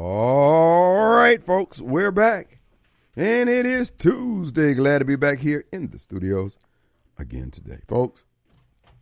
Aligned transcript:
All 0.00 1.08
right, 1.08 1.44
folks, 1.44 1.80
we're 1.80 2.12
back. 2.12 2.60
And 3.16 3.48
it 3.48 3.66
is 3.66 3.90
Tuesday. 3.90 4.72
Glad 4.72 5.00
to 5.00 5.04
be 5.04 5.16
back 5.16 5.40
here 5.40 5.64
in 5.72 5.88
the 5.88 5.98
studios 5.98 6.56
again 7.18 7.50
today. 7.50 7.80
Folks, 7.88 8.24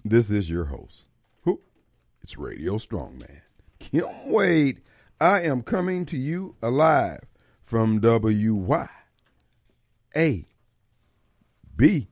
this 0.02 0.30
is 0.30 0.48
your 0.48 0.64
host. 0.64 1.04
Who? 1.42 1.60
It's 2.22 2.38
Radio 2.38 2.78
Strongman. 2.78 3.42
Kim 3.78 4.06
Wade. 4.24 4.80
I 5.20 5.42
am 5.42 5.60
coming 5.60 6.06
to 6.06 6.16
you 6.16 6.56
alive 6.62 7.20
from 7.62 8.00
WY 8.00 8.88
A 10.16 10.46
B 11.76 12.08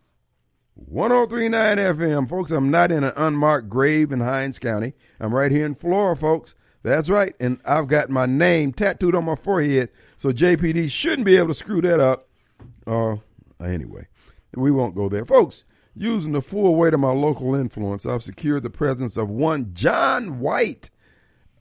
1039 0.75 1.79
FM. 1.79 2.29
Folks, 2.29 2.51
I'm 2.51 2.71
not 2.71 2.93
in 2.93 3.03
an 3.03 3.15
unmarked 3.17 3.71
grave 3.71 4.13
in 4.13 4.21
Hinds 4.21 4.59
County. 4.59 4.93
I'm 5.19 5.35
right 5.35 5.51
here 5.51 5.65
in 5.65 5.75
Florida, 5.75 6.21
folks. 6.21 6.55
That's 6.85 7.09
right. 7.09 7.35
And 7.41 7.59
I've 7.65 7.89
got 7.89 8.11
my 8.11 8.27
name 8.27 8.73
tattooed 8.73 9.15
on 9.15 9.25
my 9.25 9.37
forehead, 9.37 9.89
so 10.19 10.33
JPD 10.33 10.91
shouldn't 10.91 11.25
be 11.25 11.37
able 11.37 11.49
to 11.49 11.55
screw 11.55 11.81
that 11.81 11.99
up. 11.99 12.29
Uh, 12.87 13.17
anyway, 13.59 14.07
we 14.55 14.71
won't 14.71 14.95
go 14.95 15.09
there. 15.09 15.25
Folks, 15.25 15.65
using 15.97 16.33
the 16.33 16.43
full 16.43 16.77
weight 16.77 16.93
of 16.93 17.01
my 17.01 17.11
local 17.11 17.55
influence, 17.55 18.05
I've 18.05 18.23
secured 18.23 18.65
the 18.65 18.71
presence 18.71 19.17
of 19.17 19.31
one 19.31 19.73
John 19.73 20.41
White 20.41 20.91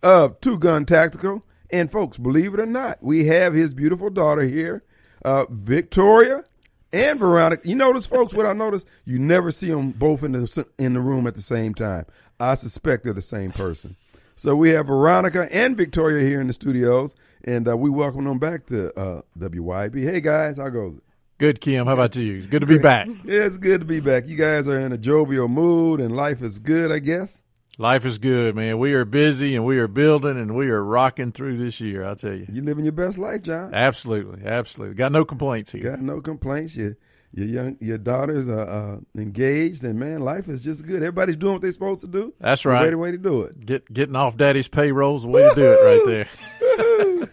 of 0.04 0.42
Two 0.42 0.60
Gun 0.60 0.86
Tactical. 0.86 1.46
And 1.72 1.90
folks, 1.90 2.18
believe 2.18 2.54
it 2.54 2.60
or 2.60 2.66
not, 2.66 3.02
we 3.02 3.26
have 3.28 3.54
his 3.54 3.74
beautiful 3.74 4.10
daughter 4.10 4.44
here, 4.44 4.84
uh, 5.24 5.46
Victoria 5.50 6.44
and 6.92 7.18
Veronica. 7.18 7.66
You 7.68 7.76
notice, 7.76 8.06
folks, 8.06 8.34
what 8.34 8.46
I 8.46 8.52
noticed? 8.52 8.86
You 9.06 9.20
never 9.20 9.52
see 9.52 9.72
them 9.72 9.92
both 9.92 10.22
in 10.22 10.34
the 10.34 10.68
in 10.78 10.94
the 10.94 11.00
room 11.00 11.28
at 11.28 11.36
the 11.36 11.42
same 11.42 11.74
time. 11.74 12.06
I 12.42 12.56
suspect 12.56 13.06
they're 13.06 13.14
the 13.14 13.22
same 13.22 13.52
person. 13.54 13.96
So 14.36 14.56
we 14.56 14.72
have 14.72 14.88
Veronica 14.88 15.48
and 15.52 15.78
Victoria 15.78 16.26
here 16.26 16.42
in 16.42 16.48
the 16.48 16.53
studios, 16.53 17.14
and 17.44 17.67
uh, 17.67 17.78
we 17.78 17.89
welcome 17.89 18.26
them 18.26 18.40
back 18.40 18.66
to 18.67 18.98
uh, 19.00 19.22
WYB. 19.38 20.03
Hey 20.03 20.22
guys, 20.22 20.58
how 20.58 20.70
goes 20.70 20.98
it? 20.98 21.03
Good, 21.38 21.62
Kim. 21.62 21.88
How 21.88 21.94
about 21.94 22.16
you? 22.16 22.42
Good 22.42 22.62
to 22.62 22.67
be 22.67 22.78
back. 22.78 23.08
yeah, 23.25 23.45
it's 23.45 23.58
good 23.58 23.81
to 23.81 23.86
be 23.86 24.00
back. 24.00 24.28
You 24.28 24.36
guys 24.36 24.67
are 24.67 24.80
in 24.80 24.92
a 24.92 24.98
jovial 24.98 25.48
mood, 25.48 26.00
and 26.00 26.16
life 26.16 26.41
is 26.41 26.59
good, 26.59 26.91
I 26.91 27.00
guess. 27.00 27.41
Life 27.78 28.06
is 28.06 28.18
good, 28.19 28.56
man. 28.56 28.78
We 28.78 28.94
are 28.94 29.03
busy 29.03 29.56
and 29.56 29.66
we 29.66 29.80
are 29.80 29.88
building 29.88 30.38
and 30.38 30.56
we 30.56 30.69
are 30.69 30.84
rocking 30.84 31.31
through 31.31 31.58
this 31.58 31.79
year. 31.79 32.06
I'll 32.06 32.16
tell 32.16 32.34
you. 32.34 32.46
you're 32.52 32.63
living 32.63 32.85
your 32.85 32.91
best 32.91 33.18
life, 33.18 33.41
John. 33.41 33.74
Absolutely, 33.74 34.46
absolutely. 34.46 34.96
Got 34.96 35.12
no 35.12 35.25
complaints 35.25 35.72
here. 35.72 35.81
Got 35.81 36.00
no 36.00 36.22
complaints. 36.22 36.75
You 36.75 36.96
your 37.34 37.48
young 37.48 37.78
your 37.82 37.98
daughters 37.98 38.48
are 38.48 38.68
uh, 38.68 38.98
engaged 39.16 39.84
and 39.84 40.00
man 40.00 40.22
life 40.22 40.48
is 40.48 40.62
just 40.62 40.86
good. 40.86 40.98
Everybody's 40.98 41.38
doing 41.38 41.54
what 41.54 41.62
they're 41.64 41.72
supposed 41.72 42.02
to 42.02 42.08
do. 42.08 42.34
That's 42.40 42.64
right. 42.64 42.90
the 42.90 42.98
way 42.98 43.12
to 43.12 43.18
do 43.18 43.42
it. 43.42 43.66
Get, 43.66 43.92
getting 43.92 44.16
off 44.16 44.38
daddy's 44.38 44.68
payrolls 44.68 45.24
the 45.24 45.30
way 45.30 45.42
Woo-hoo! 45.44 45.56
to 45.56 45.62
do 45.62 45.72
it 45.74 45.84
right 46.06 46.28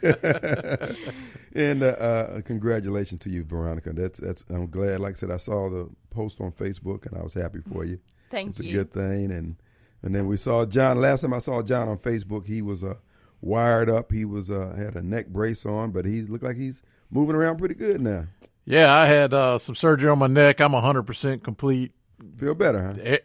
there. 0.03 0.97
And 1.53 1.83
uh, 1.83 1.87
uh, 1.87 2.41
congratulations 2.43 3.21
to 3.23 3.31
you 3.31 3.43
veronica. 3.43 3.93
That's 3.93 4.21
that's 4.21 4.45
i'm 4.51 4.69
glad 4.71 5.01
like 5.01 5.17
i 5.17 5.19
said 5.19 5.31
i 5.33 5.37
saw 5.37 5.69
the 5.69 5.89
post 6.11 6.41
on 6.41 6.53
facebook 6.53 7.07
and 7.07 7.19
i 7.19 7.23
was 7.23 7.35
happy 7.35 7.61
for 7.73 7.85
you. 7.85 7.99
Thank 8.31 8.51
it's 8.51 8.61
you. 8.61 8.67
it's 8.67 8.73
a 8.73 8.77
good 8.77 8.93
thing. 8.93 9.33
And 9.33 9.57
and 10.03 10.15
then 10.15 10.27
we 10.29 10.37
saw 10.37 10.65
john 10.65 11.01
last 11.01 11.23
time 11.23 11.35
i 11.35 11.39
saw 11.41 11.61
john 11.63 11.89
on 11.89 11.99
facebook 11.99 12.47
he 12.47 12.63
was 12.63 12.85
uh, 12.85 12.95
wired 13.41 13.91
up. 13.91 14.13
He 14.13 14.25
was 14.25 14.51
uh, 14.51 14.75
had 14.77 14.95
a 14.95 15.03
neck 15.03 15.27
brace 15.27 15.67
on 15.67 15.91
but 15.91 16.05
he 16.05 16.23
looked 16.23 16.45
like 16.45 16.57
he's 16.57 16.83
moving 17.11 17.35
around 17.35 17.57
pretty 17.59 17.75
good 17.75 18.01
now 18.01 18.27
yeah, 18.65 18.93
I 18.93 19.07
had 19.07 19.35
uh, 19.35 19.59
some 19.59 19.75
surgery 19.75 20.11
on 20.11 20.19
my 20.19 20.27
neck. 20.27 20.61
I'm 20.61 20.73
100% 20.73 21.43
complete. 21.43 21.93
Feel 22.39 22.55
better, 22.55 22.95
huh? 22.95 23.19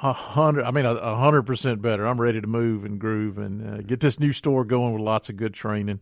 A 0.00 0.12
hundred. 0.12 0.64
I 0.64 0.70
mean, 0.70 0.86
a 0.86 1.16
hundred 1.16 1.42
percent 1.42 1.82
better. 1.82 2.06
I'm 2.06 2.20
ready 2.20 2.40
to 2.40 2.46
move 2.46 2.84
and 2.84 3.00
groove 3.00 3.36
and 3.36 3.68
uh, 3.68 3.82
get 3.82 3.98
this 3.98 4.20
new 4.20 4.30
store 4.30 4.64
going 4.64 4.92
with 4.92 5.02
lots 5.02 5.28
of 5.28 5.36
good 5.36 5.54
training. 5.54 6.00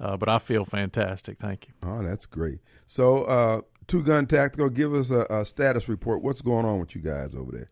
Uh, 0.00 0.16
but 0.16 0.30
I 0.30 0.38
feel 0.38 0.64
fantastic. 0.64 1.38
Thank 1.38 1.68
you. 1.68 1.74
Oh, 1.82 2.02
that's 2.02 2.24
great. 2.24 2.60
So, 2.86 3.24
uh, 3.24 3.60
Two 3.86 4.02
Gun 4.02 4.26
Tactical, 4.26 4.70
give 4.70 4.94
us 4.94 5.10
a, 5.10 5.26
a, 5.28 5.44
status 5.44 5.88
report. 5.88 6.22
What's 6.22 6.40
going 6.40 6.64
on 6.64 6.80
with 6.80 6.94
you 6.94 7.02
guys 7.02 7.34
over 7.34 7.52
there? 7.52 7.70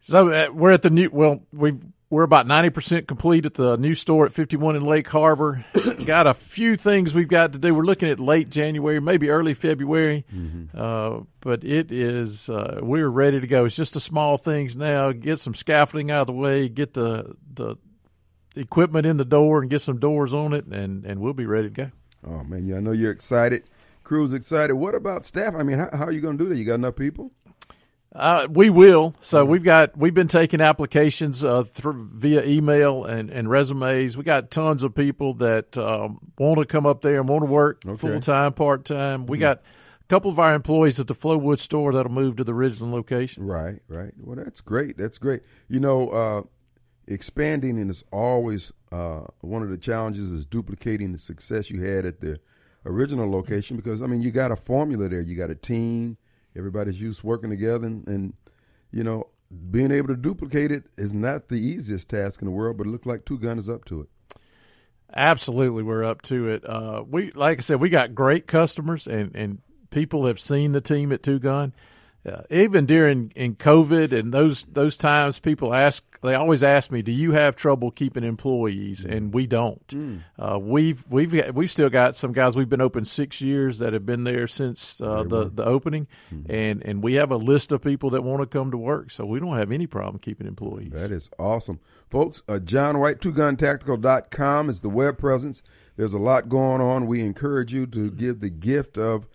So 0.00 0.30
uh, 0.30 0.48
we're 0.52 0.72
at 0.72 0.82
the 0.82 0.90
new. 0.90 1.10
Well, 1.12 1.42
we've 1.52 1.84
we're 2.12 2.24
about 2.24 2.46
90% 2.46 3.06
complete 3.06 3.46
at 3.46 3.54
the 3.54 3.78
new 3.78 3.94
store 3.94 4.26
at 4.26 4.34
51 4.34 4.76
in 4.76 4.84
Lake 4.84 5.08
Harbor. 5.08 5.64
got 6.04 6.26
a 6.26 6.34
few 6.34 6.76
things 6.76 7.14
we've 7.14 7.26
got 7.26 7.54
to 7.54 7.58
do. 7.58 7.74
We're 7.74 7.84
looking 7.84 8.10
at 8.10 8.20
late 8.20 8.50
January, 8.50 9.00
maybe 9.00 9.30
early 9.30 9.54
February. 9.54 10.26
Mm-hmm. 10.30 10.78
Uh, 10.78 11.20
but 11.40 11.64
it 11.64 11.90
is, 11.90 12.50
uh, 12.50 12.80
we're 12.82 13.08
ready 13.08 13.40
to 13.40 13.46
go. 13.46 13.64
It's 13.64 13.76
just 13.76 13.94
the 13.94 14.00
small 14.00 14.36
things 14.36 14.76
now. 14.76 15.12
Get 15.12 15.38
some 15.38 15.54
scaffolding 15.54 16.10
out 16.10 16.20
of 16.20 16.26
the 16.26 16.34
way, 16.34 16.68
get 16.68 16.92
the, 16.92 17.34
the 17.50 17.76
equipment 18.56 19.06
in 19.06 19.16
the 19.16 19.24
door 19.24 19.62
and 19.62 19.70
get 19.70 19.80
some 19.80 19.98
doors 19.98 20.34
on 20.34 20.52
it, 20.52 20.66
and, 20.66 21.06
and 21.06 21.18
we'll 21.18 21.32
be 21.32 21.46
ready 21.46 21.70
to 21.70 21.74
go. 21.74 21.90
Oh, 22.26 22.44
man. 22.44 22.66
Yeah, 22.66 22.76
I 22.76 22.80
know 22.80 22.92
you're 22.92 23.10
excited. 23.10 23.64
Crew's 24.04 24.34
excited. 24.34 24.74
What 24.74 24.94
about 24.94 25.24
staff? 25.24 25.54
I 25.54 25.62
mean, 25.62 25.78
how, 25.78 25.88
how 25.90 26.04
are 26.04 26.12
you 26.12 26.20
going 26.20 26.36
to 26.36 26.44
do 26.44 26.50
that? 26.50 26.58
You 26.58 26.66
got 26.66 26.74
enough 26.74 26.96
people? 26.96 27.32
Uh, 28.14 28.46
we 28.50 28.68
will. 28.68 29.14
So 29.22 29.44
we've 29.44 29.64
got 29.64 29.96
we've 29.96 30.12
been 30.12 30.28
taking 30.28 30.60
applications 30.60 31.44
uh, 31.44 31.64
through 31.64 32.08
via 32.12 32.44
email 32.44 33.04
and, 33.04 33.30
and 33.30 33.48
resumes. 33.48 34.18
We 34.18 34.24
got 34.24 34.50
tons 34.50 34.82
of 34.82 34.94
people 34.94 35.34
that 35.34 35.78
um, 35.78 36.18
want 36.38 36.58
to 36.58 36.66
come 36.66 36.84
up 36.84 37.00
there 37.00 37.20
and 37.20 37.28
want 37.28 37.42
to 37.42 37.50
work 37.50 37.82
okay. 37.86 37.96
full 37.96 38.20
time, 38.20 38.52
part 38.52 38.84
time. 38.84 39.24
We 39.24 39.36
mm-hmm. 39.36 39.42
got 39.42 39.58
a 39.58 40.04
couple 40.08 40.30
of 40.30 40.38
our 40.38 40.54
employees 40.54 41.00
at 41.00 41.06
the 41.06 41.14
Flowood 41.14 41.58
store 41.58 41.94
that'll 41.94 42.12
move 42.12 42.36
to 42.36 42.44
the 42.44 42.52
original 42.52 42.90
location. 42.90 43.46
Right, 43.46 43.80
right. 43.88 44.12
Well, 44.18 44.36
that's 44.36 44.60
great. 44.60 44.98
That's 44.98 45.16
great. 45.16 45.40
You 45.68 45.80
know, 45.80 46.10
uh, 46.10 46.42
expanding 47.06 47.78
is 47.88 48.04
always 48.12 48.72
uh, 48.90 49.22
one 49.40 49.62
of 49.62 49.70
the 49.70 49.78
challenges 49.78 50.30
is 50.30 50.44
duplicating 50.44 51.12
the 51.12 51.18
success 51.18 51.70
you 51.70 51.82
had 51.82 52.04
at 52.04 52.20
the 52.20 52.38
original 52.84 53.30
location 53.30 53.76
because 53.76 54.02
I 54.02 54.06
mean 54.06 54.20
you 54.20 54.30
got 54.30 54.50
a 54.50 54.56
formula 54.56 55.08
there. 55.08 55.22
You 55.22 55.34
got 55.34 55.48
a 55.48 55.54
team 55.54 56.18
Everybody's 56.56 57.00
used 57.00 57.22
working 57.22 57.50
together, 57.50 57.86
and, 57.86 58.06
and, 58.06 58.34
you 58.90 59.04
know, 59.04 59.28
being 59.70 59.90
able 59.90 60.08
to 60.08 60.16
duplicate 60.16 60.70
it 60.70 60.84
is 60.96 61.12
not 61.12 61.48
the 61.48 61.56
easiest 61.56 62.08
task 62.10 62.40
in 62.40 62.46
the 62.46 62.52
world. 62.52 62.76
But 62.76 62.86
it 62.86 62.90
looks 62.90 63.06
like 63.06 63.24
Two 63.24 63.38
Gun 63.38 63.58
is 63.58 63.68
up 63.68 63.84
to 63.86 64.00
it. 64.02 64.08
Absolutely, 65.14 65.82
we're 65.82 66.04
up 66.04 66.22
to 66.22 66.48
it. 66.48 66.64
Uh, 66.68 67.04
we, 67.08 67.32
like 67.32 67.58
I 67.58 67.60
said, 67.60 67.80
we 67.80 67.90
got 67.90 68.14
great 68.14 68.46
customers, 68.46 69.06
and 69.06 69.34
and 69.34 69.58
people 69.90 70.26
have 70.26 70.40
seen 70.40 70.72
the 70.72 70.80
team 70.80 71.12
at 71.12 71.22
Two 71.22 71.38
Gun. 71.38 71.74
Uh, 72.24 72.42
even 72.50 72.86
during 72.86 73.32
in 73.34 73.56
COVID 73.56 74.16
and 74.16 74.32
those 74.32 74.64
those 74.64 74.96
times, 74.96 75.40
people 75.40 75.74
ask 75.74 76.04
they 76.20 76.36
always 76.36 76.62
ask 76.62 76.92
me, 76.92 77.02
"Do 77.02 77.10
you 77.10 77.32
have 77.32 77.56
trouble 77.56 77.90
keeping 77.90 78.22
employees?" 78.22 79.04
Mm. 79.04 79.16
And 79.16 79.34
we 79.34 79.48
don't. 79.48 79.86
Mm. 79.88 80.20
Uh, 80.38 80.58
we've 80.60 81.04
we've 81.08 81.32
we've 81.52 81.70
still 81.70 81.90
got 81.90 82.14
some 82.14 82.32
guys. 82.32 82.54
We've 82.54 82.68
been 82.68 82.80
open 82.80 83.04
six 83.04 83.40
years 83.40 83.80
that 83.80 83.92
have 83.92 84.06
been 84.06 84.22
there 84.22 84.46
since 84.46 85.00
uh, 85.00 85.24
the 85.24 85.50
the 85.52 85.64
opening, 85.64 86.06
mm. 86.32 86.48
and 86.48 86.80
and 86.84 87.02
we 87.02 87.14
have 87.14 87.32
a 87.32 87.36
list 87.36 87.72
of 87.72 87.82
people 87.82 88.10
that 88.10 88.22
want 88.22 88.40
to 88.40 88.46
come 88.46 88.70
to 88.70 88.78
work. 88.78 89.10
So 89.10 89.26
we 89.26 89.40
don't 89.40 89.56
have 89.56 89.72
any 89.72 89.88
problem 89.88 90.20
keeping 90.20 90.46
employees. 90.46 90.92
That 90.92 91.10
is 91.10 91.28
awesome, 91.40 91.80
folks. 92.08 92.44
Uh, 92.46 92.60
John 92.60 93.00
White, 93.00 93.18
twoguntactical.com 93.18 94.70
is 94.70 94.80
the 94.80 94.90
web 94.90 95.18
presence. 95.18 95.60
There's 95.96 96.12
a 96.12 96.18
lot 96.18 96.48
going 96.48 96.80
on. 96.80 97.06
We 97.06 97.20
encourage 97.20 97.74
you 97.74 97.86
to 97.88 98.12
give 98.12 98.38
the 98.38 98.48
gift 98.48 98.96
of 98.96 99.26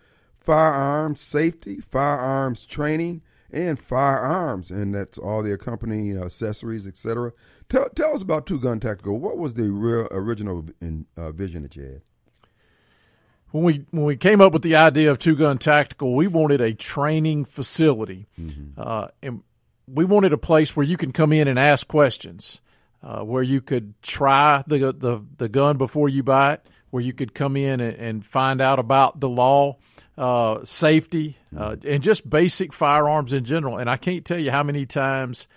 firearms 0.48 1.20
safety, 1.20 1.82
firearms 1.82 2.66
training, 2.66 3.22
and 3.52 3.78
firearms, 3.78 4.72
and 4.72 4.96
that's 4.96 5.18
all 5.18 5.44
the 5.44 5.52
accompanying 5.52 6.18
accessories, 6.18 6.88
etc. 6.88 7.34
Tell 7.68 7.90
tell 7.90 8.14
us 8.14 8.22
about 8.22 8.46
Two 8.46 8.58
Gun 8.58 8.80
Tactical. 8.80 9.20
What 9.20 9.38
was 9.38 9.56
the 9.56 9.70
real 9.70 10.08
original 10.10 10.66
in, 10.80 11.06
uh, 11.18 11.34
vision 11.34 11.64
that 11.64 11.76
you 11.76 11.84
had? 11.84 12.02
When 13.52 13.66
we 13.66 13.86
when 13.92 14.06
we 14.06 14.16
came 14.16 14.40
up 14.40 14.54
with 14.54 14.62
the 14.62 14.78
idea 14.78 15.12
of 15.12 15.20
Two 15.20 15.36
Gun 15.36 15.58
Tactical, 15.58 16.16
we 16.16 16.28
wanted 16.28 16.62
a 16.62 16.74
training 16.74 17.44
facility, 17.44 18.30
mm-hmm. 18.40 18.80
uh, 18.80 19.10
and 19.22 19.44
we 19.86 20.06
wanted 20.06 20.32
a 20.32 20.38
place 20.38 20.78
where 20.78 20.86
you 20.86 20.96
can 20.96 21.12
come 21.12 21.34
in 21.34 21.50
and 21.50 21.60
ask 21.60 21.90
questions, 21.90 22.62
uh, 23.04 23.20
where 23.20 23.44
you 23.44 23.60
could 23.60 24.02
try 24.02 24.64
the, 24.66 24.94
the 24.94 25.26
the 25.40 25.50
gun 25.50 25.78
before 25.78 26.08
you 26.08 26.24
buy 26.24 26.54
it, 26.54 26.66
where 26.90 27.04
you 27.04 27.12
could 27.12 27.34
come 27.34 27.58
in 27.58 27.82
and, 27.82 27.98
and 27.98 28.26
find 28.26 28.62
out 28.62 28.80
about 28.80 29.20
the 29.20 29.28
law, 29.28 29.76
uh, 30.18 30.66
safety, 30.66 31.38
uh, 31.56 31.76
and 31.86 32.02
just 32.02 32.30
basic 32.30 32.74
firearms 32.74 33.34
in 33.34 33.46
general. 33.46 33.78
And 33.78 33.90
I 33.90 33.98
can't 33.98 34.26
tell 34.26 34.40
you 34.40 34.52
how 34.52 34.64
many 34.64 34.86
times 34.86 35.48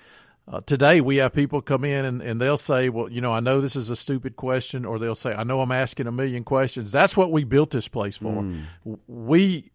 uh, 0.46 0.60
today 0.66 1.00
we 1.00 1.16
have 1.16 1.32
people 1.32 1.62
come 1.62 1.84
in 1.84 2.04
and, 2.04 2.20
and 2.20 2.40
they'll 2.40 2.58
say, 2.58 2.88
well, 2.88 3.10
you 3.10 3.20
know, 3.20 3.32
I 3.32 3.40
know 3.40 3.60
this 3.60 3.76
is 3.76 3.90
a 3.90 3.96
stupid 3.96 4.36
question, 4.36 4.84
or 4.84 4.98
they'll 4.98 5.14
say, 5.14 5.32
I 5.32 5.44
know 5.44 5.60
I'm 5.60 5.72
asking 5.72 6.06
a 6.06 6.12
million 6.12 6.44
questions. 6.44 6.92
That's 6.92 7.16
what 7.16 7.30
we 7.30 7.44
built 7.44 7.70
this 7.70 7.88
place 7.88 8.16
for. 8.16 8.42
Mm. 8.42 8.64
We 9.06 9.70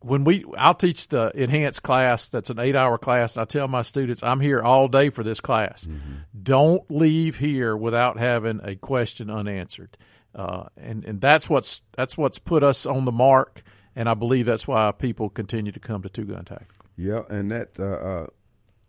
when 0.00 0.24
we 0.24 0.44
I'll 0.58 0.74
teach 0.74 1.08
the 1.08 1.32
enhanced 1.34 1.82
class 1.82 2.28
that's 2.28 2.50
an 2.50 2.58
8-hour 2.58 2.98
class 2.98 3.36
and 3.36 3.42
I 3.42 3.44
tell 3.46 3.68
my 3.68 3.80
students 3.80 4.22
I'm 4.22 4.40
here 4.40 4.60
all 4.62 4.86
day 4.86 5.08
for 5.08 5.24
this 5.24 5.40
class. 5.40 5.86
Mm-hmm. 5.86 6.12
Don't 6.42 6.90
leave 6.90 7.38
here 7.38 7.74
without 7.74 8.18
having 8.18 8.60
a 8.62 8.76
question 8.76 9.30
unanswered. 9.30 9.96
Uh, 10.34 10.64
and 10.76 11.04
and 11.04 11.20
that's 11.20 11.48
what's 11.48 11.80
that's 11.96 12.18
what's 12.18 12.38
put 12.38 12.62
us 12.62 12.84
on 12.86 13.04
the 13.06 13.12
mark 13.12 13.62
and 13.96 14.08
I 14.08 14.14
believe 14.14 14.46
that's 14.46 14.66
why 14.66 14.90
people 14.92 15.28
continue 15.28 15.72
to 15.72 15.80
come 15.80 16.02
to 16.02 16.08
Two 16.08 16.24
Gun 16.24 16.44
Tactical. 16.44 16.86
Yeah, 16.96 17.22
and 17.28 17.50
that 17.50 17.70
uh, 17.78 17.84
uh, 17.84 18.26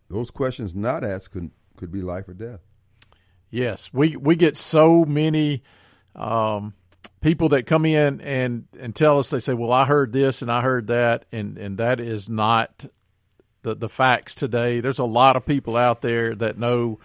those 0.10 0.32
questions 0.32 0.76
not 0.76 1.04
asked 1.04 1.32
could 1.32 1.52
could 1.78 1.92
be 1.92 2.02
life 2.02 2.28
or 2.28 2.34
death. 2.34 2.62
Yes, 3.50 3.92
we 3.94 4.16
we 4.16 4.36
get 4.36 4.58
so 4.58 5.06
many 5.06 5.64
um, 6.16 6.74
people 7.22 7.50
that 7.50 7.66
come 7.66 7.86
in 7.86 8.22
and 8.22 8.68
and 8.80 8.96
tell 8.96 9.20
us 9.20 9.30
they 9.30 9.40
say, 9.40 9.54
"Well, 9.54 9.72
I 9.72 9.86
heard 9.86 10.14
this 10.14 10.42
and 10.42 10.52
I 10.52 10.62
heard 10.62 10.88
that," 10.88 11.26
and 11.32 11.58
and 11.58 11.78
that 11.78 12.00
is 12.00 12.30
not 12.30 12.86
the 13.64 13.76
the 13.76 13.90
facts 13.90 14.36
today. 14.36 14.80
There's 14.80 15.00
a 15.00 15.06
lot 15.06 15.36
of 15.36 15.46
people 15.46 15.78
out 15.78 16.02
there 16.02 16.36
that 16.36 16.58
know 16.58 17.00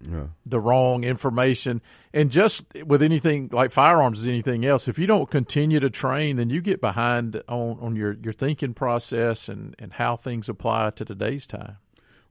yeah. 0.00 0.28
the 0.46 0.60
wrong 0.60 1.04
information. 1.04 1.80
And 2.12 2.30
just 2.30 2.64
with 2.86 3.02
anything 3.02 3.48
like 3.52 3.70
firearms, 3.70 4.20
as 4.20 4.28
anything 4.28 4.64
else, 4.64 4.88
if 4.88 4.98
you 4.98 5.06
don't 5.06 5.30
continue 5.30 5.80
to 5.80 5.90
train, 5.90 6.36
then 6.36 6.50
you 6.50 6.60
get 6.60 6.80
behind 6.80 7.42
on, 7.48 7.78
on 7.80 7.96
your, 7.96 8.16
your 8.22 8.32
thinking 8.32 8.74
process 8.74 9.48
and, 9.48 9.74
and 9.78 9.94
how 9.94 10.16
things 10.16 10.48
apply 10.48 10.90
to 10.90 11.04
today's 11.04 11.46
time. 11.46 11.76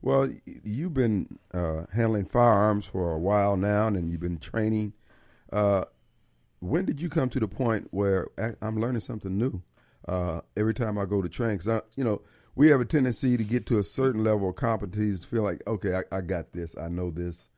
Well, 0.02 0.30
you've 0.46 0.94
been 0.94 1.38
uh, 1.52 1.84
handling 1.92 2.24
firearms 2.24 2.86
for 2.86 3.12
a 3.12 3.18
while 3.18 3.56
now, 3.56 3.86
and 3.86 4.10
you've 4.10 4.20
been 4.20 4.38
training. 4.38 4.94
Uh, 5.52 5.84
when 6.60 6.86
did 6.86 7.00
you 7.00 7.08
come 7.08 7.28
to 7.30 7.40
the 7.40 7.48
point 7.48 7.88
where 7.90 8.28
I'm 8.62 8.80
learning 8.80 9.00
something 9.00 9.36
new 9.36 9.62
uh, 10.08 10.40
every 10.56 10.72
time 10.72 10.96
I 10.96 11.04
go 11.04 11.20
to 11.20 11.28
train? 11.28 11.58
Because 11.58 11.82
you 11.96 12.04
know 12.04 12.22
we 12.54 12.68
have 12.68 12.80
a 12.80 12.86
tendency 12.86 13.36
to 13.36 13.44
get 13.44 13.66
to 13.66 13.78
a 13.78 13.82
certain 13.82 14.24
level 14.24 14.48
of 14.48 14.56
competence, 14.56 15.24
feel 15.24 15.42
like 15.42 15.62
okay, 15.66 15.94
I, 15.96 16.16
I 16.16 16.20
got 16.22 16.52
this, 16.52 16.76
I 16.78 16.88
know 16.88 17.10
this, 17.10 17.49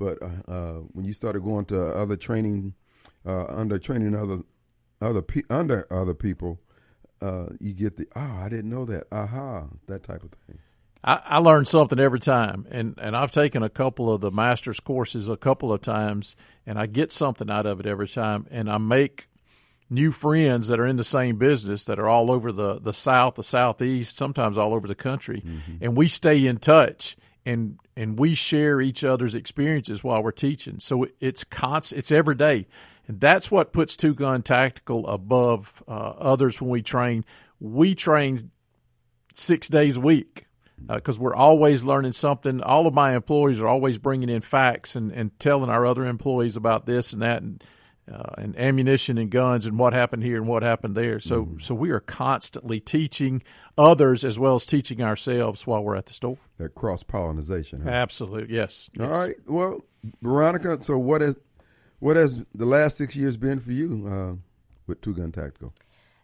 but 0.00 0.20
uh, 0.22 0.50
uh, 0.50 0.72
when 0.92 1.04
you 1.04 1.12
started 1.12 1.44
going 1.44 1.66
to 1.66 1.80
other 1.80 2.16
training, 2.16 2.74
uh, 3.24 3.44
under 3.48 3.78
training 3.78 4.16
other 4.16 4.40
other 5.00 5.20
pe- 5.20 5.42
under 5.50 5.86
other 5.92 6.14
people, 6.14 6.58
uh, 7.20 7.46
you 7.60 7.74
get 7.74 7.98
the 7.98 8.08
oh 8.16 8.38
I 8.42 8.48
didn't 8.48 8.70
know 8.70 8.86
that 8.86 9.04
aha 9.12 9.66
that 9.86 10.02
type 10.02 10.24
of 10.24 10.30
thing. 10.46 10.58
I, 11.04 11.20
I 11.24 11.38
learn 11.38 11.66
something 11.66 12.00
every 12.00 12.18
time, 12.18 12.66
and 12.70 12.98
and 12.98 13.14
I've 13.14 13.30
taken 13.30 13.62
a 13.62 13.68
couple 13.68 14.10
of 14.12 14.22
the 14.22 14.30
master's 14.30 14.80
courses 14.80 15.28
a 15.28 15.36
couple 15.36 15.70
of 15.70 15.82
times, 15.82 16.34
and 16.66 16.78
I 16.78 16.86
get 16.86 17.12
something 17.12 17.50
out 17.50 17.66
of 17.66 17.78
it 17.78 17.86
every 17.86 18.08
time, 18.08 18.46
and 18.50 18.70
I 18.70 18.78
make 18.78 19.28
new 19.90 20.12
friends 20.12 20.68
that 20.68 20.80
are 20.80 20.86
in 20.86 20.96
the 20.96 21.04
same 21.04 21.36
business 21.36 21.84
that 21.84 21.98
are 21.98 22.08
all 22.08 22.30
over 22.30 22.52
the, 22.52 22.78
the 22.78 22.92
South, 22.92 23.34
the 23.34 23.42
Southeast, 23.42 24.16
sometimes 24.16 24.56
all 24.56 24.72
over 24.72 24.86
the 24.86 24.94
country. 24.94 25.42
Mm-hmm. 25.44 25.84
And 25.84 25.96
we 25.96 26.06
stay 26.06 26.46
in 26.46 26.58
touch 26.58 27.16
and 27.50 27.78
and 27.96 28.18
we 28.18 28.34
share 28.34 28.80
each 28.80 29.04
other's 29.04 29.34
experiences 29.34 30.02
while 30.02 30.22
we're 30.22 30.30
teaching. 30.30 30.80
So 30.80 31.06
it's 31.18 31.44
constant, 31.44 31.98
it's 31.98 32.12
every 32.12 32.34
day, 32.34 32.66
and 33.06 33.20
that's 33.20 33.50
what 33.50 33.72
puts 33.72 33.96
Two 33.96 34.14
Gun 34.14 34.42
Tactical 34.42 35.06
above 35.06 35.82
uh, 35.88 35.90
others 35.90 36.60
when 36.60 36.70
we 36.70 36.82
train. 36.82 37.24
We 37.58 37.94
train 37.94 38.50
six 39.34 39.68
days 39.68 39.96
a 39.96 40.00
week 40.00 40.46
because 40.88 41.18
uh, 41.18 41.22
we're 41.22 41.34
always 41.34 41.84
learning 41.84 42.12
something. 42.12 42.62
All 42.62 42.86
of 42.86 42.94
my 42.94 43.14
employees 43.14 43.60
are 43.60 43.68
always 43.68 43.98
bringing 43.98 44.28
in 44.28 44.40
facts 44.40 44.96
and, 44.96 45.12
and 45.12 45.38
telling 45.38 45.70
our 45.70 45.84
other 45.84 46.06
employees 46.06 46.56
about 46.56 46.86
this 46.86 47.12
and 47.12 47.22
that 47.22 47.42
and 47.42 47.62
uh, 48.10 48.34
and 48.38 48.56
ammunition 48.58 49.18
and 49.18 49.30
guns 49.30 49.66
and 49.66 49.78
what 49.78 49.92
happened 49.92 50.22
here 50.22 50.36
and 50.36 50.46
what 50.46 50.62
happened 50.62 50.94
there. 50.94 51.20
So 51.20 51.44
mm-hmm. 51.44 51.58
so 51.58 51.74
we 51.74 51.90
are 51.90 52.00
constantly 52.00 52.80
teaching 52.80 53.42
others 53.78 54.24
as 54.24 54.38
well 54.38 54.56
as 54.56 54.66
teaching 54.66 55.02
ourselves 55.02 55.66
while 55.66 55.82
we're 55.82 55.96
at 55.96 56.06
the 56.06 56.12
store. 56.12 56.38
That 56.58 56.74
cross 56.74 57.02
pollination. 57.02 57.82
Huh? 57.82 57.90
Absolutely, 57.90 58.54
yes, 58.54 58.90
yes. 58.94 59.06
All 59.06 59.12
right. 59.12 59.36
Well, 59.46 59.84
Veronica, 60.22 60.82
so 60.82 60.98
what 60.98 61.20
has 61.20 61.36
what 61.98 62.16
has 62.16 62.42
the 62.54 62.66
last 62.66 62.96
six 62.96 63.14
years 63.14 63.36
been 63.36 63.60
for 63.60 63.72
you 63.72 64.08
uh, 64.08 64.36
with 64.86 65.00
Two 65.00 65.14
Gun 65.14 65.32
Tactical? 65.32 65.72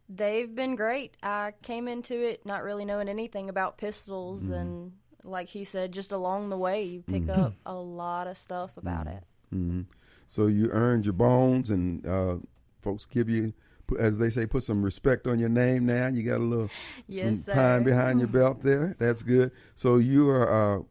They've 0.08 0.52
been 0.52 0.76
great. 0.76 1.16
I 1.22 1.54
came 1.62 1.88
into 1.88 2.14
it 2.14 2.46
not 2.46 2.62
really 2.62 2.84
knowing 2.84 3.08
anything 3.08 3.48
about 3.48 3.76
pistols, 3.76 4.44
mm-hmm. 4.44 4.52
and 4.54 4.92
like 5.24 5.48
he 5.48 5.64
said, 5.64 5.92
just 5.92 6.12
along 6.12 6.48
the 6.48 6.56
way, 6.56 6.84
you 6.84 7.02
pick 7.02 7.24
mm-hmm. 7.24 7.40
up 7.40 7.54
a 7.66 7.74
lot 7.74 8.28
of 8.28 8.38
stuff 8.38 8.76
about 8.76 9.06
mm-hmm. 9.06 9.16
it. 9.16 9.24
Mm-hmm. 9.54 9.80
So 10.26 10.46
you 10.46 10.68
earned 10.70 11.06
your 11.06 11.12
bones, 11.12 11.70
and 11.70 12.06
uh, 12.06 12.36
folks 12.80 13.06
give 13.06 13.28
you, 13.28 13.52
as 13.98 14.18
they 14.18 14.30
say, 14.30 14.46
put 14.46 14.64
some 14.64 14.82
respect 14.82 15.26
on 15.26 15.38
your 15.38 15.48
name. 15.48 15.86
Now 15.86 16.08
you 16.08 16.22
got 16.22 16.38
a 16.38 16.44
little 16.44 16.70
yes, 17.08 17.44
some 17.44 17.54
time 17.54 17.84
behind 17.84 18.20
your 18.20 18.28
belt 18.28 18.62
there. 18.62 18.96
That's 18.98 19.22
good. 19.22 19.52
So 19.74 19.96
you 19.96 20.28
are 20.30 20.78
uh, 20.78 20.82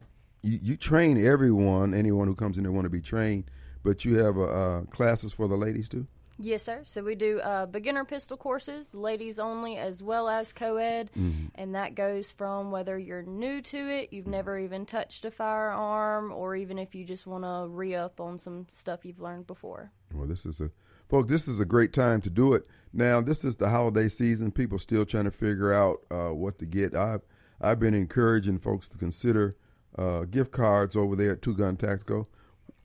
you, 0.42 0.58
you, 0.62 0.76
train 0.76 1.24
everyone, 1.24 1.92
anyone 1.94 2.28
who 2.28 2.34
comes 2.34 2.56
in 2.56 2.62
there 2.62 2.72
want 2.72 2.84
to 2.84 2.90
be 2.90 3.00
trained, 3.00 3.44
but 3.82 4.04
you 4.04 4.18
have 4.18 4.38
uh, 4.38 4.82
classes 4.90 5.32
for 5.32 5.48
the 5.48 5.56
ladies 5.56 5.88
too. 5.88 6.06
Yes, 6.38 6.64
sir. 6.64 6.82
So 6.84 7.02
we 7.02 7.14
do 7.14 7.40
uh, 7.40 7.66
beginner 7.66 8.04
pistol 8.04 8.36
courses, 8.36 8.94
ladies 8.94 9.38
only, 9.38 9.78
as 9.78 10.02
well 10.02 10.28
as 10.28 10.52
co 10.52 10.76
ed. 10.76 11.10
Mm-hmm. 11.18 11.46
And 11.54 11.74
that 11.74 11.94
goes 11.94 12.30
from 12.30 12.70
whether 12.70 12.98
you're 12.98 13.22
new 13.22 13.62
to 13.62 13.78
it, 13.78 14.12
you've 14.12 14.26
never 14.26 14.58
even 14.58 14.84
touched 14.84 15.24
a 15.24 15.30
firearm, 15.30 16.30
or 16.32 16.54
even 16.54 16.78
if 16.78 16.94
you 16.94 17.04
just 17.04 17.26
want 17.26 17.44
to 17.44 17.66
re 17.68 17.94
up 17.94 18.20
on 18.20 18.38
some 18.38 18.66
stuff 18.70 19.04
you've 19.04 19.20
learned 19.20 19.46
before. 19.46 19.92
Well, 20.12 20.26
this 20.26 20.44
is 20.44 20.60
a, 20.60 20.70
folks, 21.08 21.30
this 21.30 21.48
is 21.48 21.58
a 21.58 21.64
great 21.64 21.92
time 21.92 22.20
to 22.22 22.30
do 22.30 22.52
it. 22.52 22.66
Now, 22.92 23.20
this 23.22 23.42
is 23.42 23.56
the 23.56 23.70
holiday 23.70 24.08
season. 24.08 24.52
People 24.52 24.78
still 24.78 25.06
trying 25.06 25.24
to 25.24 25.30
figure 25.30 25.72
out 25.72 26.00
uh, 26.10 26.34
what 26.34 26.58
to 26.58 26.66
get. 26.66 26.94
I've, 26.94 27.22
I've 27.60 27.80
been 27.80 27.94
encouraging 27.94 28.58
folks 28.58 28.88
to 28.88 28.98
consider 28.98 29.56
uh, 29.96 30.20
gift 30.24 30.52
cards 30.52 30.96
over 30.96 31.16
there 31.16 31.32
at 31.32 31.42
Two 31.42 31.56
Gun 31.56 31.76
Tactical. 31.76 32.28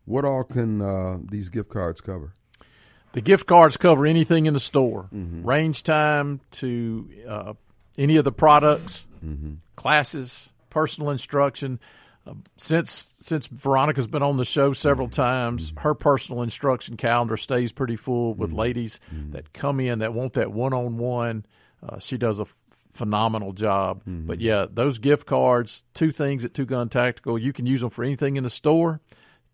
What 0.06 0.24
all 0.24 0.46
can 0.46 0.82
uh, 0.82 1.18
these 1.30 1.50
gift 1.50 1.70
cards 1.70 2.00
cover? 2.00 2.34
The 3.14 3.22
gift 3.22 3.46
cards 3.46 3.78
cover 3.78 4.06
anything 4.06 4.46
in 4.46 4.54
the 4.54 4.60
store, 4.60 5.10
mm-hmm. 5.14 5.46
range 5.48 5.84
time 5.84 6.40
to 6.52 7.10
uh, 7.28 7.54
any 7.98 8.18
of 8.18 8.24
the 8.24 8.32
products, 8.32 9.08
mm-hmm. 9.24 9.56
classes, 9.76 10.50
personal 10.70 11.10
instruction. 11.10 11.80
Uh, 12.26 12.36
since 12.56 13.16
since 13.20 13.48
Veronica's 13.48 14.08
been 14.08 14.24
on 14.24 14.38
the 14.38 14.46
show 14.46 14.74
several 14.74 15.08
mm-hmm. 15.08 15.22
times, 15.22 15.74
her 15.78 15.94
personal 15.94 16.42
instruction 16.42 16.96
calendar 16.96 17.36
stays 17.36 17.72
pretty 17.72 17.96
full 17.96 18.34
with 18.34 18.52
mm-hmm. 18.52 18.60
ladies 18.60 19.00
mm-hmm. 19.14 19.32
that 19.32 19.52
come 19.54 19.80
in 19.80 20.00
that 20.00 20.14
want 20.14 20.34
that 20.34 20.52
one 20.52 20.74
on 20.74 20.98
one. 20.98 21.46
She 22.00 22.16
does 22.16 22.40
a 22.40 22.44
f- 22.44 22.56
phenomenal 22.92 23.54
job. 23.54 24.02
Mm-hmm. 24.02 24.28
But 24.28 24.40
yeah, 24.40 24.68
those 24.72 25.00
gift 25.00 25.26
cards, 25.26 25.84
two 25.96 26.12
things 26.12 26.46
at 26.46 26.54
Two 26.54 26.66
Gun 26.66 26.90
Tactical, 26.90 27.40
you 27.40 27.52
can 27.52 27.66
use 27.66 27.82
them 27.82 27.90
for 27.90 28.04
anything 28.04 28.36
in 28.36 28.44
the 28.44 28.52
store. 28.52 29.02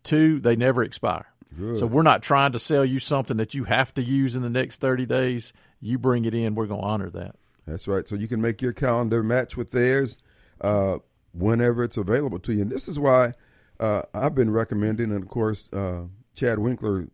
Two, 0.04 0.38
they 0.38 0.54
never 0.54 0.84
expire. 0.84 1.26
Good. 1.56 1.76
So 1.76 1.86
we're 1.86 2.02
not 2.02 2.22
trying 2.22 2.52
to 2.52 2.58
sell 2.58 2.84
you 2.84 2.98
something 2.98 3.36
that 3.38 3.54
you 3.54 3.64
have 3.64 3.94
to 3.94 4.02
use 4.02 4.36
in 4.36 4.42
the 4.42 4.50
next 4.50 4.80
30 4.80 5.06
days. 5.06 5.52
You 5.80 5.98
bring 5.98 6.24
it 6.24 6.34
in, 6.34 6.54
we're 6.54 6.66
going 6.66 6.80
to 6.80 6.86
honor 6.86 7.10
that. 7.10 7.36
That's 7.66 7.86
right. 7.86 8.06
So 8.08 8.16
you 8.16 8.28
can 8.28 8.40
make 8.40 8.62
your 8.62 8.72
calendar 8.72 9.22
match 9.22 9.56
with 9.56 9.70
theirs 9.70 10.16
uh, 10.60 10.98
whenever 11.32 11.84
it's 11.84 11.96
available 11.96 12.38
to 12.40 12.52
you. 12.52 12.62
And 12.62 12.70
this 12.70 12.88
is 12.88 12.98
why 12.98 13.34
uh, 13.78 14.02
I've 14.14 14.34
been 14.34 14.50
recommending, 14.50 15.10
and 15.12 15.22
of 15.22 15.28
course, 15.28 15.68
uh, 15.72 16.04
Chad 16.34 16.58
Winkler 16.58 17.08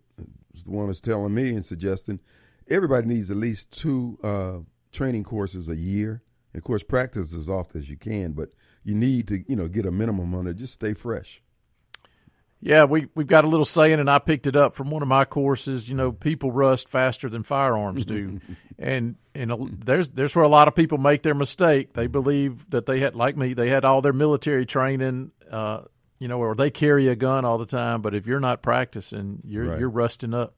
is 0.55 0.65
the 0.65 0.71
one 0.71 0.87
that's 0.87 1.01
telling 1.01 1.35
me 1.35 1.51
and 1.51 1.65
suggesting 1.65 2.21
everybody 2.69 3.07
needs 3.07 3.31
at 3.31 3.37
least 3.37 3.71
two 3.71 4.19
uh, 4.23 4.59
training 4.93 5.25
courses 5.25 5.69
a 5.69 5.77
year. 5.77 6.23
And 6.53 6.61
of 6.61 6.65
course, 6.65 6.83
practice 6.83 7.35
as 7.35 7.49
often 7.49 7.81
as 7.81 7.91
you 7.91 7.97
can, 7.97 8.33
but 8.33 8.51
you 8.85 8.95
need 8.95 9.29
to, 9.29 9.45
you 9.49 9.57
know, 9.57 9.69
get 9.69 9.87
a 9.87 9.91
minimum 9.91 10.35
on 10.35 10.47
it. 10.47 10.55
Just 10.55 10.75
stay 10.75 10.95
fresh. 10.95 11.43
Yeah, 12.65 12.85
we 12.85 13.09
we've 13.15 13.27
got 13.27 13.45
a 13.45 13.47
little 13.47 13.67
saying, 13.67 14.01
and 14.01 14.09
I 14.11 14.19
picked 14.19 14.47
it 14.47 14.57
up 14.57 14.75
from 14.75 14.89
one 14.91 15.03
of 15.03 15.09
my 15.09 15.27
courses. 15.27 15.87
You 15.87 15.95
know, 15.95 16.13
people 16.13 16.51
rust 16.51 16.89
faster 16.89 17.29
than 17.29 17.43
firearms 17.43 18.07
do, 18.07 18.41
and 18.79 19.17
and 19.35 19.53
a, 19.53 19.59
there's 19.71 20.09
there's 20.11 20.35
where 20.35 20.47
a 20.47 20.49
lot 20.49 20.67
of 20.67 20.75
people 20.75 20.97
make 20.97 21.23
their 21.23 21.35
mistake. 21.35 21.93
They 21.93 22.07
believe 22.07 22.71
that 22.71 22.87
they 22.87 23.01
had, 23.01 23.15
like 23.15 23.37
me, 23.37 23.53
they 23.53 23.69
had 23.69 23.85
all 23.85 24.01
their 24.01 24.15
military 24.15 24.65
training. 24.65 25.33
Uh, 25.51 25.83
you 26.19 26.27
know, 26.27 26.39
or 26.39 26.55
they 26.55 26.71
carry 26.71 27.09
a 27.09 27.17
gun 27.17 27.45
all 27.45 27.59
the 27.59 27.67
time. 27.67 28.01
But 28.01 28.15
if 28.15 28.27
you're 28.27 28.41
not 28.41 28.63
practicing, 28.63 29.43
you're 29.45 29.67
Right. 29.67 29.81
you're 29.81 29.91
rusting 29.91 30.33
up. 30.33 30.55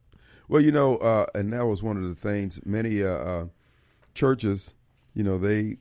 Well, 0.47 0.61
you 0.61 0.71
know, 0.71 0.95
uh, 0.97 1.25
and 1.35 1.51
that 1.51 1.65
was 1.65 1.83
one 1.83 1.97
of 1.97 2.03
the 2.03 2.15
things. 2.15 2.57
Many 2.63 3.03
uh, 3.03 3.09
uh, 3.09 3.45
churches, 4.13 4.73
you 5.13 5.23
know, 5.23 5.37
they 5.37 5.77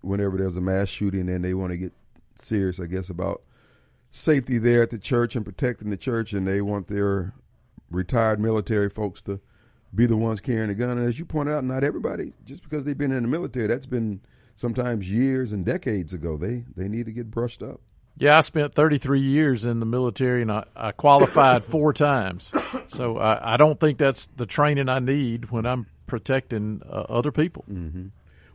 whenever 0.00 0.36
there's 0.36 0.56
a 0.56 0.60
mass 0.60 0.88
shooting 0.88 1.28
and 1.28 1.44
they 1.44 1.54
want 1.54 1.72
to 1.72 1.76
get 1.76 1.92
serious, 2.36 2.78
I 2.78 2.86
guess, 2.86 3.10
about 3.10 3.42
safety 4.10 4.58
there 4.58 4.82
at 4.82 4.90
the 4.90 4.98
church 4.98 5.36
and 5.36 5.44
protecting 5.44 5.90
the 5.90 5.96
church, 5.96 6.32
and 6.32 6.46
they 6.46 6.60
want 6.60 6.88
their 6.88 7.34
retired 7.90 8.40
military 8.40 8.88
folks 8.90 9.20
to 9.22 9.40
be 9.94 10.06
the 10.06 10.16
ones 10.16 10.40
carrying 10.40 10.68
the 10.68 10.74
gun. 10.74 10.98
And 10.98 11.08
as 11.08 11.18
you 11.18 11.24
pointed 11.24 11.54
out, 11.54 11.64
not 11.64 11.84
everybody, 11.84 12.32
just 12.44 12.62
because 12.62 12.84
they've 12.84 12.96
been 12.96 13.12
in 13.12 13.22
the 13.22 13.28
military, 13.28 13.66
that's 13.66 13.86
been 13.86 14.20
sometimes 14.54 15.10
years 15.10 15.52
and 15.52 15.64
decades 15.64 16.12
ago. 16.12 16.36
They 16.36 16.64
they 16.76 16.88
need 16.88 17.06
to 17.06 17.12
get 17.12 17.30
brushed 17.30 17.62
up. 17.62 17.80
Yeah, 18.16 18.36
I 18.36 18.42
spent 18.42 18.74
33 18.74 19.20
years 19.20 19.64
in 19.64 19.80
the 19.80 19.86
military 19.86 20.42
and 20.42 20.52
I, 20.52 20.64
I 20.76 20.92
qualified 20.92 21.64
four 21.74 21.94
times. 21.94 22.52
So 22.88 23.16
I, 23.16 23.54
I 23.54 23.56
don't 23.56 23.80
think 23.80 23.96
that's 23.96 24.26
the 24.36 24.44
training 24.44 24.90
I 24.90 24.98
need 24.98 25.50
when 25.50 25.64
I'm 25.64 25.86
protecting 26.06 26.82
uh, 26.86 27.06
other 27.08 27.32
people. 27.32 27.64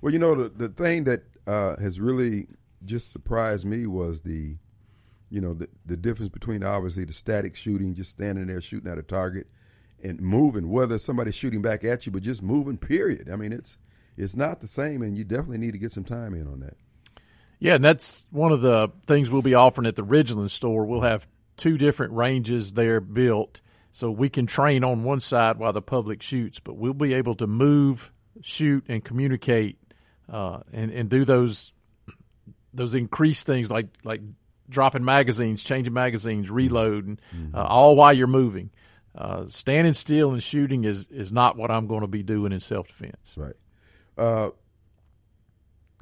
Well, 0.02 0.14
you 0.14 0.20
know, 0.20 0.36
the 0.36 0.50
the 0.50 0.70
thing 0.70 1.06
that 1.06 1.24
uh, 1.48 1.78
has 1.78 2.00
really 2.00 2.48
just 2.86 3.12
surprised 3.12 3.66
me 3.66 3.88
was 3.88 4.22
the, 4.22 4.58
you 5.36 5.42
know, 5.42 5.54
the 5.54 5.68
the 5.86 5.98
difference 5.98 6.32
between 6.32 6.64
obviously 6.64 7.04
the 7.04 7.12
static 7.12 7.58
shooting, 7.58 7.94
just 7.94 8.12
standing 8.12 8.48
there 8.48 8.62
shooting 8.62 8.90
at 8.90 8.98
a 8.98 9.04
target, 9.04 9.48
and 10.02 10.22
moving. 10.22 10.70
Whether 10.70 10.98
somebody's 10.98 11.36
shooting 11.36 11.62
back 11.62 11.84
at 11.84 12.06
you, 12.06 12.12
but 12.14 12.24
just 12.24 12.42
moving. 12.42 12.78
Period. 12.78 13.30
I 13.30 13.36
mean, 13.36 13.52
it's 13.52 13.78
it's 14.16 14.38
not 14.38 14.62
the 14.62 14.68
same, 14.68 15.02
and 15.02 15.18
you 15.18 15.26
definitely 15.26 15.58
need 15.58 15.74
to 15.74 15.78
get 15.78 15.92
some 15.92 16.06
time 16.06 16.34
in 16.34 16.48
on 16.48 16.62
that. 16.62 16.78
Yeah, 17.60 17.76
and 17.76 17.84
that's 17.84 18.26
one 18.32 18.54
of 18.54 18.62
the 18.62 18.94
things 19.08 19.30
we'll 19.30 19.42
be 19.42 19.56
offering 19.56 19.88
at 19.88 19.98
the 19.98 20.06
Ridgeland 20.06 20.52
store. 20.52 20.86
We'll 20.86 21.02
have 21.02 21.28
two 21.58 21.78
different 21.78 22.14
ranges 22.14 22.72
there 22.72 23.02
built 23.02 23.60
so 23.92 24.12
we 24.12 24.30
can 24.30 24.46
train 24.46 24.86
on 24.86 25.04
one 25.04 25.20
side 25.20 25.58
while 25.58 25.74
the 25.74 25.82
public 25.82 26.22
shoots, 26.22 26.62
but 26.62 26.78
we'll 26.78 26.94
be 26.94 27.14
able 27.14 27.36
to 27.36 27.48
move, 27.48 28.14
shoot, 28.42 28.86
and 28.88 29.04
communicate 29.04 29.80
uh, 30.32 30.60
and, 30.72 30.92
and 30.92 31.10
do 31.10 31.26
those 31.26 31.74
those 32.74 32.96
increased 32.96 33.46
things 33.46 33.70
like 33.70 33.88
like 34.06 34.22
dropping 34.70 35.04
magazines, 35.06 35.64
changing 35.64 35.94
magazines, 35.94 36.50
reloading, 36.50 37.20
uh, 37.54 37.64
all 37.64 37.96
while 37.96 38.14
you're 38.14 38.28
moving. 38.28 38.70
Uh, 39.18 39.46
standing 39.48 39.94
still 39.94 40.32
and 40.34 40.44
shooting 40.44 40.84
is, 40.84 41.08
is 41.08 41.32
not 41.32 41.56
what 41.56 41.72
I'm 41.72 41.88
going 41.88 42.02
to 42.02 42.08
be 42.08 42.22
doing 42.24 42.52
in 42.52 42.60
self 42.60 42.88
defense. 42.88 43.34
Right. 43.38 43.56
Uh, 44.18 44.50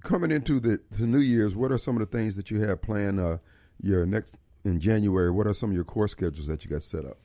coming 0.03 0.31
into 0.31 0.59
the, 0.59 0.79
the 0.91 1.05
New 1.05 1.19
Year's, 1.19 1.55
what 1.55 1.71
are 1.71 1.77
some 1.77 1.95
of 1.99 1.99
the 2.09 2.17
things 2.17 2.35
that 2.35 2.51
you 2.51 2.61
have 2.61 2.81
planned? 2.81 3.19
Uh, 3.19 3.37
your 3.81 4.05
next 4.05 4.35
in 4.63 4.79
January. 4.79 5.29
What 5.29 5.45
are 5.47 5.53
some 5.53 5.69
of 5.71 5.75
your 5.75 5.83
course 5.83 6.11
schedules 6.11 6.47
that 6.47 6.63
you 6.63 6.71
got 6.71 6.83
set 6.83 7.05
up? 7.05 7.17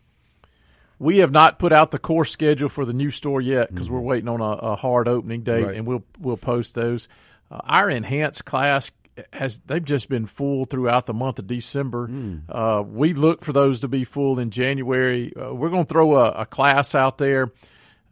We 0.98 1.18
have 1.18 1.30
not 1.30 1.58
put 1.60 1.72
out 1.72 1.92
the 1.92 1.98
course 1.98 2.30
schedule 2.32 2.68
for 2.68 2.84
the 2.84 2.92
new 2.92 3.10
store 3.12 3.40
yet 3.40 3.70
because 3.72 3.88
we're 3.88 4.00
waiting 4.00 4.28
on 4.28 4.40
a, 4.40 4.44
a 4.72 4.76
hard 4.76 5.06
opening 5.06 5.42
date, 5.42 5.64
Right. 5.66 5.76
and 5.76 5.86
we'll 5.86 6.02
we'll 6.18 6.36
post 6.36 6.74
those. 6.74 7.08
Uh, 7.50 7.60
our 7.64 7.88
enhanced 7.88 8.44
class 8.44 8.90
has 9.32 9.58
they've 9.66 9.84
just 9.84 10.08
been 10.08 10.26
full 10.26 10.64
throughout 10.64 11.06
the 11.06 11.14
month 11.14 11.38
of 11.38 11.46
December. 11.46 12.08
Uh, 12.48 12.82
we 12.86 13.14
look 13.14 13.44
for 13.44 13.52
those 13.52 13.80
to 13.80 13.88
be 13.88 14.04
full 14.04 14.38
in 14.38 14.50
January. 14.50 15.32
Uh, 15.34 15.54
we're 15.54 15.70
going 15.70 15.84
to 15.84 15.88
throw 15.88 16.16
a, 16.16 16.30
a 16.30 16.46
class 16.46 16.94
out 16.94 17.18
there 17.18 17.52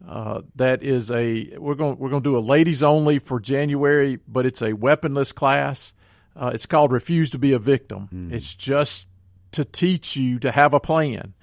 uh, 0.07 0.41
that 0.55 0.83
is 0.83 1.11
a 1.11 1.55
we're 1.57 1.75
going 1.75 1.97
we're 1.97 2.09
going 2.09 2.23
to 2.23 2.29
do 2.29 2.37
a 2.37 2.39
ladies 2.39 2.83
only 2.83 3.19
for 3.19 3.39
January, 3.39 4.19
but 4.27 4.45
it's 4.45 4.61
a 4.61 4.73
weaponless 4.73 5.31
class. 5.31 5.93
Uh, 6.35 6.51
it's 6.53 6.65
called 6.67 6.91
Refuse 6.91 7.31
to 7.31 7.39
be 7.39 7.53
a 7.53 7.59
Victim. 7.59 8.29
It's 8.31 8.53
just 8.53 9.07
to 9.53 9.65
teach 9.65 10.15
you 10.15 10.37
to 10.39 10.51
have 10.51 10.73
a 10.73 10.79
plan, 10.79 11.33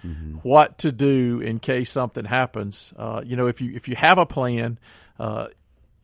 what 0.42 0.78
to 0.78 0.92
do 0.92 1.40
in 1.40 1.58
case 1.58 1.90
something 1.90 2.24
happens. 2.26 2.92
Uh, 2.96 3.22
you 3.24 3.34
know, 3.34 3.48
if 3.48 3.60
you 3.60 3.72
if 3.74 3.88
you 3.88 3.96
have 3.96 4.18
a 4.18 4.26
plan. 4.26 4.78
Uh, 5.18 5.46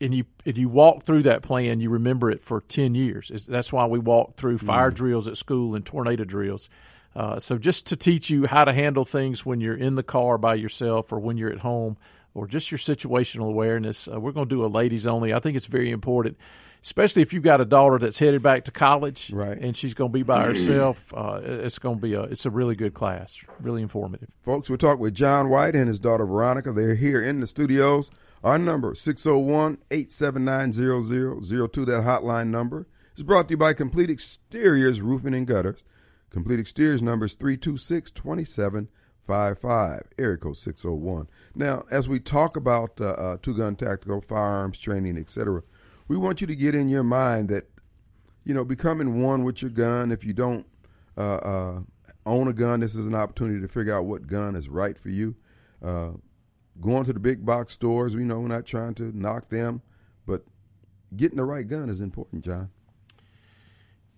and 0.00 0.14
you 0.14 0.24
and 0.46 0.56
you 0.56 0.68
walk 0.68 1.04
through 1.04 1.22
that 1.24 1.42
plan, 1.42 1.80
you 1.80 1.90
remember 1.90 2.30
it 2.30 2.40
for 2.42 2.60
ten 2.60 2.94
years. 2.94 3.30
It's- 3.30 3.44
That's 3.44 3.72
why 3.72 3.86
we 3.86 3.98
walk 3.98 4.36
through 4.36 4.58
fire 4.58 4.90
drills 4.90 5.28
at 5.28 5.36
school 5.36 5.74
and 5.74 5.84
tornado 5.84 6.24
drills. 6.24 6.68
Uh, 7.14 7.40
so 7.40 7.58
just 7.58 7.86
to 7.86 7.96
teach 7.96 8.30
you 8.30 8.46
how 8.46 8.64
to 8.64 8.72
handle 8.72 9.04
things 9.04 9.44
when 9.44 9.60
you're 9.60 9.76
in 9.76 9.96
the 9.96 10.02
car 10.02 10.38
by 10.38 10.54
yourself 10.54 11.12
or 11.12 11.18
when 11.18 11.36
you're 11.36 11.50
at 11.52 11.58
home, 11.58 11.96
or 12.34 12.46
just 12.46 12.70
your 12.70 12.78
situational 12.78 13.48
awareness. 13.48 14.06
Uh, 14.06 14.20
we're 14.20 14.30
going 14.30 14.48
to 14.48 14.54
do 14.54 14.64
a 14.64 14.68
ladies 14.68 15.06
only. 15.08 15.34
I 15.34 15.40
think 15.40 15.56
it's 15.56 15.66
very 15.66 15.90
important, 15.90 16.36
especially 16.84 17.22
if 17.22 17.32
you've 17.32 17.42
got 17.42 17.60
a 17.60 17.64
daughter 17.64 17.98
that's 17.98 18.20
headed 18.20 18.40
back 18.44 18.64
to 18.66 18.70
college, 18.70 19.32
Right. 19.32 19.58
And 19.58 19.76
she's 19.76 19.92
going 19.94 20.12
to 20.12 20.16
be 20.16 20.22
by 20.22 20.44
herself. 20.44 21.12
Uh, 21.12 21.40
it's 21.42 21.80
going 21.80 21.96
to 21.96 22.00
be 22.00 22.14
a 22.14 22.22
it's 22.22 22.46
a 22.46 22.50
really 22.50 22.76
good 22.76 22.94
class, 22.94 23.40
really 23.60 23.82
informative. 23.82 24.28
Folks, 24.44 24.70
we're 24.70 24.76
talking 24.76 25.00
with 25.00 25.14
John 25.14 25.48
White 25.50 25.74
and 25.74 25.88
his 25.88 25.98
daughter 25.98 26.24
Veronica. 26.24 26.70
They're 26.72 26.94
here 26.94 27.20
in 27.20 27.40
the 27.40 27.48
studios. 27.48 28.08
Our 28.42 28.58
number, 28.58 28.94
601-879-0002, 28.94 31.86
that 31.86 32.04
hotline 32.04 32.48
number, 32.48 32.88
is 33.16 33.22
brought 33.22 33.46
to 33.48 33.52
you 33.52 33.58
by 33.58 33.74
Complete 33.74 34.08
Exteriors 34.08 35.00
Roofing 35.00 35.34
and 35.34 35.46
Gutters. 35.46 35.84
Complete 36.30 36.58
Exteriors 36.58 37.02
number 37.02 37.26
is 37.26 37.36
326-2755, 37.36 40.02
area 40.18 40.38
code 40.38 40.56
601. 40.56 41.28
Now, 41.54 41.84
as 41.90 42.08
we 42.08 42.18
talk 42.18 42.56
about 42.56 42.98
uh, 43.00 43.10
uh, 43.10 43.36
two-gun 43.42 43.76
tactical 43.76 44.22
firearms 44.22 44.78
training, 44.78 45.18
etc., 45.18 45.62
we 46.08 46.16
want 46.16 46.40
you 46.40 46.46
to 46.46 46.56
get 46.56 46.74
in 46.74 46.88
your 46.88 47.04
mind 47.04 47.50
that 47.50 47.66
you 48.44 48.54
know, 48.54 48.64
becoming 48.64 49.22
one 49.22 49.44
with 49.44 49.62
your 49.62 49.70
gun. 49.70 50.10
If 50.10 50.24
you 50.24 50.32
don't 50.32 50.66
uh, 51.16 51.36
uh, 51.36 51.80
own 52.26 52.48
a 52.48 52.52
gun, 52.52 52.80
this 52.80 52.94
is 52.94 53.06
an 53.06 53.14
opportunity 53.14 53.60
to 53.60 53.68
figure 53.68 53.94
out 53.94 54.06
what 54.06 54.26
gun 54.26 54.56
is 54.56 54.68
right 54.68 54.98
for 54.98 55.10
you. 55.10 55.36
Going 56.80 57.04
to 57.04 57.12
the 57.12 57.20
big 57.20 57.44
box 57.44 57.74
stores, 57.74 58.16
we 58.16 58.24
know 58.24 58.40
we're 58.40 58.48
not 58.48 58.64
trying 58.64 58.94
to 58.94 59.16
knock 59.16 59.48
them, 59.48 59.82
but 60.26 60.44
getting 61.16 61.36
the 61.36 61.44
right 61.44 61.66
gun 61.66 61.90
is 61.90 62.00
important, 62.00 62.44
John. 62.44 62.70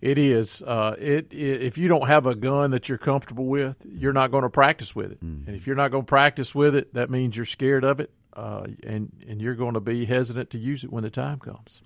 It 0.01 0.19
is. 0.19 0.63
Uh, 0.63 0.97
it, 0.99 1.29
i 1.33 1.37
if 1.37 1.79
you 1.79 1.87
don't 1.87 2.09
have 2.09 2.27
a 2.27 2.35
gun 2.35 2.73
that 2.73 2.89
you're 2.89 2.99
comfortable 2.99 3.47
with, 3.47 3.77
you're 3.89 4.13
not 4.13 4.33
going 4.33 4.43
to 4.43 4.51
practice 4.51 4.97
with 4.97 5.13
it. 5.13 5.23
And 5.47 5.57
if 5.57 5.67
you're 5.67 5.77
not 5.77 5.93
going 5.93 6.03
to 6.03 6.09
practice 6.09 6.55
with 6.55 6.75
it, 6.75 6.93
that 6.95 7.09
means 7.09 7.37
you're 7.37 7.47
scared 7.47 7.85
of 7.85 8.01
it, 8.01 8.11
uh, 8.33 8.67
and 8.83 9.13
and 9.29 9.41
you're 9.41 9.55
going 9.55 9.75
to 9.75 9.81
be 9.81 10.05
hesitant 10.05 10.51
to 10.51 10.59
use 10.59 10.83
it 10.83 10.93
when 10.93 11.05
the 11.05 11.11
time 11.11 11.39
comes. 11.39 11.83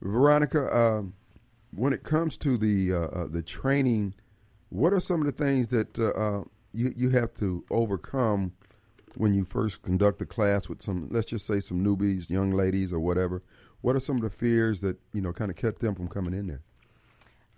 Veronica, 0.00 0.74
um, 0.76 1.14
when 1.72 1.92
it 1.92 2.04
comes 2.04 2.36
to 2.38 2.56
the 2.56 2.92
uh, 2.92 2.98
uh, 2.98 3.26
the 3.26 3.42
training, 3.42 4.14
what 4.68 4.92
are 4.92 5.00
some 5.00 5.20
of 5.20 5.26
the 5.26 5.44
things 5.44 5.68
that 5.68 5.98
uh, 5.98 6.10
uh, 6.10 6.44
you 6.72 6.94
you 6.96 7.10
have 7.10 7.34
to 7.34 7.64
overcome 7.68 8.52
when 9.16 9.34
you 9.34 9.44
first 9.44 9.82
conduct 9.82 10.22
a 10.22 10.26
class 10.26 10.68
with 10.68 10.82
some, 10.82 11.08
let's 11.10 11.26
just 11.26 11.46
say, 11.46 11.60
some 11.60 11.84
newbies, 11.84 12.30
young 12.30 12.50
ladies, 12.52 12.92
or 12.92 13.00
whatever? 13.00 13.42
What 13.80 13.96
are 13.96 14.00
some 14.00 14.16
of 14.16 14.22
the 14.22 14.30
fears 14.30 14.80
that 14.80 14.98
you 15.12 15.20
know 15.20 15.32
kind 15.32 15.50
of 15.50 15.56
kept 15.56 15.80
them 15.80 15.94
from 15.94 16.08
coming 16.08 16.34
in 16.34 16.46
there? 16.46 16.62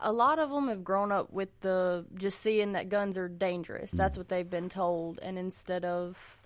a 0.02 0.12
lot 0.12 0.38
of 0.38 0.50
them 0.50 0.68
have 0.68 0.84
grown 0.84 1.12
up 1.12 1.32
with 1.32 1.48
the 1.60 2.04
just 2.16 2.40
seeing 2.40 2.72
that 2.72 2.88
guns 2.88 3.16
are 3.16 3.28
dangerous. 3.28 3.90
Mm-hmm. 3.90 3.98
That's 3.98 4.18
what 4.18 4.28
they've 4.28 4.48
been 4.48 4.68
told, 4.68 5.18
and 5.22 5.38
instead 5.38 5.84
of 5.84 6.41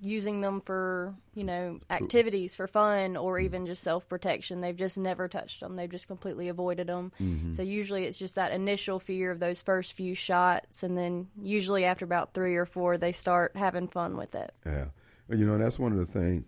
using 0.00 0.40
them 0.40 0.60
for 0.60 1.14
you 1.34 1.44
know 1.44 1.78
activities 1.90 2.54
for 2.54 2.66
fun 2.66 3.16
or 3.16 3.38
even 3.38 3.66
just 3.66 3.82
self 3.82 4.08
protection, 4.08 4.60
they've 4.60 4.76
just 4.76 4.98
never 4.98 5.28
touched 5.28 5.60
them. 5.60 5.76
They've 5.76 5.90
just 5.90 6.08
completely 6.08 6.48
avoided 6.48 6.88
them. 6.88 7.12
So 7.52 7.62
usually 7.62 8.04
it's 8.04 8.18
just 8.18 8.34
that 8.34 8.52
initial 8.52 8.98
fear 8.98 9.30
of 9.30 9.40
those 9.40 9.62
first 9.62 9.92
few 9.92 10.14
shots, 10.14 10.82
and 10.82 10.96
then 10.96 11.28
usually 11.40 11.84
after 11.84 12.04
about 12.04 12.34
three 12.34 12.56
or 12.56 12.66
four, 12.66 12.98
they 12.98 13.12
start 13.12 13.52
having 13.56 13.88
fun 13.88 14.16
with 14.16 14.34
it. 14.34 14.52
Yeah, 14.64 14.86
you 15.28 15.46
know 15.46 15.58
that's 15.58 15.78
one 15.78 15.92
of 15.92 15.98
the 15.98 16.06
things. 16.06 16.44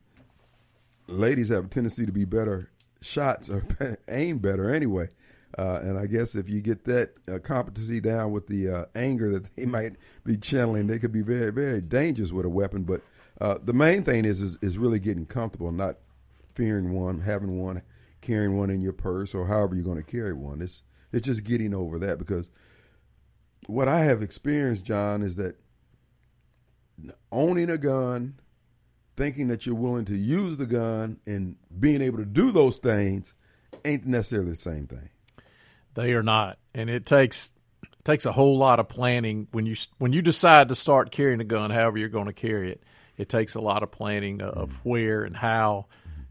Ladies 1.07 1.49
have 1.49 1.67
a 1.67 1.69
tendency 1.69 2.05
to 2.05 2.13
be 2.13 2.25
better 2.25 2.71
shots 3.01 3.49
or 3.49 3.65
aim 4.09 4.39
better 4.39 4.73
anyway, 4.75 5.09
uh, 5.57 5.81
and 5.83 5.99
I 5.99 6.07
guess 6.07 6.35
if 6.35 6.49
you 6.49 6.61
get 6.61 6.85
that 6.85 7.15
uh, 7.33 7.39
competency 7.39 8.01
down 8.01 8.33
with 8.33 8.49
the 8.49 8.69
uh, 8.69 8.85
anger 8.95 9.33
that 9.33 9.57
they 9.57 9.65
might 9.67 9.95
be 10.25 10.37
channeling, 10.37 10.87
they 10.87 10.99
could 10.99 11.13
be 11.13 11.23
very 11.23 11.53
very 11.53 11.81
dangerous 11.81 12.33
with 12.33 12.45
a 12.45 12.51
weapon. 12.51 12.83
But 12.83 13.03
uh, 13.41 13.59
the 13.63 13.73
main 13.73 14.03
thing 14.03 14.25
is, 14.25 14.43
is 14.43 14.59
is 14.61 14.79
really 14.79 14.99
getting 14.99 15.27
comfortable, 15.27 15.71
not 15.71 15.97
fearing 16.55 16.93
one, 16.93 17.21
having 17.21 17.59
one, 17.59 17.83
carrying 18.21 18.57
one 18.57 18.71
in 18.71 18.81
your 18.81 18.93
purse 18.93 19.35
or 19.35 19.47
however 19.47 19.75
you're 19.75 19.85
going 19.85 20.03
to 20.03 20.03
carry 20.03 20.33
one. 20.33 20.61
It's 20.61 20.83
it's 21.13 21.27
just 21.27 21.45
getting 21.45 21.75
over 21.75 21.99
that 22.01 22.19
because 22.19 22.49
what 23.67 23.87
I 23.87 24.01
have 24.01 24.23
experienced, 24.23 24.85
John, 24.85 25.23
is 25.23 25.37
that 25.37 25.57
owning 27.31 27.71
a 27.71 27.79
gun, 27.79 28.41
thinking 29.17 29.49
that 29.49 29.67
you're 29.67 29.75
willing 29.75 30.05
to 30.07 30.17
use 30.17 30.57
the 30.57 30.67
gun, 30.67 31.19
and 31.27 31.57
being 31.79 32.03
able 32.03 32.19
to 32.19 32.25
do 32.25 32.51
those 32.51 32.77
things 32.77 33.35
ain't 33.85 34.07
necessarily 34.07 34.51
the 34.51 34.57
same 34.57 34.87
thing. 34.87 35.11
They 35.95 36.13
are 36.13 36.23
not, 36.23 36.59
and 36.75 36.91
it 36.91 37.07
takes 37.07 37.53
takes 38.05 38.25
a 38.25 38.33
whole 38.33 38.57
lot 38.57 38.81
of 38.81 38.89
planning 38.89 39.49
when 39.53 39.67
you 39.67 39.77
when 39.99 40.13
you 40.13 40.23
decide 40.23 40.69
to 40.71 40.75
start 40.75 41.13
carrying 41.13 41.41
a 41.41 41.45
gun. 41.45 41.71
However, 41.71 41.99
you're 41.99 42.09
going 42.09 42.27
to 42.27 42.33
carry 42.33 42.73
it. 42.73 42.83
It 43.19 43.29
takes 43.29 43.55
a 43.55 43.61
lot 43.61 43.83
of 43.83 43.91
planning 43.91 44.41
of 44.41 44.81
where 44.85 45.25
and 45.25 45.37
how. 45.37 45.87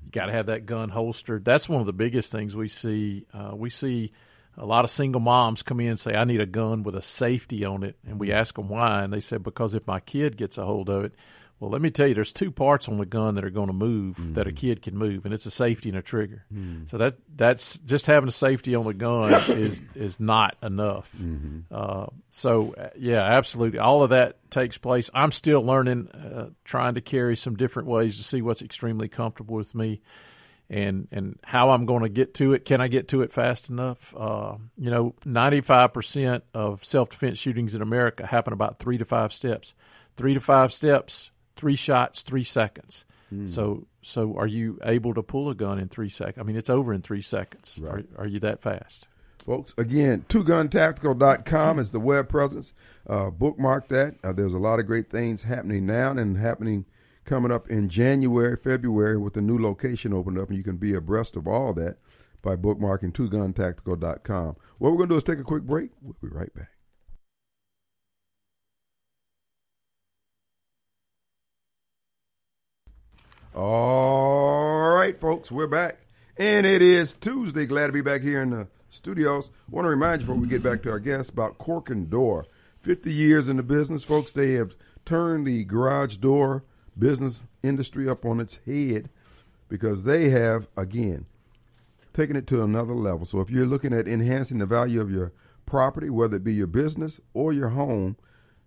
You 0.06 0.12
got 0.12 0.28
to 0.28 0.32
have 0.32 0.46
that 0.46 0.66
gun 0.66 0.90
holstered. 0.90 1.44
That's 1.44 1.68
one 1.68 1.82
of 1.82 1.86
the 1.86 1.94
biggest 1.94 2.32
things 2.32 2.56
we 2.56 2.70
see. 2.70 3.26
Uh, 3.34 3.52
we 3.54 3.70
see 3.70 4.14
a 4.58 4.66
lot 4.66 4.86
of 4.86 4.90
single 4.90 5.22
moms 5.22 5.62
come 5.62 5.82
in 5.82 5.90
and 5.90 6.00
say, 6.00 6.16
"I 6.16 6.24
need 6.24 6.42
a 6.42 6.46
gun 6.46 6.84
with 6.84 6.96
a 6.96 7.02
safety 7.02 7.66
on 7.66 7.84
it," 7.84 7.98
and 8.08 8.20
we 8.20 8.32
ask 8.32 8.56
them 8.56 8.70
why, 8.70 9.04
and 9.04 9.12
they 9.12 9.20
said 9.20 9.44
because 9.44 9.74
if 9.74 9.86
my 9.86 10.00
kid 10.00 10.38
gets 10.38 10.58
a 10.58 10.66
hold 10.66 10.90
of 10.90 11.04
it, 11.04 11.14
well, 11.60 11.72
let 11.72 11.82
me 11.82 11.90
tell 11.90 12.06
you, 12.06 12.14
there's 12.14 12.34
two 12.34 12.52
parts 12.52 12.88
on 12.88 13.00
the 13.00 13.06
gun 13.06 13.34
that 13.36 13.44
are 13.44 13.50
going 13.50 13.68
to 13.68 13.74
move 13.74 14.18
mm. 14.18 14.36
that 14.36 14.46
a 14.46 14.52
kid 14.52 14.84
can 14.84 14.96
move, 14.96 15.26
and 15.26 15.34
it's 15.34 15.48
a 15.48 15.52
safety 15.52 15.90
and 15.90 15.98
a 15.98 16.04
trigger. 16.04 16.46
Mm. 16.54 16.88
So 16.88 17.00
that 17.00 17.16
that's 17.36 17.80
just 17.80 18.06
having 18.06 18.30
a 18.30 18.32
safety 18.32 18.76
on 18.76 18.86
the 18.86 18.94
gun 18.94 19.34
is 19.58 19.82
is 19.96 20.20
not 20.20 20.56
enough. 20.62 21.12
Mm-hmm. 21.18 21.62
Uh, 21.72 22.08
so 22.30 22.76
uh, 22.76 22.90
yeah, 22.96 23.24
absolutely, 23.24 23.80
all 23.80 24.04
of 24.04 24.12
that 24.12 24.38
takes 24.52 24.78
place. 24.78 25.10
I'm 25.16 25.32
still 25.32 25.64
learning, 25.64 26.10
uh, 26.10 26.50
trying 26.64 26.94
to 26.94 27.02
carry 27.02 27.36
some 27.36 27.56
different 27.56 27.90
ways 27.90 28.18
to 28.18 28.24
see 28.24 28.44
what's 28.44 28.62
extremely 28.62 29.08
comfortable 29.08 29.56
with 29.56 29.74
me. 29.74 30.02
And 30.70 31.08
and 31.12 31.40
how 31.44 31.72
I'm 31.72 31.88
going 31.88 32.04
to 32.04 32.10
get 32.10 32.36
to 32.36 32.54
it? 32.54 32.66
Can 32.66 32.82
I 32.82 32.88
get 32.88 33.08
to 33.10 33.22
it 33.22 33.32
fast 33.32 33.70
enough? 33.70 34.14
Uh, 34.16 34.58
you 34.78 34.92
know, 34.92 35.16
95 35.26 35.92
percent 35.92 36.44
of 36.54 36.86
self 36.86 37.10
defense 37.10 37.40
shootings 37.40 37.74
in 37.74 37.82
America 37.82 38.28
happen 38.28 38.54
about 38.54 38.78
three 38.78 39.00
to 39.00 39.06
five 39.06 39.34
steps. 39.34 39.74
Three 40.18 40.34
to 40.34 40.40
five 40.40 40.74
steps 40.74 41.32
three 41.58 41.76
shots, 41.76 42.24
three 42.24 42.44
seconds. 42.44 43.06
Mm. 43.34 43.50
So, 43.50 43.88
so 44.02 44.38
are 44.38 44.48
you 44.48 44.80
able 44.84 45.14
to 45.14 45.24
pull 45.24 45.50
a 45.50 45.56
gun 45.56 45.80
in 45.80 45.90
three 45.90 46.10
seconds? 46.10 46.38
I 46.40 46.44
mean, 46.44 46.56
it's 46.56 46.70
over 46.70 46.94
in 46.94 47.02
three 47.02 47.22
seconds. 47.22 47.78
Right. 47.82 48.06
Are, 48.16 48.24
are 48.24 48.28
you 48.28 48.40
that 48.40 48.62
fast? 48.62 49.08
Folks, 49.40 49.74
again, 49.78 50.26
twoguntactical.com 50.30 51.80
is 51.80 51.92
the 51.92 52.00
web 52.00 52.28
presence. 52.28 52.74
Uh, 53.08 53.30
bookmark 53.30 53.88
that. 53.90 54.16
Uh, 54.24 54.34
there's 54.34 54.54
a 54.54 54.60
lot 54.60 54.80
of 54.80 54.86
great 54.86 55.10
things 55.10 55.44
happening 55.44 55.86
now 55.86 56.12
and 56.12 56.38
happening 56.38 56.86
coming 57.24 57.52
up 57.52 57.70
in 57.70 57.90
January, 57.90 58.56
February 58.56 59.18
with 59.18 59.34
the 59.34 59.42
new 59.42 59.58
location 59.58 60.14
opened 60.14 60.40
up, 60.40 60.50
and 60.50 60.58
you 60.58 60.64
can 60.64 60.78
be 60.78 60.94
abreast 60.94 61.36
of 61.36 61.48
all 61.48 61.74
that 61.74 61.98
by 62.42 62.56
bookmarking 62.56 63.14
twoguntactical.com. 63.14 64.56
What 64.78 64.92
we're 64.92 64.98
going 64.98 65.10
to 65.10 65.14
do 65.14 65.18
is 65.18 65.24
take 65.24 65.40
a 65.40 65.44
quick 65.44 65.64
break. 65.64 65.92
We'll 66.02 66.16
be 66.22 66.30
right 66.30 66.54
back. 66.54 66.72
All 73.60 74.92
right, 74.92 75.18
folks, 75.18 75.52
we're 75.52 75.66
back. 75.66 75.98
And 76.38 76.64
it 76.64 76.84
is 76.84 77.16
Tuesday. 77.16 77.66
Glad 77.66 77.88
to 77.88 77.92
be 77.92 78.02
back 78.02 78.22
here 78.22 78.40
in 78.40 78.52
the 78.52 78.68
studios. 78.88 79.50
want 79.68 79.86
to 79.86 79.90
remind 79.90 80.22
you 80.22 80.28
before 80.28 80.40
we 80.40 80.48
get 80.48 80.62
back 80.62 80.84
to 80.84 80.92
our 80.92 81.00
guests 81.00 81.32
about 81.32 81.58
Corkern 81.58 82.08
Door. 82.08 82.46
50 82.82 83.12
years 83.12 83.50
in 83.50 83.58
the 83.58 83.64
business, 83.64 84.04
folks. 84.04 84.32
They 84.32 84.52
have 84.52 84.76
turned 85.06 85.48
the 85.48 85.64
garage 85.64 86.18
door 86.18 86.66
business 87.00 87.46
industry 87.64 88.08
up 88.08 88.26
on 88.26 88.40
its 88.40 88.60
head 88.68 89.10
because 89.70 90.04
they 90.04 90.30
have, 90.30 90.68
again, 90.78 91.26
taken 92.14 92.36
it 92.36 92.46
to 92.46 92.62
another 92.62 92.94
level. 92.94 93.26
So 93.26 93.42
if 93.42 93.50
you're 93.50 93.66
looking 93.66 93.92
at 93.92 94.08
enhancing 94.08 94.60
the 94.60 94.68
value 94.68 95.02
of 95.02 95.10
your 95.10 95.34
property, 95.66 96.12
whether 96.12 96.36
it 96.38 96.44
be 96.44 96.54
your 96.54 96.68
business 96.68 97.20
or 97.34 97.54
your 97.54 97.70
home, 97.70 98.18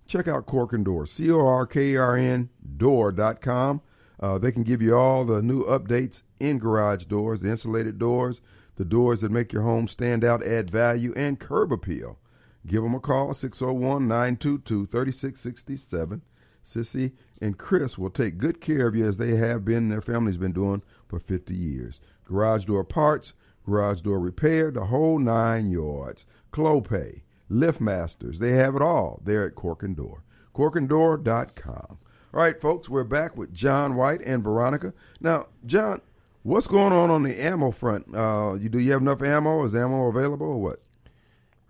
check 0.09 0.27
out 0.27 0.49
Corkern 0.49 0.83
Door, 0.83 1.07
C 1.07 1.31
O 1.31 1.47
R 1.47 1.65
K 1.65 1.95
R 1.95 2.17
N 2.17 2.49
door.com. 2.77 3.83
Uh, 4.21 4.37
they 4.39 4.53
can 4.53 4.63
give 4.63 4.83
you 4.83 4.95
all 4.95 5.25
the 5.25 5.43
new 5.43 5.65
updates 5.65 6.23
in 6.39 6.59
garage 6.59 7.07
doors, 7.07 7.41
the 7.41 7.51
insulated 7.51 7.99
doors, 7.99 8.41
the 8.77 8.85
doors 8.85 9.21
that 9.21 9.33
make 9.33 9.53
your 9.53 9.63
home 9.63 9.89
stand 9.89 10.23
out, 10.25 10.47
add 10.47 10.71
value, 10.71 11.13
and 11.17 11.41
curb 11.41 11.73
appeal. 11.73 12.19
Give 12.67 12.83
them 12.83 12.95
a 12.95 13.01
call, 13.01 13.33
601 13.33 14.07
922 14.07 14.87
3667. 14.87 16.23
Sissy 16.65 17.13
and 17.41 17.57
Chris 17.57 17.97
will 17.97 18.11
take 18.11 18.37
good 18.37 18.61
care 18.61 18.87
of 18.87 18.95
you 18.95 19.07
as 19.07 19.17
they 19.17 19.37
have 19.37 19.65
been, 19.65 19.89
their 19.89 20.03
family's 20.03 20.37
been 20.37 20.53
doing 20.53 20.83
for 21.09 21.19
50 21.19 21.55
years. 21.55 22.01
Garage 22.25 22.67
door 22.67 22.85
parts, 22.85 23.33
garage 23.65 24.03
door 24.03 24.21
repair, 24.21 24.71
the 24.71 24.87
whole 24.87 25.19
nine 25.19 25.71
yards. 25.71 26.27
Clopay, 26.53 27.23
Liftmasters, 27.51 28.39
they 28.39 28.53
have 28.53 28.77
it 28.77 28.83
all 28.83 29.21
there 29.25 29.47
at 29.47 29.55
Corkern 29.55 29.97
Door. 29.97 30.23
CorkernDoor.com. 30.55 31.99
All 32.33 32.41
right, 32.41 32.61
folks, 32.61 32.89
we're 32.89 33.03
back 33.03 33.37
with 33.37 33.53
John 33.53 33.97
White 33.97 34.21
and 34.21 34.45
Veronica. 34.45 34.95
Now, 35.21 35.49
John, 35.67 36.01
what's 36.45 36.69
going 36.69 36.93
on 36.93 37.11
on 37.11 37.25
the 37.25 37.43
ammo 37.43 37.73
front? 37.73 38.15
Uh, 38.15 38.55
you 38.55 38.69
do 38.69 38.79
you 38.79 38.93
have 38.93 39.01
enough 39.01 39.21
ammo? 39.21 39.65
Is 39.65 39.75
ammo 39.75 40.07
available 40.07 40.47
or 40.47 40.63
what? 40.63 40.83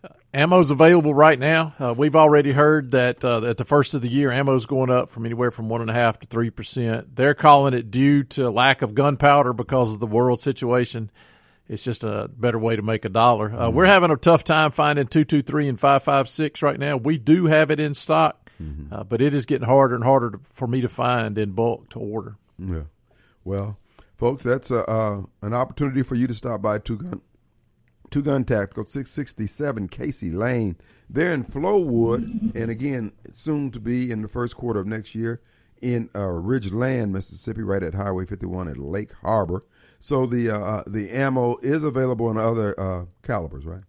Uh, 0.04 0.08
ammo's 0.34 0.70
available 0.70 1.14
right 1.14 1.38
now. 1.38 1.72
Uh, 1.80 1.94
we've 1.96 2.14
already 2.14 2.52
heard 2.52 2.90
that 2.90 3.24
uh, 3.24 3.42
at 3.46 3.56
the 3.56 3.64
first 3.64 3.94
of 3.94 4.02
the 4.02 4.10
year, 4.10 4.30
ammo's 4.30 4.66
going 4.66 4.90
up 4.90 5.08
from 5.08 5.24
anywhere 5.24 5.50
from 5.50 5.70
one 5.70 5.80
and 5.80 5.88
a 5.88 5.94
half 5.94 6.18
to 6.18 6.26
three 6.26 6.50
percent. 6.50 7.16
They're 7.16 7.32
calling 7.32 7.72
it 7.72 7.90
due 7.90 8.22
to 8.24 8.50
lack 8.50 8.82
of 8.82 8.94
gunpowder 8.94 9.54
because 9.54 9.94
of 9.94 9.98
the 9.98 10.06
world 10.06 10.42
situation. 10.42 11.10
It's 11.70 11.84
just 11.84 12.04
a 12.04 12.28
better 12.36 12.58
way 12.58 12.76
to 12.76 12.82
make 12.82 13.06
a 13.06 13.08
dollar. 13.08 13.48
Mm-hmm. 13.48 13.74
We're 13.74 13.86
having 13.86 14.10
a 14.10 14.16
tough 14.18 14.44
time 14.44 14.72
finding 14.72 15.06
two 15.06 15.24
two 15.24 15.40
three 15.40 15.68
and 15.68 15.80
five 15.80 16.02
five 16.02 16.28
six 16.28 16.60
right 16.60 16.78
now. 16.78 16.98
We 16.98 17.16
do 17.16 17.46
have 17.46 17.70
it 17.70 17.80
in 17.80 17.94
stock. 17.94 18.49
Mm-hmm. 18.60 18.92
Uh, 18.92 19.04
but 19.04 19.22
it 19.22 19.32
is 19.32 19.46
getting 19.46 19.66
harder 19.66 19.94
and 19.94 20.04
harder 20.04 20.30
to, 20.30 20.38
for 20.38 20.68
me 20.68 20.80
to 20.80 20.88
find 20.88 21.38
in 21.38 21.52
bulk 21.52 21.88
to 21.90 21.98
order. 21.98 22.36
Yeah. 22.58 22.82
Well, 23.44 23.78
folks, 24.16 24.42
that's 24.42 24.70
a, 24.70 24.88
uh, 24.88 25.22
an 25.42 25.54
opportunity 25.54 26.02
for 26.02 26.14
you 26.14 26.26
to 26.26 26.34
stop 26.34 26.60
by 26.60 26.78
Two 26.78 26.98
Gun 26.98 27.22
Two 28.10 28.22
Gun 28.22 28.44
Tactical, 28.44 28.84
667 28.84 29.88
Casey 29.88 30.30
Lane. 30.30 30.76
They're 31.08 31.32
in 31.32 31.44
Flowood, 31.44 32.54
and 32.56 32.70
again, 32.70 33.12
soon 33.32 33.70
to 33.70 33.80
be 33.80 34.10
in 34.10 34.22
the 34.22 34.28
first 34.28 34.56
quarter 34.56 34.80
of 34.80 34.86
next 34.86 35.14
year 35.14 35.40
in 35.80 36.10
uh, 36.14 36.18
Ridgeland, 36.18 37.10
Mississippi, 37.10 37.62
right 37.62 37.82
at 37.82 37.94
Highway 37.94 38.26
51 38.26 38.68
at 38.68 38.76
Lake 38.78 39.12
Harbor. 39.22 39.62
So 40.00 40.26
the 40.26 40.50
uh, 40.50 40.58
uh 40.58 40.84
the 40.86 41.10
ammo 41.10 41.58
is 41.58 41.84
available 41.84 42.30
in 42.30 42.36
other 42.36 42.78
uh, 42.78 43.04
calibers, 43.22 43.64
right? 43.64 43.82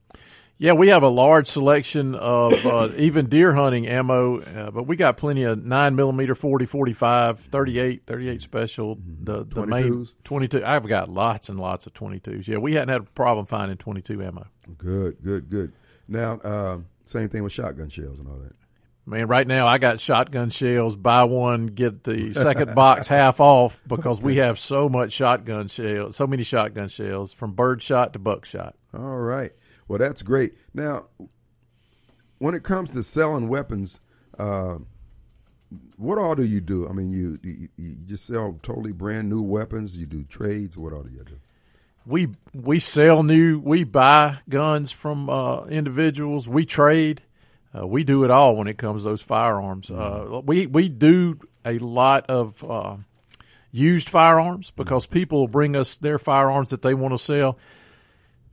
Yeah, 0.62 0.74
we 0.74 0.90
have 0.90 1.02
a 1.02 1.10
large 1.10 1.48
selection 1.48 2.14
of 2.14 2.64
uh, 2.68 2.90
even 2.98 3.30
deer 3.30 3.56
hunting 3.56 3.88
ammo, 3.88 4.42
uh, 4.42 4.70
but 4.70 4.84
we 4.84 4.96
got 4.96 5.18
plenty 5.18 5.42
of 5.42 5.66
9 5.66 5.96
millimeter, 5.96 6.36
40, 6.36 6.68
45, 6.68 7.40
38, 7.40 8.04
38 8.06 8.42
special, 8.44 8.96
mm-hmm. 8.96 9.24
the, 9.24 9.38
the 9.40 9.64
22s. 9.64 9.68
main 9.68 10.08
22. 10.24 10.64
I've 10.64 10.88
got 10.88 11.10
lots 11.10 11.50
and 11.50 11.60
lots 11.60 11.88
of 11.88 11.96
22s. 11.96 12.48
Yeah, 12.48 12.60
we 12.60 12.76
hadn't 12.76 12.90
had 12.90 13.02
a 13.02 13.06
problem 13.06 13.48
finding 13.48 13.76
22 13.76 14.22
ammo. 14.22 14.46
Good, 14.78 15.18
good, 15.24 15.50
good. 15.50 15.74
Now, 16.08 16.34
uh, 16.44 16.78
same 17.06 17.28
thing 17.30 17.42
with 17.42 17.54
shotgun 17.54 17.90
shells 17.90 18.20
and 18.20 18.28
all 18.28 18.38
that. 18.38 18.54
Man, 19.08 19.28
right 19.28 19.48
now 19.48 19.66
I 19.66 19.80
got 19.80 20.00
shotgun 20.00 20.52
shells. 20.52 20.96
Buy 20.96 21.24
one, 21.24 21.66
get 21.68 22.04
the 22.04 22.36
second 22.36 22.76
box 22.76 23.08
half 23.08 23.40
off 23.40 23.82
because 23.88 24.22
we 24.22 24.36
have 24.36 24.60
so 24.60 24.88
much 24.88 25.12
shotgun 25.12 25.70
shells, 25.70 26.16
so 26.18 26.28
many 26.28 26.44
shotgun 26.44 26.88
shells 26.88 27.34
from 27.34 27.54
birdshot 27.54 28.14
to 28.14 28.20
buckshot. 28.20 28.76
All 28.94 29.18
right. 29.18 29.54
Well, 29.92 30.00
that's 30.00 30.22
great. 30.22 30.54
Now, 30.74 31.08
when 32.38 32.56
it 32.56 32.64
comes 32.64 32.92
to 32.92 33.04
selling 33.04 33.50
weapons, 33.50 34.00
uh, 34.40 34.78
what 35.98 36.18
all 36.18 36.34
do 36.34 36.46
you 36.46 36.62
do? 36.62 36.88
I 36.88 36.94
mean, 36.94 37.12
you, 37.12 37.38
you, 37.44 37.68
you 37.76 37.96
just 38.06 38.26
sell 38.26 38.58
totally 38.64 38.94
brand 38.94 39.30
new 39.30 39.42
weapons. 39.42 39.98
You 39.98 40.06
do 40.06 40.24
trades. 40.24 40.78
What 40.78 40.94
all 40.94 41.04
do 41.04 41.12
you 41.12 41.26
do? 41.26 41.36
We 42.06 42.30
we 42.54 42.80
sell 42.80 43.22
new. 43.22 43.60
We 43.60 43.84
buy 43.84 44.38
guns 44.48 44.94
from 44.94 45.30
uh, 45.30 45.66
individuals. 45.66 46.48
We 46.48 46.66
trade. 46.66 47.24
Uh, 47.78 47.86
we 47.86 48.06
do 48.06 48.24
it 48.24 48.32
all 48.32 48.56
when 48.56 48.68
it 48.68 48.78
comes 48.78 49.04
to 49.04 49.10
those 49.10 49.22
firearms. 49.22 49.88
Mm-hmm. 49.88 50.36
Uh, 50.36 50.40
we 50.40 50.68
we 50.68 50.88
do 50.88 51.38
a 51.66 51.80
lot 51.80 52.30
of 52.30 52.64
uh, 52.64 52.96
used 53.74 54.08
firearms 54.08 54.72
because 54.72 55.06
people 55.06 55.40
will 55.40 55.48
bring 55.50 55.76
us 55.76 55.98
their 55.98 56.18
firearms 56.18 56.70
that 56.70 56.82
they 56.82 56.94
want 56.94 57.14
to 57.14 57.18
sell 57.18 57.58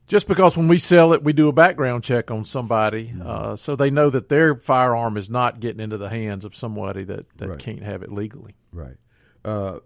just 0.09 0.27
because 0.27 0.57
when 0.57 0.69
we 0.69 0.79
sell 0.79 1.13
it, 1.13 1.23
we 1.23 1.33
do 1.33 1.49
a 1.49 1.53
background 1.53 2.03
check 2.03 2.31
on 2.31 2.45
somebody, 2.45 3.09
mm-hmm. 3.09 3.23
uh, 3.25 3.57
so 3.57 3.77
they 3.77 3.91
know 3.91 4.11
that 4.11 4.29
their 4.29 4.57
firearm 4.57 5.17
is 5.17 5.29
not 5.29 5.61
getting 5.61 5.81
into 5.81 5.99
the 5.99 6.09
hands 6.09 6.45
of 6.45 6.57
somebody 6.57 7.05
that, 7.05 7.27
that 7.37 7.49
right. 7.49 7.59
can't 7.59 7.83
have 7.83 8.03
it 8.03 8.11
legally. 8.11 8.55
Right. 8.73 8.97
Uh, 9.45 9.79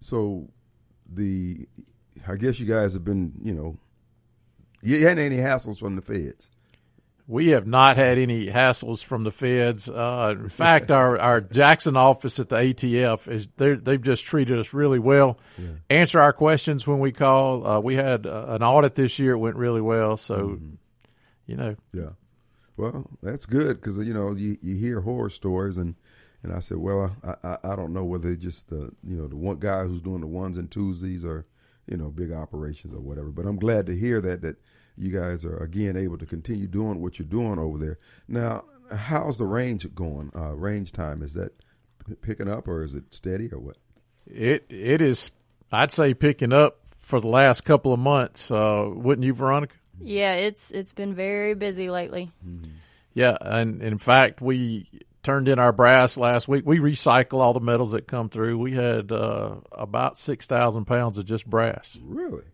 so 0.00 0.48
the, 1.08 1.68
I 2.26 2.36
guess 2.36 2.58
you 2.58 2.66
guys 2.66 2.92
have 2.92 3.04
been, 3.04 3.32
you 3.42 3.54
know, 3.54 3.78
you 4.82 5.06
hadn't 5.06 5.24
any 5.24 5.38
hassles 5.38 5.78
from 5.78 5.96
the 5.96 6.02
feds. 6.02 6.50
We 7.28 7.48
have 7.48 7.66
not 7.66 7.98
had 7.98 8.16
any 8.16 8.46
hassles 8.46 9.04
from 9.04 9.22
the 9.22 9.30
feds. 9.30 9.86
Uh, 9.86 10.34
in 10.34 10.48
fact, 10.48 10.90
our, 10.90 11.18
our 11.18 11.42
Jackson 11.42 11.94
office 11.94 12.40
at 12.40 12.48
the 12.48 12.56
ATF 12.56 13.28
is 13.28 13.48
they've 13.58 14.00
just 14.00 14.24
treated 14.24 14.58
us 14.58 14.72
really 14.72 14.98
well. 14.98 15.38
Yeah. 15.58 15.66
Answer 15.90 16.20
our 16.20 16.32
questions 16.32 16.86
when 16.86 17.00
we 17.00 17.12
call. 17.12 17.66
Uh, 17.66 17.80
we 17.80 17.96
had 17.96 18.26
uh, 18.26 18.46
an 18.48 18.62
audit 18.62 18.94
this 18.94 19.18
year; 19.18 19.32
it 19.32 19.38
went 19.38 19.56
really 19.56 19.82
well. 19.82 20.16
So, 20.16 20.38
mm-hmm. 20.38 20.74
you 21.46 21.56
know, 21.56 21.76
yeah. 21.92 22.10
Well, 22.78 23.10
that's 23.22 23.44
good 23.44 23.78
because 23.78 23.98
you 23.98 24.14
know 24.14 24.32
you, 24.32 24.56
you 24.62 24.76
hear 24.76 25.02
horror 25.02 25.28
stories 25.28 25.76
and 25.76 25.96
and 26.42 26.52
I 26.52 26.60
said, 26.60 26.78
well, 26.78 27.14
I, 27.24 27.34
I, 27.42 27.58
I 27.64 27.76
don't 27.76 27.92
know 27.92 28.04
whether 28.04 28.34
just 28.36 28.70
the 28.70 28.90
you 29.06 29.16
know 29.16 29.26
the 29.26 29.36
one 29.36 29.58
guy 29.58 29.84
who's 29.84 30.00
doing 30.00 30.20
the 30.20 30.26
ones 30.26 30.56
and 30.56 30.70
twosies 30.70 31.24
or 31.24 31.46
you 31.86 31.96
know 31.96 32.08
big 32.08 32.32
operations 32.32 32.94
or 32.94 33.00
whatever. 33.00 33.28
But 33.28 33.46
I'm 33.46 33.58
glad 33.58 33.86
to 33.86 33.96
hear 33.96 34.20
that 34.20 34.42
that 34.42 34.56
you 34.98 35.10
guys 35.10 35.44
are 35.44 35.56
again 35.58 35.96
able 35.96 36.18
to 36.18 36.26
continue 36.26 36.66
doing 36.66 37.00
what 37.00 37.18
you're 37.18 37.28
doing 37.28 37.58
over 37.58 37.78
there. 37.78 37.98
Now, 38.26 38.64
how's 38.94 39.36
the 39.36 39.46
range 39.46 39.86
going? 39.94 40.30
Uh, 40.34 40.54
range 40.54 40.92
time 40.92 41.22
is 41.22 41.34
that 41.34 41.52
p- 42.06 42.14
picking 42.14 42.48
up 42.48 42.68
or 42.68 42.82
is 42.84 42.94
it 42.94 43.04
steady 43.10 43.48
or 43.52 43.58
what? 43.58 43.76
It 44.26 44.66
it 44.68 45.00
is. 45.00 45.30
I'd 45.72 45.92
say 45.92 46.14
picking 46.14 46.52
up 46.52 46.80
for 47.00 47.20
the 47.20 47.28
last 47.28 47.64
couple 47.64 47.92
of 47.92 47.98
months. 48.00 48.50
Uh, 48.50 48.88
wouldn't 48.92 49.24
you, 49.24 49.32
Veronica? 49.34 49.74
Yeah, 50.00 50.34
it's 50.34 50.70
it's 50.70 50.92
been 50.92 51.14
very 51.14 51.54
busy 51.54 51.90
lately. 51.90 52.30
Yeah, 53.14 53.36
and 53.40 53.82
in 53.82 53.98
fact, 53.98 54.40
we 54.40 54.88
turned 55.22 55.48
in 55.48 55.58
our 55.58 55.72
brass 55.72 56.16
last 56.16 56.46
week. 56.48 56.64
We 56.64 56.78
recycle 56.78 57.40
all 57.40 57.52
the 57.52 57.60
metals 57.60 57.92
that 57.92 58.06
come 58.06 58.28
through. 58.28 58.58
We 58.58 58.72
had 58.74 59.10
uh, 59.10 59.56
about 59.72 60.18
six 60.18 60.46
thousand 60.46 60.84
pounds 60.84 61.18
of 61.18 61.24
just 61.24 61.48
brass. 61.48 61.98
Really? 62.02 62.44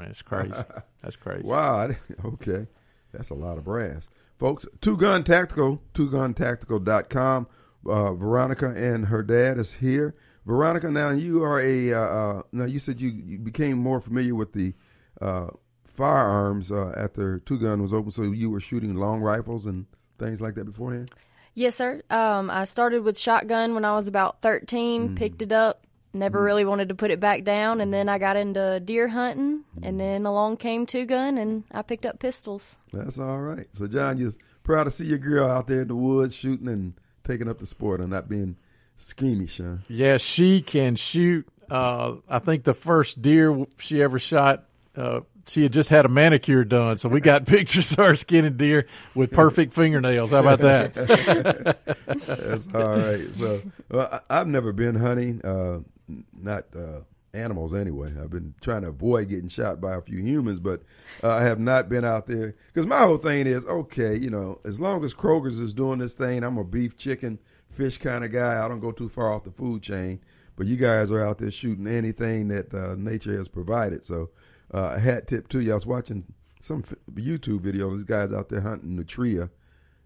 I 0.00 0.04
mean, 0.04 0.10
it's 0.10 0.22
crazy. 0.22 0.62
That's 1.02 1.16
crazy. 1.16 1.48
Wow. 1.48 1.76
I 1.76 1.96
Okay. 2.24 2.66
That's 3.12 3.30
a 3.30 3.34
lot 3.34 3.58
of 3.58 3.64
brass. 3.64 4.08
Folks, 4.38 4.64
Two 4.80 4.96
Gun 4.96 5.24
Tactical, 5.24 5.82
twoguntactical.com. 5.94 7.46
Uh, 7.86 8.14
Veronica 8.14 8.70
and 8.70 9.06
her 9.06 9.22
dad 9.22 9.58
is 9.58 9.74
here. 9.74 10.14
Veronica, 10.46 10.90
now 10.90 11.10
you 11.10 11.42
are 11.42 11.60
a, 11.60 11.92
uh, 11.92 11.98
uh, 11.98 12.42
now 12.52 12.64
you 12.64 12.78
said 12.78 13.00
you, 13.00 13.10
you 13.10 13.38
became 13.38 13.78
more 13.78 14.00
familiar 14.00 14.34
with 14.34 14.52
the 14.52 14.72
uh, 15.20 15.48
firearms 15.84 16.72
uh, 16.72 16.94
after 16.96 17.40
Two 17.40 17.58
Gun 17.58 17.82
was 17.82 17.92
open, 17.92 18.10
so 18.10 18.22
you 18.22 18.48
were 18.48 18.60
shooting 18.60 18.94
long 18.94 19.20
rifles 19.20 19.66
and 19.66 19.86
things 20.18 20.40
like 20.40 20.54
that 20.54 20.64
beforehand? 20.64 21.10
Yes, 21.54 21.74
sir. 21.74 22.00
Um, 22.08 22.48
I 22.50 22.64
started 22.64 23.02
with 23.02 23.18
shotgun 23.18 23.74
when 23.74 23.84
I 23.84 23.94
was 23.94 24.08
about 24.08 24.40
13, 24.40 25.14
picked 25.16 25.42
it 25.42 25.52
up, 25.52 25.86
never 26.12 26.42
really 26.42 26.64
wanted 26.64 26.88
to 26.88 26.94
put 26.94 27.10
it 27.10 27.20
back 27.20 27.44
down, 27.44 27.80
and 27.80 27.92
then 27.92 28.08
I 28.08 28.18
got 28.18 28.36
into 28.36 28.80
deer 28.80 29.08
hunting, 29.08 29.64
and 29.82 29.98
then 30.00 30.26
along 30.26 30.56
came 30.58 30.86
two 30.86 31.04
gun, 31.06 31.38
and 31.38 31.64
I 31.72 31.82
picked 31.82 32.06
up 32.06 32.18
pistols. 32.18 32.78
That's 32.92 33.18
all 33.18 33.40
right. 33.40 33.66
So, 33.74 33.86
John, 33.86 34.18
you're 34.18 34.32
proud 34.62 34.84
to 34.84 34.90
see 34.90 35.06
your 35.06 35.18
girl 35.18 35.48
out 35.50 35.66
there 35.66 35.82
in 35.82 35.88
the 35.88 35.96
woods 35.96 36.34
shooting 36.34 36.68
and 36.68 36.94
taking 37.24 37.48
up 37.48 37.58
the 37.58 37.66
sport 37.66 38.00
and 38.00 38.10
not 38.10 38.28
being 38.28 38.56
schemish, 38.96 39.58
huh? 39.58 39.76
Yeah, 39.88 40.16
she 40.18 40.60
can 40.62 40.96
shoot. 40.96 41.46
Uh, 41.70 42.16
I 42.28 42.40
think 42.40 42.64
the 42.64 42.74
first 42.74 43.22
deer 43.22 43.64
she 43.78 44.02
ever 44.02 44.18
shot, 44.18 44.64
uh, 44.96 45.20
she 45.46 45.62
had 45.62 45.72
just 45.72 45.88
had 45.90 46.04
a 46.04 46.08
manicure 46.08 46.64
done, 46.64 46.98
so 46.98 47.08
we 47.08 47.20
got 47.20 47.46
pictures 47.46 47.92
of 47.92 47.98
her 47.98 48.16
skinning 48.16 48.56
deer 48.56 48.86
with 49.14 49.30
perfect 49.30 49.72
fingernails. 49.74 50.32
How 50.32 50.38
about 50.40 50.60
that? 50.60 50.94
That's 52.06 52.66
all 52.74 52.96
right. 52.98 53.26
So 53.38 53.62
well, 53.90 54.08
I, 54.28 54.40
I've 54.40 54.48
never 54.48 54.72
been 54.72 54.96
hunting, 54.96 55.40
uh, 55.44 55.80
n- 55.99 55.99
not 56.32 56.64
uh, 56.76 57.00
animals 57.32 57.74
anyway. 57.74 58.12
I've 58.20 58.30
been 58.30 58.54
trying 58.60 58.82
to 58.82 58.88
avoid 58.88 59.28
getting 59.28 59.48
shot 59.48 59.80
by 59.80 59.94
a 59.94 60.00
few 60.00 60.18
humans, 60.18 60.60
but 60.60 60.82
uh, 61.22 61.30
I 61.30 61.42
have 61.42 61.58
not 61.58 61.88
been 61.88 62.04
out 62.04 62.26
there 62.26 62.54
because 62.72 62.86
my 62.86 63.00
whole 63.00 63.16
thing 63.16 63.46
is 63.46 63.64
okay. 63.64 64.16
You 64.16 64.30
know, 64.30 64.60
as 64.64 64.80
long 64.80 65.04
as 65.04 65.14
Kroger's 65.14 65.60
is 65.60 65.72
doing 65.72 65.98
this 65.98 66.14
thing, 66.14 66.42
I'm 66.42 66.58
a 66.58 66.64
beef, 66.64 66.96
chicken, 66.96 67.38
fish 67.70 67.98
kind 67.98 68.24
of 68.24 68.32
guy. 68.32 68.64
I 68.64 68.68
don't 68.68 68.80
go 68.80 68.92
too 68.92 69.08
far 69.08 69.32
off 69.32 69.44
the 69.44 69.52
food 69.52 69.82
chain. 69.82 70.20
But 70.56 70.66
you 70.66 70.76
guys 70.76 71.10
are 71.10 71.24
out 71.24 71.38
there 71.38 71.50
shooting 71.50 71.86
anything 71.86 72.48
that 72.48 72.74
uh, 72.74 72.94
nature 72.94 73.36
has 73.36 73.48
provided. 73.48 74.04
So 74.04 74.30
uh, 74.72 74.98
hat 74.98 75.26
tip 75.26 75.48
to 75.48 75.60
you. 75.60 75.72
I 75.72 75.74
was 75.74 75.86
watching 75.86 76.24
some 76.60 76.82
YouTube 77.14 77.62
video. 77.62 77.96
These 77.96 78.04
guys 78.04 78.32
out 78.32 78.50
there 78.50 78.60
hunting 78.60 78.96
nutria. 78.96 79.48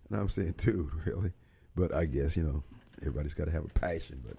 And 0.08 0.20
I'm 0.20 0.28
saying, 0.28 0.54
dude, 0.58 0.90
really? 1.06 1.32
But 1.74 1.92
I 1.92 2.04
guess, 2.04 2.36
you 2.36 2.44
know, 2.44 2.62
everybody's 3.00 3.34
got 3.34 3.46
to 3.46 3.50
have 3.50 3.64
a 3.64 3.68
passion, 3.68 4.22
but 4.24 4.36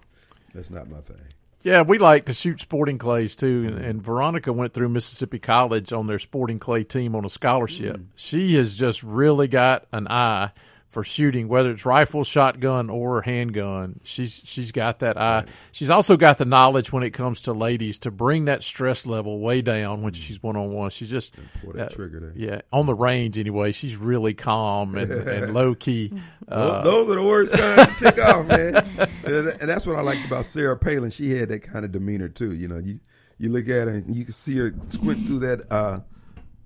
that's 0.54 0.70
not 0.70 0.88
my 0.88 1.00
thing. 1.00 1.20
Yeah, 1.66 1.82
we 1.82 1.98
like 1.98 2.26
to 2.26 2.32
shoot 2.32 2.60
sporting 2.60 2.96
clays 2.96 3.34
too, 3.34 3.64
and, 3.66 3.74
mm-hmm. 3.74 3.84
and 3.84 4.00
Veronica 4.00 4.52
went 4.52 4.72
through 4.72 4.88
Mississippi 4.88 5.40
College 5.40 5.92
on 5.92 6.06
their 6.06 6.20
sporting 6.20 6.58
clay 6.58 6.84
team 6.84 7.16
on 7.16 7.24
a 7.24 7.28
scholarship. 7.28 7.96
Mm. 7.96 8.06
She 8.14 8.54
has 8.54 8.76
just 8.76 9.02
really 9.02 9.48
got 9.48 9.84
an 9.92 10.06
eye 10.06 10.52
for 10.96 11.04
shooting, 11.04 11.46
whether 11.46 11.72
it's 11.72 11.84
rifle, 11.84 12.24
shotgun, 12.24 12.88
or 12.88 13.20
handgun. 13.20 14.00
She's 14.02 14.40
she's 14.46 14.72
got 14.72 15.00
that 15.00 15.18
eye. 15.18 15.44
She's 15.70 15.90
also 15.90 16.16
got 16.16 16.38
the 16.38 16.46
knowledge 16.46 16.90
when 16.90 17.02
it 17.02 17.10
comes 17.10 17.42
to 17.42 17.52
ladies 17.52 17.98
to 17.98 18.10
bring 18.10 18.46
that 18.46 18.64
stress 18.64 19.04
level 19.04 19.38
way 19.40 19.60
down 19.60 20.00
when 20.00 20.14
she's 20.14 20.42
one 20.42 20.56
on 20.56 20.70
one. 20.70 20.88
She's 20.88 21.10
just 21.10 21.34
uh, 21.68 21.90
trigger 21.90 22.20
there. 22.20 22.32
yeah 22.34 22.60
on 22.72 22.86
the 22.86 22.94
range 22.94 23.36
anyway. 23.36 23.72
She's 23.72 23.94
really 23.94 24.32
calm 24.32 24.94
and, 24.96 25.12
and 25.12 25.52
low 25.60 25.74
key. 25.74 26.14
Uh, 26.48 26.82
Those 26.82 27.10
are 27.10 27.16
the 27.16 27.22
worst 27.22 27.52
kind 27.52 27.78
to 27.90 27.94
tick 27.98 28.18
off, 28.18 28.46
man. 28.46 29.08
And 29.26 29.48
and 29.48 29.68
that's 29.68 29.86
what 29.86 29.96
I 29.96 30.00
liked 30.00 30.24
about 30.24 30.46
Sarah 30.46 30.78
Palin. 30.78 31.10
She 31.10 31.32
had 31.32 31.50
that 31.50 31.62
kind 31.62 31.84
of 31.84 31.92
demeanor 31.92 32.30
too. 32.30 32.54
You 32.54 32.68
know, 32.68 32.78
you 32.78 33.00
you 33.36 33.50
look 33.50 33.64
at 33.64 33.86
her 33.86 33.90
and 33.90 34.16
you 34.16 34.24
can 34.24 34.32
see 34.32 34.56
her 34.56 34.74
squint 34.88 35.26
through 35.26 35.40
that 35.40 35.70
uh, 35.70 36.00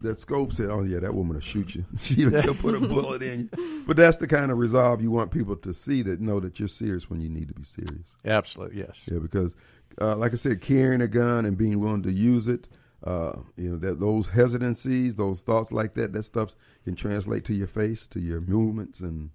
that 0.03 0.19
scope. 0.21 0.53
Said, 0.53 0.71
"Oh 0.71 0.83
yeah, 0.83 1.01
that 1.01 1.15
woman 1.15 1.35
will 1.35 1.41
shoot 1.41 1.75
you. 1.75 1.85
She'll 1.99 2.55
put 2.55 2.75
a 2.75 2.81
bullet 2.81 3.23
in 3.23 3.51
you." 3.53 3.85
But 3.87 3.97
that's 3.97 4.19
the 4.19 4.27
kind 4.27 4.51
of 4.51 4.59
resolve 4.59 5.03
you 5.03 5.11
want 5.11 5.31
people 5.31 5.57
to 5.57 5.73
see 5.75 6.03
that 6.03 6.21
know 6.21 6.41
that 6.41 6.59
you're 6.59 6.69
serious 6.69 7.09
when 7.11 7.21
you 7.21 7.29
need 7.29 7.49
to 7.49 7.55
be 7.55 7.65
serious. 7.65 8.17
absolutely 8.25 8.79
yes. 8.79 9.09
Yeah, 9.11 9.19
because 9.19 9.55
uh, 10.01 10.17
like 10.17 10.33
I 10.33 10.37
said, 10.37 10.61
carrying 10.61 11.01
a 11.01 11.09
gun 11.09 11.45
and 11.45 11.57
being 11.57 11.81
willing 11.81 12.03
to 12.05 12.13
use 12.13 12.49
it, 12.49 12.69
uh, 13.05 13.33
you 13.57 13.71
know, 13.71 13.79
that 13.79 14.01
those 14.01 14.29
hesitancies, 14.31 15.17
those 15.17 15.43
thoughts 15.43 15.73
like 15.73 15.95
that, 15.95 16.13
that 16.13 16.25
stuff 16.25 16.55
can 16.85 16.95
translate 16.95 17.45
to 17.47 17.55
your 17.55 17.67
face, 17.67 18.07
to 18.09 18.21
your 18.21 18.41
movements, 18.41 19.01
and 19.01 19.31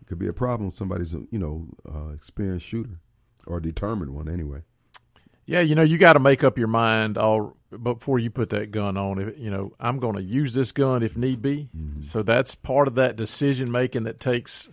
it 0.00 0.06
could 0.06 0.18
be 0.18 0.26
a 0.26 0.32
problem. 0.32 0.70
Somebody's, 0.70 1.12
you 1.12 1.38
know, 1.38 1.68
uh, 1.88 2.12
experienced 2.12 2.66
shooter 2.66 2.98
or 3.46 3.60
determined 3.60 4.14
one 4.14 4.28
anyway. 4.28 4.62
Yeah, 5.46 5.60
you 5.60 5.74
know, 5.74 5.82
you 5.82 5.96
got 5.96 6.14
to 6.14 6.20
make 6.20 6.42
up 6.42 6.58
your 6.58 6.68
mind 6.68 7.16
all 7.16 7.56
before 7.82 8.18
you 8.18 8.30
put 8.30 8.50
that 8.50 8.72
gun 8.72 8.96
on. 8.96 9.20
If, 9.20 9.38
you 9.38 9.50
know, 9.50 9.72
I'm 9.78 9.98
going 9.98 10.16
to 10.16 10.22
use 10.22 10.54
this 10.54 10.72
gun 10.72 11.02
if 11.02 11.16
need 11.16 11.40
be. 11.40 11.68
Mm-hmm. 11.76 12.02
So 12.02 12.22
that's 12.22 12.54
part 12.54 12.88
of 12.88 12.96
that 12.96 13.16
decision 13.16 13.70
making 13.70 14.04
that 14.04 14.18
takes 14.18 14.68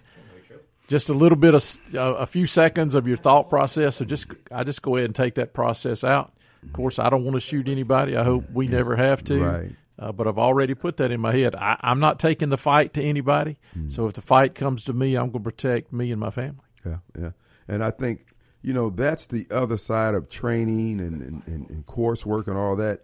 just 0.88 1.10
a 1.10 1.14
little 1.14 1.38
bit 1.38 1.54
of 1.54 1.80
a 1.94 2.26
few 2.26 2.46
seconds 2.46 2.96
of 2.96 3.08
your 3.08 3.18
thought 3.18 3.50
process. 3.50 3.98
So 3.98 4.06
just 4.06 4.28
I 4.52 4.64
just 4.64 4.82
go 4.82 4.96
ahead 4.96 5.06
and 5.06 5.16
take 5.16 5.36
that 5.36 5.54
process 5.54 6.04
out. 6.04 6.34
Of 6.62 6.70
mm-hmm. 6.70 6.76
course, 6.76 7.00
I 7.00 7.10
don't 7.10 7.24
want 7.24 7.36
to 7.36 7.40
shoot 7.40 7.68
anybody. 7.68 8.18
I 8.18 8.24
hope 8.24 8.46
we 8.52 8.68
never 8.68 8.96
have 8.96 9.24
to. 9.26 9.40
Right. 9.40 9.72
Uh, 10.00 10.12
but 10.12 10.28
I've 10.28 10.40
already 10.40 10.74
put 10.74 10.98
that 10.98 11.12
in 11.12 11.22
my 11.22 11.32
head. 11.32 11.54
I, 11.56 11.78
I'm 11.82 12.00
not 12.00 12.20
taking 12.20 12.50
the 12.50 12.58
fight 12.58 12.96
to 12.96 13.04
anybody. 13.04 13.58
Mm. 13.78 13.92
So 13.92 14.08
if 14.08 14.14
the 14.14 14.22
fight 14.22 14.56
comes 14.56 14.86
to 14.86 14.94
me, 14.94 15.16
I'm 15.16 15.28
going 15.30 15.44
to 15.44 15.52
protect 15.52 15.94
me 15.94 16.12
and 16.12 16.20
my 16.20 16.32
family. 16.32 16.66
Yeah, 16.84 16.98
yeah. 17.18 17.32
And 17.68 17.84
I 17.84 17.92
think, 17.92 18.26
you 18.64 18.74
know, 18.74 18.90
that's 18.90 19.28
the 19.28 19.46
other 19.52 19.78
side 19.78 20.16
of 20.16 20.30
training 20.30 21.00
and, 21.00 21.22
and, 21.22 21.44
and, 21.46 21.70
and 21.70 21.86
coursework 21.86 22.48
and 22.48 22.58
all 22.58 22.76
that 22.78 23.02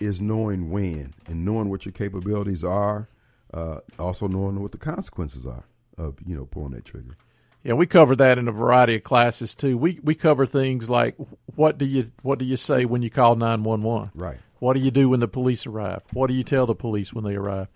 is 0.00 0.20
knowing 0.20 0.70
when 0.70 1.14
and 1.26 1.44
knowing 1.44 1.70
what 1.70 1.86
your 1.86 1.92
capabilities 1.92 2.64
are, 2.64 3.08
uh, 3.54 3.78
also 3.98 4.26
knowing 4.26 4.60
what 4.60 4.72
the 4.72 4.78
consequences 4.78 5.46
are 5.46 5.64
of, 5.96 6.16
you 6.26 6.36
know, 6.36 6.44
pulling 6.44 6.72
that 6.72 6.84
trigger. 6.84 7.14
Yeah, 7.62 7.74
we 7.74 7.86
cover 7.86 8.14
that 8.16 8.38
in 8.38 8.46
a 8.46 8.52
variety 8.52 8.96
of 8.96 9.02
classes 9.02 9.54
too. 9.54 9.78
We 9.78 9.98
we 10.02 10.14
cover 10.14 10.46
things 10.46 10.88
like 10.88 11.16
what 11.56 11.78
do 11.78 11.84
you 11.84 12.12
what 12.22 12.38
do 12.38 12.44
you 12.44 12.56
say 12.56 12.84
when 12.84 13.02
you 13.02 13.10
call 13.10 13.34
nine 13.34 13.64
one 13.64 13.82
one? 13.82 14.10
Right. 14.14 14.38
What 14.58 14.74
do 14.74 14.80
you 14.80 14.90
do 14.90 15.08
when 15.08 15.20
the 15.20 15.28
police 15.28 15.66
arrive? 15.66 16.02
What 16.12 16.28
do 16.28 16.34
you 16.34 16.44
tell 16.44 16.66
the 16.66 16.74
police 16.74 17.12
when 17.12 17.24
they 17.24 17.34
arrive? 17.34 17.68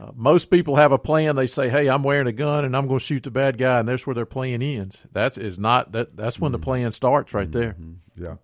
Uh, 0.00 0.12
most 0.14 0.50
people 0.50 0.76
have 0.76 0.92
a 0.92 0.98
plan. 0.98 1.36
They 1.36 1.46
say, 1.46 1.68
"Hey, 1.68 1.88
I'm 1.88 2.02
wearing 2.02 2.26
a 2.26 2.32
gun 2.32 2.64
and 2.64 2.74
I'm 2.74 2.86
going 2.86 3.00
to 3.00 3.04
shoot 3.04 3.22
the 3.22 3.30
bad 3.30 3.58
guy," 3.58 3.80
and 3.80 3.88
that's 3.88 4.06
where 4.06 4.14
their 4.14 4.24
plan 4.26 4.62
ends. 4.62 5.02
That's 5.12 5.36
is 5.36 5.58
not 5.58 5.92
that. 5.92 6.16
That's 6.16 6.40
when 6.40 6.52
the 6.52 6.58
plan 6.58 6.92
starts, 6.92 7.34
right 7.34 7.50
there. 7.52 7.76
Yeah, 8.16 8.36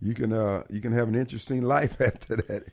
you 0.00 0.14
can 0.14 0.32
uh, 0.32 0.62
you 0.70 0.80
can 0.80 0.92
have 0.92 1.08
an 1.08 1.14
interesting 1.14 1.62
life 1.74 2.00
after 2.00 2.36
that. 2.36 2.64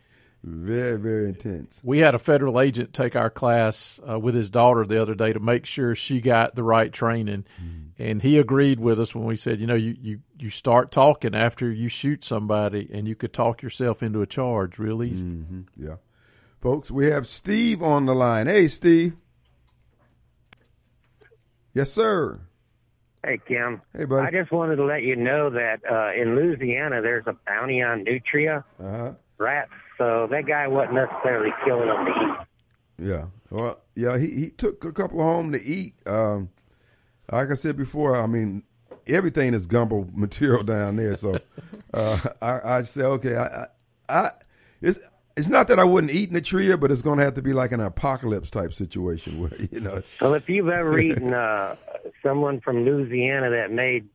Very 0.41 0.97
very 0.97 1.27
intense. 1.27 1.81
We 1.83 1.99
had 1.99 2.15
a 2.15 2.19
federal 2.19 2.61
agent 2.61 2.93
take 2.93 3.13
our 3.13 3.29
class 3.29 3.99
uh, 4.09 4.17
with 4.17 4.35
his 4.35 4.49
daughter 4.49 4.85
the 4.85 5.01
other 5.01 5.13
day 5.15 5.33
to 5.33 5.39
make 5.41 5.65
sure 5.65 5.95
she 5.95 6.21
got 6.21 6.55
the 6.55 6.63
right 6.63 6.93
training, 6.93 7.43
and 7.97 8.21
he 8.21 8.37
agreed 8.37 8.79
with 8.79 9.01
us 9.01 9.13
when 9.13 9.25
we 9.25 9.35
said, 9.35 9.59
you 9.59 9.67
know, 9.67 9.75
you, 9.75 9.97
you, 9.99 10.19
you 10.39 10.49
start 10.49 10.93
talking 10.93 11.35
after 11.35 11.69
you 11.69 11.89
shoot 11.89 12.23
somebody, 12.23 12.89
and 12.93 13.05
you 13.05 13.15
could 13.15 13.33
talk 13.33 13.61
yourself 13.61 14.01
into 14.01 14.21
a 14.21 14.25
charge 14.25 14.79
real 14.79 15.03
easy. 15.03 15.25
hmm 15.25 15.61
Yeah, 15.75 15.95
folks, 16.61 16.91
we 16.91 17.07
have 17.07 17.27
Steve 17.27 17.81
on 17.83 18.05
the 18.05 18.15
line. 18.15 18.47
Hey, 18.47 18.67
Steve. 18.67 19.15
Yes, 21.73 21.91
sir. 21.91 22.39
Hey, 23.23 23.39
Kim. 23.47 23.81
Hey, 23.95 24.05
buddy. 24.05 24.27
I 24.27 24.31
just 24.41 24.51
wanted 24.51 24.77
to 24.77 24.85
let 24.85 25.03
you 25.03 25.15
know 25.15 25.49
that 25.49 25.79
uh, 25.89 26.11
in 26.19 26.35
Louisiana, 26.35 27.01
there's 27.01 27.25
a 27.27 27.35
bounty 27.45 27.81
on 27.81 28.03
nutria 28.03 28.63
Uh 28.79 28.91
huh. 28.97 29.11
rats. 29.37 29.71
So 29.97 30.27
that 30.31 30.45
guy 30.47 30.67
wasn't 30.67 30.95
necessarily 30.95 31.51
killing 31.65 31.87
them 31.89 32.05
to 32.05 32.11
eat. 32.11 33.07
Yeah. 33.09 33.25
Well, 33.49 33.81
yeah, 33.95 34.17
he, 34.17 34.27
he 34.35 34.49
took 34.49 34.83
a 34.85 34.91
couple 34.93 35.21
home 35.21 35.51
to 35.51 35.61
eat. 35.63 35.95
Um, 36.05 36.49
like 37.31 37.51
I 37.51 37.53
said 37.55 37.75
before, 37.77 38.15
I 38.15 38.25
mean, 38.25 38.63
everything 39.07 39.53
is 39.53 39.67
gumbo 39.67 40.07
material 40.13 40.63
down 40.63 40.95
there. 40.95 41.15
So 41.15 41.39
uh, 41.93 42.19
I, 42.41 42.77
I 42.77 42.81
say, 42.83 43.01
okay, 43.03 43.35
I, 43.35 43.45
I, 43.63 43.67
I, 44.09 44.31
it's 44.81 44.99
it's 45.39 45.47
not 45.49 45.69
that 45.69 45.79
I 45.79 45.85
wouldn't 45.85 46.11
eat 46.11 46.31
nutria, 46.31 46.77
but 46.77 46.91
it's 46.91 47.01
going 47.01 47.17
to 47.17 47.23
have 47.23 47.35
to 47.35 47.41
be 47.41 47.53
like 47.53 47.71
an 47.71 47.79
apocalypse 47.79 48.49
type 48.49 48.73
situation 48.73 49.39
where 49.39 49.51
you 49.71 49.79
know 49.79 49.95
it's 49.95 50.19
Well, 50.19 50.33
if 50.33 50.49
you've 50.49 50.69
ever 50.69 50.99
eaten 51.07 51.33
uh, 51.33 51.75
someone 52.21 52.59
from 52.59 52.83
Louisiana 52.83 53.49
that 53.49 53.71
made 53.71 54.09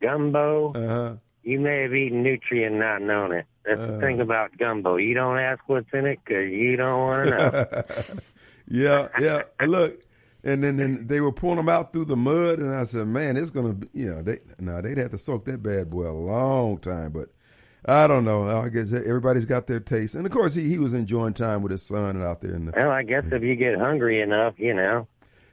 gumbo, 0.00 0.72
uh 0.72 1.16
you 1.42 1.58
may 1.58 1.82
have 1.82 1.94
eaten 1.94 2.22
nutria 2.22 2.66
and 2.66 2.78
not 2.78 3.00
known 3.02 3.32
it. 3.32 3.46
That's 3.64 3.80
the 3.80 3.98
thing 3.98 4.20
about 4.20 4.56
gumbo. 4.58 4.96
You 4.96 5.14
don't 5.14 5.38
ask 5.38 5.60
what's 5.66 5.88
in 5.92 6.06
it 6.06 6.20
because 6.24 6.50
you 6.50 6.76
don't 6.76 7.00
want 7.00 7.28
to 7.28 7.30
know. 7.30 8.18
Yeah, 8.72 9.08
yeah. 9.18 9.42
Look, 9.66 10.00
and 10.44 10.62
then, 10.62 10.76
then 10.76 11.08
they 11.08 11.20
were 11.20 11.32
pulling 11.32 11.56
them 11.56 11.68
out 11.68 11.92
through 11.92 12.04
the 12.04 12.16
mud, 12.16 12.60
and 12.60 12.72
I 12.72 12.84
said, 12.84 13.08
"Man, 13.08 13.36
it's 13.36 13.50
gonna 13.50 13.72
be, 13.72 13.88
you 13.92 14.14
know, 14.14 14.22
they 14.22 14.38
now 14.60 14.80
they'd 14.80 14.96
have 14.96 15.10
to 15.10 15.18
soak 15.18 15.44
that 15.46 15.60
bad 15.60 15.90
boy 15.90 16.08
a 16.08 16.12
long 16.12 16.78
time." 16.78 17.10
But 17.10 17.30
I 17.84 18.06
don't 18.06 18.24
know. 18.24 18.46
I 18.46 18.68
guess 18.68 18.92
everybody's 18.92 19.46
got 19.46 19.66
their 19.66 19.80
taste, 19.80 20.14
and 20.14 20.26
of 20.26 20.32
course, 20.32 20.54
he, 20.54 20.68
he 20.68 20.78
was 20.78 20.92
enjoying 20.92 21.34
time 21.34 21.62
with 21.62 21.72
his 21.72 21.82
son 21.82 22.22
out 22.22 22.40
there 22.40 22.54
in 22.54 22.66
the 22.66 22.72
well, 22.76 22.90
I 22.90 23.02
guess 23.02 23.24
if 23.32 23.42
you 23.42 23.56
get 23.56 23.78
hungry 23.78 24.20
enough, 24.20 24.54
you 24.58 24.74
know. 24.74 25.08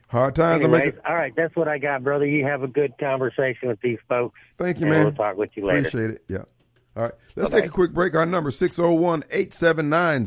hard 0.09 0.35
times. 0.35 0.63
Anyways, 0.63 0.95
all 1.07 1.15
right, 1.15 1.33
that's 1.35 1.55
what 1.55 1.67
I 1.67 1.77
got, 1.77 2.03
brother. 2.03 2.25
You 2.25 2.45
have 2.45 2.63
a 2.63 2.67
good 2.67 2.93
conversation 2.99 3.69
with 3.69 3.79
these 3.81 3.99
folks. 4.09 4.37
Thank 4.57 4.79
you, 4.79 4.87
man. 4.87 5.03
We'll 5.03 5.13
talk 5.13 5.37
with 5.37 5.51
you 5.55 5.65
later. 5.65 5.87
Appreciate 5.87 6.09
it. 6.11 6.23
Yeah. 6.27 6.43
All 6.95 7.03
right. 7.03 7.13
Let's 7.35 7.49
Bye-bye. 7.49 7.61
take 7.61 7.69
a 7.69 7.73
quick 7.73 7.93
break. 7.93 8.15
Our 8.15 8.25
number 8.25 8.49
601 8.51 9.23
879 9.29 10.25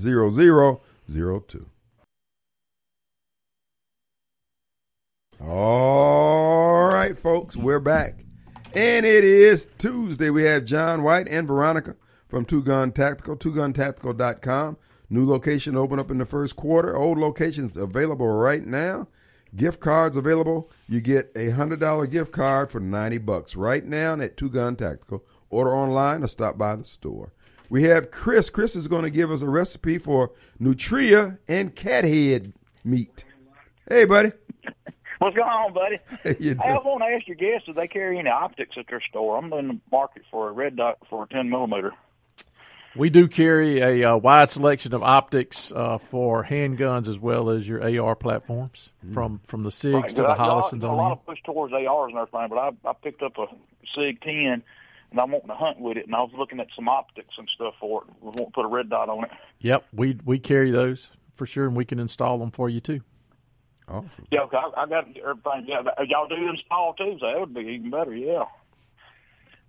0002. 1.08 1.66
All 5.42 6.88
right, 6.92 7.18
folks, 7.18 7.56
we're 7.56 7.80
back. 7.80 8.24
And 8.74 9.04
it 9.04 9.24
is 9.24 9.68
Tuesday. 9.78 10.30
We 10.30 10.44
have 10.44 10.64
John 10.64 11.02
White 11.02 11.26
and 11.28 11.48
Veronica 11.48 11.96
from 12.28 12.44
Two 12.44 12.62
Gun 12.62 12.92
Tactical, 12.92 13.36
twoguntactical.com. 13.36 14.76
New 15.08 15.28
location 15.28 15.76
open 15.76 15.98
up 15.98 16.10
in 16.10 16.18
the 16.18 16.24
first 16.24 16.54
quarter. 16.54 16.96
Old 16.96 17.18
locations 17.18 17.76
available 17.76 18.28
right 18.28 18.64
now. 18.64 19.08
Gift 19.56 19.80
cards 19.80 20.16
available. 20.16 20.70
You 20.88 21.00
get 21.00 21.32
a 21.34 21.50
hundred 21.50 21.80
dollar 21.80 22.06
gift 22.06 22.30
card 22.30 22.70
for 22.70 22.78
ninety 22.78 23.18
bucks 23.18 23.56
right 23.56 23.84
now 23.84 24.14
at 24.20 24.36
Two 24.36 24.48
Gun 24.48 24.76
Tactical. 24.76 25.24
Order 25.48 25.74
online 25.74 26.22
or 26.22 26.28
stop 26.28 26.56
by 26.56 26.76
the 26.76 26.84
store. 26.84 27.32
We 27.68 27.82
have 27.84 28.12
Chris. 28.12 28.50
Chris 28.50 28.76
is 28.76 28.86
going 28.86 29.02
to 29.02 29.10
give 29.10 29.32
us 29.32 29.42
a 29.42 29.48
recipe 29.48 29.98
for 29.98 30.30
nutria 30.60 31.38
and 31.48 31.74
cathead 31.74 32.52
meat. 32.84 33.24
Hey, 33.88 34.04
buddy. 34.04 34.30
What's 35.20 35.36
going 35.36 35.48
on, 35.48 35.72
buddy? 35.74 35.98
You 36.42 36.54
Hey, 36.60 36.70
I 36.70 36.78
want 36.78 37.02
to 37.02 37.06
ask 37.06 37.26
your 37.28 37.36
guests 37.36 37.68
if 37.68 37.76
they 37.76 37.86
carry 37.88 38.18
any 38.18 38.30
optics 38.30 38.76
at 38.78 38.86
their 38.88 39.00
store. 39.02 39.36
I'm 39.38 39.52
in 39.52 39.68
the 39.68 39.78
market 39.92 40.22
for 40.30 40.48
a 40.48 40.52
red 40.52 40.76
dot 40.76 40.98
for 41.08 41.24
a 41.24 41.28
10 41.28 41.48
millimeter. 41.50 41.92
We 42.96 43.08
do 43.10 43.28
carry 43.28 43.80
a 43.80 44.14
uh, 44.14 44.16
wide 44.16 44.50
selection 44.50 44.92
of 44.94 45.02
optics 45.02 45.70
uh, 45.72 45.98
for 45.98 46.44
handguns 46.44 47.06
as 47.06 47.18
well 47.20 47.48
as 47.50 47.68
your 47.68 47.80
AR 48.02 48.16
platforms, 48.16 48.90
from 49.12 49.40
from 49.46 49.62
the 49.62 49.70
SIGs 49.70 49.92
Right, 49.94 50.08
to 50.08 50.14
'cause 50.14 50.14
the 50.16 50.42
I- 50.42 50.46
y'all- 50.46 50.62
Holosuns 50.62 50.82
A 50.82 50.86
on 50.88 50.96
lot 50.96 51.06
in. 51.06 51.12
of 51.12 51.26
push 51.26 51.38
towards 51.44 51.72
ARs 51.72 52.10
and 52.10 52.18
everything, 52.18 52.48
but 52.48 52.56
I, 52.58 52.70
I 52.88 52.92
picked 52.94 53.22
up 53.22 53.38
a 53.38 53.46
SIG 53.94 54.20
10 54.22 54.34
and 55.12 55.20
I'm 55.20 55.30
wanting 55.30 55.48
to 55.50 55.54
hunt 55.54 55.78
with 55.80 55.98
it, 55.98 56.06
and 56.06 56.14
I 56.16 56.20
was 56.20 56.32
looking 56.36 56.58
at 56.60 56.66
some 56.74 56.88
optics 56.88 57.34
and 57.38 57.48
stuff 57.54 57.74
for 57.78 58.02
it. 58.02 58.08
We 58.20 58.26
want 58.30 58.38
to 58.38 58.50
put 58.52 58.64
a 58.64 58.68
red 58.68 58.88
dot 58.90 59.08
on 59.08 59.24
it. 59.24 59.30
Yep, 59.60 59.84
we 59.92 60.18
we 60.24 60.38
carry 60.40 60.70
those 60.72 61.10
for 61.34 61.46
sure, 61.46 61.66
and 61.66 61.76
we 61.76 61.84
can 61.84 61.98
install 62.00 62.38
them 62.38 62.50
for 62.50 62.68
you 62.68 62.80
too. 62.80 63.02
Awesome. 63.88 64.26
Yeah, 64.30 64.46
I, 64.52 64.82
I 64.82 64.86
got 64.86 65.08
everything. 65.16 65.66
Yeah, 65.66 65.82
y'all 66.06 66.28
do 66.28 66.48
install 66.48 66.94
too, 66.94 67.16
so 67.20 67.26
that 67.26 67.40
would 67.40 67.54
be 67.54 67.60
even 67.62 67.90
better. 67.90 68.14
Yeah. 68.14 68.44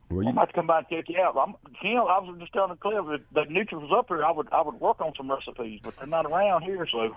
Well, 0.09 0.27
I 0.27 0.29
you, 0.29 0.33
might 0.33 0.41
have 0.41 0.49
to 0.49 0.53
come 0.53 0.67
by 0.67 0.79
and 0.79 0.87
check 0.89 1.05
you 1.07 1.19
out. 1.19 1.37
I'm, 1.37 1.55
Kim, 1.81 1.97
I 1.97 2.19
was 2.19 2.37
just 2.39 2.53
telling 2.53 2.77
Cliff 2.77 3.21
that 3.33 3.47
the 3.47 3.77
was 3.77 3.91
up 3.95 4.09
here. 4.09 4.23
I 4.23 4.31
would 4.31 4.51
I 4.51 4.61
would 4.61 4.79
work 4.79 5.01
on 5.01 5.13
some 5.15 5.31
recipes, 5.31 5.79
but 5.83 5.95
they're 5.97 6.07
not 6.07 6.25
around 6.25 6.63
here. 6.63 6.85
So 6.91 7.15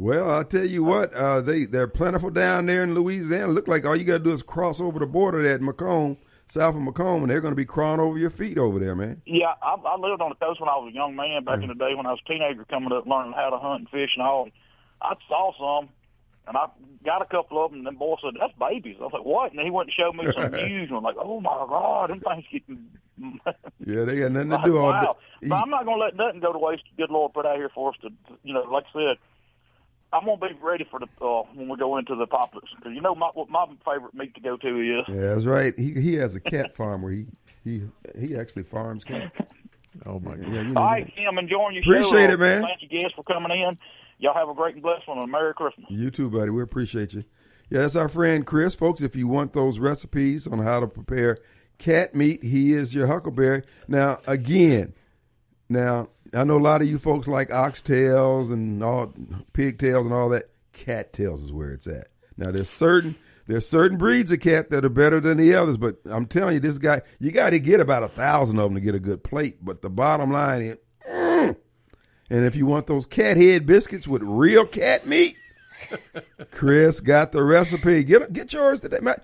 well, 0.00 0.30
I'll 0.30 0.44
tell 0.44 0.64
you 0.64 0.82
what. 0.82 1.12
Uh, 1.12 1.42
they 1.42 1.66
they're 1.66 1.86
plentiful 1.86 2.30
down 2.30 2.66
there 2.66 2.82
in 2.82 2.94
Louisiana. 2.94 3.52
Look 3.52 3.68
like 3.68 3.84
all 3.84 3.94
you 3.94 4.04
got 4.04 4.18
to 4.18 4.24
do 4.24 4.32
is 4.32 4.42
cross 4.42 4.80
over 4.80 4.98
the 4.98 5.06
border 5.06 5.46
at 5.46 5.60
McComb, 5.60 6.16
south 6.46 6.74
of 6.74 6.80
McComb, 6.80 7.18
and 7.18 7.30
they're 7.30 7.42
going 7.42 7.52
to 7.52 7.56
be 7.56 7.66
crawling 7.66 8.00
over 8.00 8.18
your 8.18 8.30
feet 8.30 8.56
over 8.56 8.78
there, 8.78 8.94
man. 8.94 9.20
Yeah, 9.26 9.52
I, 9.62 9.74
I 9.74 9.96
lived 9.96 10.22
on 10.22 10.30
the 10.30 10.36
coast 10.36 10.58
when 10.58 10.70
I 10.70 10.76
was 10.76 10.90
a 10.90 10.94
young 10.94 11.16
man 11.16 11.44
back 11.44 11.60
in 11.60 11.68
the 11.68 11.74
day 11.74 11.94
when 11.94 12.06
I 12.06 12.12
was 12.12 12.20
a 12.24 12.28
teenager 12.32 12.64
coming 12.64 12.92
up 12.92 13.06
learning 13.06 13.34
how 13.34 13.50
to 13.50 13.58
hunt 13.58 13.80
and 13.80 13.90
fish 13.90 14.10
and 14.16 14.22
all. 14.22 14.48
I 15.02 15.14
saw 15.28 15.52
some, 15.58 15.90
and 16.50 16.58
I 16.58 16.66
got 17.04 17.22
a 17.22 17.26
couple 17.26 17.64
of 17.64 17.70
them, 17.70 17.78
and 17.78 17.86
then 17.86 17.94
boy 17.94 18.16
said, 18.20 18.34
that's 18.38 18.52
babies. 18.58 18.96
I 18.98 19.04
was 19.04 19.12
like, 19.12 19.24
what? 19.24 19.52
And 19.52 19.60
he 19.60 19.70
went 19.70 19.88
and 19.88 19.94
showed 19.94 20.16
me 20.16 20.26
some 20.34 20.50
news, 20.68 20.88
and 20.88 20.98
I'm 20.98 21.04
like, 21.04 21.14
oh, 21.16 21.40
my 21.40 21.64
God, 21.68 22.10
them 22.10 22.20
things 22.20 22.44
getting... 22.50 22.90
Yeah, 23.86 24.04
they 24.04 24.16
got 24.16 24.32
nothing 24.32 24.50
to 24.50 24.56
like, 24.56 24.64
do 24.64 24.78
all 24.78 24.90
wow. 24.90 25.14
day. 25.40 25.48
But 25.48 25.56
I'm 25.56 25.70
not 25.70 25.84
going 25.84 25.98
to 25.98 26.04
let 26.04 26.16
nothing 26.16 26.40
go 26.40 26.52
to 26.52 26.58
waste. 26.58 26.82
Good 26.96 27.10
Lord 27.10 27.32
put 27.32 27.46
out 27.46 27.56
here 27.56 27.70
for 27.72 27.90
us 27.90 27.96
to, 28.02 28.10
you 28.42 28.52
know, 28.52 28.62
like 28.62 28.84
I 28.94 28.98
said, 28.98 29.16
I'm 30.12 30.24
going 30.24 30.40
to 30.40 30.48
be 30.48 30.54
ready 30.60 30.86
for 30.90 30.98
the 30.98 31.06
uh, 31.24 31.42
when 31.54 31.68
we 31.68 31.76
go 31.76 31.96
into 31.96 32.16
the 32.16 32.26
poplars. 32.26 32.68
Because 32.76 32.92
you 32.94 33.00
know 33.00 33.14
my, 33.14 33.28
what 33.34 33.48
my 33.48 33.66
favorite 33.84 34.14
meat 34.14 34.34
to 34.34 34.40
go 34.40 34.56
to 34.56 35.00
is. 35.00 35.04
Yeah, 35.08 35.34
that's 35.34 35.46
right. 35.46 35.72
He 35.78 35.92
he 35.92 36.14
has 36.14 36.34
a 36.34 36.40
cat 36.40 36.74
farm 36.76 37.02
where 37.02 37.12
he 37.12 37.26
he 37.62 37.82
he 38.18 38.36
actually 38.36 38.64
farms 38.64 39.04
cats. 39.04 39.38
Oh 40.06 40.20
my 40.20 40.36
god! 40.36 40.52
Yeah, 40.52 40.62
you 40.62 40.68
know, 40.68 40.80
All 40.80 40.86
right, 40.86 41.14
Kim, 41.16 41.36
enjoying 41.36 41.74
your 41.74 41.82
Appreciate 41.82 42.04
show. 42.04 42.08
Appreciate 42.10 42.30
it, 42.30 42.38
man. 42.38 42.62
Thank 42.62 42.82
you, 42.82 43.00
guys, 43.00 43.10
for 43.14 43.24
coming 43.24 43.50
in. 43.50 43.76
Y'all 44.20 44.34
have 44.34 44.50
a 44.50 44.54
great 44.54 44.74
and 44.74 44.82
blessed 44.82 45.08
one, 45.08 45.18
and 45.18 45.32
Merry 45.32 45.54
Christmas. 45.54 45.86
You 45.88 46.10
too, 46.10 46.28
buddy. 46.28 46.50
We 46.50 46.62
appreciate 46.62 47.14
you. 47.14 47.24
Yeah, 47.70 47.80
that's 47.80 47.96
our 47.96 48.08
friend 48.08 48.46
Chris. 48.46 48.74
Folks, 48.74 49.00
if 49.00 49.16
you 49.16 49.26
want 49.26 49.54
those 49.54 49.78
recipes 49.78 50.46
on 50.46 50.58
how 50.58 50.80
to 50.80 50.86
prepare 50.86 51.38
cat 51.78 52.14
meat, 52.14 52.44
he 52.44 52.74
is 52.74 52.94
your 52.94 53.06
huckleberry. 53.06 53.62
Now, 53.88 54.18
again, 54.26 54.92
now 55.70 56.08
I 56.34 56.44
know 56.44 56.58
a 56.58 56.60
lot 56.60 56.82
of 56.82 56.88
you 56.88 56.98
folks 56.98 57.28
like 57.28 57.48
oxtails 57.48 58.52
and 58.52 58.82
all 58.82 59.14
pigtails 59.54 60.04
and 60.04 60.14
all 60.14 60.28
that. 60.30 60.50
Cat 60.74 61.14
tails 61.14 61.42
is 61.42 61.52
where 61.52 61.72
it's 61.72 61.86
at. 61.86 62.08
Now 62.36 62.50
there's 62.50 62.68
certain 62.68 63.16
there's 63.46 63.66
certain 63.66 63.96
breeds 63.96 64.30
of 64.30 64.40
cat 64.40 64.68
that 64.70 64.84
are 64.84 64.90
better 64.90 65.18
than 65.18 65.38
the 65.38 65.54
others, 65.54 65.78
but 65.78 65.96
I'm 66.04 66.26
telling 66.26 66.54
you, 66.54 66.60
this 66.60 66.78
guy, 66.78 67.02
you 67.18 67.32
got 67.32 67.50
to 67.50 67.58
get 67.58 67.80
about 67.80 68.02
a 68.02 68.08
thousand 68.08 68.58
of 68.58 68.64
them 68.64 68.74
to 68.74 68.80
get 68.80 68.94
a 68.94 69.00
good 69.00 69.24
plate. 69.24 69.64
But 69.64 69.80
the 69.80 69.90
bottom 69.90 70.30
line 70.30 70.62
is. 70.62 70.76
And 72.30 72.44
if 72.44 72.54
you 72.54 72.64
want 72.64 72.86
those 72.86 73.06
cat 73.06 73.36
head 73.36 73.66
biscuits 73.66 74.06
with 74.08 74.22
real 74.22 74.64
cat 74.64 75.06
meat, 75.06 75.36
Chris 76.50 77.00
got 77.00 77.32
the 77.32 77.42
recipe. 77.42 78.04
Get 78.04 78.32
get 78.32 78.52
yours 78.52 78.80
today, 78.80 79.00
man. 79.00 79.20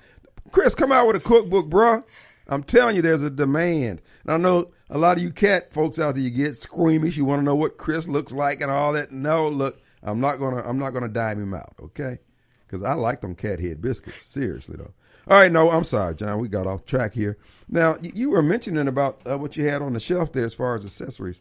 Chris, 0.51 0.75
come 0.75 0.93
out 0.93 1.07
with 1.07 1.17
a 1.17 1.21
cookbook, 1.21 1.69
bruh. 1.69 2.05
I'm 2.49 2.63
telling 2.63 2.97
you, 2.97 3.03
there's 3.03 3.23
a 3.23 3.31
demand. 3.31 4.01
And 4.25 4.33
I 4.33 4.37
know 4.37 4.71
a 4.89 4.99
lot 4.99 5.17
of 5.17 5.23
you 5.23 5.33
cat 5.33 5.73
folks 5.73 5.99
out 5.99 6.15
there, 6.15 6.23
you 6.23 6.31
get 6.31 6.57
squeamish. 6.57 7.17
You 7.17 7.25
want 7.25 7.41
to 7.41 7.45
know 7.45 7.57
what 7.57 7.79
Chris 7.79 8.07
looks 8.07 8.33
like 8.33 8.61
and 8.61 8.71
all 8.71 8.93
that. 8.93 9.11
No, 9.11 9.49
look, 9.49 9.81
I'm 10.03 10.21
not 10.21 10.37
gonna 10.37 10.63
I'm 10.65 10.79
not 10.79 10.91
gonna 10.91 11.09
dime 11.09 11.43
him 11.43 11.55
out, 11.55 11.75
okay? 11.81 12.19
Because 12.67 12.83
I 12.83 12.95
like 12.95 13.21
them 13.21 13.35
cat 13.35 13.61
head 13.61 13.81
biscuits. 13.81 14.23
Seriously 14.23 14.77
though. 14.77 14.93
All 15.29 15.39
right, 15.39 15.51
no, 15.51 15.71
I'm 15.71 15.85
sorry, 15.85 16.15
John. 16.15 16.39
We 16.39 16.49
got 16.49 16.69
off 16.69 16.85
track 16.87 17.15
here. 17.15 17.37
Now 17.69 17.97
you, 18.01 18.13
you 18.15 18.31
were 18.31 18.43
mentioning 18.43 18.87
about 18.87 19.21
uh, 19.29 19.37
what 19.37 19.57
you 19.57 19.69
had 19.69 19.83
on 19.83 19.93
the 19.93 20.01
shelf 20.01 20.33
there 20.33 20.45
as 20.45 20.55
far 20.55 20.77
as 20.77 20.85
accessories. 20.85 21.41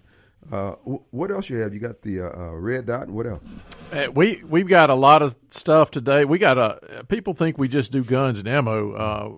Uh, 0.51 0.71
wh- 0.87 1.13
what 1.13 1.31
else 1.31 1.49
you 1.49 1.57
have? 1.57 1.73
You 1.73 1.79
got 1.79 2.01
the 2.01 2.21
uh, 2.21 2.29
uh, 2.29 2.51
red 2.51 2.85
dot 2.85 3.03
and 3.03 3.15
what 3.15 3.25
else? 3.25 3.43
Uh, 3.91 4.07
we 4.13 4.43
we've 4.43 4.67
got 4.67 4.89
a 4.89 4.95
lot 4.95 5.21
of 5.21 5.35
stuff 5.49 5.91
today. 5.91 6.25
We 6.25 6.37
got 6.37 6.57
a 6.57 7.03
people 7.07 7.33
think 7.33 7.57
we 7.57 7.67
just 7.67 7.91
do 7.91 8.03
guns 8.03 8.39
and 8.39 8.47
ammo. 8.47 8.93
Uh, 8.93 9.29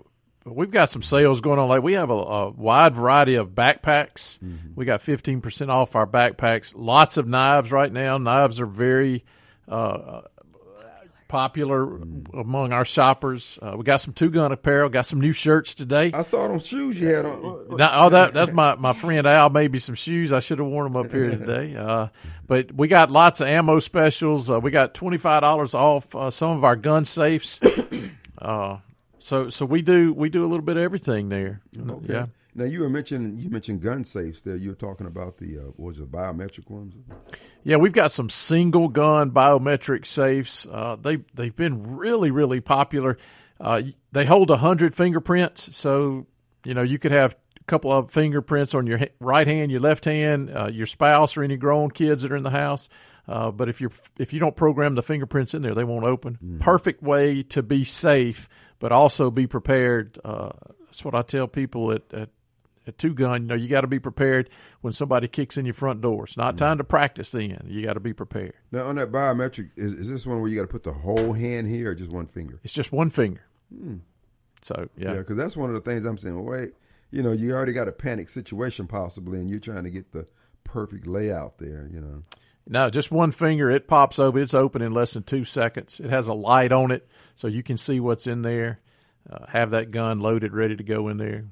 but 0.43 0.55
we've 0.55 0.71
got 0.71 0.89
some 0.89 1.01
sales 1.01 1.41
going 1.41 1.59
on. 1.59 1.67
Like 1.67 1.83
we 1.83 1.93
have 1.93 2.09
a, 2.09 2.13
a 2.13 2.49
wide 2.51 2.95
variety 2.95 3.35
of 3.35 3.49
backpacks. 3.49 4.39
We 4.75 4.85
got 4.85 5.01
fifteen 5.01 5.41
percent 5.41 5.71
off 5.71 5.95
our 5.95 6.07
backpacks. 6.07 6.73
Lots 6.77 7.17
of 7.17 7.27
knives 7.27 7.71
right 7.71 7.91
now. 7.91 8.17
Knives 8.17 8.59
are 8.61 8.65
very 8.65 9.25
uh, 9.67 10.21
popular 11.27 11.97
among 12.33 12.73
our 12.73 12.85
shoppers. 12.85 13.59
Uh, 13.61 13.75
we 13.77 13.83
got 13.83 13.97
some 13.97 14.13
two 14.13 14.29
gun 14.29 14.51
apparel. 14.51 14.89
Got 14.89 15.05
some 15.05 15.19
new 15.21 15.31
shirts 15.31 15.75
today. 15.75 16.11
I 16.13 16.21
saw 16.21 16.47
them 16.47 16.59
shoes 16.59 16.99
you 16.99 17.07
had 17.07 17.25
on. 17.25 17.77
Now, 17.77 18.05
oh, 18.05 18.09
that 18.09 18.33
that's 18.33 18.51
my, 18.51 18.75
my 18.75 18.93
friend 18.93 19.25
Al. 19.27 19.49
Maybe 19.49 19.79
some 19.79 19.95
shoes. 19.95 20.33
I 20.33 20.39
should 20.39 20.59
have 20.59 20.67
worn 20.67 20.91
them 20.91 20.95
up 20.95 21.11
here 21.11 21.29
today. 21.37 21.75
Uh, 21.75 22.07
but 22.45 22.71
we 22.73 22.87
got 22.87 23.11
lots 23.11 23.41
of 23.41 23.47
ammo 23.47 23.79
specials. 23.79 24.49
Uh, 24.49 24.59
we 24.59 24.71
got 24.71 24.93
twenty 24.93 25.17
five 25.17 25.41
dollars 25.41 25.73
off 25.73 26.15
uh, 26.15 26.31
some 26.31 26.51
of 26.51 26.63
our 26.63 26.75
gun 26.75 27.05
safes. 27.05 27.59
uh, 28.37 28.77
so 29.19 29.49
so 29.49 29.65
we 29.65 29.81
do 29.81 30.13
we 30.13 30.29
do 30.29 30.43
a 30.43 30.47
little 30.47 30.65
bit 30.65 30.77
of 30.77 30.83
everything 30.83 31.29
there. 31.29 31.61
Okay. 31.77 32.13
Yeah. 32.13 32.25
Now 32.57 32.65
you 32.65 32.81
were 32.81 32.89
mentioning 32.89 33.37
you 33.37 33.51
mentioned 33.51 33.81
gun 33.81 34.03
safes 34.03 34.41
there. 34.41 34.55
You 34.55 34.69
were 34.69 34.75
talking 34.75 35.05
about 35.05 35.37
the 35.37 35.59
uh, 35.59 35.71
was 35.77 35.99
it 35.99 36.11
biometric 36.11 36.69
ones? 36.71 36.95
Yeah, 37.63 37.77
we've 37.77 37.93
got 37.93 38.11
some 38.11 38.29
single 38.29 38.87
gun 38.87 39.29
biometric 39.29 40.07
safes. 40.07 40.65
Uh, 40.65 40.97
they 40.99 41.17
they've 41.35 41.55
been 41.55 41.97
really 41.97 42.31
really 42.31 42.59
popular. 42.59 43.19
Uh, 43.61 43.83
they 44.11 44.25
hold 44.25 44.49
a 44.49 44.57
hundred 44.57 44.95
fingerprints, 44.95 45.77
so 45.77 46.25
you 46.65 46.73
know 46.73 46.81
you 46.81 46.97
could 46.97 47.11
have 47.11 47.37
a 47.61 47.63
couple 47.65 47.91
of 47.91 48.09
fingerprints 48.09 48.73
on 48.73 48.87
your 48.87 49.01
right 49.19 49.45
hand, 49.45 49.71
your 49.71 49.79
left 49.79 50.05
hand, 50.05 50.49
uh, 50.49 50.67
your 50.67 50.87
spouse, 50.87 51.37
or 51.37 51.43
any 51.43 51.57
grown 51.57 51.91
kids 51.91 52.23
that 52.23 52.31
are 52.31 52.37
in 52.37 52.43
the 52.43 52.49
house. 52.49 52.89
Uh, 53.27 53.51
but 53.51 53.69
if 53.69 53.81
you 53.81 53.91
if 54.17 54.33
you 54.33 54.39
don't 54.39 54.55
program 54.55 54.95
the 54.95 55.03
fingerprints 55.03 55.53
in 55.53 55.61
there, 55.61 55.75
they 55.75 55.83
won't 55.83 56.05
open. 56.05 56.57
Perfect 56.59 57.03
way 57.03 57.43
to 57.43 57.61
be 57.61 57.83
safe, 57.83 58.49
but 58.79 58.91
also 58.91 59.29
be 59.29 59.45
prepared. 59.45 60.17
Uh, 60.25 60.49
that's 60.85 61.05
what 61.05 61.13
I 61.13 61.21
tell 61.21 61.47
people 61.47 61.91
at, 61.91 62.01
at 62.13 62.29
at 62.87 62.97
two 62.97 63.13
gun, 63.13 63.43
you 63.43 63.47
know, 63.47 63.55
you 63.55 63.67
got 63.67 63.81
to 63.81 63.87
be 63.87 63.99
prepared 63.99 64.49
when 64.81 64.93
somebody 64.93 65.27
kicks 65.27 65.57
in 65.57 65.65
your 65.65 65.73
front 65.73 66.01
door. 66.01 66.25
It's 66.25 66.37
not 66.37 66.57
time 66.57 66.77
to 66.77 66.83
practice 66.83 67.31
then. 67.31 67.65
You 67.67 67.83
got 67.83 67.93
to 67.93 67.99
be 67.99 68.13
prepared. 68.13 68.53
Now 68.71 68.85
on 68.87 68.95
that 68.95 69.11
biometric, 69.11 69.71
is, 69.75 69.93
is 69.93 70.09
this 70.09 70.25
one 70.25 70.39
where 70.41 70.49
you 70.49 70.55
got 70.55 70.63
to 70.63 70.67
put 70.67 70.83
the 70.83 70.93
whole 70.93 71.33
hand 71.33 71.67
here 71.67 71.91
or 71.91 71.95
just 71.95 72.11
one 72.11 72.27
finger? 72.27 72.59
It's 72.63 72.73
just 72.73 72.91
one 72.91 73.09
finger. 73.09 73.41
So, 74.61 74.89
Yeah, 74.97 75.13
yeah. 75.13 75.17
because 75.19 75.37
that's 75.37 75.55
one 75.57 75.69
of 75.73 75.75
the 75.75 75.89
things 75.89 76.05
I'm 76.05 76.17
saying. 76.17 76.35
Well, 76.35 76.45
wait, 76.59 76.71
you 77.11 77.21
know, 77.23 77.31
you 77.31 77.53
already 77.53 77.73
got 77.73 77.87
a 77.87 77.91
panic 77.91 78.29
situation 78.29 78.87
possibly, 78.87 79.39
and 79.39 79.49
you're 79.49 79.59
trying 79.59 79.83
to 79.83 79.89
get 79.89 80.11
the 80.11 80.27
perfect 80.63 81.07
layout 81.07 81.57
there. 81.57 81.89
You 81.91 82.01
know. 82.01 82.21
No, 82.69 82.89
just 82.89 83.11
one 83.11 83.31
finger, 83.31 83.69
it 83.69 83.87
pops 83.87 84.19
open. 84.19 84.41
It's 84.41 84.53
open 84.53 84.81
in 84.81 84.91
less 84.91 85.13
than 85.13 85.23
two 85.23 85.45
seconds. 85.45 86.01
It 86.01 86.09
has 86.09 86.27
a 86.27 86.33
light 86.33 86.71
on 86.73 86.91
it, 86.91 87.07
so 87.35 87.47
you 87.47 87.63
can 87.63 87.77
see 87.77 87.99
what's 87.99 88.27
in 88.27 88.41
there. 88.41 88.81
Uh, 89.29 89.45
have 89.47 89.71
that 89.71 89.91
gun 89.91 90.19
loaded, 90.19 90.53
ready 90.53 90.75
to 90.75 90.83
go 90.83 91.07
in 91.07 91.17
there. 91.17 91.45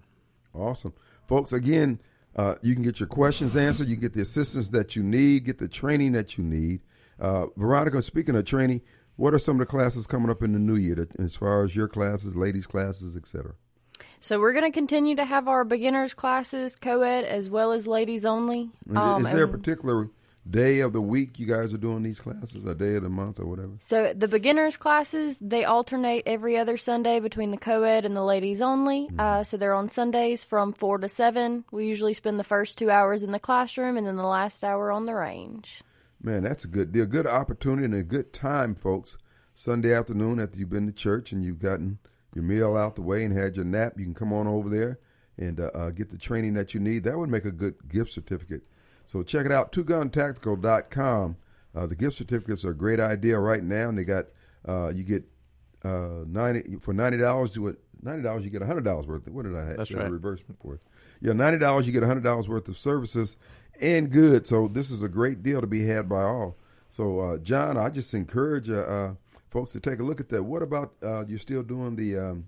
Awesome, 0.53 0.93
folks. 1.27 1.51
Again, 1.51 1.99
uh, 2.35 2.55
you 2.61 2.73
can 2.73 2.83
get 2.83 2.99
your 2.99 3.07
questions 3.07 3.55
answered. 3.55 3.87
You 3.87 3.95
get 3.95 4.13
the 4.13 4.21
assistance 4.21 4.69
that 4.69 4.95
you 4.95 5.03
need. 5.03 5.45
Get 5.45 5.57
the 5.57 5.67
training 5.67 6.11
that 6.13 6.37
you 6.37 6.43
need. 6.43 6.81
Uh, 7.19 7.47
Veronica, 7.55 8.01
speaking 8.01 8.35
of 8.35 8.45
training, 8.45 8.81
what 9.15 9.33
are 9.33 9.39
some 9.39 9.55
of 9.55 9.59
the 9.59 9.65
classes 9.65 10.05
coming 10.05 10.29
up 10.29 10.43
in 10.43 10.51
the 10.53 10.59
new 10.59 10.75
year, 10.75 10.95
that, 10.95 11.19
as 11.19 11.35
far 11.35 11.63
as 11.63 11.75
your 11.75 11.87
classes, 11.87 12.35
ladies' 12.35 12.67
classes, 12.67 13.15
etc.? 13.15 13.53
So 14.19 14.39
we're 14.39 14.53
going 14.53 14.65
to 14.65 14.71
continue 14.71 15.15
to 15.15 15.25
have 15.25 15.47
our 15.47 15.63
beginners 15.63 16.13
classes, 16.13 16.75
co-ed 16.75 17.23
as 17.23 17.49
well 17.49 17.71
as 17.71 17.87
ladies 17.87 18.25
only. 18.25 18.71
Um, 18.93 19.25
is 19.25 19.31
there 19.31 19.43
a 19.43 19.47
particular 19.47 20.09
day 20.49 20.79
of 20.79 20.93
the 20.93 21.01
week 21.01 21.39
you 21.39 21.45
guys 21.45 21.73
are 21.73 21.77
doing 21.77 22.03
these 22.03 22.19
classes, 22.19 22.65
a 22.65 22.75
day 22.75 22.95
of 22.95 23.03
the 23.03 23.09
month, 23.09 23.39
or 23.39 23.45
whatever? 23.45 23.73
So 23.79 24.13
the 24.13 24.27
beginners 24.27 24.77
classes 24.77 25.39
they 25.39 25.63
alternate 25.63 26.23
every 26.25 26.57
other 26.57 26.77
Sunday 26.77 27.19
between 27.19 27.51
the 27.51 27.57
co-ed 27.57 28.05
and 28.05 28.15
the 28.15 28.23
ladies 28.23 28.61
only. 28.61 29.07
Mm-hmm. 29.07 29.19
Uh, 29.19 29.43
so 29.43 29.57
they're 29.57 29.73
on 29.73 29.89
Sundays 29.89 30.43
from 30.43 30.73
four 30.73 30.97
to 30.99 31.09
seven. 31.09 31.65
We 31.71 31.87
usually 31.87 32.13
spend 32.13 32.39
the 32.39 32.43
first 32.43 32.77
two 32.77 32.89
hours 32.89 33.23
in 33.23 33.31
the 33.31 33.39
classroom 33.39 33.97
and 33.97 34.05
then 34.05 34.17
the 34.17 34.25
last 34.25 34.63
hour 34.63 34.91
on 34.91 35.05
the 35.05 35.15
range. 35.15 35.81
Man, 36.21 36.43
that's 36.43 36.65
a 36.65 36.69
good 36.69 36.91
deal, 36.91 37.05
good 37.05 37.27
opportunity, 37.27 37.85
and 37.85 37.95
a 37.95 38.03
good 38.03 38.33
time, 38.33 38.75
folks. 38.75 39.17
Sunday 39.53 39.93
afternoon 39.93 40.39
after 40.39 40.59
you've 40.59 40.69
been 40.69 40.87
to 40.87 40.91
church 40.91 41.31
and 41.31 41.43
you've 41.43 41.59
gotten 41.59 41.99
your 42.33 42.43
meal 42.43 42.75
out 42.75 42.95
the 42.95 43.01
way 43.01 43.23
and 43.23 43.35
had 43.35 43.55
your 43.55 43.63
nap, 43.63 43.93
you 43.97 44.03
can 44.03 44.13
come 44.13 44.33
on 44.33 44.47
over 44.47 44.69
there 44.69 44.99
and 45.37 45.59
uh, 45.59 45.71
uh, 45.73 45.89
get 45.91 46.09
the 46.09 46.17
training 46.17 46.53
that 46.53 46.73
you 46.73 46.79
need. 46.79 47.03
That 47.03 47.17
would 47.17 47.29
make 47.29 47.45
a 47.45 47.51
good 47.51 47.75
gift 47.87 48.11
certificate 48.11 48.63
so 49.05 49.23
check 49.23 49.45
it 49.45 49.51
out, 49.51 49.71
twoguntactical.com. 49.71 51.37
Uh, 51.75 51.85
the 51.85 51.95
gift 51.95 52.15
certificates 52.15 52.63
are 52.63 52.71
a 52.71 52.75
great 52.75 52.99
idea 52.99 53.37
right 53.37 53.63
now, 53.63 53.89
and 53.89 53.97
they 53.97 54.03
got 54.03 54.27
uh, 54.67 54.89
you 54.89 55.03
get 55.03 55.23
uh, 55.83 56.23
ninety 56.25 56.77
for 56.79 56.93
ninety 56.93 57.17
dollars. 57.17 57.51
Do 57.51 57.67
it 57.67 57.79
ninety 58.01 58.23
dollars, 58.23 58.43
you 58.43 58.49
get 58.49 58.61
hundred 58.61 58.85
dollars 58.85 59.07
worth. 59.07 59.27
Of, 59.27 59.33
what 59.33 59.43
did 59.43 59.55
I 59.55 59.65
have? 59.65 59.77
That's 59.77 59.91
right. 59.91 60.09
Reverse 60.09 60.39
for 60.39 60.79
yeah, 61.21 61.33
ninety 61.33 61.59
dollars, 61.59 61.85
you 61.85 61.93
get 61.93 62.03
hundred 62.03 62.23
dollars 62.23 62.47
worth 62.47 62.67
of 62.67 62.77
services 62.77 63.35
and 63.81 64.09
good. 64.09 64.47
So 64.47 64.67
this 64.67 64.89
is 64.89 65.03
a 65.03 65.09
great 65.09 65.43
deal 65.43 65.61
to 65.61 65.67
be 65.67 65.85
had 65.85 66.07
by 66.07 66.23
all. 66.23 66.55
So 66.89 67.19
uh, 67.19 67.37
John, 67.37 67.77
I 67.77 67.89
just 67.89 68.13
encourage 68.13 68.69
uh, 68.69 68.75
uh, 68.75 69.13
folks 69.49 69.73
to 69.73 69.81
take 69.81 69.99
a 69.99 70.03
look 70.03 70.21
at 70.21 70.29
that. 70.29 70.43
What 70.43 70.61
about 70.61 70.93
you're 71.27 71.39
still 71.39 71.63
doing 71.63 71.97
the 71.97 72.17
um, 72.17 72.45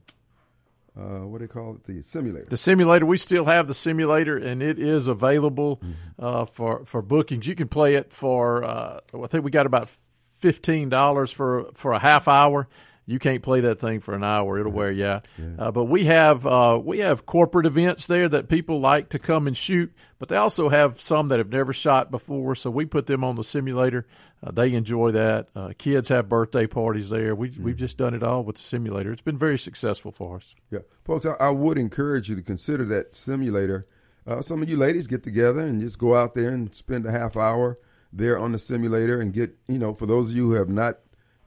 uh, 0.98 1.20
what 1.28 1.38
do 1.38 1.44
you 1.44 1.48
call 1.48 1.76
it? 1.76 1.84
The 1.84 2.02
simulator. 2.02 2.46
The 2.50 2.58
simulator. 2.58 3.06
We 3.06 3.18
still 3.18 3.46
have 3.46 3.68
the 3.68 3.74
simulator, 3.74 4.36
and 4.36 4.64
it 4.64 4.80
is 4.80 5.08
available 5.08 5.78
mm-hmm. 5.78 5.94
uh, 6.18 6.46
for 6.46 6.86
for 6.86 7.02
bookings. 7.02 7.48
You 7.48 7.56
can 7.56 7.68
play 7.68 7.96
it 7.96 8.12
for. 8.12 8.64
Uh, 8.64 9.00
I 9.14 9.28
think 9.28 9.44
we 9.44 9.52
got 9.52 9.68
about 9.68 9.90
fifteen 10.38 10.90
dollars 10.90 11.32
for 11.32 11.70
for 11.76 11.92
a 11.94 12.00
half 12.00 12.28
hour. 12.28 12.68
You 13.10 13.20
can't 13.20 13.42
play 13.42 13.62
that 13.62 13.80
thing 13.80 14.02
for 14.02 14.14
an 14.14 14.24
hour; 14.24 14.60
it'll 14.60 14.74
wear 14.74 14.92
you 14.92 15.06
out. 15.06 15.28
Yeah. 15.38 15.46
Uh, 15.58 15.72
but 15.72 15.86
we 15.86 16.06
have 16.06 16.46
uh, 16.46 16.78
we 16.84 17.00
have 17.00 17.26
corporate 17.26 17.66
events 17.66 18.06
there 18.06 18.28
that 18.28 18.50
people 18.50 18.82
like 18.82 19.08
to 19.10 19.20
come 19.20 19.48
and 19.48 19.58
shoot, 19.58 19.94
but 20.20 20.28
they 20.28 20.36
also 20.36 20.68
have 20.68 21.02
some 21.02 21.30
that 21.30 21.40
have 21.40 21.50
never 21.50 21.72
shot 21.72 22.12
before. 22.12 22.54
So 22.54 22.70
we 22.70 22.86
put 22.86 23.08
them 23.08 23.24
on 23.24 23.38
the 23.38 23.46
simulator. 23.46 24.06
Uh, 24.44 24.52
they 24.52 24.74
enjoy 24.74 25.12
that. 25.12 25.48
Uh, 25.56 25.72
kids 25.78 26.10
have 26.10 26.28
birthday 26.28 26.68
parties 26.68 27.10
there. 27.10 27.34
We 27.34 27.50
mm. 27.50 27.60
we've 27.60 27.78
just 27.78 27.98
done 27.98 28.14
it 28.14 28.24
all 28.24 28.44
with 28.44 28.58
the 28.58 28.62
simulator. 28.62 29.14
It's 29.14 29.22
been 29.22 29.38
very 29.38 29.58
successful 29.58 30.12
for 30.12 30.36
us. 30.36 30.54
Yeah, 30.70 30.80
folks, 31.06 31.26
I, 31.26 31.36
I 31.40 31.52
would 31.52 31.78
encourage 31.78 32.28
you 32.28 32.36
to 32.36 32.44
consider 32.44 32.84
that 32.86 33.16
simulator. 33.16 33.88
Uh, 34.28 34.42
some 34.42 34.62
of 34.62 34.70
you 34.70 34.76
ladies 34.76 35.08
get 35.08 35.24
together 35.24 35.62
and 35.62 35.80
just 35.80 35.98
go 35.98 36.14
out 36.14 36.36
there 36.36 36.50
and 36.50 36.76
spend 36.76 37.06
a 37.06 37.12
half 37.12 37.38
hour 37.38 37.78
there 38.12 38.38
on 38.38 38.52
the 38.52 38.58
simulator 38.58 39.22
and 39.22 39.32
get 39.32 39.56
you 39.70 39.80
know 39.80 39.94
for 39.94 40.06
those 40.06 40.32
of 40.32 40.36
you 40.36 40.50
who 40.50 40.54
have 40.56 40.68
not 40.68 41.00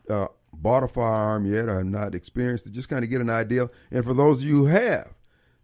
uh, 0.08 0.28
bought 0.52 0.82
a 0.82 0.88
firearm 0.88 1.46
yet 1.46 1.68
or 1.68 1.76
have 1.76 1.86
not 1.86 2.14
experienced 2.14 2.66
it, 2.66 2.72
just 2.72 2.88
kind 2.88 3.04
of 3.04 3.10
get 3.10 3.20
an 3.20 3.30
idea. 3.30 3.70
And 3.90 4.04
for 4.04 4.14
those 4.14 4.42
of 4.42 4.48
you 4.48 4.56
who 4.58 4.66
have, 4.66 5.14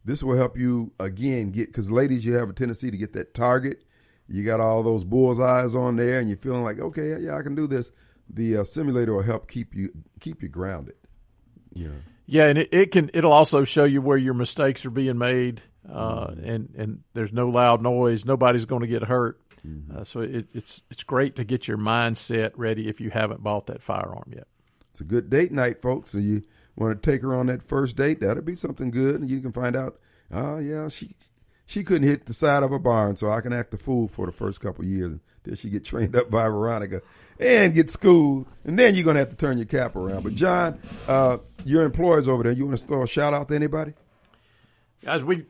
this 0.05 0.23
will 0.23 0.37
help 0.37 0.57
you 0.57 0.93
again 1.01 1.51
get 1.51 1.67
because 1.67 1.91
ladies, 1.91 2.25
you 2.25 2.35
have 2.35 2.49
a 2.49 2.53
tendency 2.53 2.91
to 2.91 2.97
get 2.97 3.13
that 3.15 3.35
target. 3.35 3.85
You 4.29 4.45
got 4.45 4.61
all 4.61 4.83
those 4.83 5.05
bullseyes 5.05 5.75
on 5.75 5.97
there, 5.97 6.19
and 6.19 6.29
you're 6.29 6.39
feeling 6.39 6.63
like, 6.63 6.81
okay, 6.81 7.21
yeah, 7.21 7.37
I 7.37 7.43
can 7.43 7.55
do 7.55 7.67
this. 7.67 7.93
The 8.29 8.59
uh, 8.59 8.65
simulator 8.65 9.15
will 9.15 9.23
help 9.23 9.49
keep 9.49 9.75
you 9.75 9.91
keep 10.21 10.43
you 10.43 10.49
grounded. 10.49 10.95
Yeah, 11.73 11.89
yeah, 12.27 12.47
and 12.47 12.59
it, 12.59 12.69
it 12.73 12.93
can. 12.93 13.11
It'll 13.15 13.33
also 13.33 13.65
show 13.65 13.85
you 13.85 14.01
where 14.01 14.17
your 14.17 14.35
mistakes 14.35 14.85
are 14.85 14.91
being 14.91 15.19
made, 15.19 15.63
uh, 15.89 16.29
mm-hmm. 16.29 16.45
and 16.45 16.75
and 16.77 17.01
there's 17.15 17.33
no 17.33 17.49
loud 17.49 17.83
noise. 17.83 18.25
Nobody's 18.25 18.65
going 18.65 18.83
to 18.83 18.89
get 18.89 19.05
hurt. 19.05 19.41
Mm-hmm. 19.67 19.97
Uh, 19.97 20.05
so 20.05 20.21
it, 20.21 20.47
it's 20.53 20.83
it's 20.91 21.03
great 21.05 21.37
to 21.37 21.45
get 21.45 21.69
your 21.69 21.79
mindset 21.79 22.53
ready 22.57 22.89
if 22.89 23.01
you 23.01 23.11
haven't 23.11 23.43
bought 23.43 23.67
that 23.67 23.83
firearm 23.83 24.33
yet. 24.35 24.47
It's 24.97 25.03
a 25.03 25.05
good 25.05 25.29
date 25.29 25.53
night, 25.53 25.83
folks. 25.83 26.13
So 26.13 26.19
you 26.19 26.43
want 26.75 27.03
to 27.03 27.11
take 27.11 27.21
her 27.21 27.35
on 27.35 27.49
that 27.49 27.63
first 27.63 27.97
date? 27.97 28.21
That'll 28.21 28.43
be 28.43 28.55
something 28.55 28.91
good, 28.91 29.21
and 29.21 29.29
you 29.29 29.41
can 29.41 29.53
find 29.53 29.77
out. 29.77 29.99
Oh 30.33 30.57
yeah, 30.57 30.89
she 30.89 31.15
she 31.67 31.85
couldn't 31.85 32.09
hit 32.09 32.25
the 32.25 32.33
side 32.33 32.63
of 32.63 32.73
a 32.73 32.79
barn, 32.79 33.15
so 33.17 33.31
I 33.31 33.43
can 33.43 33.53
act 33.53 33.73
the 33.73 33.77
fool 33.77 34.09
for 34.09 34.25
the 34.25 34.33
first 34.33 34.63
couple 34.63 34.87
years 34.87 35.13
until 35.13 35.55
she 35.55 35.69
get 35.69 35.85
trained 35.85 36.17
up 36.17 36.31
by 36.31 36.49
Veronica 36.49 37.03
and 37.39 37.75
get 37.75 37.91
schooled, 37.91 38.47
and 38.65 38.79
then 38.79 38.95
you're 38.95 39.05
gonna 39.05 39.19
have 39.19 39.29
to 39.29 39.37
turn 39.37 39.59
your 39.59 39.67
cap 39.67 39.97
around. 39.97 40.23
But 40.25 40.35
John, 40.35 40.81
uh, 41.07 41.39
your 41.67 41.83
employers 41.83 42.27
over 42.27 42.45
there, 42.45 42.53
you 42.53 42.65
want 42.65 42.79
to 42.79 42.87
throw 42.87 43.03
a 43.03 43.07
shout 43.07 43.35
out 43.35 43.49
to 43.49 43.55
anybody? 43.55 43.93
Guys, 45.07 45.23
we 45.23 45.45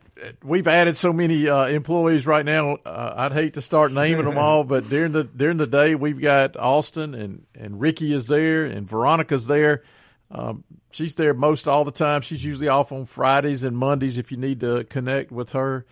we've 0.45 0.69
added 0.69 0.99
so 0.99 1.15
many 1.15 1.49
uh, 1.49 1.65
employees 1.65 2.27
right 2.27 2.45
now. 2.45 2.77
Uh, 2.85 3.15
I'd 3.17 3.33
hate 3.33 3.55
to 3.55 3.63
start 3.63 3.91
naming 3.91 4.27
them 4.27 4.37
all, 4.37 4.65
but 4.65 4.87
during 4.91 5.13
the 5.13 5.25
during 5.25 5.57
the 5.57 5.67
day, 5.67 5.95
we've 5.95 6.21
got 6.21 6.59
Austin 6.59 7.15
and 7.15 7.47
and 7.55 7.81
Ricky 7.81 8.13
is 8.13 8.27
there, 8.27 8.67
and 8.67 8.87
Veronica's 8.87 9.47
there. 9.47 9.83
Um, 10.31 10.65
she's 10.91 11.15
there 11.15 11.33
most 11.33 11.67
all 11.67 11.85
the 11.87 11.91
time. 11.91 12.21
She's 12.21 12.45
usually 12.45 12.69
off 12.69 12.93
on 12.93 13.07
Fridays 13.07 13.65
and 13.65 13.79
Mondays 13.79 14.19
if 14.19 14.31
you 14.31 14.37
need 14.37 14.61
to 14.61 14.85
connect 14.85 15.33
with 15.33 15.53
her. 15.53 15.87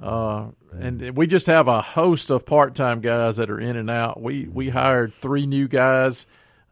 Uh, 0.00 0.50
and 0.78 1.16
we 1.16 1.26
just 1.26 1.48
have 1.48 1.66
a 1.66 1.82
host 1.82 2.30
of 2.30 2.46
part 2.46 2.76
time 2.76 3.00
guys 3.00 3.38
that 3.38 3.50
are 3.50 3.58
in 3.58 3.76
and 3.76 3.90
out. 3.90 4.22
We 4.22 4.46
we 4.46 4.68
hired 4.68 5.12
three 5.12 5.44
new 5.44 5.66
guys 5.66 6.24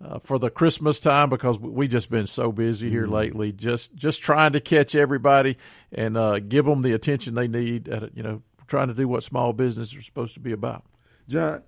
uh, 0.04 0.18
for 0.18 0.38
the 0.38 0.50
Christmas 0.50 1.00
time 1.00 1.28
because 1.28 1.58
we 1.58 1.88
just 1.88 2.10
been 2.10 2.26
so 2.26 2.52
busy 2.52 2.90
here 2.90 3.04
mm-hmm. 3.04 3.14
lately. 3.14 3.52
Just 3.52 3.94
just 3.94 4.22
trying 4.22 4.52
to 4.52 4.60
catch 4.60 4.94
everybody 4.94 5.56
and 5.92 6.16
uh, 6.16 6.38
give 6.38 6.64
them 6.66 6.82
the 6.82 6.92
attention 6.92 7.34
they 7.34 7.48
need. 7.48 7.88
At, 7.88 8.16
you 8.16 8.22
know, 8.22 8.42
trying 8.66 8.88
to 8.88 8.94
do 8.94 9.08
what 9.08 9.22
small 9.22 9.52
business 9.52 9.94
are 9.96 10.02
supposed 10.02 10.34
to 10.34 10.40
be 10.40 10.52
about. 10.52 10.84
John, 11.28 11.62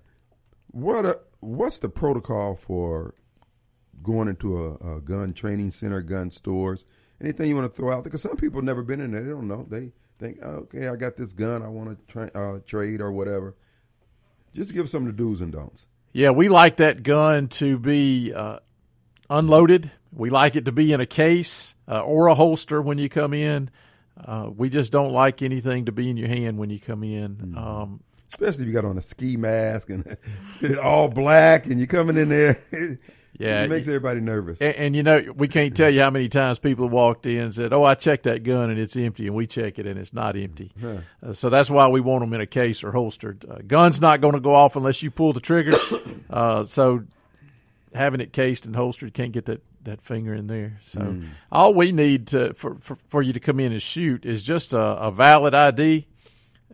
what 0.71 1.05
a, 1.05 1.19
what's 1.39 1.79
the 1.79 1.89
protocol 1.89 2.55
for 2.55 3.15
going 4.01 4.27
into 4.27 4.57
a, 4.57 4.97
a 4.97 5.01
gun 5.01 5.33
training 5.33 5.71
center, 5.71 6.01
gun 6.01 6.31
stores? 6.31 6.85
Anything 7.21 7.49
you 7.49 7.55
want 7.55 7.73
to 7.73 7.75
throw 7.75 7.91
out 7.91 8.03
there? 8.03 8.11
Because 8.11 8.21
some 8.21 8.37
people 8.37 8.61
never 8.61 8.81
been 8.81 9.01
in 9.01 9.11
there. 9.11 9.23
They 9.23 9.29
don't 9.29 9.47
know. 9.47 9.65
They 9.67 9.91
think, 10.19 10.41
okay, 10.41 10.87
I 10.87 10.95
got 10.95 11.17
this 11.17 11.33
gun. 11.33 11.63
I 11.63 11.67
want 11.67 12.07
to 12.07 12.11
tra- 12.11 12.31
uh, 12.33 12.59
trade 12.65 13.01
or 13.01 13.11
whatever. 13.11 13.55
Just 14.53 14.73
give 14.73 14.89
some 14.89 15.05
of 15.05 15.17
the 15.17 15.23
do's 15.23 15.41
and 15.41 15.51
don'ts. 15.51 15.85
Yeah, 16.19 16.31
we 16.31 16.49
like 16.49 16.75
that 16.75 17.03
gun 17.03 17.47
to 17.47 17.79
be 17.79 18.33
uh, 18.33 18.59
unloaded. 19.29 19.89
We 20.11 20.29
like 20.29 20.57
it 20.57 20.65
to 20.65 20.73
be 20.73 20.91
in 20.91 20.99
a 20.99 21.05
case 21.05 21.75
uh, 21.87 22.01
or 22.01 22.27
a 22.27 22.35
holster 22.35 22.81
when 22.81 22.97
you 22.97 23.07
come 23.07 23.33
in. 23.33 23.69
Uh, 24.21 24.49
we 24.53 24.69
just 24.69 24.91
don't 24.91 25.13
like 25.13 25.41
anything 25.41 25.85
to 25.85 25.93
be 25.93 26.09
in 26.09 26.17
your 26.17 26.27
hand 26.27 26.57
when 26.57 26.69
you 26.71 26.77
come 26.77 27.05
in. 27.05 27.37
Mm-hmm. 27.37 27.57
Um, 27.57 28.01
Especially 28.27 28.63
if 28.63 28.67
you 28.67 28.73
got 28.73 28.83
on 28.83 28.97
a 28.97 29.01
ski 29.01 29.37
mask 29.37 29.91
and 29.91 30.17
all 30.83 31.07
black 31.07 31.67
and 31.67 31.79
you're 31.79 31.87
coming 31.87 32.17
in 32.17 32.27
there. 32.27 32.59
Yeah, 33.39 33.63
it 33.63 33.69
makes 33.69 33.87
everybody 33.87 34.19
nervous. 34.19 34.59
And, 34.59 34.75
and, 34.75 34.95
you 34.97 35.01
know, 35.01 35.33
we 35.33 35.47
can't 35.47 35.75
tell 35.75 35.89
you 35.89 36.01
how 36.01 36.09
many 36.09 36.27
times 36.27 36.59
people 36.59 36.85
have 36.85 36.91
walked 36.91 37.25
in 37.25 37.37
and 37.37 37.55
said, 37.55 37.71
"Oh, 37.71 37.85
I 37.85 37.95
checked 37.95 38.23
that 38.23 38.43
gun 38.43 38.69
and 38.69 38.77
it's 38.77 38.97
empty," 38.97 39.27
and 39.27 39.35
we 39.35 39.47
check 39.47 39.79
it 39.79 39.87
and 39.87 39.97
it's 39.97 40.13
not 40.13 40.35
empty. 40.35 40.71
Huh. 40.79 40.97
Uh, 41.25 41.31
so 41.31 41.49
that's 41.49 41.69
why 41.69 41.87
we 41.87 42.01
want 42.01 42.21
them 42.21 42.33
in 42.33 42.41
a 42.41 42.45
case 42.45 42.83
or 42.83 42.91
holstered. 42.91 43.45
Uh, 43.49 43.59
gun's 43.65 44.01
not 44.01 44.19
going 44.19 44.33
to 44.33 44.41
go 44.41 44.53
off 44.53 44.75
unless 44.75 45.01
you 45.01 45.09
pull 45.09 45.31
the 45.31 45.39
trigger. 45.39 45.77
uh, 46.29 46.65
so 46.65 47.05
having 47.95 48.19
it 48.19 48.33
cased 48.33 48.65
and 48.65 48.75
holstered 48.75 49.13
can't 49.13 49.31
get 49.31 49.45
that 49.45 49.61
that 49.85 50.01
finger 50.01 50.33
in 50.33 50.47
there. 50.47 50.77
So 50.83 50.99
mm. 50.99 51.27
all 51.49 51.73
we 51.73 51.93
need 51.93 52.27
to 52.27 52.53
for, 52.53 52.75
for, 52.81 52.97
for 53.07 53.21
you 53.21 53.31
to 53.31 53.39
come 53.39 53.61
in 53.61 53.71
and 53.71 53.81
shoot 53.81 54.25
is 54.25 54.43
just 54.43 54.73
a, 54.73 54.79
a 54.79 55.11
valid 55.11 55.53
ID 55.53 56.07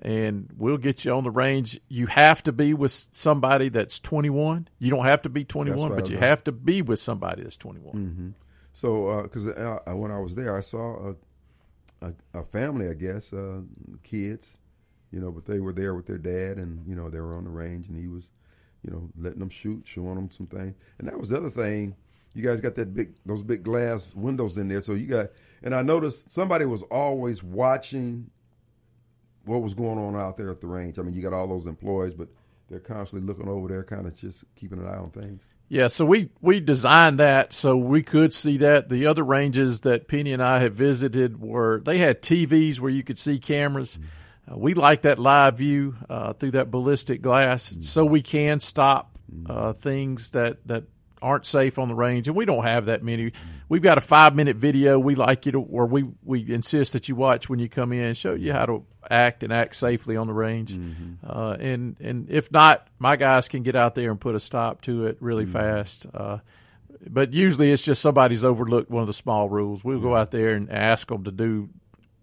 and 0.01 0.49
we'll 0.57 0.77
get 0.77 1.05
you 1.05 1.13
on 1.13 1.23
the 1.23 1.31
range. 1.31 1.79
You 1.87 2.07
have 2.07 2.43
to 2.43 2.51
be 2.51 2.73
with 2.73 2.91
somebody 3.11 3.69
that's 3.69 3.99
21. 3.99 4.67
You 4.79 4.91
don't 4.91 5.05
have 5.05 5.21
to 5.23 5.29
be 5.29 5.43
21, 5.43 5.89
right, 5.89 5.95
but 5.95 6.09
you 6.09 6.17
right. 6.17 6.27
have 6.27 6.43
to 6.45 6.51
be 6.51 6.81
with 6.81 6.99
somebody 6.99 7.43
that's 7.43 7.57
21. 7.57 7.95
Mm-hmm. 7.95 8.29
So, 8.73 9.21
because 9.23 9.47
uh, 9.47 9.79
uh, 9.87 9.95
when 9.95 10.11
I 10.11 10.19
was 10.19 10.35
there, 10.35 10.55
I 10.55 10.59
saw 10.59 11.13
a, 12.01 12.07
a, 12.07 12.39
a 12.39 12.43
family, 12.43 12.89
I 12.89 12.93
guess, 12.93 13.31
uh, 13.31 13.61
kids, 14.03 14.57
you 15.11 15.19
know, 15.21 15.31
but 15.31 15.45
they 15.45 15.59
were 15.59 15.71
there 15.71 15.95
with 15.95 16.07
their 16.07 16.17
dad, 16.17 16.57
and 16.57 16.85
you 16.85 16.93
know, 16.93 17.09
they 17.09 17.21
were 17.21 17.35
on 17.35 17.45
the 17.45 17.49
range, 17.49 17.87
and 17.87 17.97
he 17.97 18.07
was, 18.07 18.27
you 18.83 18.91
know, 18.91 19.09
letting 19.17 19.39
them 19.39 19.49
shoot, 19.49 19.83
showing 19.85 20.15
them 20.15 20.29
some 20.29 20.47
things. 20.47 20.75
And 20.99 21.07
that 21.07 21.17
was 21.17 21.29
the 21.29 21.37
other 21.37 21.49
thing. 21.49 21.95
You 22.33 22.43
guys 22.43 22.59
got 22.59 22.75
that 22.75 22.93
big, 22.93 23.15
those 23.25 23.43
big 23.43 23.63
glass 23.63 24.13
windows 24.13 24.57
in 24.57 24.67
there, 24.67 24.81
so 24.81 24.93
you 24.93 25.07
got. 25.07 25.27
And 25.63 25.73
I 25.73 25.81
noticed 25.81 26.29
somebody 26.29 26.65
was 26.65 26.83
always 26.83 27.41
watching 27.41 28.29
what 29.45 29.61
was 29.61 29.73
going 29.73 29.97
on 29.97 30.15
out 30.15 30.37
there 30.37 30.49
at 30.49 30.61
the 30.61 30.67
range? 30.67 30.99
I 30.99 31.01
mean, 31.01 31.13
you 31.13 31.21
got 31.21 31.33
all 31.33 31.47
those 31.47 31.65
employees, 31.65 32.13
but 32.13 32.27
they're 32.69 32.79
constantly 32.79 33.27
looking 33.27 33.47
over 33.47 33.67
there, 33.67 33.83
kind 33.83 34.07
of 34.07 34.15
just 34.15 34.43
keeping 34.55 34.79
an 34.79 34.87
eye 34.87 34.97
on 34.97 35.11
things. 35.11 35.43
Yeah, 35.67 35.87
so 35.87 36.05
we 36.05 36.29
we 36.41 36.59
designed 36.59 37.19
that 37.19 37.51
so 37.51 37.75
we 37.75 38.03
could 38.03 38.33
see 38.33 38.57
that. 38.57 38.89
The 38.89 39.07
other 39.07 39.23
ranges 39.23 39.81
that 39.81 40.07
Penny 40.07 40.31
and 40.31 40.41
I 40.41 40.59
have 40.59 40.73
visited 40.73 41.41
were 41.41 41.81
they 41.83 41.97
had 41.97 42.21
TVs 42.21 42.79
where 42.79 42.91
you 42.91 43.03
could 43.03 43.17
see 43.17 43.39
cameras. 43.39 43.97
Uh, 44.49 44.57
we 44.57 44.75
like 44.75 45.01
that 45.03 45.17
live 45.17 45.57
view 45.57 45.95
uh, 46.07 46.33
through 46.33 46.51
that 46.51 46.69
ballistic 46.69 47.23
glass, 47.23 47.73
so 47.81 48.05
we 48.05 48.21
can 48.21 48.59
stop 48.59 49.17
uh, 49.47 49.73
things 49.73 50.31
that 50.31 50.65
that 50.67 50.83
aren't 51.25 51.45
safe 51.45 51.79
on 51.79 51.87
the 51.87 51.95
range. 51.95 52.27
And 52.27 52.37
we 52.37 52.45
don't 52.45 52.63
have 52.63 52.85
that 52.85 53.03
many. 53.03 53.31
We've 53.67 53.81
got 53.81 53.97
a 53.97 54.01
five 54.01 54.35
minute 54.35 54.57
video. 54.57 54.99
We 54.99 55.15
like 55.15 55.47
you 55.47 55.53
to, 55.53 55.61
or 55.61 55.87
we 55.87 56.05
we 56.23 56.53
insist 56.53 56.93
that 56.93 57.09
you 57.09 57.15
watch 57.15 57.49
when 57.49 57.57
you 57.59 57.67
come 57.67 57.91
in, 57.91 58.13
show 58.13 58.35
you 58.35 58.53
how 58.53 58.67
to 58.67 58.85
act 59.09 59.41
and 59.43 59.51
act 59.51 59.75
safely 59.75 60.15
on 60.15 60.27
the 60.27 60.33
range. 60.33 60.79
Uh, 61.27 61.57
and 61.59 61.99
and 61.99 62.29
if 62.29 62.51
not, 62.51 62.87
my 62.99 63.15
guys 63.15 63.47
can 63.47 63.63
get 63.63 63.75
out 63.75 63.95
there 63.95 64.11
and 64.11 64.21
put 64.21 64.35
a 64.35 64.39
stop 64.39 64.81
to 64.81 65.07
it 65.07 65.17
really 65.19 65.47
fast. 65.47 66.05
Uh, 66.13 66.37
but 67.07 67.33
usually 67.33 67.71
it's 67.71 67.83
just 67.83 68.01
somebody's 68.01 68.45
overlooked 68.45 68.91
one 68.91 69.01
of 69.01 69.07
the 69.07 69.13
small 69.13 69.49
rules. 69.49 69.83
We'll 69.83 69.99
go 69.99 70.15
out 70.15 70.31
there 70.31 70.51
and 70.51 70.71
ask 70.71 71.07
them 71.07 71.23
to 71.23 71.31
do 71.31 71.69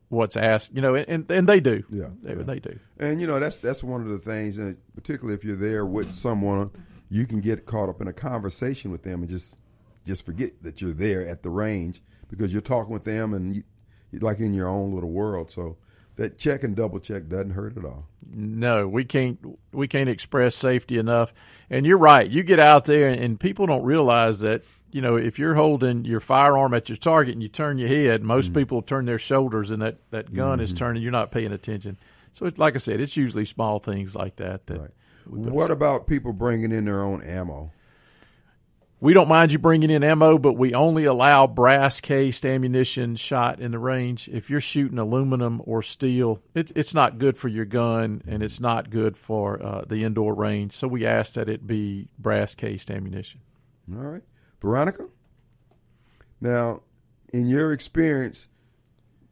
what's 0.09 0.37
asked, 0.37 0.75
you 0.75 0.81
know, 0.81 0.95
and 0.95 1.29
and 1.29 1.49
they 1.49 1.59
do. 1.59 1.83
Yeah, 1.91 2.09
they, 2.23 2.37
yeah. 2.37 2.43
they 2.43 2.61
do. 2.61 2.79
And 2.99 3.21
you 3.21 3.27
know 3.27 3.41
that's 3.41 3.57
that's 3.57 3.83
one 3.83 4.03
of 4.03 4.09
the 4.09 4.19
things, 4.19 4.59
and 4.59 4.77
particularly 4.95 5.35
if 5.35 5.45
you're 5.45 5.57
there 5.57 5.85
with 5.85 6.13
someone, 6.13 6.71
you 7.13 7.27
can 7.27 7.41
get 7.41 7.67
caught 7.67 7.89
up 7.91 8.01
in 8.01 8.09
a 8.09 8.13
conversation 8.13 8.91
with 8.91 9.03
them 9.03 9.21
and 9.21 9.29
just 9.29 9.57
just 10.07 10.25
forget 10.25 10.51
that 10.63 10.81
you're 10.81 10.93
there 10.95 11.27
at 11.27 11.43
the 11.43 11.51
range 11.51 12.03
because 12.29 12.53
you're 12.53 12.63
talking 12.63 12.93
with 12.93 13.05
them 13.05 13.35
and 13.35 13.55
you, 13.57 13.63
like 14.21 14.41
in 14.41 14.55
your 14.55 14.67
own 14.67 14.93
little 14.95 15.11
world. 15.11 15.51
So 15.51 15.77
that 16.17 16.39
check 16.39 16.65
and 16.65 16.75
double 16.75 16.99
check 16.99 17.29
doesn't 17.29 17.51
hurt 17.51 17.77
at 17.77 17.85
all. 17.85 18.07
No, 18.35 18.89
we 18.89 19.05
can't 19.05 19.39
we 19.73 19.87
can't 19.87 20.09
express 20.09 20.57
safety 20.57 20.97
enough. 20.99 21.33
And 21.71 21.85
you're 21.87 21.99
right. 21.99 22.29
You 22.29 22.43
get 22.43 22.59
out 22.59 22.87
there 22.87 23.09
and 23.09 23.39
people 23.39 23.67
don't 23.67 23.85
realize 23.85 24.41
that, 24.41 24.63
you 24.91 25.01
know, 25.03 25.17
if 25.17 25.39
you're 25.39 25.55
holding 25.55 26.05
your 26.05 26.21
firearm 26.21 26.73
at 26.75 26.89
your 26.89 26.97
target 26.99 27.35
and 27.35 27.43
you 27.43 27.49
turn 27.49 27.79
your 27.79 27.89
head, 27.89 28.23
most 28.23 28.47
Mm-hmm. 28.47 28.55
people 28.61 28.83
turn 28.83 29.05
their 29.05 29.19
shoulders 29.19 29.71
and 29.71 29.83
that, 29.83 29.99
that 30.11 30.33
gun 30.35 30.61
is 30.61 30.73
turning, 30.75 31.03
you're 31.03 31.13
not 31.13 31.31
paying 31.31 31.53
attention. 31.53 31.97
So 32.33 32.47
it's 32.47 32.59
like 32.59 32.75
I 32.75 32.79
said, 32.79 33.01
it's 33.01 33.17
usually 33.17 33.45
small 33.45 33.79
things 33.79 34.17
like 34.17 34.37
that 34.37 34.67
that 34.67 34.81
Right. 34.81 34.91
What 35.27 35.71
about 35.71 36.07
people 36.07 36.33
bringing 36.33 36.73
in 36.73 36.85
their 36.85 37.03
own 37.03 37.23
ammo? 37.23 37.71
we 39.03 39.13
don't 39.15 39.27
mind 39.27 39.51
you 39.51 39.59
bringing 39.59 39.91
in 39.91 40.05
ammo, 40.05 40.39
but 40.39 40.53
we 40.53 40.75
only 40.75 41.07
allow 41.07 41.45
brass 41.49 42.01
cased 42.01 42.47
ammunition 42.47 43.17
shot 43.17 43.59
in 43.59 43.73
the 43.73 43.79
range. 43.81 44.29
If 44.29 44.49
you're 44.49 44.61
shooting 44.61 44.97
aluminum 44.97 45.61
or 45.65 45.83
steel, 45.83 46.41
it, 46.55 46.71
it's 46.77 46.95
not 46.95 47.19
good 47.19 47.37
for 47.37 47.49
your 47.49 47.65
gun 47.65 48.23
and 48.29 48.45
it's 48.45 48.61
not 48.61 48.91
good 48.91 49.17
for 49.17 49.61
uh, 49.61 49.85
the 49.89 50.05
indoor 50.05 50.37
range. 50.37 50.75
So 50.75 50.87
we 50.87 51.05
ask 51.05 51.35
that 51.35 51.49
it 51.49 51.67
be 51.67 52.11
brass 52.17 52.55
cased 52.55 52.93
ammunition. 52.93 53.41
All 53.93 54.03
right, 54.03 54.23
Veronica. 54.61 55.09
Now, 56.41 56.83
in 57.33 57.49
your 57.49 57.73
experience, 57.73 58.47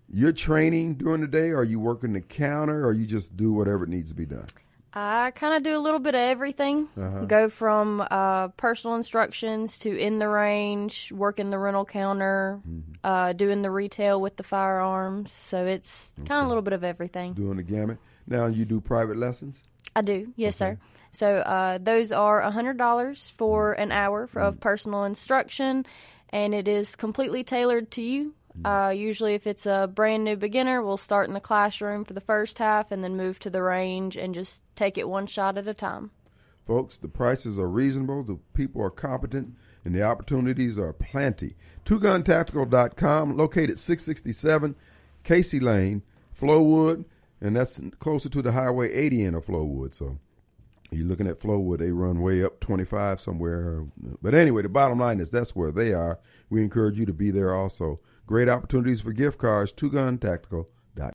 you're 0.09 0.33
training 0.33 0.97
during 0.97 1.21
the 1.21 1.29
day, 1.29 1.51
or 1.51 1.59
are 1.59 1.65
you 1.65 1.79
working 1.79 2.13
the 2.13 2.21
counter, 2.21 2.85
or 2.85 2.93
you 2.93 3.07
just 3.07 3.37
do 3.37 3.53
whatever 3.53 3.87
needs 3.87 4.09
to 4.09 4.17
be 4.17 4.27
done? 4.27 4.49
I 4.93 5.31
kind 5.33 5.55
of 5.55 5.63
do 5.63 5.77
a 5.77 5.83
little 5.83 6.01
bit 6.01 6.15
of 6.15 6.21
everything. 6.21 6.89
Go 7.27 7.49
from 7.49 8.05
uh, 8.11 8.49
personal 8.49 8.97
instructions 8.97 9.79
to 9.81 9.97
in 9.97 10.19
the 10.19 10.29
range, 10.29 11.13
working 11.13 11.51
the 11.51 11.59
rental 11.59 11.85
counter, 11.85 12.61
uh, 13.05 13.33
doing 13.33 13.63
the 13.63 13.71
retail 13.71 14.21
with 14.21 14.37
the 14.37 14.43
firearms. 14.43 15.33
So 15.33 15.65
it's 15.65 16.13
kind 16.17 16.41
of 16.41 16.47
a 16.47 16.49
little 16.49 16.63
bit 16.63 16.73
of 16.73 16.83
everything. 16.83 17.35
Doing 17.35 17.57
the 17.57 17.63
gamut. 17.63 17.99
Now 18.27 18.47
you 18.47 18.65
do 18.65 18.81
private 18.81 19.17
lessons. 19.17 19.61
I 19.95 20.03
do, 20.03 20.33
yes, 20.37 20.57
sir. 20.57 20.79
So 21.13 21.39
uh, 21.39 21.79
those 21.81 22.13
are 22.13 22.41
hundred 22.51 22.79
dollars 22.79 23.29
for 23.29 23.73
an 23.73 23.93
hour 23.93 24.27
for, 24.27 24.41
of 24.41 24.61
personal 24.61 25.05
instruction, 25.05 25.85
and 26.31 26.55
it 26.55 26.69
is 26.69 26.97
completely 26.97 27.43
tailored 27.43 27.91
to 27.93 28.03
you. 28.03 28.35
Uh, 28.65 28.93
usually, 28.95 29.35
if 29.35 29.47
it's 29.47 29.67
a 29.67 29.91
brand 29.93 30.25
new 30.25 30.37
beginner, 30.37 30.83
we'll 30.83 30.97
start 30.97 31.29
in 31.29 31.35
the 31.35 31.41
classroom 31.41 32.05
for 32.05 32.15
the 32.15 32.21
first 32.21 32.59
half, 32.59 32.91
and 32.91 33.03
then 33.03 33.17
move 33.17 33.39
to 33.41 33.51
the 33.51 33.63
range 33.63 34.17
and 34.17 34.35
just 34.35 34.65
take 34.77 34.99
it 34.99 35.09
one 35.09 35.27
shot 35.27 35.59
at 35.59 35.69
a 35.69 35.75
time. 35.75 36.11
Folks, 36.67 36.97
the 36.97 37.09
prices 37.09 37.59
are 37.59 37.69
reasonable, 37.69 38.23
the 38.23 38.39
people 38.55 38.83
are 38.83 38.91
competent, 38.91 39.57
and 39.85 39.95
the 39.95 40.03
opportunities 40.03 40.79
are 40.79 40.93
plenty. 40.93 41.57
TwoGunTactical.com, 41.85 43.37
located 43.37 43.79
667 43.79 44.77
Casey 45.25 45.61
Lane, 45.61 46.03
Flowood, 46.39 47.05
and 47.41 47.57
that's 47.57 47.81
closer 47.99 48.29
to 48.29 48.43
the 48.43 48.53
Highway 48.53 48.93
80 48.93 49.25
end 49.25 49.37
of 49.37 49.47
Flowood. 49.47 49.95
So 49.95 50.19
you're 50.91 51.07
looking 51.07 51.27
at 51.27 51.41
Flowood, 51.41 51.79
they 51.79 51.91
run 51.91 52.21
way 52.21 52.45
up 52.45 52.61
25 52.61 53.21
somewhere. 53.21 53.87
But 54.23 54.35
anyway, 54.35 54.63
the 54.63 54.69
bottom 54.69 54.99
line 54.99 55.21
is 55.21 55.31
that's 55.31 55.57
where 55.57 55.73
they 55.73 55.93
are. 55.93 56.19
We 56.49 56.63
encourage 56.63 56.99
you 56.99 57.07
to 57.07 57.13
be 57.13 57.31
there 57.31 57.55
also. 57.55 58.01
Great 58.31 58.49
opportunities 58.49 59.01
for 59.01 59.13
gift 59.13 59.39
cards, 59.39 59.73
TwoGunTactical.com. 59.73 61.11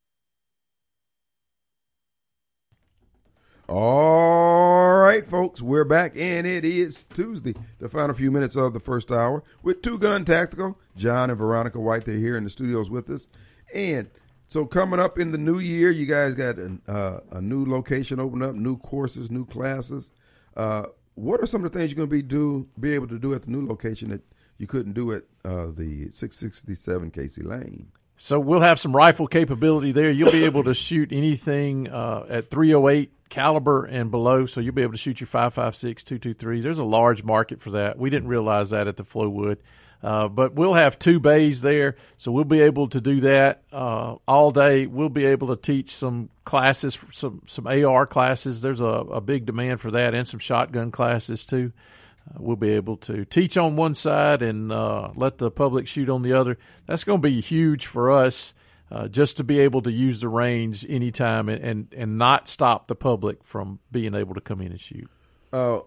All 3.69 4.97
right, 4.97 5.25
folks, 5.25 5.61
we're 5.61 5.85
back, 5.85 6.17
and 6.17 6.45
it 6.45 6.65
is 6.65 7.05
Tuesday, 7.05 7.55
the 7.79 7.87
final 7.87 8.13
few 8.13 8.31
minutes 8.31 8.57
of 8.57 8.73
the 8.73 8.81
first 8.81 9.11
hour 9.11 9.45
with 9.63 9.81
Two 9.81 9.97
Gun 9.97 10.25
Tactical. 10.25 10.77
John 10.97 11.29
and 11.29 11.39
Veronica 11.39 11.79
White, 11.79 12.03
they're 12.03 12.17
here 12.17 12.35
in 12.35 12.43
the 12.43 12.49
studios 12.49 12.89
with 12.89 13.09
us. 13.09 13.27
And 13.73 14.09
so, 14.49 14.65
coming 14.65 14.99
up 14.99 15.17
in 15.17 15.31
the 15.31 15.37
new 15.37 15.59
year, 15.59 15.91
you 15.91 16.05
guys 16.05 16.33
got 16.33 16.57
an, 16.57 16.81
uh, 16.85 17.19
a 17.31 17.39
new 17.39 17.65
location 17.65 18.19
open 18.19 18.41
up, 18.41 18.55
new 18.55 18.75
courses, 18.75 19.31
new 19.31 19.45
classes. 19.45 20.11
Uh, 20.57 20.87
what 21.13 21.39
are 21.39 21.45
some 21.45 21.63
of 21.63 21.71
the 21.71 21.79
things 21.79 21.91
you're 21.91 22.05
going 22.05 22.09
to 22.09 22.13
be 22.13 22.21
do 22.21 22.67
be 22.77 22.93
able 22.93 23.07
to 23.07 23.17
do 23.17 23.33
at 23.33 23.43
the 23.43 23.51
new 23.51 23.65
location 23.65 24.09
that 24.09 24.21
you 24.57 24.67
couldn't 24.67 24.93
do 24.93 25.11
it 25.11 25.27
uh, 25.43 25.67
the 25.67 26.09
667 26.11 27.11
Casey 27.11 27.41
Lane? 27.41 27.91
So 28.17 28.39
we'll 28.39 28.61
have 28.61 28.79
some 28.79 28.95
rifle 28.95 29.27
capability 29.27 29.91
there. 29.91 30.09
You'll 30.09 30.31
be 30.31 30.45
able 30.45 30.63
to 30.63 30.73
shoot 30.73 31.09
anything 31.11 31.89
uh, 31.89 32.25
at 32.29 32.49
308 32.49 33.11
caliber 33.29 33.85
and 33.85 34.09
below. 34.09 34.45
So 34.45 34.61
you'll 34.61 34.73
be 34.73 34.83
able 34.83 34.93
to 34.93 34.97
shoot 34.97 35.19
your 35.19 35.27
556, 35.27 36.03
223. 36.03 36.61
There's 36.61 36.79
a 36.79 36.85
large 36.85 37.23
market 37.23 37.61
for 37.61 37.71
that. 37.71 37.97
We 37.97 38.09
didn't 38.09 38.29
realize 38.29 38.69
that 38.69 38.87
at 38.87 38.95
the 38.95 39.03
Flowood. 39.03 39.57
Uh, 40.03 40.27
but 40.27 40.53
we'll 40.53 40.75
have 40.75 40.99
two 40.99 41.19
bays 41.19 41.61
there, 41.61 41.95
so 42.15 42.31
we'll 42.31 42.43
be 42.43 42.61
able 42.61 42.87
to 42.87 43.01
do 43.01 43.21
that 43.21 43.63
uh, 43.71 44.15
all 44.27 44.51
day. 44.51 44.85
We'll 44.85 45.09
be 45.09 45.25
able 45.25 45.47
to 45.47 45.55
teach 45.55 45.89
some 45.89 46.29
classes, 46.43 46.97
some 47.11 47.41
some 47.47 47.65
AR 47.65 48.05
classes. 48.05 48.61
There's 48.61 48.81
a, 48.81 48.85
a 48.85 49.19
big 49.19 49.45
demand 49.45 49.81
for 49.81 49.89
that, 49.91 50.13
and 50.13 50.27
some 50.27 50.39
shotgun 50.39 50.91
classes 50.91 51.43
too. 51.45 51.71
We'll 52.37 52.55
be 52.55 52.71
able 52.71 52.97
to 52.97 53.23
teach 53.25 53.55
on 53.55 53.75
one 53.75 53.93
side 53.93 54.41
and 54.41 54.71
uh, 54.71 55.11
let 55.15 55.37
the 55.37 55.51
public 55.51 55.87
shoot 55.87 56.09
on 56.09 56.21
the 56.23 56.33
other. 56.33 56.57
That's 56.87 57.03
going 57.03 57.21
to 57.21 57.27
be 57.27 57.39
huge 57.39 57.85
for 57.85 58.11
us, 58.11 58.53
uh, 58.91 59.07
just 59.07 59.37
to 59.37 59.43
be 59.43 59.59
able 59.59 59.81
to 59.83 59.91
use 59.91 60.21
the 60.21 60.29
range 60.29 60.85
anytime 60.89 61.49
and, 61.49 61.63
and, 61.63 61.93
and 61.95 62.17
not 62.17 62.47
stop 62.47 62.87
the 62.87 62.95
public 62.95 63.43
from 63.43 63.79
being 63.91 64.15
able 64.15 64.33
to 64.33 64.41
come 64.41 64.59
in 64.61 64.71
and 64.71 64.81
shoot. 64.81 65.09
Uh, 65.53 65.81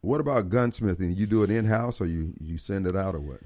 what 0.00 0.20
about 0.20 0.50
gunsmithing? 0.50 1.16
You 1.16 1.26
do 1.26 1.42
it 1.44 1.50
in 1.50 1.64
house, 1.64 2.00
or 2.00 2.06
you 2.06 2.34
you 2.38 2.58
send 2.58 2.86
it 2.86 2.94
out, 2.94 3.14
or 3.14 3.20
what? 3.20 3.40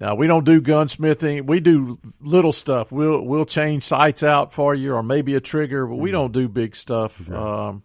Now 0.00 0.16
we 0.16 0.26
don't 0.26 0.44
do 0.44 0.60
gunsmithing. 0.60 1.46
We 1.46 1.60
do 1.60 2.00
little 2.20 2.52
stuff. 2.52 2.90
We'll 2.90 3.20
we'll 3.20 3.44
change 3.44 3.84
sights 3.84 4.24
out 4.24 4.52
for 4.52 4.74
you, 4.74 4.94
or 4.94 5.02
maybe 5.04 5.36
a 5.36 5.40
trigger, 5.40 5.86
but 5.86 5.96
we 5.96 6.10
don't 6.10 6.32
do 6.32 6.48
big 6.48 6.74
stuff. 6.74 7.30
Um, 7.30 7.84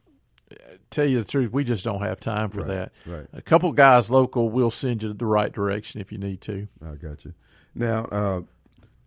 tell 0.90 1.06
you 1.06 1.22
the 1.22 1.30
truth, 1.30 1.52
we 1.52 1.64
just 1.64 1.84
don't 1.86 2.02
have 2.02 2.20
time 2.20 2.50
for 2.50 2.60
Right, 2.62 2.68
that. 2.68 2.92
right. 3.06 3.26
A 3.34 3.42
couple 3.42 3.72
guys 3.72 4.10
local 4.12 4.50
will 4.50 4.72
send 4.72 5.04
you 5.04 5.14
the 5.14 5.26
right 5.26 5.52
direction 5.52 6.02
if 6.02 6.12
you 6.12 6.18
need 6.18 6.42
to. 6.42 6.68
I 6.84 6.96
got 6.96 7.26
you. 7.26 7.34
Now, 7.76 8.06
uh, 8.06 8.42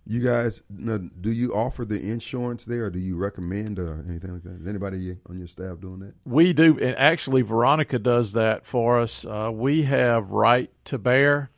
you 0.07 0.21
guys, 0.21 0.63
now, 0.71 0.97
do 0.99 1.31
you 1.31 1.55
offer 1.55 1.85
the 1.85 2.01
insurance 2.01 2.65
there, 2.65 2.87
or 2.87 2.91
do 2.91 2.99
you 2.99 3.17
recommend 3.17 3.79
or 3.79 4.05
anything 4.09 4.33
like 4.33 4.43
that? 4.43 4.61
Is 4.63 4.67
anybody 4.67 5.17
on 5.29 5.39
your 5.39 5.47
staff 5.47 5.79
doing 5.81 6.01
that? 6.01 6.15
We 6.25 6.53
do, 6.53 6.79
and 6.81 6.97
actually, 6.97 7.43
Veronica 7.43 7.99
does 7.99 8.33
that 8.33 8.67
for 8.67 8.99
us. 8.99 9.25
Uh, 9.25 9.51
we 9.53 9.83
have 9.83 10.31
Right 10.31 10.71
to 10.87 10.99
Bear. 10.99 11.51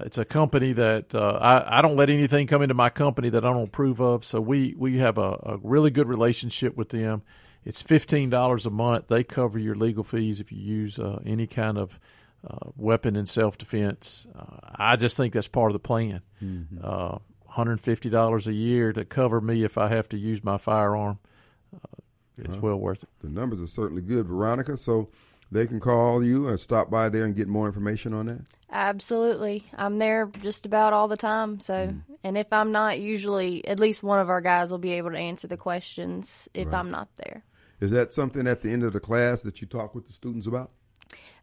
It's 0.00 0.18
a 0.18 0.24
company 0.24 0.72
that 0.74 1.14
uh, 1.14 1.38
I, 1.40 1.78
I 1.78 1.82
don't 1.82 1.96
let 1.96 2.10
anything 2.10 2.46
come 2.46 2.62
into 2.62 2.74
my 2.74 2.90
company 2.90 3.28
that 3.30 3.44
I 3.44 3.52
don't 3.52 3.68
approve 3.68 4.00
of. 4.00 4.24
So 4.24 4.40
we 4.40 4.74
we 4.78 4.98
have 4.98 5.18
a, 5.18 5.40
a 5.42 5.58
really 5.62 5.90
good 5.90 6.06
relationship 6.06 6.76
with 6.76 6.90
them. 6.90 7.22
It's 7.66 7.82
fifteen 7.82 8.30
dollars 8.30 8.64
a 8.64 8.70
month. 8.70 9.08
They 9.08 9.24
cover 9.24 9.58
your 9.58 9.74
legal 9.74 10.04
fees 10.04 10.40
if 10.40 10.52
you 10.52 10.58
use 10.58 10.98
uh, 10.98 11.20
any 11.26 11.46
kind 11.46 11.76
of 11.76 11.98
uh, 12.48 12.70
weapon 12.76 13.16
in 13.16 13.26
self 13.26 13.58
defense. 13.58 14.26
Uh, 14.34 14.58
I 14.76 14.96
just 14.96 15.16
think 15.16 15.34
that's 15.34 15.48
part 15.48 15.70
of 15.70 15.74
the 15.74 15.80
plan. 15.80 16.22
Uh, 16.82 17.18
$150 17.56 18.46
a 18.46 18.52
year 18.52 18.92
to 18.92 19.04
cover 19.04 19.40
me 19.40 19.64
if 19.64 19.78
I 19.78 19.88
have 19.88 20.08
to 20.10 20.18
use 20.18 20.44
my 20.44 20.58
firearm. 20.58 21.18
Uh, 21.74 22.02
it's 22.36 22.58
well 22.58 22.76
worth 22.76 23.02
it. 23.02 23.08
The 23.20 23.30
numbers 23.30 23.60
are 23.62 23.66
certainly 23.66 24.02
good, 24.02 24.26
Veronica. 24.26 24.76
So, 24.76 25.08
they 25.50 25.66
can 25.66 25.78
call 25.80 26.24
you 26.24 26.48
and 26.48 26.58
stop 26.58 26.90
by 26.90 27.08
there 27.08 27.24
and 27.24 27.34
get 27.34 27.46
more 27.46 27.66
information 27.66 28.12
on 28.12 28.26
that? 28.26 28.40
Absolutely. 28.70 29.64
I'm 29.76 29.98
there 29.98 30.26
just 30.40 30.66
about 30.66 30.92
all 30.92 31.06
the 31.08 31.16
time. 31.16 31.60
So, 31.60 31.94
and 32.24 32.36
if 32.36 32.52
I'm 32.52 32.72
not, 32.72 32.98
usually 32.98 33.66
at 33.66 33.78
least 33.78 34.02
one 34.02 34.18
of 34.18 34.28
our 34.28 34.40
guys 34.40 34.70
will 34.70 34.78
be 34.78 34.94
able 34.94 35.12
to 35.12 35.18
answer 35.18 35.46
the 35.46 35.56
questions 35.56 36.48
if 36.52 36.74
I'm 36.74 36.90
not 36.90 37.08
there. 37.16 37.44
Is 37.80 37.90
that 37.90 38.12
something 38.12 38.46
at 38.46 38.62
the 38.62 38.70
end 38.70 38.82
of 38.82 38.92
the 38.92 39.00
class 39.00 39.42
that 39.42 39.60
you 39.60 39.66
talk 39.66 39.94
with 39.94 40.06
the 40.06 40.12
students 40.12 40.46
about? 40.46 40.70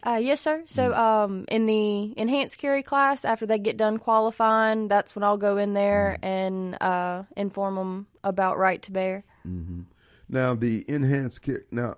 Uh, 0.05 0.19
yes, 0.21 0.41
sir. 0.41 0.63
So, 0.65 0.93
um, 0.93 1.45
in 1.47 1.65
the 1.65 2.13
enhanced 2.17 2.57
carry 2.57 2.84
class, 2.84 3.23
after 3.23 3.45
they 3.45 3.57
get 3.57 3.77
done 3.77 3.97
qualifying, 3.99 4.89
that's 4.89 5.15
when 5.15 5.23
I'll 5.23 5.38
go 5.38 5.57
in 5.57 5.73
there 5.73 6.17
and 6.21 6.75
uh, 6.81 7.23
inform 7.38 7.75
them 7.75 8.07
about 8.23 8.57
right 8.57 8.81
to 8.81 8.91
bear. 8.91 9.23
Now 10.27 10.55
the 10.55 10.84
enhanced 10.89 11.41
care. 11.41 11.63
Now, 11.71 11.95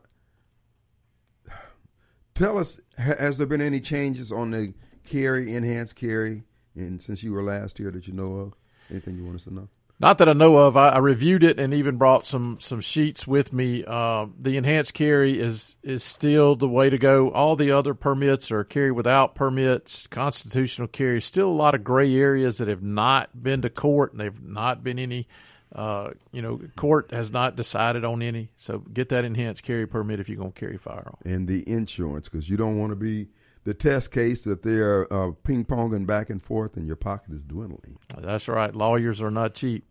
tell 2.35 2.57
us, 2.59 2.79
ha- 2.97 3.15
has 3.17 3.37
there 3.37 3.47
been 3.47 3.61
any 3.61 3.79
changes 3.79 4.31
on 4.31 4.51
the 4.51 4.73
carry, 5.05 5.55
enhanced 5.55 5.95
carry, 5.95 6.43
and 6.75 7.01
since 7.01 7.23
you 7.23 7.31
were 7.31 7.43
last 7.43 7.77
here 7.77 7.89
that 7.91 8.07
you 8.07 8.13
know 8.13 8.35
of? 8.35 8.53
Anything 8.91 9.17
you 9.17 9.23
want 9.23 9.37
us 9.37 9.45
to 9.45 9.53
know? 9.53 9.69
Not 9.97 10.17
that 10.17 10.27
I 10.27 10.33
know 10.33 10.57
of. 10.57 10.75
I, 10.75 10.89
I 10.89 10.97
reviewed 10.97 11.43
it 11.43 11.57
and 11.57 11.73
even 11.73 11.95
brought 11.97 12.25
some 12.25 12.57
some 12.59 12.81
sheets 12.81 13.25
with 13.25 13.53
me. 13.53 13.83
Uh, 13.85 14.27
the 14.37 14.57
enhanced 14.57 14.93
carry 14.93 15.39
is 15.39 15.77
is 15.83 16.03
still 16.03 16.55
the 16.55 16.67
way 16.67 16.89
to 16.89 16.97
go. 16.97 17.31
All 17.31 17.55
the 17.55 17.71
other 17.71 17.93
permits 17.93 18.51
are 18.51 18.63
carry 18.63 18.91
without 18.91 19.35
permits. 19.35 20.07
Constitutional 20.07 20.89
carry 20.89 21.21
still 21.21 21.49
a 21.49 21.53
lot 21.53 21.75
of 21.75 21.83
gray 21.83 22.13
areas 22.13 22.57
that 22.57 22.67
have 22.67 22.83
not 22.83 23.41
been 23.41 23.61
to 23.61 23.69
court 23.69 24.11
and 24.11 24.19
they've 24.19 24.41
not 24.41 24.83
been 24.83 24.99
any. 24.99 25.27
Uh, 25.73 26.11
you 26.31 26.41
know, 26.41 26.59
court 26.77 27.11
has 27.11 27.31
not 27.31 27.55
decided 27.55 28.05
on 28.05 28.21
any. 28.21 28.49
So 28.57 28.79
get 28.79 29.09
that 29.09 29.25
enhanced 29.25 29.63
carry 29.63 29.85
permit 29.85 30.19
if 30.19 30.29
you're 30.29 30.37
going 30.37 30.53
to 30.53 30.59
carry 30.59 30.77
firearm. 30.77 31.17
And 31.25 31.47
the 31.47 31.67
insurance, 31.69 32.29
because 32.29 32.49
you 32.49 32.55
don't 32.55 32.77
want 32.77 32.91
to 32.91 32.95
be 32.95 33.27
the 33.65 33.73
test 33.73 34.11
case 34.11 34.43
that 34.43 34.63
they're 34.63 35.11
uh, 35.11 35.31
ping 35.43 35.65
ponging 35.65 36.05
back 36.05 36.29
and 36.29 36.41
forth, 36.41 36.77
and 36.77 36.87
your 36.87 36.95
pocket 36.95 37.33
is 37.33 37.41
dwindling. 37.41 37.97
That's 38.17 38.47
right. 38.47 38.73
Lawyers 38.73 39.21
are 39.21 39.31
not 39.31 39.55
cheap. 39.55 39.83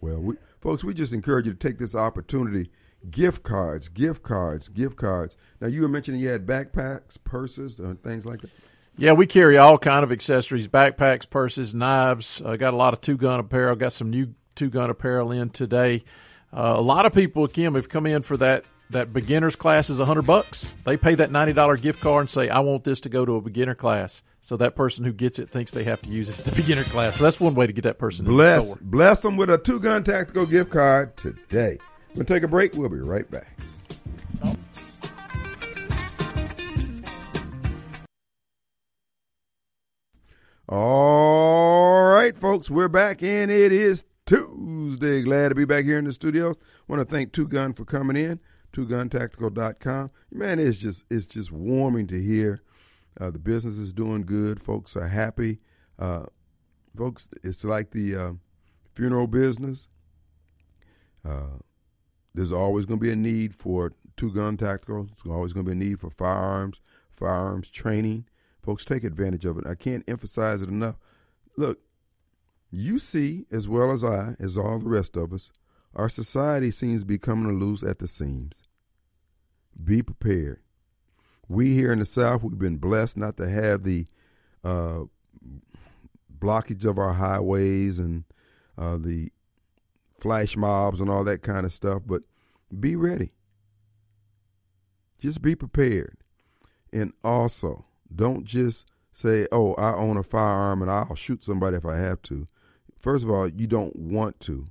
Well, 0.00 0.18
we, 0.18 0.36
folks, 0.60 0.84
we 0.84 0.94
just 0.94 1.12
encourage 1.12 1.46
you 1.46 1.54
to 1.54 1.58
take 1.58 1.78
this 1.78 1.94
opportunity. 1.94 2.70
Gift 3.10 3.42
cards, 3.42 3.88
gift 3.88 4.22
cards, 4.22 4.68
gift 4.68 4.96
cards. 4.96 5.36
Now, 5.60 5.68
you 5.68 5.82
were 5.82 5.88
mentioning 5.88 6.20
you 6.20 6.28
had 6.28 6.46
backpacks, 6.46 7.16
purses, 7.22 7.78
and 7.78 8.02
things 8.02 8.24
like 8.24 8.40
that. 8.42 8.50
Yeah, 8.96 9.12
we 9.12 9.26
carry 9.26 9.58
all 9.58 9.78
kind 9.78 10.04
of 10.04 10.12
accessories: 10.12 10.68
backpacks, 10.68 11.28
purses, 11.28 11.74
knives. 11.74 12.40
I 12.42 12.56
got 12.56 12.74
a 12.74 12.76
lot 12.76 12.94
of 12.94 13.00
two 13.00 13.16
gun 13.16 13.40
apparel. 13.40 13.74
Got 13.74 13.92
some 13.92 14.10
new 14.10 14.34
two 14.54 14.70
gun 14.70 14.90
apparel 14.90 15.32
in 15.32 15.50
today. 15.50 16.04
Uh, 16.52 16.74
a 16.76 16.80
lot 16.82 17.04
of 17.04 17.12
people, 17.12 17.48
Kim, 17.48 17.74
have 17.74 17.88
come 17.88 18.06
in 18.06 18.22
for 18.22 18.36
that. 18.36 18.64
That 18.90 19.12
beginners 19.12 19.56
class 19.56 19.90
is 19.90 19.98
a 19.98 20.04
hundred 20.04 20.26
bucks. 20.26 20.72
They 20.84 20.96
pay 20.96 21.14
that 21.16 21.30
ninety 21.30 21.52
dollar 21.52 21.76
gift 21.76 22.00
card 22.00 22.20
and 22.22 22.30
say, 22.30 22.48
"I 22.48 22.60
want 22.60 22.84
this 22.84 23.00
to 23.00 23.08
go 23.08 23.24
to 23.24 23.36
a 23.36 23.40
beginner 23.40 23.74
class." 23.74 24.22
So 24.42 24.56
that 24.58 24.76
person 24.76 25.04
who 25.06 25.12
gets 25.12 25.38
it 25.38 25.48
thinks 25.48 25.72
they 25.72 25.84
have 25.84 26.02
to 26.02 26.10
use 26.10 26.28
it 26.28 26.38
at 26.38 26.44
the 26.44 26.52
beginner 26.56 26.84
class. 26.84 27.16
So 27.16 27.24
that's 27.24 27.40
one 27.40 27.54
way 27.54 27.66
to 27.66 27.72
get 27.72 27.82
that 27.84 27.98
person 27.98 28.26
in 28.26 28.32
the 28.32 28.36
Bless, 28.36 28.64
store. 28.66 28.78
bless 28.82 29.20
them 29.22 29.36
with 29.38 29.48
a 29.50 29.56
two 29.58 29.80
gun 29.80 30.04
tactical 30.04 30.44
gift 30.46 30.70
card 30.70 31.16
today. 31.16 31.78
We'll 32.14 32.26
take 32.26 32.42
a 32.42 32.48
break. 32.48 32.74
We'll 32.74 32.90
be 32.90 32.98
right 32.98 33.28
back. 33.30 33.56
All 40.68 42.02
right, 42.04 42.36
folks, 42.36 42.70
we're 42.70 42.88
back 42.88 43.22
and 43.22 43.50
it 43.50 43.70
is 43.70 44.06
Tuesday. 44.24 45.22
Glad 45.22 45.50
to 45.50 45.54
be 45.54 45.66
back 45.66 45.84
here 45.84 45.98
in 45.98 46.04
the 46.06 46.12
studios. 46.12 46.56
Want 46.88 47.00
to 47.00 47.04
thank 47.04 47.32
Two 47.32 47.46
Gun 47.46 47.74
for 47.74 47.84
coming 47.84 48.16
in. 48.16 48.40
TwoGunTactical.com. 48.74 50.10
Man, 50.30 50.58
it's 50.58 50.78
just 50.78 51.04
it's 51.10 51.26
just 51.26 51.50
warming 51.50 52.06
to 52.08 52.20
hear. 52.20 52.62
Uh, 53.20 53.30
the 53.30 53.38
business 53.38 53.78
is 53.78 53.92
doing 53.92 54.22
good. 54.22 54.60
Folks 54.60 54.96
are 54.96 55.08
happy. 55.08 55.60
Uh, 55.98 56.24
folks, 56.96 57.28
it's 57.42 57.64
like 57.64 57.92
the 57.92 58.16
uh, 58.16 58.32
funeral 58.94 59.26
business. 59.26 59.88
Uh, 61.24 61.58
there's 62.34 62.52
always 62.52 62.84
going 62.84 62.98
to 62.98 63.04
be 63.04 63.12
a 63.12 63.16
need 63.16 63.54
for 63.54 63.92
two 64.16 64.32
gun 64.32 64.56
tactical. 64.56 65.04
There's 65.04 65.32
always 65.32 65.52
going 65.52 65.66
to 65.66 65.74
be 65.74 65.76
a 65.80 65.88
need 65.88 66.00
for 66.00 66.10
firearms, 66.10 66.80
firearms 67.12 67.70
training. 67.70 68.26
Folks, 68.62 68.84
take 68.84 69.04
advantage 69.04 69.44
of 69.44 69.58
it. 69.58 69.66
I 69.66 69.74
can't 69.74 70.04
emphasize 70.08 70.62
it 70.62 70.68
enough. 70.68 70.96
Look, 71.56 71.80
you 72.70 72.98
see 72.98 73.46
as 73.52 73.68
well 73.68 73.92
as 73.92 74.02
I, 74.02 74.34
as 74.40 74.56
all 74.56 74.80
the 74.80 74.88
rest 74.88 75.16
of 75.16 75.32
us, 75.32 75.50
our 75.94 76.08
society 76.08 76.72
seems 76.72 77.02
to 77.02 77.06
be 77.06 77.18
coming 77.18 77.60
loose 77.60 77.84
at 77.84 78.00
the 78.00 78.08
seams. 78.08 78.63
Be 79.82 80.02
prepared. 80.02 80.60
We 81.48 81.74
here 81.74 81.92
in 81.92 81.98
the 81.98 82.04
South, 82.04 82.42
we've 82.42 82.58
been 82.58 82.78
blessed 82.78 83.16
not 83.16 83.36
to 83.36 83.48
have 83.48 83.82
the 83.82 84.06
uh, 84.62 85.04
blockage 86.38 86.84
of 86.84 86.98
our 86.98 87.12
highways 87.12 87.98
and 87.98 88.24
uh, 88.78 88.96
the 88.96 89.30
flash 90.20 90.56
mobs 90.56 91.00
and 91.00 91.10
all 91.10 91.24
that 91.24 91.42
kind 91.42 91.66
of 91.66 91.72
stuff, 91.72 92.02
but 92.06 92.22
be 92.80 92.96
ready. 92.96 93.32
Just 95.18 95.42
be 95.42 95.54
prepared. 95.54 96.16
And 96.92 97.12
also, 97.22 97.84
don't 98.14 98.44
just 98.44 98.86
say, 99.12 99.46
oh, 99.52 99.74
I 99.74 99.94
own 99.94 100.16
a 100.16 100.22
firearm 100.22 100.82
and 100.82 100.90
I'll 100.90 101.14
shoot 101.14 101.44
somebody 101.44 101.76
if 101.76 101.86
I 101.86 101.96
have 101.96 102.22
to. 102.22 102.46
First 102.98 103.24
of 103.24 103.30
all, 103.30 103.48
you 103.48 103.66
don't 103.66 103.94
want 103.96 104.40
to. 104.40 104.66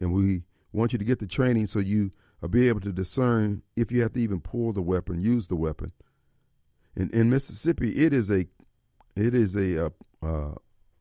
And 0.00 0.12
we 0.12 0.42
want 0.72 0.92
you 0.92 0.98
to 0.98 1.04
get 1.04 1.18
the 1.18 1.26
training 1.26 1.66
so 1.66 1.78
you 1.78 2.10
will 2.40 2.48
be 2.48 2.68
able 2.68 2.80
to 2.80 2.92
discern 2.92 3.62
if 3.76 3.90
you 3.90 4.02
have 4.02 4.12
to 4.14 4.20
even 4.20 4.40
pull 4.40 4.72
the 4.72 4.82
weapon, 4.82 5.20
use 5.20 5.48
the 5.48 5.56
weapon. 5.56 5.92
In, 6.94 7.10
in 7.10 7.30
Mississippi, 7.30 8.04
it 8.04 8.12
is 8.12 8.30
a 8.30 8.46
it 9.16 9.34
is 9.34 9.56
a, 9.56 9.86
a, 9.86 9.86
uh, 10.22 10.54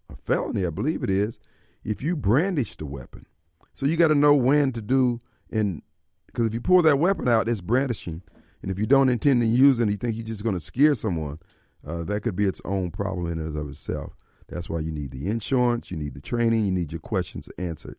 a 0.10 0.16
felony, 0.24 0.66
I 0.66 0.70
believe 0.70 1.04
it 1.04 1.10
is, 1.10 1.38
if 1.84 2.02
you 2.02 2.16
brandish 2.16 2.78
the 2.78 2.86
weapon. 2.86 3.26
So 3.74 3.86
you 3.86 3.98
got 3.98 4.08
to 4.08 4.16
know 4.16 4.34
when 4.34 4.72
to 4.72 4.82
do, 4.82 5.20
and 5.52 5.82
because 6.28 6.46
if 6.46 6.54
you 6.54 6.62
pull 6.62 6.82
that 6.84 6.98
weapon 6.98 7.28
out, 7.28 7.50
it's 7.50 7.60
brandishing, 7.60 8.22
and 8.62 8.72
if 8.72 8.80
you 8.80 8.86
don't 8.86 9.10
intend 9.10 9.42
to 9.42 9.48
use 9.48 9.80
it, 9.80 9.84
and 9.84 9.92
you 9.92 9.98
think 9.98 10.16
you're 10.16 10.26
just 10.26 10.44
going 10.44 10.56
to 10.56 10.62
scare 10.62 10.96
someone, 10.96 11.40
uh, 11.86 12.04
that 12.04 12.22
could 12.22 12.36
be 12.36 12.46
its 12.46 12.62
own 12.64 12.90
problem 12.90 13.32
in 13.32 13.40
and 13.40 13.58
of 13.58 13.70
itself. 13.70 14.14
That's 14.48 14.70
why 14.70 14.80
you 14.80 14.92
need 14.92 15.12
the 15.12 15.28
insurance, 15.28 15.92
you 15.92 15.98
need 15.98 16.14
the 16.14 16.22
training, 16.22 16.66
you 16.66 16.72
need 16.72 16.92
your 16.92 17.02
questions 17.02 17.50
answered. 17.58 17.98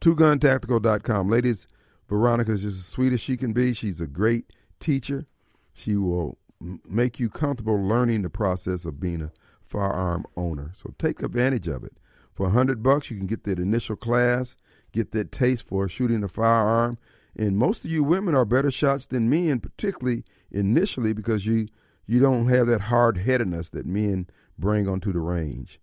TwoGunTactical.com. 0.00 1.30
Ladies, 1.30 1.66
Veronica 2.08 2.52
is 2.52 2.62
just 2.62 2.78
as 2.78 2.86
sweet 2.86 3.12
as 3.12 3.20
she 3.20 3.36
can 3.36 3.52
be. 3.52 3.72
She's 3.72 4.00
a 4.00 4.06
great 4.06 4.52
teacher. 4.80 5.26
She 5.72 5.96
will 5.96 6.38
make 6.60 7.18
you 7.18 7.28
comfortable 7.28 7.82
learning 7.82 8.22
the 8.22 8.30
process 8.30 8.84
of 8.84 9.00
being 9.00 9.22
a 9.22 9.32
firearm 9.64 10.24
owner. 10.36 10.72
So 10.80 10.94
take 10.98 11.22
advantage 11.22 11.68
of 11.68 11.84
it. 11.84 11.96
For 12.34 12.46
a 12.48 12.50
hundred 12.50 12.82
bucks, 12.82 13.10
you 13.10 13.16
can 13.16 13.26
get 13.26 13.44
that 13.44 13.58
initial 13.58 13.96
class, 13.96 14.56
get 14.92 15.12
that 15.12 15.32
taste 15.32 15.66
for 15.66 15.88
shooting 15.88 16.22
a 16.22 16.28
firearm. 16.28 16.98
And 17.36 17.56
most 17.56 17.84
of 17.84 17.90
you 17.90 18.04
women 18.04 18.34
are 18.34 18.44
better 18.44 18.70
shots 18.70 19.06
than 19.06 19.30
men, 19.30 19.60
particularly 19.60 20.24
initially 20.50 21.12
because 21.12 21.46
you 21.46 21.68
you 22.06 22.20
don't 22.20 22.48
have 22.48 22.66
that 22.66 22.82
hard 22.82 23.18
headedness 23.18 23.70
that 23.70 23.86
men 23.86 24.28
bring 24.58 24.86
onto 24.86 25.12
the 25.12 25.20
range. 25.20 25.80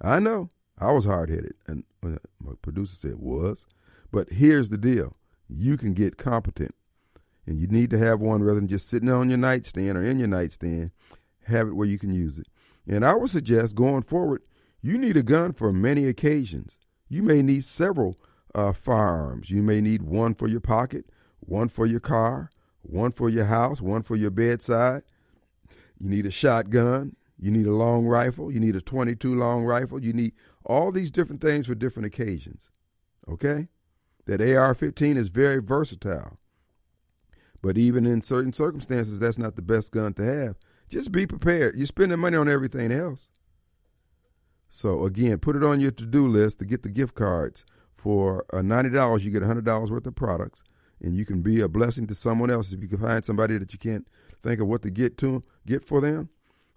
I 0.00 0.20
know 0.20 0.48
I 0.78 0.92
was 0.92 1.04
hard 1.04 1.30
headed, 1.30 1.54
and 1.66 1.84
uh, 2.04 2.16
my 2.38 2.52
producer 2.62 2.94
said 2.94 3.16
was, 3.16 3.66
but 4.12 4.30
here's 4.30 4.68
the 4.70 4.78
deal: 4.78 5.14
you 5.48 5.76
can 5.76 5.94
get 5.94 6.16
competent, 6.16 6.74
and 7.46 7.58
you 7.58 7.66
need 7.66 7.90
to 7.90 7.98
have 7.98 8.20
one 8.20 8.42
rather 8.42 8.60
than 8.60 8.68
just 8.68 8.88
sitting 8.88 9.10
on 9.10 9.28
your 9.28 9.38
nightstand 9.38 9.96
or 9.98 10.04
in 10.04 10.18
your 10.18 10.28
nightstand. 10.28 10.90
Have 11.46 11.68
it 11.68 11.76
where 11.76 11.86
you 11.86 11.98
can 11.98 12.12
use 12.12 12.38
it. 12.38 12.46
And 12.86 13.04
I 13.04 13.14
would 13.14 13.30
suggest 13.30 13.74
going 13.74 14.02
forward, 14.02 14.42
you 14.80 14.98
need 14.98 15.16
a 15.16 15.22
gun 15.22 15.52
for 15.52 15.72
many 15.72 16.06
occasions. 16.06 16.78
You 17.08 17.22
may 17.22 17.42
need 17.42 17.64
several 17.64 18.16
uh, 18.54 18.72
firearms. 18.72 19.50
You 19.50 19.62
may 19.62 19.80
need 19.80 20.02
one 20.02 20.34
for 20.34 20.46
your 20.46 20.60
pocket, 20.60 21.06
one 21.40 21.68
for 21.68 21.86
your 21.86 22.00
car, 22.00 22.50
one 22.82 23.12
for 23.12 23.28
your 23.28 23.46
house, 23.46 23.80
one 23.80 24.02
for 24.02 24.16
your 24.16 24.30
bedside. 24.30 25.02
You 25.98 26.08
need 26.08 26.26
a 26.26 26.30
shotgun. 26.30 27.16
You 27.38 27.50
need 27.50 27.66
a 27.66 27.72
long 27.72 28.06
rifle. 28.06 28.50
You 28.50 28.60
need 28.60 28.76
a 28.76 28.80
22 28.80 29.34
long 29.34 29.64
rifle. 29.64 30.02
You 30.02 30.12
need 30.12 30.32
all 30.64 30.92
these 30.92 31.10
different 31.10 31.40
things 31.40 31.66
for 31.66 31.74
different 31.74 32.06
occasions. 32.06 32.70
Okay? 33.28 33.68
That 34.26 34.40
AR 34.40 34.74
15 34.74 35.16
is 35.16 35.28
very 35.28 35.60
versatile. 35.60 36.38
But 37.60 37.78
even 37.78 38.06
in 38.06 38.22
certain 38.22 38.52
circumstances, 38.52 39.18
that's 39.18 39.38
not 39.38 39.56
the 39.56 39.62
best 39.62 39.92
gun 39.92 40.14
to 40.14 40.22
have. 40.22 40.56
Just 40.88 41.12
be 41.12 41.26
prepared. 41.26 41.76
You're 41.76 41.86
spending 41.86 42.18
money 42.18 42.36
on 42.36 42.48
everything 42.48 42.92
else. 42.92 43.28
So, 44.68 45.04
again, 45.04 45.38
put 45.38 45.56
it 45.56 45.64
on 45.64 45.80
your 45.80 45.92
to 45.92 46.04
do 46.04 46.26
list 46.26 46.58
to 46.58 46.64
get 46.64 46.82
the 46.82 46.88
gift 46.88 47.14
cards. 47.14 47.64
For 47.96 48.44
uh, 48.52 48.58
$90, 48.58 49.22
you 49.22 49.30
get 49.30 49.42
$100 49.42 49.90
worth 49.90 50.06
of 50.06 50.14
products, 50.14 50.62
and 51.00 51.16
you 51.16 51.24
can 51.24 51.40
be 51.40 51.60
a 51.60 51.68
blessing 51.68 52.06
to 52.08 52.14
someone 52.14 52.50
else 52.50 52.70
if 52.70 52.82
you 52.82 52.88
can 52.88 52.98
find 52.98 53.24
somebody 53.24 53.56
that 53.56 53.72
you 53.72 53.78
can't 53.78 54.06
think 54.42 54.60
of 54.60 54.68
what 54.68 54.82
to 54.82 54.90
get 54.90 55.16
to 55.18 55.42
get 55.64 55.82
for 55.82 56.02
them. 56.02 56.28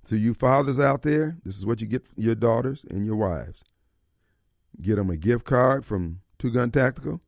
To 0.06 0.18
you 0.18 0.34
fathers 0.34 0.80
out 0.80 1.02
there, 1.02 1.38
this 1.44 1.58
is 1.58 1.66
what 1.66 1.82
you 1.82 1.88
get 1.88 2.08
for 2.08 2.14
your 2.16 2.36
daughters 2.36 2.86
and 2.90 3.06
your 3.06 3.18
wives. 3.18 3.62
Get 4.82 4.96
them 4.96 5.10
a 5.10 5.18
gift 5.18 5.44
card 5.44 5.86
from 5.86 6.22
Two 6.40 6.50
Gun 6.50 6.72
Tactical, 6.72 7.20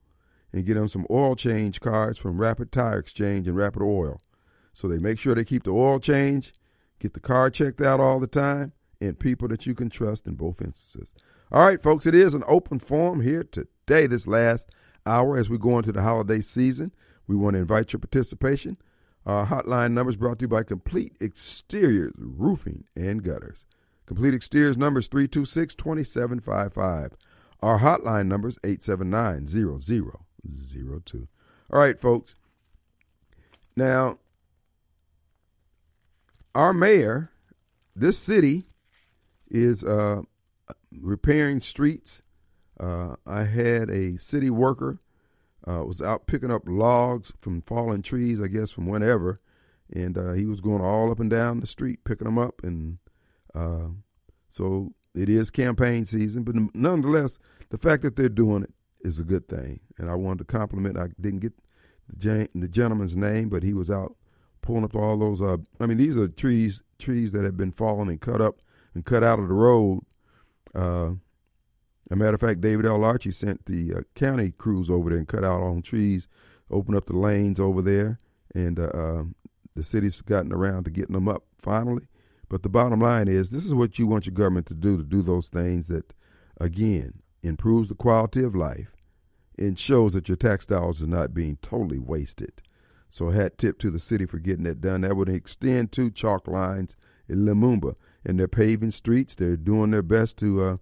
and 0.52 0.66
get 0.66 0.76
them 0.76 0.88
some 0.88 1.06
oil 1.10 1.36
change 1.36 1.80
cards 1.80 2.18
from 2.18 2.40
Rapid 2.40 2.72
Tire 2.72 3.00
Exchange 3.00 3.48
and 3.48 3.56
Rapid 3.56 3.82
Oil. 3.82 4.20
So 4.74 4.88
they 4.88 4.98
make 4.98 5.20
sure 5.20 5.36
they 5.36 5.44
keep 5.44 5.64
the 5.64 5.72
oil 5.72 6.00
change, 6.00 6.54
get 7.00 7.14
the 7.14 7.20
car 7.20 7.50
checked 7.50 7.82
out 7.82 8.00
all 8.00 8.20
the 8.20 8.28
time, 8.28 8.74
and 9.02 9.20
people 9.20 9.48
that 9.50 9.66
you 9.66 9.76
can 9.76 9.90
trust 9.90 10.28
in 10.28 10.36
both 10.36 10.62
instances. 10.62 11.10
All 11.52 11.66
right, 11.66 11.82
folks, 11.82 12.06
it 12.06 12.16
is 12.16 12.34
an 12.34 12.44
open 12.48 12.80
forum 12.80 13.22
here 13.22 13.44
today, 13.44 14.08
this 14.08 14.28
last 14.28 14.70
hour 15.06 15.38
as 15.38 15.50
we 15.50 15.58
go 15.58 15.78
into 15.78 15.92
the 15.92 16.02
holiday 16.02 16.42
season. 16.42 16.92
We 17.28 17.36
want 17.36 17.56
to 17.56 17.60
invite 17.60 17.94
your 17.94 18.00
participation. 18.00 18.78
Our 19.26 19.46
hotline 19.46 19.92
numbers 19.92 20.16
brought 20.16 20.40
to 20.40 20.44
you 20.44 20.48
by 20.48 20.64
Complete 20.64 21.16
Exteriors 21.22 22.14
Roofing 22.18 22.86
and 22.96 23.24
Gutters. 23.24 23.66
Complete 24.06 24.34
Exteriors 24.34 24.78
numbers 24.78 25.08
326 25.08 25.76
2755. 25.76 27.16
Our 27.62 27.80
hotline 27.80 28.28
numbers 28.28 28.58
879 28.64 30.29
0002. 30.48 31.28
All 31.72 31.80
right, 31.80 32.00
folks. 32.00 32.36
Now, 33.76 34.20
our 36.56 36.74
mayor, 36.74 37.32
this 37.96 38.18
city 38.18 38.66
is 39.50 39.84
uh, 39.84 40.24
repairing 40.92 41.62
streets. 41.62 42.22
Uh, 42.80 43.16
I 43.26 43.44
had 43.44 43.90
a 43.90 44.18
city 44.18 44.50
worker 44.50 45.00
uh, 45.68 45.84
was 45.86 46.02
out 46.02 46.26
picking 46.26 46.52
up 46.52 46.64
logs 46.66 47.34
from 47.42 47.62
fallen 47.62 48.02
trees, 48.02 48.42
I 48.42 48.48
guess 48.48 48.72
from 48.72 48.88
whenever, 48.88 49.40
and 49.92 50.18
uh, 50.18 50.32
he 50.34 50.46
was 50.46 50.62
going 50.62 50.82
all 50.82 51.12
up 51.12 51.20
and 51.20 51.30
down 51.30 51.60
the 51.60 51.68
street 51.68 52.04
picking 52.04 52.26
them 52.26 52.38
up, 52.38 52.62
and 52.64 52.98
uh, 53.54 53.90
so 54.50 54.94
it 55.14 55.30
is 55.30 55.50
campaign 55.50 56.06
season. 56.06 56.44
But 56.44 56.56
nonetheless, 56.74 57.38
the 57.70 57.78
fact 57.78 58.04
that 58.04 58.16
they're 58.16 58.30
doing 58.30 58.64
it 58.64 58.74
is 59.02 59.20
a 59.20 59.24
good 59.24 59.48
thing, 59.48 59.80
and 59.98 60.10
I 60.10 60.16
wanted 60.16 60.40
to 60.40 60.46
compliment. 60.46 60.98
I 60.98 61.08
didn't 61.20 61.40
get 61.40 61.54
the, 62.08 62.50
the 62.56 62.68
gentleman's 62.68 63.16
name, 63.16 63.50
but 63.50 63.64
he 63.64 63.74
was 63.74 63.90
out 63.90 64.16
pulling 64.62 64.84
up 64.84 64.96
all 64.96 65.18
those. 65.18 65.42
Uh, 65.42 65.58
I 65.80 65.86
mean, 65.86 65.98
these 65.98 66.18
are 66.18 66.28
trees 66.28 66.84
trees 66.98 67.32
that 67.32 67.44
have 67.44 67.58
been 67.58 67.72
fallen 67.72 68.10
and 68.10 68.20
cut 68.20 68.42
up 68.42 68.60
and 68.94 69.06
cut 69.06 69.24
out 69.24 69.40
of 69.40 69.48
the 69.48 69.54
road. 69.54 70.02
Uh, 70.76 71.12
a 72.12 72.16
matter 72.16 72.34
of 72.34 72.42
fact, 72.42 72.62
David 72.62 72.86
L. 72.86 73.04
Archie 73.04 73.32
sent 73.32 73.66
the 73.66 73.94
uh, 73.94 74.02
county 74.16 74.52
crews 74.52 74.90
over 74.90 75.10
there 75.10 75.20
and 75.20 75.28
cut 75.28 75.44
out 75.44 75.62
all 75.62 75.76
the 75.76 75.82
trees, 75.82 76.28
open 76.72 76.96
up 76.96 77.06
the 77.06 77.18
lanes 77.18 77.60
over 77.60 77.82
there, 77.82 78.18
and 78.54 78.80
uh, 78.80 78.84
uh, 78.84 79.24
the 79.76 79.84
city's 79.84 80.22
gotten 80.22 80.52
around 80.52 80.86
to 80.86 80.92
getting 80.92 81.14
them 81.14 81.28
up 81.28 81.44
finally. 81.60 82.08
But 82.50 82.64
the 82.64 82.70
bottom 82.70 83.00
line 83.00 83.28
is, 83.28 83.52
this 83.52 83.66
is 83.66 83.76
what 83.76 84.00
you 84.00 84.08
want 84.08 84.26
your 84.26 84.34
government 84.34 84.66
to 84.68 84.74
do 84.74 84.98
to 84.98 85.04
do 85.04 85.22
those 85.22 85.50
things 85.50 85.88
that, 85.88 86.14
again, 86.60 87.22
improves 87.42 87.90
the 87.90 87.96
quality 87.96 88.44
of 88.44 88.56
life 88.56 88.96
and 89.58 89.78
shows 89.78 90.14
that 90.14 90.30
your 90.30 90.38
tax 90.38 90.66
dollars 90.66 91.04
are 91.04 91.08
not 91.08 91.34
being 91.34 91.58
totally 91.62 92.00
wasted. 92.00 92.62
So 93.10 93.30
hat 93.30 93.58
tip 93.58 93.80
to 93.80 93.90
the 93.90 94.00
city 94.00 94.26
for 94.26 94.38
getting 94.38 94.64
that 94.66 94.82
done. 94.82 95.02
That 95.02 95.18
would 95.18 95.30
extend 95.30 95.92
to 95.94 96.12
chalk 96.12 96.48
lines 96.48 96.96
in 97.28 97.46
Lumumba. 97.46 97.96
And 98.26 98.40
they're 98.40 98.48
paving 98.48 98.92
streets. 98.92 99.36
They're 99.36 99.58
doing 99.58 99.92
their 99.92 100.04
best 100.04 100.38
to 100.38 100.64
uh, 100.64 100.78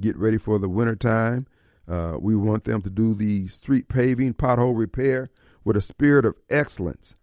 get 0.00 0.16
ready 0.16 0.38
for 0.38 0.58
the 0.58 0.68
winter 0.68 0.96
time. 0.96 1.46
Uh, 1.88 2.16
we 2.20 2.36
want 2.36 2.64
them 2.64 2.80
to 2.82 2.90
do 2.90 3.14
the 3.14 3.48
street 3.48 3.88
paving, 3.88 4.34
pothole 4.34 4.76
repair 4.76 5.30
with 5.64 5.76
a 5.76 5.80
spirit 5.80 6.24
of 6.24 6.36
excellence. 6.48 7.14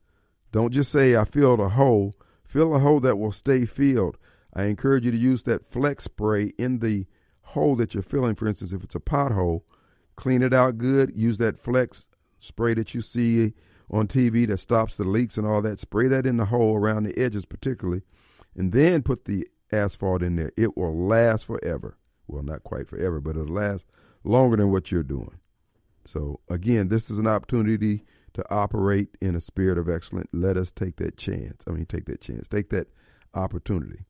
Don't 0.52 0.74
just 0.74 0.92
say, 0.92 1.16
I 1.16 1.26
filled 1.26 1.60
a 1.60 1.70
hole. 1.70 2.14
Fill 2.44 2.76
a 2.76 2.80
hole 2.80 3.00
that 3.00 3.18
will 3.18 3.32
stay 3.32 3.66
filled. 3.66 4.18
I 4.54 4.64
encourage 4.66 5.06
you 5.06 5.12
to 5.12 5.18
use 5.18 5.44
that 5.44 5.70
flex 5.70 6.06
spray 6.06 6.54
in 6.58 6.80
the 6.80 7.06
hole 7.50 7.76
that 7.76 7.94
you're 7.94 8.04
filling. 8.04 8.36
For 8.36 8.48
instance, 8.48 8.72
if 8.72 8.84
it's 8.84 8.96
a 8.96 9.00
pothole, 9.00 9.62
clean 10.16 10.42
it 10.42 10.54
out 10.54 10.78
good. 10.78 11.12
Use 11.16 11.38
that 11.38 11.58
flex 11.58 12.08
spray 12.40 12.74
that 12.74 12.94
you 12.94 13.02
see 13.02 13.54
on 13.90 14.08
TV 14.08 14.48
that 14.48 14.58
stops 14.58 14.96
the 14.96 15.04
leaks 15.04 15.38
and 15.38 15.48
all 15.48 15.62
that. 15.62 15.80
Spray 15.80 16.08
that 16.08 16.26
in 16.26 16.38
the 16.38 16.46
hole 16.46 16.76
around 16.76 17.04
the 17.04 17.18
edges, 17.18 17.46
particularly, 17.46 18.02
and 18.56 18.72
then 18.72 19.02
put 19.02 19.26
the 19.26 19.48
asphalt 19.72 20.24
in 20.24 20.36
there. 20.36 20.52
It 20.58 20.78
will 20.78 20.96
last 20.96 21.46
forever. 21.46 21.98
Well, 22.28 22.44
not 22.44 22.64
quite 22.64 22.88
forever, 22.88 23.20
but 23.20 23.32
it'll 23.32 23.54
last 23.54 23.86
longer 24.24 24.58
than 24.58 24.72
what 24.72 24.92
you're 24.92 25.04
doing. 25.04 25.40
So, 26.06 26.40
again, 26.50 26.90
this 26.90 27.10
is 27.10 27.18
an 27.18 27.28
opportunity 27.28 28.04
to 28.34 28.44
operate 28.54 29.10
in 29.22 29.36
a 29.36 29.42
spirit 29.42 29.78
of 29.78 29.90
excellence. 29.90 30.30
Let 30.32 30.58
us 30.58 30.72
take 30.72 30.98
that 30.98 31.18
chance. 31.18 31.64
I 31.68 31.72
mean, 31.72 31.86
take 31.86 32.06
that 32.06 32.22
chance. 32.22 32.48
Take 32.48 32.70
that 32.70 32.88
opportunity. 33.34 34.06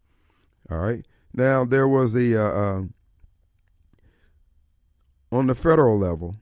All 0.70 0.80
right. 0.80 1.06
Now, 1.34 1.66
there 1.66 1.88
was 1.88 2.16
a, 2.16 2.36
uh, 2.36 2.50
uh, 2.50 2.82
on 5.32 5.47
the 5.47 5.55
federal 5.55 5.97
level, 5.97 6.36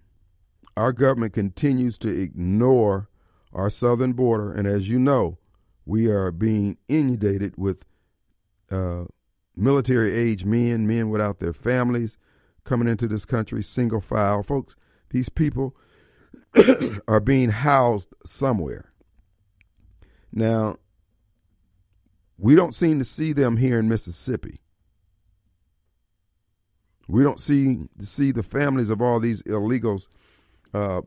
our 0.75 0.93
government 0.93 1.33
continues 1.33 1.97
to 1.99 2.09
ignore 2.09 3.09
our 3.53 3.69
southern 3.69 4.13
border. 4.13 4.51
And 4.51 4.67
as 4.67 4.89
you 4.89 4.99
know, 4.99 5.37
we 5.85 6.07
are 6.07 6.31
being 6.31 6.77
inundated 6.87 7.55
with 7.57 7.83
uh, 8.69 9.05
military 9.55 10.13
age 10.13 10.45
men, 10.45 10.85
men 10.87 11.09
without 11.09 11.39
their 11.39 11.53
families 11.53 12.17
coming 12.63 12.87
into 12.87 13.07
this 13.07 13.25
country, 13.25 13.63
single 13.63 14.01
file. 14.01 14.43
Folks, 14.43 14.75
these 15.09 15.29
people 15.29 15.75
are 17.07 17.19
being 17.19 17.49
housed 17.49 18.09
somewhere. 18.25 18.91
Now, 20.31 20.77
we 22.37 22.55
don't 22.55 22.75
seem 22.75 22.99
to 22.99 23.05
see 23.05 23.33
them 23.33 23.57
here 23.57 23.79
in 23.79 23.89
Mississippi. 23.89 24.61
We 27.07 27.23
don't 27.23 27.39
see 27.39 27.87
see 27.99 28.31
the 28.31 28.43
families 28.43 28.89
of 28.89 29.01
all 29.01 29.19
these 29.19 29.41
illegals 29.43 30.07
uh, 30.73 31.01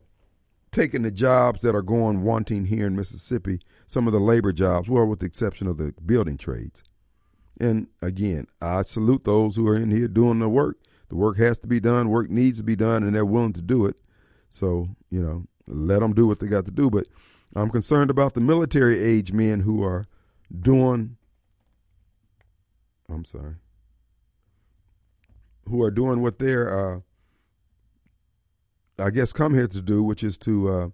taking 0.72 1.02
the 1.02 1.10
jobs 1.10 1.60
that 1.62 1.74
are 1.74 1.82
going 1.82 2.22
wanting 2.22 2.66
here 2.66 2.86
in 2.86 2.96
Mississippi. 2.96 3.60
Some 3.86 4.06
of 4.06 4.12
the 4.12 4.20
labor 4.20 4.52
jobs, 4.52 4.88
well, 4.88 5.06
with 5.06 5.20
the 5.20 5.26
exception 5.26 5.66
of 5.66 5.76
the 5.76 5.94
building 6.04 6.38
trades. 6.38 6.82
And 7.60 7.88
again, 8.00 8.46
I 8.62 8.82
salute 8.82 9.24
those 9.24 9.56
who 9.56 9.68
are 9.68 9.76
in 9.76 9.90
here 9.90 10.08
doing 10.08 10.38
the 10.38 10.48
work. 10.48 10.78
The 11.08 11.16
work 11.16 11.38
has 11.38 11.58
to 11.58 11.66
be 11.66 11.80
done. 11.80 12.08
Work 12.08 12.30
needs 12.30 12.58
to 12.58 12.64
be 12.64 12.76
done, 12.76 13.02
and 13.02 13.14
they're 13.14 13.24
willing 13.26 13.52
to 13.54 13.62
do 13.62 13.84
it. 13.84 13.96
So 14.48 14.88
you 15.10 15.20
know, 15.20 15.44
let 15.66 16.00
them 16.00 16.14
do 16.14 16.26
what 16.26 16.40
they 16.40 16.46
got 16.46 16.64
to 16.66 16.72
do. 16.72 16.88
But 16.88 17.06
I'm 17.54 17.70
concerned 17.70 18.10
about 18.10 18.34
the 18.34 18.40
military 18.40 19.02
age 19.02 19.32
men 19.32 19.60
who 19.60 19.82
are 19.82 20.06
doing. 20.58 21.16
I'm 23.08 23.24
sorry. 23.24 23.56
Who 25.70 25.82
are 25.82 25.90
doing 25.90 26.20
what 26.20 26.38
they're, 26.38 26.96
uh, 26.96 27.00
I 28.98 29.10
guess, 29.10 29.32
come 29.32 29.54
here 29.54 29.68
to 29.68 29.80
do, 29.80 30.02
which 30.02 30.22
is 30.22 30.36
to 30.38 30.68
uh, 30.68 30.88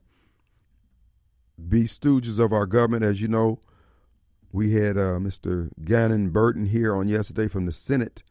be 1.68 1.84
stooges 1.84 2.38
of 2.38 2.52
our 2.52 2.66
government. 2.66 3.04
As 3.04 3.20
you 3.20 3.28
know, 3.28 3.58
we 4.52 4.72
had 4.74 4.96
uh, 4.96 5.18
Mr. 5.18 5.70
Ghannon 5.82 6.30
Burton 6.30 6.66
here 6.66 6.94
on 6.94 7.08
yesterday 7.08 7.48
from 7.48 7.66
the 7.66 7.72
Senate 7.72 8.22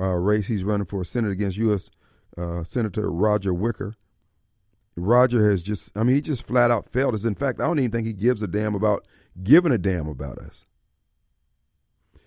uh, 0.00 0.14
race. 0.14 0.48
He's 0.48 0.64
running 0.64 0.86
for 0.86 1.04
Senate 1.04 1.30
against 1.30 1.56
U.S. 1.58 1.90
Uh, 2.36 2.64
Senator 2.64 3.10
Roger 3.10 3.54
Wicker. 3.54 3.94
Roger 4.96 5.50
has 5.50 5.62
just, 5.62 5.96
I 5.96 6.04
mean, 6.04 6.16
he 6.16 6.22
just 6.22 6.46
flat 6.46 6.70
out 6.70 6.88
failed 6.88 7.14
us. 7.14 7.24
In 7.24 7.34
fact, 7.34 7.60
I 7.60 7.66
don't 7.66 7.78
even 7.78 7.90
think 7.90 8.06
he 8.06 8.12
gives 8.12 8.42
a 8.42 8.46
damn 8.46 8.74
about 8.74 9.06
giving 9.42 9.72
a 9.72 9.78
damn 9.78 10.06
about 10.06 10.38
us. 10.38 10.66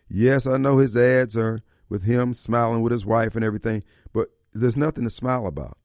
Yes, 0.09 0.47
I 0.47 0.57
know 0.57 0.77
his 0.77 0.95
ads 0.95 1.35
are 1.35 1.61
with 1.89 2.03
him 2.03 2.33
smiling 2.33 2.81
with 2.81 2.91
his 2.91 3.05
wife 3.05 3.35
and 3.35 3.43
everything, 3.43 3.83
but 4.13 4.29
there's 4.53 4.77
nothing 4.77 5.03
to 5.03 5.09
smile 5.09 5.45
about. 5.45 5.77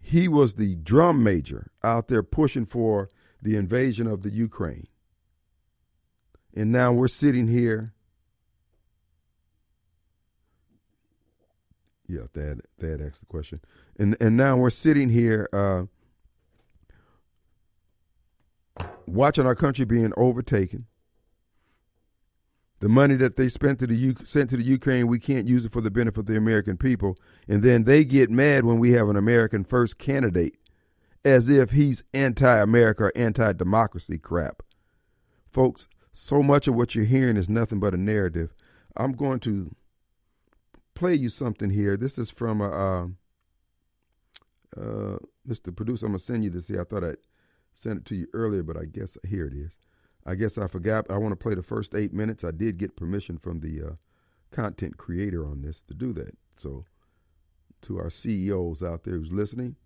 He 0.00 0.28
was 0.28 0.54
the 0.54 0.74
drum 0.74 1.22
major 1.22 1.70
out 1.82 2.08
there 2.08 2.22
pushing 2.22 2.66
for 2.66 3.08
the 3.40 3.56
invasion 3.56 4.06
of 4.06 4.22
the 4.22 4.30
Ukraine. 4.30 4.88
And 6.54 6.70
now 6.70 6.92
we're 6.92 7.08
sitting 7.08 7.46
here. 7.46 7.94
Yeah, 12.06 12.26
Thad, 12.32 12.60
Thad 12.78 13.00
asked 13.00 13.20
the 13.20 13.26
question. 13.26 13.60
And 13.98 14.16
and 14.20 14.36
now 14.36 14.56
we're 14.56 14.70
sitting 14.70 15.08
here 15.08 15.48
uh, 15.52 15.84
watching 19.06 19.46
our 19.46 19.54
country 19.54 19.84
being 19.84 20.12
overtaken. 20.16 20.86
The 22.82 22.88
money 22.88 23.14
that 23.14 23.36
they 23.36 23.48
spent 23.48 23.78
to 23.78 23.86
the 23.86 23.94
U- 23.94 24.16
sent 24.24 24.50
to 24.50 24.56
the 24.56 24.64
Ukraine, 24.64 25.06
we 25.06 25.20
can't 25.20 25.46
use 25.46 25.64
it 25.64 25.70
for 25.70 25.80
the 25.80 25.88
benefit 25.88 26.18
of 26.18 26.26
the 26.26 26.36
American 26.36 26.76
people. 26.76 27.16
And 27.46 27.62
then 27.62 27.84
they 27.84 28.04
get 28.04 28.28
mad 28.28 28.64
when 28.64 28.80
we 28.80 28.90
have 28.94 29.08
an 29.08 29.14
American 29.14 29.62
first 29.62 29.98
candidate 29.98 30.56
as 31.24 31.48
if 31.48 31.70
he's 31.70 32.02
anti 32.12 32.58
America 32.58 33.04
or 33.04 33.12
anti 33.14 33.52
democracy 33.52 34.18
crap. 34.18 34.64
Folks, 35.52 35.86
so 36.10 36.42
much 36.42 36.66
of 36.66 36.74
what 36.74 36.96
you're 36.96 37.04
hearing 37.04 37.36
is 37.36 37.48
nothing 37.48 37.78
but 37.78 37.94
a 37.94 37.96
narrative. 37.96 38.52
I'm 38.96 39.12
going 39.12 39.38
to 39.40 39.76
play 40.96 41.14
you 41.14 41.28
something 41.28 41.70
here. 41.70 41.96
This 41.96 42.18
is 42.18 42.30
from 42.30 42.60
a, 42.60 42.68
uh, 42.68 43.06
uh, 44.76 45.18
Mr. 45.48 45.74
Producer. 45.74 46.06
I'm 46.06 46.12
gonna 46.12 46.18
send 46.18 46.42
you 46.42 46.50
this 46.50 46.66
here. 46.66 46.80
I 46.80 46.84
thought 46.84 47.04
I 47.04 47.14
sent 47.74 48.00
it 48.00 48.04
to 48.06 48.16
you 48.16 48.26
earlier, 48.32 48.64
but 48.64 48.76
I 48.76 48.86
guess 48.86 49.16
here 49.24 49.46
it 49.46 49.54
is. 49.54 49.70
I 50.24 50.34
guess 50.34 50.56
I 50.58 50.66
forgot. 50.68 51.10
I 51.10 51.16
want 51.18 51.32
to 51.32 51.36
play 51.36 51.54
the 51.54 51.62
first 51.62 51.94
eight 51.94 52.12
minutes. 52.12 52.44
I 52.44 52.50
did 52.50 52.78
get 52.78 52.96
permission 52.96 53.38
from 53.38 53.60
the 53.60 53.82
uh, 53.82 53.94
content 54.50 54.96
creator 54.96 55.44
on 55.44 55.62
this 55.62 55.82
to 55.82 55.94
do 55.94 56.12
that. 56.14 56.36
So, 56.56 56.84
to 57.82 57.98
our 57.98 58.10
CEOs 58.10 58.82
out 58.82 59.02
there 59.02 59.14
who's 59.14 59.32
listening, 59.32 59.76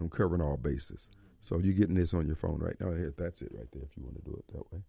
I'm 0.00 0.08
covering 0.08 0.40
all 0.40 0.56
bases. 0.56 1.08
So 1.40 1.58
you're 1.58 1.74
getting 1.74 1.96
this 1.96 2.14
on 2.14 2.26
your 2.26 2.36
phone 2.36 2.60
right 2.60 2.76
now. 2.80 2.92
Here, 2.92 3.12
that's 3.16 3.42
it 3.42 3.50
right 3.52 3.66
there. 3.72 3.82
If 3.82 3.96
you 3.96 4.04
want 4.04 4.16
to 4.16 4.30
do 4.30 4.36
it 4.36 4.44
that 4.52 4.72
way. 4.72 4.82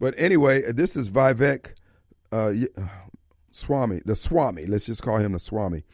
But 0.00 0.14
anyway, 0.16 0.72
this 0.72 0.96
is 0.96 1.10
Vivek 1.10 1.74
uh, 2.32 2.52
Swami, 3.52 4.00
the 4.06 4.16
Swami. 4.16 4.64
Let's 4.64 4.86
just 4.86 5.02
call 5.02 5.18
him 5.18 5.32
the 5.32 5.38
Swami. 5.38 5.84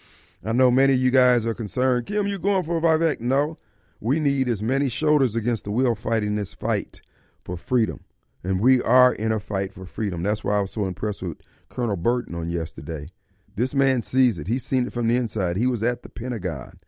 I 0.45 0.53
know 0.53 0.71
many 0.71 0.93
of 0.93 1.01
you 1.01 1.11
guys 1.11 1.45
are 1.45 1.55
concerned. 1.55 2.07
Kim, 2.07 2.29
you 2.29 2.39
going 2.39 2.63
for 2.63 2.81
Vivek? 2.81 3.19
No. 3.21 3.57
We 3.99 4.21
need 4.21 4.49
as 4.49 4.63
many 4.63 4.89
shoulders 4.89 5.35
against 5.35 5.65
the 5.65 5.73
wheel 5.73 5.97
fighting 5.97 6.37
this 6.37 6.55
fight 6.55 7.01
for 7.47 7.57
freedom. 7.57 8.01
And 8.43 8.61
we 8.61 8.83
are 8.83 9.15
in 9.15 9.33
a 9.33 9.41
fight 9.41 9.73
for 9.73 9.87
freedom. 9.87 10.23
That's 10.23 10.43
why 10.43 10.59
I 10.59 10.61
was 10.61 10.73
so 10.73 10.87
impressed 10.87 11.23
with 11.23 11.39
Colonel 11.69 11.97
Burton 11.97 12.35
on 12.35 12.51
yesterday. 12.51 13.09
This 13.55 13.73
man 13.73 14.03
sees 14.03 14.37
it. 14.37 14.49
He's 14.49 14.65
seen 14.65 14.87
it 14.87 14.93
from 14.93 15.07
the 15.07 15.17
inside. 15.17 15.57
He 15.57 15.67
was 15.67 15.83
at 15.83 16.03
the 16.03 16.09
Pentagon. 16.09 16.81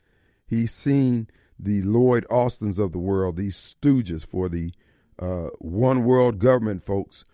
He's 0.47 0.73
seen 0.73 1.29
the 1.59 1.83
Lloyd 1.83 2.27
Austins 2.29 2.79
of 2.79 2.93
the 2.93 2.99
world, 2.99 3.37
these 3.37 3.57
stooges 3.57 4.27
for 4.27 4.49
the 4.49 4.73
uh, 5.19 5.49
one 5.59 6.05
world 6.05 6.39
government 6.39 6.85
folks 6.85 7.25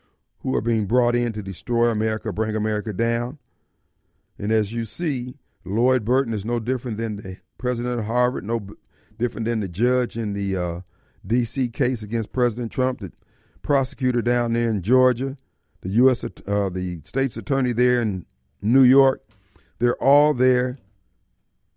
who 0.40 0.54
are 0.54 0.60
being 0.60 0.86
brought 0.86 1.16
in 1.16 1.32
to 1.32 1.42
destroy 1.42 1.88
America, 1.88 2.32
bring 2.32 2.54
America 2.54 2.92
down. 2.92 3.38
And 4.38 4.52
as 4.52 4.72
you 4.72 4.84
see, 4.84 5.36
Lloyd 5.64 6.04
Burton 6.04 6.34
is 6.34 6.44
no 6.44 6.60
different 6.60 6.98
than 6.98 7.16
the 7.16 7.38
president 7.56 8.00
of 8.00 8.06
Harvard, 8.06 8.44
no 8.44 8.66
different 9.18 9.46
than 9.46 9.60
the 9.60 9.68
judge 9.68 10.16
in 10.16 10.34
the 10.34 10.56
uh, 10.56 10.80
D.C. 11.26 11.68
case 11.68 12.02
against 12.02 12.32
President 12.32 12.70
Trump, 12.70 13.00
the 13.00 13.12
prosecutor 13.62 14.22
down 14.22 14.52
there 14.52 14.70
in 14.70 14.82
Georgia, 14.82 15.36
the 15.80 15.88
U.S. 15.90 16.24
Uh, 16.24 16.68
the 16.68 17.00
state's 17.04 17.36
attorney 17.36 17.72
there 17.72 18.00
in 18.00 18.26
New 18.60 18.82
York. 18.82 19.22
They're 19.78 20.02
all 20.02 20.34
there 20.34 20.78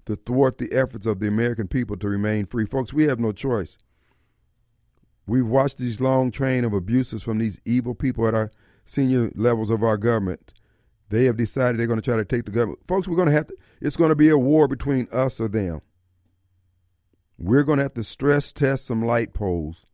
to 0.05 0.15
thwart 0.15 0.57
the 0.57 0.71
efforts 0.71 1.05
of 1.05 1.19
the 1.19 1.27
American 1.27 1.67
people 1.67 1.97
to 1.97 2.07
remain 2.07 2.45
free. 2.45 2.65
Folks, 2.65 2.93
we 2.93 3.03
have 3.03 3.19
no 3.19 3.31
choice. 3.31 3.77
We've 5.25 5.47
watched 5.47 5.77
these 5.77 5.99
long 5.99 6.31
train 6.31 6.63
of 6.63 6.73
abuses 6.73 7.21
from 7.21 7.39
these 7.39 7.59
evil 7.65 7.93
people 7.93 8.27
at 8.27 8.33
our 8.33 8.51
senior 8.85 9.29
levels 9.35 9.69
of 9.69 9.83
our 9.83 9.97
government. 9.97 10.53
They 11.09 11.25
have 11.25 11.37
decided 11.37 11.79
they're 11.79 11.87
going 11.87 12.01
to 12.01 12.09
try 12.09 12.17
to 12.17 12.25
take 12.25 12.45
the 12.45 12.51
government. 12.51 12.79
Folks, 12.87 13.07
we're 13.07 13.17
going 13.17 13.27
to 13.27 13.33
have 13.33 13.47
to, 13.47 13.55
it's 13.81 13.97
going 13.97 14.09
to 14.09 14.15
be 14.15 14.29
a 14.29 14.37
war 14.37 14.67
between 14.67 15.07
us 15.11 15.39
or 15.39 15.49
them. 15.49 15.81
We're 17.37 17.63
going 17.63 17.77
to 17.77 17.83
have 17.83 17.93
to 17.93 18.03
stress 18.03 18.51
test 18.51 18.85
some 18.85 19.05
light 19.05 19.33
poles 19.33 19.85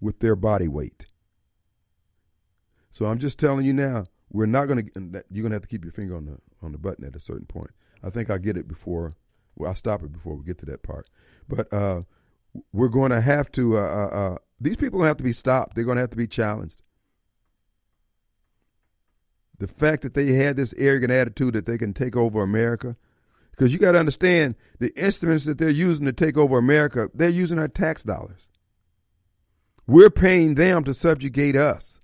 with 0.00 0.18
their 0.18 0.36
body 0.36 0.68
weight. 0.68 1.06
So 2.90 3.06
I'm 3.06 3.18
just 3.18 3.38
telling 3.38 3.64
you 3.64 3.72
now, 3.72 4.06
we're 4.30 4.46
not 4.46 4.66
going 4.66 4.86
to. 4.86 5.24
You're 5.30 5.42
going 5.42 5.50
to 5.50 5.56
have 5.56 5.62
to 5.62 5.68
keep 5.68 5.84
your 5.84 5.92
finger 5.92 6.16
on 6.16 6.26
the 6.26 6.38
on 6.62 6.72
the 6.72 6.78
button 6.78 7.04
at 7.04 7.16
a 7.16 7.20
certain 7.20 7.46
point. 7.46 7.70
I 8.02 8.10
think 8.10 8.30
I'll 8.30 8.38
get 8.38 8.56
it 8.56 8.68
before. 8.68 9.14
Well, 9.56 9.68
I'll 9.68 9.76
stop 9.76 10.02
it 10.02 10.12
before 10.12 10.34
we 10.34 10.44
get 10.44 10.58
to 10.58 10.66
that 10.66 10.82
part. 10.82 11.08
But 11.48 11.72
uh, 11.72 12.02
we're 12.72 12.88
going 12.88 13.10
to 13.10 13.20
have 13.20 13.50
to. 13.52 13.78
Uh, 13.78 13.80
uh, 13.80 14.16
uh 14.16 14.38
these 14.60 14.76
people 14.76 14.98
are 14.98 15.02
going 15.02 15.06
to 15.06 15.10
have 15.10 15.16
to 15.18 15.24
be 15.24 15.32
stopped. 15.32 15.74
They're 15.74 15.84
going 15.84 15.96
to 15.96 16.02
have 16.02 16.10
to 16.10 16.16
be 16.16 16.26
challenged. 16.26 16.82
The 19.58 19.68
fact 19.68 20.02
that 20.02 20.14
they 20.14 20.32
had 20.32 20.56
this 20.56 20.74
arrogant 20.78 21.12
attitude 21.12 21.54
that 21.54 21.66
they 21.66 21.78
can 21.78 21.92
take 21.94 22.16
over 22.16 22.42
America, 22.42 22.96
because 23.56 23.72
you 23.72 23.78
got 23.78 23.92
to 23.92 23.98
understand 23.98 24.56
the 24.80 24.92
instruments 24.96 25.44
that 25.44 25.58
they're 25.58 25.68
using 25.68 26.06
to 26.06 26.12
take 26.12 26.36
over 26.36 26.58
America, 26.58 27.08
they're 27.14 27.28
using 27.28 27.58
our 27.58 27.68
tax 27.68 28.02
dollars. 28.02 28.48
We're 29.86 30.10
paying 30.10 30.54
them 30.54 30.84
to 30.84 30.94
subjugate 30.94 31.56
us. 31.56 32.00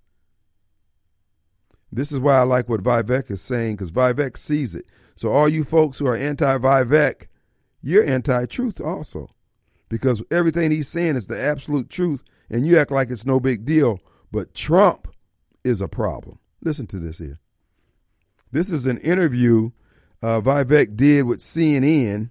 This 1.90 2.12
is 2.12 2.20
why 2.20 2.38
I 2.38 2.42
like 2.42 2.68
what 2.68 2.82
Vivek 2.82 3.30
is 3.30 3.40
saying, 3.40 3.76
because 3.76 3.90
Vivek 3.90 4.36
sees 4.36 4.74
it. 4.74 4.86
So, 5.16 5.30
all 5.30 5.48
you 5.48 5.64
folks 5.64 5.98
who 5.98 6.06
are 6.06 6.16
anti 6.16 6.58
Vivek, 6.58 7.26
you're 7.82 8.04
anti 8.04 8.46
truth 8.46 8.80
also. 8.80 9.30
Because 9.88 10.22
everything 10.30 10.70
he's 10.70 10.88
saying 10.88 11.16
is 11.16 11.26
the 11.26 11.40
absolute 11.40 11.90
truth, 11.90 12.22
and 12.48 12.64
you 12.64 12.78
act 12.78 12.92
like 12.92 13.10
it's 13.10 13.26
no 13.26 13.40
big 13.40 13.64
deal. 13.64 13.98
But 14.30 14.54
Trump 14.54 15.08
is 15.64 15.80
a 15.80 15.88
problem. 15.88 16.38
Listen 16.62 16.86
to 16.88 17.00
this 17.00 17.18
here. 17.18 17.40
This 18.52 18.70
is 18.70 18.86
an 18.86 18.98
interview 18.98 19.70
uh, 20.22 20.40
Vivek 20.40 20.96
did 20.96 21.24
with 21.24 21.40
CNN. 21.40 22.30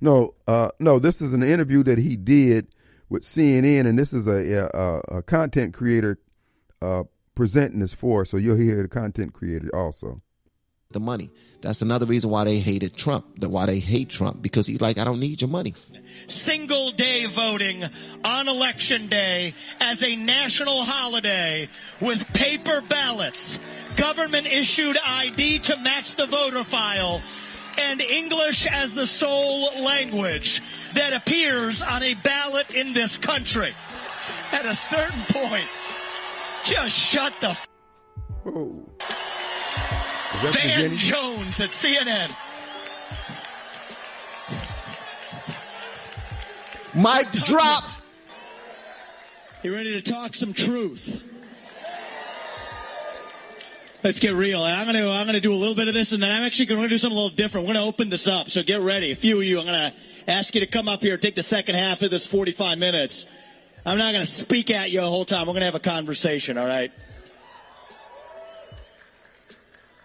No, 0.00 0.34
uh, 0.46 0.70
no, 0.78 0.98
this 0.98 1.22
is 1.22 1.32
an 1.32 1.42
interview 1.42 1.82
that 1.84 1.98
he 1.98 2.16
did 2.16 2.68
with 3.08 3.22
CNN, 3.22 3.86
and 3.86 3.98
this 3.98 4.12
is 4.12 4.26
a, 4.26 4.68
a, 4.74 5.18
a 5.18 5.22
content 5.22 5.72
creator 5.72 6.18
uh, 6.82 7.04
presenting 7.34 7.80
this 7.80 7.92
for. 7.92 8.24
So 8.24 8.36
you'll 8.36 8.56
hear 8.56 8.82
the 8.82 8.88
content 8.88 9.32
creator 9.32 9.70
also. 9.74 10.20
The 10.90 11.00
money. 11.00 11.30
That's 11.60 11.82
another 11.82 12.06
reason 12.06 12.30
why 12.30 12.44
they 12.44 12.58
hated 12.58 12.94
Trump. 12.94 13.40
That 13.40 13.48
why 13.48 13.66
they 13.66 13.78
hate 13.78 14.10
Trump 14.10 14.42
because 14.42 14.66
he's 14.66 14.80
like, 14.80 14.98
I 14.98 15.04
don't 15.04 15.18
need 15.18 15.40
your 15.40 15.48
money. 15.48 15.74
Single 16.28 16.92
day 16.92 17.24
voting 17.24 17.82
on 18.24 18.48
election 18.48 19.08
day 19.08 19.54
as 19.80 20.02
a 20.02 20.14
national 20.14 20.84
holiday 20.84 21.68
with 22.00 22.24
paper 22.34 22.80
ballots, 22.82 23.58
government 23.96 24.46
issued 24.46 24.96
ID 25.04 25.60
to 25.60 25.76
match 25.80 26.16
the 26.16 26.26
voter 26.26 26.64
file, 26.64 27.22
and 27.78 28.00
English 28.00 28.66
as 28.66 28.94
the 28.94 29.06
sole 29.06 29.70
language 29.84 30.62
that 30.94 31.12
appears 31.12 31.82
on 31.82 32.02
a 32.02 32.14
ballot 32.14 32.70
in 32.74 32.92
this 32.92 33.16
country. 33.16 33.74
At 34.52 34.66
a 34.66 34.74
certain 34.74 35.20
point, 35.28 35.68
just 36.62 36.96
shut 36.96 37.32
the. 37.40 37.50
F- 37.50 37.68
Whoa. 38.44 38.88
Van 40.52 40.96
Jones 40.96 41.60
at 41.60 41.70
CNN. 41.70 42.30
Mic 46.94 47.32
drop. 47.44 47.84
You 49.62 49.74
ready 49.74 49.92
to 50.00 50.02
talk 50.02 50.34
some 50.34 50.52
truth? 50.52 51.22
Let's 54.04 54.18
get 54.18 54.34
real. 54.34 54.62
I'm 54.62 54.84
gonna 54.84 55.08
I'm 55.08 55.24
gonna 55.24 55.40
do 55.40 55.50
a 55.50 55.56
little 55.56 55.74
bit 55.74 55.88
of 55.88 55.94
this, 55.94 56.12
and 56.12 56.22
then 56.22 56.30
I'm 56.30 56.42
actually 56.42 56.66
gonna 56.66 56.86
do 56.90 56.98
something 56.98 57.16
a 57.16 57.20
little 57.20 57.34
different. 57.34 57.66
We're 57.66 57.72
gonna 57.72 57.86
open 57.86 58.10
this 58.10 58.28
up, 58.28 58.50
so 58.50 58.62
get 58.62 58.82
ready. 58.82 59.12
A 59.12 59.16
few 59.16 59.38
of 59.38 59.44
you, 59.44 59.58
I'm 59.58 59.64
gonna 59.64 59.94
ask 60.28 60.54
you 60.54 60.60
to 60.60 60.66
come 60.66 60.88
up 60.88 61.00
here, 61.00 61.16
take 61.16 61.34
the 61.34 61.42
second 61.42 61.76
half 61.76 62.02
of 62.02 62.10
this 62.10 62.26
45 62.26 62.76
minutes. 62.76 63.24
I'm 63.86 63.96
not 63.96 64.12
gonna 64.12 64.26
speak 64.26 64.70
at 64.70 64.90
you 64.90 65.00
the 65.00 65.06
whole 65.06 65.24
time. 65.24 65.46
We're 65.46 65.54
gonna 65.54 65.64
have 65.64 65.74
a 65.74 65.80
conversation. 65.80 66.58
All 66.58 66.66
right. 66.66 66.92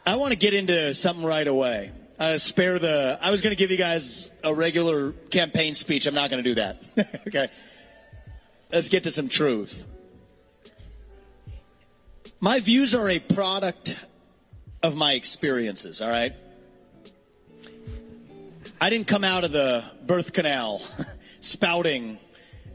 I 0.05 0.15
want 0.15 0.31
to 0.31 0.37
get 0.37 0.53
into 0.53 0.93
something 0.93 1.25
right 1.25 1.45
away. 1.45 1.91
Spare 2.37 2.79
the. 2.79 3.19
I 3.21 3.31
was 3.31 3.41
going 3.41 3.51
to 3.51 3.55
give 3.55 3.69
you 3.69 3.77
guys 3.77 4.29
a 4.43 4.53
regular 4.53 5.11
campaign 5.29 5.73
speech. 5.73 6.07
I'm 6.07 6.15
not 6.15 6.31
going 6.31 6.43
to 6.43 6.49
do 6.49 6.55
that. 6.55 6.81
okay. 7.27 7.49
Let's 8.71 8.89
get 8.89 9.03
to 9.03 9.11
some 9.11 9.29
truth. 9.29 9.85
My 12.41 12.61
views 12.61 12.95
are 12.95 13.09
a 13.09 13.19
product 13.19 13.97
of 14.81 14.95
my 14.95 15.13
experiences, 15.13 16.01
all 16.01 16.09
right? 16.09 16.33
I 18.79 18.89
didn't 18.89 19.07
come 19.07 19.25
out 19.25 19.43
of 19.43 19.51
the 19.51 19.83
birth 20.05 20.31
canal 20.31 20.81
spouting 21.41 22.17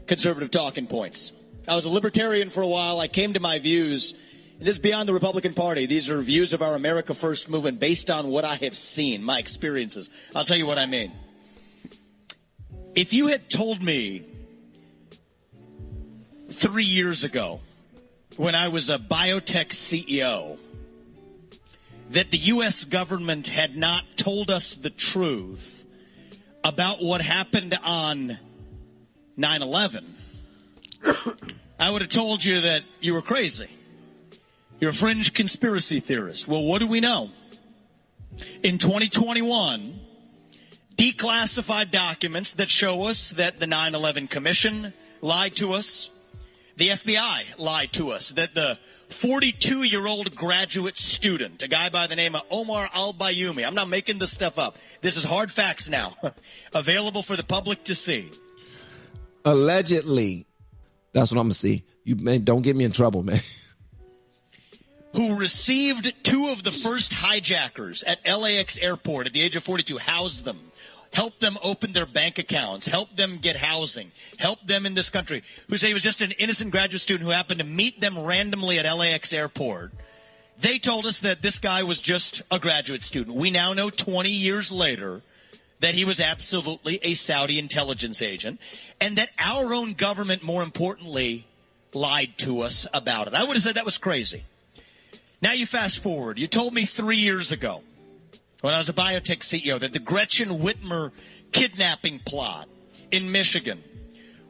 conservative 0.05 0.51
talking 0.51 0.85
points. 0.85 1.33
I 1.67 1.75
was 1.75 1.85
a 1.85 1.89
libertarian 1.89 2.51
for 2.51 2.61
a 2.61 2.67
while. 2.67 2.99
I 2.99 3.07
came 3.07 3.33
to 3.33 3.39
my 3.39 3.57
views. 3.57 4.13
And 4.59 4.67
this 4.67 4.75
is 4.75 4.79
beyond 4.79 5.09
the 5.09 5.13
Republican 5.13 5.55
Party. 5.55 5.87
These 5.87 6.11
are 6.11 6.21
views 6.21 6.53
of 6.53 6.61
our 6.61 6.75
America 6.75 7.15
First 7.15 7.49
movement 7.49 7.79
based 7.79 8.11
on 8.11 8.27
what 8.27 8.45
I 8.45 8.55
have 8.57 8.77
seen, 8.77 9.23
my 9.23 9.39
experiences. 9.39 10.11
I'll 10.35 10.45
tell 10.45 10.57
you 10.57 10.67
what 10.67 10.77
I 10.77 10.85
mean. 10.85 11.11
If 12.93 13.13
you 13.13 13.27
had 13.27 13.49
told 13.49 13.81
me 13.81 14.27
three 16.51 16.85
years 16.85 17.23
ago 17.23 17.61
when 18.37 18.55
I 18.55 18.67
was 18.67 18.89
a 18.89 18.97
biotech 18.97 19.69
CEO 19.69 20.57
that 22.09 22.31
the 22.31 22.37
U.S. 22.37 22.83
government 22.83 23.47
had 23.47 23.75
not 23.75 24.03
told 24.17 24.51
us 24.51 24.75
the 24.75 24.89
truth 24.89 25.85
about 26.63 27.01
what 27.01 27.21
happened 27.21 27.77
on 27.83 28.37
9 29.37 29.61
11, 29.61 30.15
I 31.79 31.89
would 31.89 32.01
have 32.01 32.11
told 32.11 32.43
you 32.43 32.61
that 32.61 32.83
you 32.99 33.13
were 33.13 33.21
crazy. 33.21 33.69
You're 34.79 34.91
a 34.91 34.93
fringe 34.93 35.33
conspiracy 35.33 35.99
theorist. 35.99 36.47
Well, 36.47 36.63
what 36.63 36.79
do 36.79 36.87
we 36.87 36.99
know? 36.99 37.29
In 38.63 38.77
2021, 38.77 39.99
declassified 40.97 41.91
documents 41.91 42.53
that 42.55 42.69
show 42.69 43.03
us 43.03 43.31
that 43.31 43.59
the 43.59 43.67
9 43.67 43.95
11 43.95 44.27
Commission 44.27 44.93
lied 45.21 45.55
to 45.57 45.71
us, 45.73 46.09
the 46.77 46.89
FBI 46.89 47.57
lied 47.57 47.93
to 47.93 48.09
us 48.09 48.29
that 48.31 48.55
the 48.55 48.77
42 49.09 49.83
year 49.83 50.05
old 50.05 50.35
graduate 50.35 50.97
student, 50.97 51.61
a 51.63 51.67
guy 51.67 51.89
by 51.89 52.07
the 52.07 52.15
name 52.15 52.35
of 52.35 52.43
Omar 52.49 52.89
Al 52.93 53.13
Bayoumi, 53.13 53.65
I'm 53.65 53.75
not 53.75 53.87
making 53.87 54.19
this 54.19 54.31
stuff 54.31 54.57
up. 54.59 54.77
This 55.01 55.17
is 55.17 55.23
hard 55.23 55.51
facts 55.51 55.89
now, 55.89 56.15
available 56.73 57.23
for 57.23 57.35
the 57.35 57.43
public 57.43 57.83
to 57.85 57.95
see. 57.95 58.31
Allegedly, 59.43 60.47
that's 61.13 61.31
what 61.31 61.39
I'm 61.39 61.45
gonna 61.45 61.53
see. 61.53 61.85
You 62.03 62.15
man, 62.15 62.43
don't 62.43 62.61
get 62.61 62.75
me 62.75 62.83
in 62.83 62.91
trouble, 62.91 63.23
man. 63.23 63.41
Who 65.13 65.35
received 65.37 66.13
two 66.23 66.49
of 66.49 66.63
the 66.63 66.73
first 66.73 67.13
hijackers 67.13 68.03
at 68.03 68.19
LAX 68.27 68.77
airport 68.77 69.27
at 69.27 69.33
the 69.33 69.41
age 69.41 69.55
of 69.55 69.63
42, 69.63 69.97
housed 69.97 70.43
them, 70.43 70.59
help 71.15 71.39
them 71.39 71.57
open 71.63 71.93
their 71.93 72.05
bank 72.05 72.37
accounts, 72.37 72.87
help 72.87 73.15
them 73.15 73.37
get 73.37 73.55
housing, 73.55 74.11
help 74.37 74.59
them 74.67 74.85
in 74.85 74.95
this 74.95 75.09
country, 75.09 75.43
who 75.69 75.77
say 75.77 75.87
he 75.87 75.93
was 75.93 76.03
just 76.03 76.21
an 76.21 76.31
innocent 76.33 76.71
graduate 76.71 77.01
student 77.01 77.23
who 77.25 77.31
happened 77.31 77.59
to 77.59 77.65
meet 77.65 78.01
them 78.01 78.19
randomly 78.19 78.77
at 78.77 78.97
LAX 78.97 79.31
airport. 79.31 79.93
They 80.59 80.77
told 80.77 81.05
us 81.05 81.19
that 81.19 81.41
this 81.41 81.57
guy 81.57 81.83
was 81.83 82.01
just 82.01 82.41
a 82.51 82.59
graduate 82.59 83.01
student. 83.01 83.37
We 83.37 83.49
now 83.49 83.71
know 83.71 83.89
20 83.89 84.29
years 84.29 84.73
later 84.73 85.21
that 85.79 85.95
he 85.95 86.03
was 86.03 86.19
absolutely 86.19 86.99
a 87.01 87.13
Saudi 87.13 87.59
intelligence 87.59 88.21
agent 88.21 88.59
and 88.99 89.17
that 89.17 89.29
our 89.39 89.73
own 89.73 89.93
government, 89.93 90.43
more 90.43 90.63
importantly, 90.63 91.45
lied 91.93 92.37
to 92.39 92.61
us 92.61 92.87
about 92.93 93.27
it. 93.27 93.33
I 93.33 93.43
would 93.45 93.55
have 93.55 93.63
said 93.63 93.75
that 93.75 93.85
was 93.85 93.97
crazy. 93.97 94.43
Now 95.41 95.53
you 95.53 95.65
fast 95.65 95.99
forward. 95.99 96.39
You 96.39 96.47
told 96.47 96.73
me 96.73 96.83
three 96.83 97.17
years 97.17 97.53
ago 97.53 97.83
when 98.65 98.73
I 98.73 98.79
was 98.79 98.89
a 98.89 98.93
biotech 98.93 99.41
CEO 99.41 99.79
that 99.79 99.93
the 99.93 99.99
Gretchen 99.99 100.49
Whitmer 100.49 101.11
kidnapping 101.51 102.17
plot 102.17 102.67
in 103.11 103.31
Michigan 103.31 103.83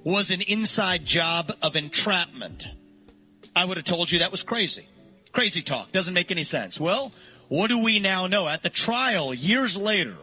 was 0.05 0.31
an 0.31 0.39
inside 0.39 1.05
job 1.05 1.51
of 1.61 1.75
entrapment. 1.75 2.69
I 3.53 3.65
would 3.65 3.75
have 3.75 3.85
told 3.85 4.09
you 4.09 4.19
that 4.19 4.31
was 4.31 4.41
crazy. 4.41 4.87
Crazy 5.33 5.61
talk. 5.61 5.91
Doesn't 5.91 6.13
make 6.13 6.31
any 6.31 6.45
sense. 6.45 6.79
Well, 6.79 7.11
what 7.49 7.67
do 7.67 7.83
we 7.83 7.99
now 7.99 8.25
know? 8.25 8.47
At 8.47 8.63
the 8.63 8.69
trial, 8.69 9.33
years 9.33 9.75
later, 9.75 10.15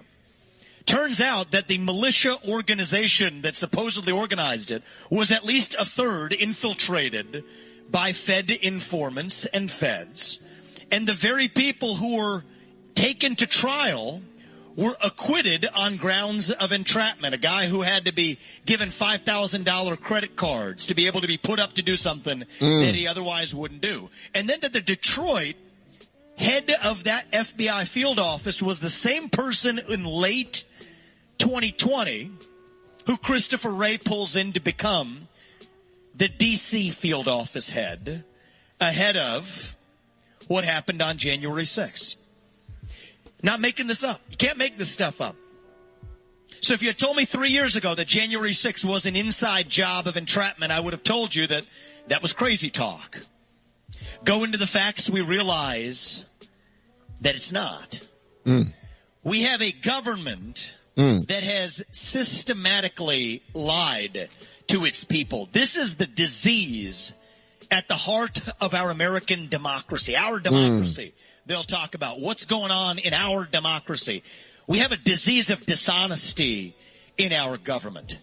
turns 0.86 1.20
out 1.20 1.50
that 1.50 1.68
the 1.68 1.76
militia 1.76 2.38
organization 2.48 3.42
that 3.42 3.56
supposedly 3.56 4.14
organized 4.14 4.70
it 4.70 4.82
was 5.10 5.30
at 5.30 5.44
least 5.44 5.76
a 5.78 5.84
third 5.84 6.32
infiltrated 6.32 7.44
by 7.90 8.12
Fed 8.12 8.50
informants 8.50 9.44
and 9.44 9.70
feds. 9.70 10.40
And 10.90 11.06
the 11.06 11.12
very 11.12 11.46
people 11.46 11.96
who 11.96 12.16
were 12.16 12.44
taken 12.94 13.36
to 13.36 13.46
trial 13.46 14.22
were 14.76 14.96
acquitted 15.02 15.66
on 15.74 15.96
grounds 15.96 16.50
of 16.50 16.72
entrapment. 16.72 17.34
A 17.34 17.38
guy 17.38 17.66
who 17.66 17.82
had 17.82 18.06
to 18.06 18.12
be 18.12 18.38
given 18.64 18.88
$5,000 18.88 20.00
credit 20.00 20.36
cards 20.36 20.86
to 20.86 20.94
be 20.94 21.06
able 21.06 21.20
to 21.20 21.26
be 21.26 21.36
put 21.36 21.58
up 21.58 21.74
to 21.74 21.82
do 21.82 21.96
something 21.96 22.44
mm. 22.58 22.80
that 22.80 22.94
he 22.94 23.06
otherwise 23.06 23.54
wouldn't 23.54 23.80
do. 23.80 24.08
And 24.34 24.48
then 24.48 24.60
that 24.60 24.72
the 24.72 24.80
Detroit 24.80 25.56
head 26.36 26.74
of 26.82 27.04
that 27.04 27.30
FBI 27.30 27.86
field 27.86 28.18
office 28.18 28.62
was 28.62 28.80
the 28.80 28.90
same 28.90 29.28
person 29.28 29.78
in 29.78 30.04
late 30.04 30.64
2020 31.38 32.30
who 33.06 33.16
Christopher 33.16 33.70
Wray 33.70 33.98
pulls 33.98 34.36
in 34.36 34.52
to 34.52 34.60
become 34.60 35.28
the 36.14 36.28
DC 36.28 36.92
field 36.92 37.28
office 37.28 37.70
head 37.70 38.24
ahead 38.80 39.16
of 39.16 39.76
what 40.48 40.64
happened 40.64 41.02
on 41.02 41.16
January 41.16 41.64
6th. 41.64 42.16
Not 43.42 43.60
making 43.60 43.86
this 43.88 44.04
up. 44.04 44.20
You 44.30 44.36
can't 44.36 44.58
make 44.58 44.78
this 44.78 44.90
stuff 44.90 45.20
up. 45.20 45.36
So 46.60 46.74
if 46.74 46.82
you 46.82 46.88
had 46.88 46.98
told 46.98 47.16
me 47.16 47.24
three 47.24 47.50
years 47.50 47.74
ago 47.74 47.94
that 47.94 48.06
January 48.06 48.52
6th 48.52 48.84
was 48.84 49.04
an 49.04 49.16
inside 49.16 49.68
job 49.68 50.06
of 50.06 50.16
entrapment, 50.16 50.70
I 50.70 50.78
would 50.78 50.92
have 50.92 51.02
told 51.02 51.34
you 51.34 51.48
that 51.48 51.64
that 52.06 52.22
was 52.22 52.32
crazy 52.32 52.70
talk. 52.70 53.18
Go 54.24 54.44
into 54.44 54.58
the 54.58 54.66
facts, 54.66 55.10
we 55.10 55.20
realize 55.22 56.24
that 57.20 57.34
it's 57.34 57.50
not. 57.50 58.00
Mm. 58.46 58.72
We 59.24 59.42
have 59.42 59.60
a 59.60 59.72
government 59.72 60.74
mm. 60.96 61.26
that 61.26 61.42
has 61.42 61.82
systematically 61.90 63.42
lied 63.54 64.28
to 64.68 64.84
its 64.84 65.04
people. 65.04 65.48
This 65.50 65.76
is 65.76 65.96
the 65.96 66.06
disease 66.06 67.12
at 67.72 67.88
the 67.88 67.96
heart 67.96 68.40
of 68.60 68.74
our 68.74 68.90
American 68.90 69.48
democracy, 69.48 70.16
our 70.16 70.38
mm. 70.38 70.44
democracy. 70.44 71.14
They'll 71.46 71.64
talk 71.64 71.94
about 71.94 72.20
what's 72.20 72.44
going 72.44 72.70
on 72.70 72.98
in 72.98 73.12
our 73.12 73.44
democracy. 73.44 74.22
We 74.66 74.78
have 74.78 74.92
a 74.92 74.96
disease 74.96 75.50
of 75.50 75.66
dishonesty 75.66 76.76
in 77.18 77.32
our 77.32 77.56
government. 77.56 78.18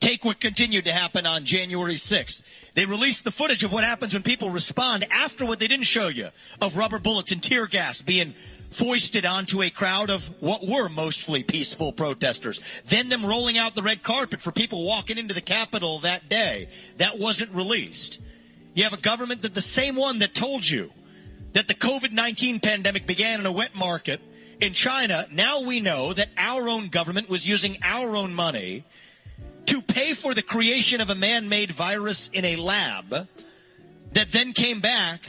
Take 0.00 0.24
what 0.24 0.38
continued 0.38 0.84
to 0.84 0.92
happen 0.92 1.26
on 1.26 1.44
January 1.44 1.94
6th. 1.94 2.42
They 2.74 2.84
released 2.84 3.24
the 3.24 3.32
footage 3.32 3.64
of 3.64 3.72
what 3.72 3.82
happens 3.82 4.12
when 4.12 4.22
people 4.22 4.50
respond 4.50 5.04
after 5.10 5.44
what 5.44 5.58
they 5.58 5.66
didn't 5.66 5.86
show 5.86 6.06
you 6.06 6.28
of 6.60 6.76
rubber 6.76 7.00
bullets 7.00 7.32
and 7.32 7.42
tear 7.42 7.66
gas 7.66 8.00
being 8.02 8.34
foisted 8.70 9.26
onto 9.26 9.60
a 9.62 9.70
crowd 9.70 10.10
of 10.10 10.28
what 10.40 10.64
were 10.64 10.88
mostly 10.88 11.42
peaceful 11.42 11.92
protesters. 11.92 12.60
Then 12.86 13.08
them 13.08 13.26
rolling 13.26 13.58
out 13.58 13.74
the 13.74 13.82
red 13.82 14.04
carpet 14.04 14.40
for 14.40 14.52
people 14.52 14.84
walking 14.84 15.18
into 15.18 15.34
the 15.34 15.40
Capitol 15.40 15.98
that 16.00 16.28
day. 16.28 16.68
That 16.98 17.18
wasn't 17.18 17.52
released. 17.52 18.20
You 18.74 18.84
have 18.84 18.92
a 18.92 18.98
government 18.98 19.42
that 19.42 19.54
the 19.54 19.60
same 19.60 19.96
one 19.96 20.20
that 20.20 20.34
told 20.34 20.68
you 20.68 20.92
that 21.52 21.68
the 21.68 21.74
COVID 21.74 22.12
19 22.12 22.60
pandemic 22.60 23.06
began 23.06 23.40
in 23.40 23.46
a 23.46 23.52
wet 23.52 23.74
market 23.74 24.20
in 24.60 24.74
China. 24.74 25.26
Now 25.30 25.62
we 25.62 25.80
know 25.80 26.12
that 26.12 26.28
our 26.36 26.68
own 26.68 26.88
government 26.88 27.28
was 27.28 27.48
using 27.48 27.78
our 27.82 28.16
own 28.16 28.34
money 28.34 28.84
to 29.66 29.82
pay 29.82 30.14
for 30.14 30.34
the 30.34 30.42
creation 30.42 31.00
of 31.00 31.10
a 31.10 31.14
man 31.14 31.48
made 31.48 31.72
virus 31.72 32.28
in 32.32 32.44
a 32.44 32.56
lab 32.56 33.28
that 34.12 34.32
then 34.32 34.52
came 34.52 34.80
back 34.80 35.20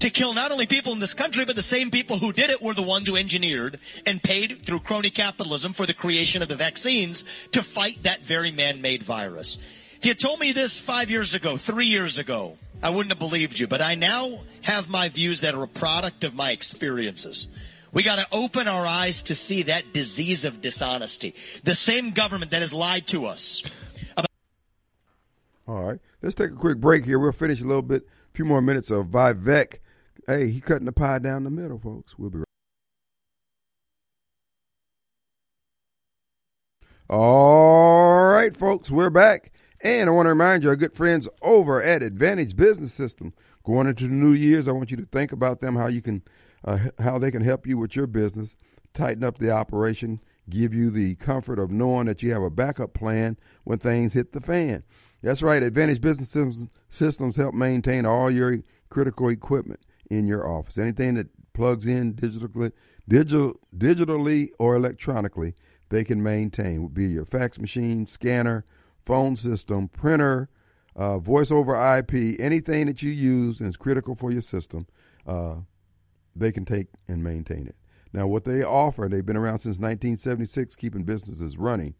to 0.00 0.10
kill 0.10 0.34
not 0.34 0.50
only 0.50 0.66
people 0.66 0.92
in 0.92 0.98
this 0.98 1.14
country, 1.14 1.44
but 1.44 1.56
the 1.56 1.62
same 1.62 1.90
people 1.90 2.18
who 2.18 2.32
did 2.32 2.50
it 2.50 2.60
were 2.60 2.74
the 2.74 2.82
ones 2.82 3.08
who 3.08 3.16
engineered 3.16 3.78
and 4.06 4.22
paid 4.22 4.64
through 4.66 4.80
crony 4.80 5.10
capitalism 5.10 5.72
for 5.72 5.86
the 5.86 5.94
creation 5.94 6.42
of 6.42 6.48
the 6.48 6.56
vaccines 6.56 7.24
to 7.52 7.62
fight 7.62 8.02
that 8.02 8.22
very 8.22 8.50
man 8.50 8.80
made 8.80 9.02
virus. 9.02 9.58
If 9.98 10.06
you 10.06 10.14
told 10.14 10.40
me 10.40 10.52
this 10.52 10.78
five 10.78 11.10
years 11.10 11.34
ago, 11.34 11.56
three 11.56 11.86
years 11.86 12.18
ago, 12.18 12.58
I 12.84 12.90
wouldn't 12.90 13.12
have 13.12 13.18
believed 13.18 13.58
you, 13.58 13.66
but 13.66 13.80
I 13.80 13.94
now 13.94 14.40
have 14.60 14.90
my 14.90 15.08
views 15.08 15.40
that 15.40 15.54
are 15.54 15.62
a 15.62 15.68
product 15.68 16.22
of 16.22 16.34
my 16.34 16.50
experiences. 16.50 17.48
We 17.94 18.02
got 18.02 18.16
to 18.16 18.26
open 18.30 18.68
our 18.68 18.84
eyes 18.84 19.22
to 19.22 19.34
see 19.34 19.62
that 19.62 19.94
disease 19.94 20.44
of 20.44 20.60
dishonesty. 20.60 21.34
The 21.62 21.74
same 21.74 22.10
government 22.10 22.50
that 22.50 22.60
has 22.60 22.74
lied 22.74 23.06
to 23.08 23.24
us 23.24 23.62
All 25.66 25.82
right. 25.82 25.98
Let's 26.20 26.34
take 26.34 26.50
a 26.50 26.56
quick 26.56 26.78
break 26.78 27.06
here. 27.06 27.18
We'll 27.18 27.32
finish 27.32 27.62
a 27.62 27.64
little 27.64 27.80
bit, 27.80 28.02
a 28.02 28.36
few 28.36 28.44
more 28.44 28.60
minutes 28.60 28.90
of 28.90 29.06
Vivek. 29.06 29.78
Hey, 30.26 30.50
he 30.50 30.60
cutting 30.60 30.84
the 30.84 30.92
pie 30.92 31.18
down 31.18 31.44
the 31.44 31.50
middle, 31.50 31.78
folks. 31.78 32.18
We'll 32.18 32.30
be 32.30 32.38
right 32.38 32.44
All 37.08 38.24
right, 38.24 38.54
folks, 38.54 38.90
we're 38.90 39.10
back. 39.10 39.52
And 39.84 40.08
I 40.08 40.12
want 40.12 40.24
to 40.24 40.30
remind 40.30 40.62
you, 40.62 40.70
our 40.70 40.76
good 40.76 40.94
friends 40.94 41.28
over 41.42 41.82
at 41.82 42.02
Advantage 42.02 42.56
Business 42.56 42.94
System, 42.94 43.34
going 43.64 43.86
into 43.86 44.04
the 44.04 44.14
new 44.14 44.32
years, 44.32 44.66
I 44.66 44.72
want 44.72 44.90
you 44.90 44.96
to 44.96 45.04
think 45.04 45.30
about 45.30 45.60
them, 45.60 45.76
how 45.76 45.88
you 45.88 46.00
can, 46.00 46.22
uh, 46.64 46.78
how 46.98 47.18
they 47.18 47.30
can 47.30 47.42
help 47.42 47.66
you 47.66 47.76
with 47.76 47.94
your 47.94 48.06
business, 48.06 48.56
tighten 48.94 49.22
up 49.22 49.36
the 49.36 49.50
operation, 49.50 50.20
give 50.48 50.72
you 50.72 50.88
the 50.88 51.16
comfort 51.16 51.58
of 51.58 51.70
knowing 51.70 52.06
that 52.06 52.22
you 52.22 52.32
have 52.32 52.42
a 52.42 52.48
backup 52.48 52.94
plan 52.94 53.36
when 53.64 53.78
things 53.78 54.14
hit 54.14 54.32
the 54.32 54.40
fan. 54.40 54.84
That's 55.22 55.42
right. 55.42 55.62
Advantage 55.62 56.00
Business 56.00 56.30
Systems, 56.30 56.66
systems 56.88 57.36
help 57.36 57.54
maintain 57.54 58.06
all 58.06 58.30
your 58.30 58.60
critical 58.88 59.28
equipment 59.28 59.80
in 60.08 60.26
your 60.26 60.48
office. 60.48 60.78
Anything 60.78 61.16
that 61.16 61.28
plugs 61.52 61.86
in 61.86 62.14
digitally, 62.14 62.72
digital, 63.06 63.60
digitally 63.76 64.48
or 64.58 64.76
electronically, 64.76 65.54
they 65.90 66.04
can 66.04 66.22
maintain. 66.22 66.82
Would 66.82 66.94
be 66.94 67.04
your 67.04 67.26
fax 67.26 67.58
machine, 67.58 68.06
scanner, 68.06 68.64
phone 69.04 69.36
system, 69.36 69.88
printer, 69.88 70.48
uh, 70.96 71.18
voice 71.18 71.50
over 71.50 71.74
IP, 71.74 72.36
anything 72.38 72.86
that 72.86 73.02
you 73.02 73.10
use 73.10 73.60
and 73.60 73.68
is 73.68 73.76
critical 73.76 74.14
for 74.14 74.30
your 74.30 74.40
system, 74.40 74.86
uh, 75.26 75.56
they 76.36 76.52
can 76.52 76.64
take 76.64 76.88
and 77.08 77.22
maintain 77.22 77.66
it. 77.66 77.76
Now, 78.12 78.26
what 78.26 78.44
they 78.44 78.62
offer, 78.62 79.08
they've 79.08 79.26
been 79.26 79.36
around 79.36 79.58
since 79.58 79.78
1976, 79.78 80.76
keeping 80.76 81.02
businesses 81.02 81.56
running. 81.56 81.94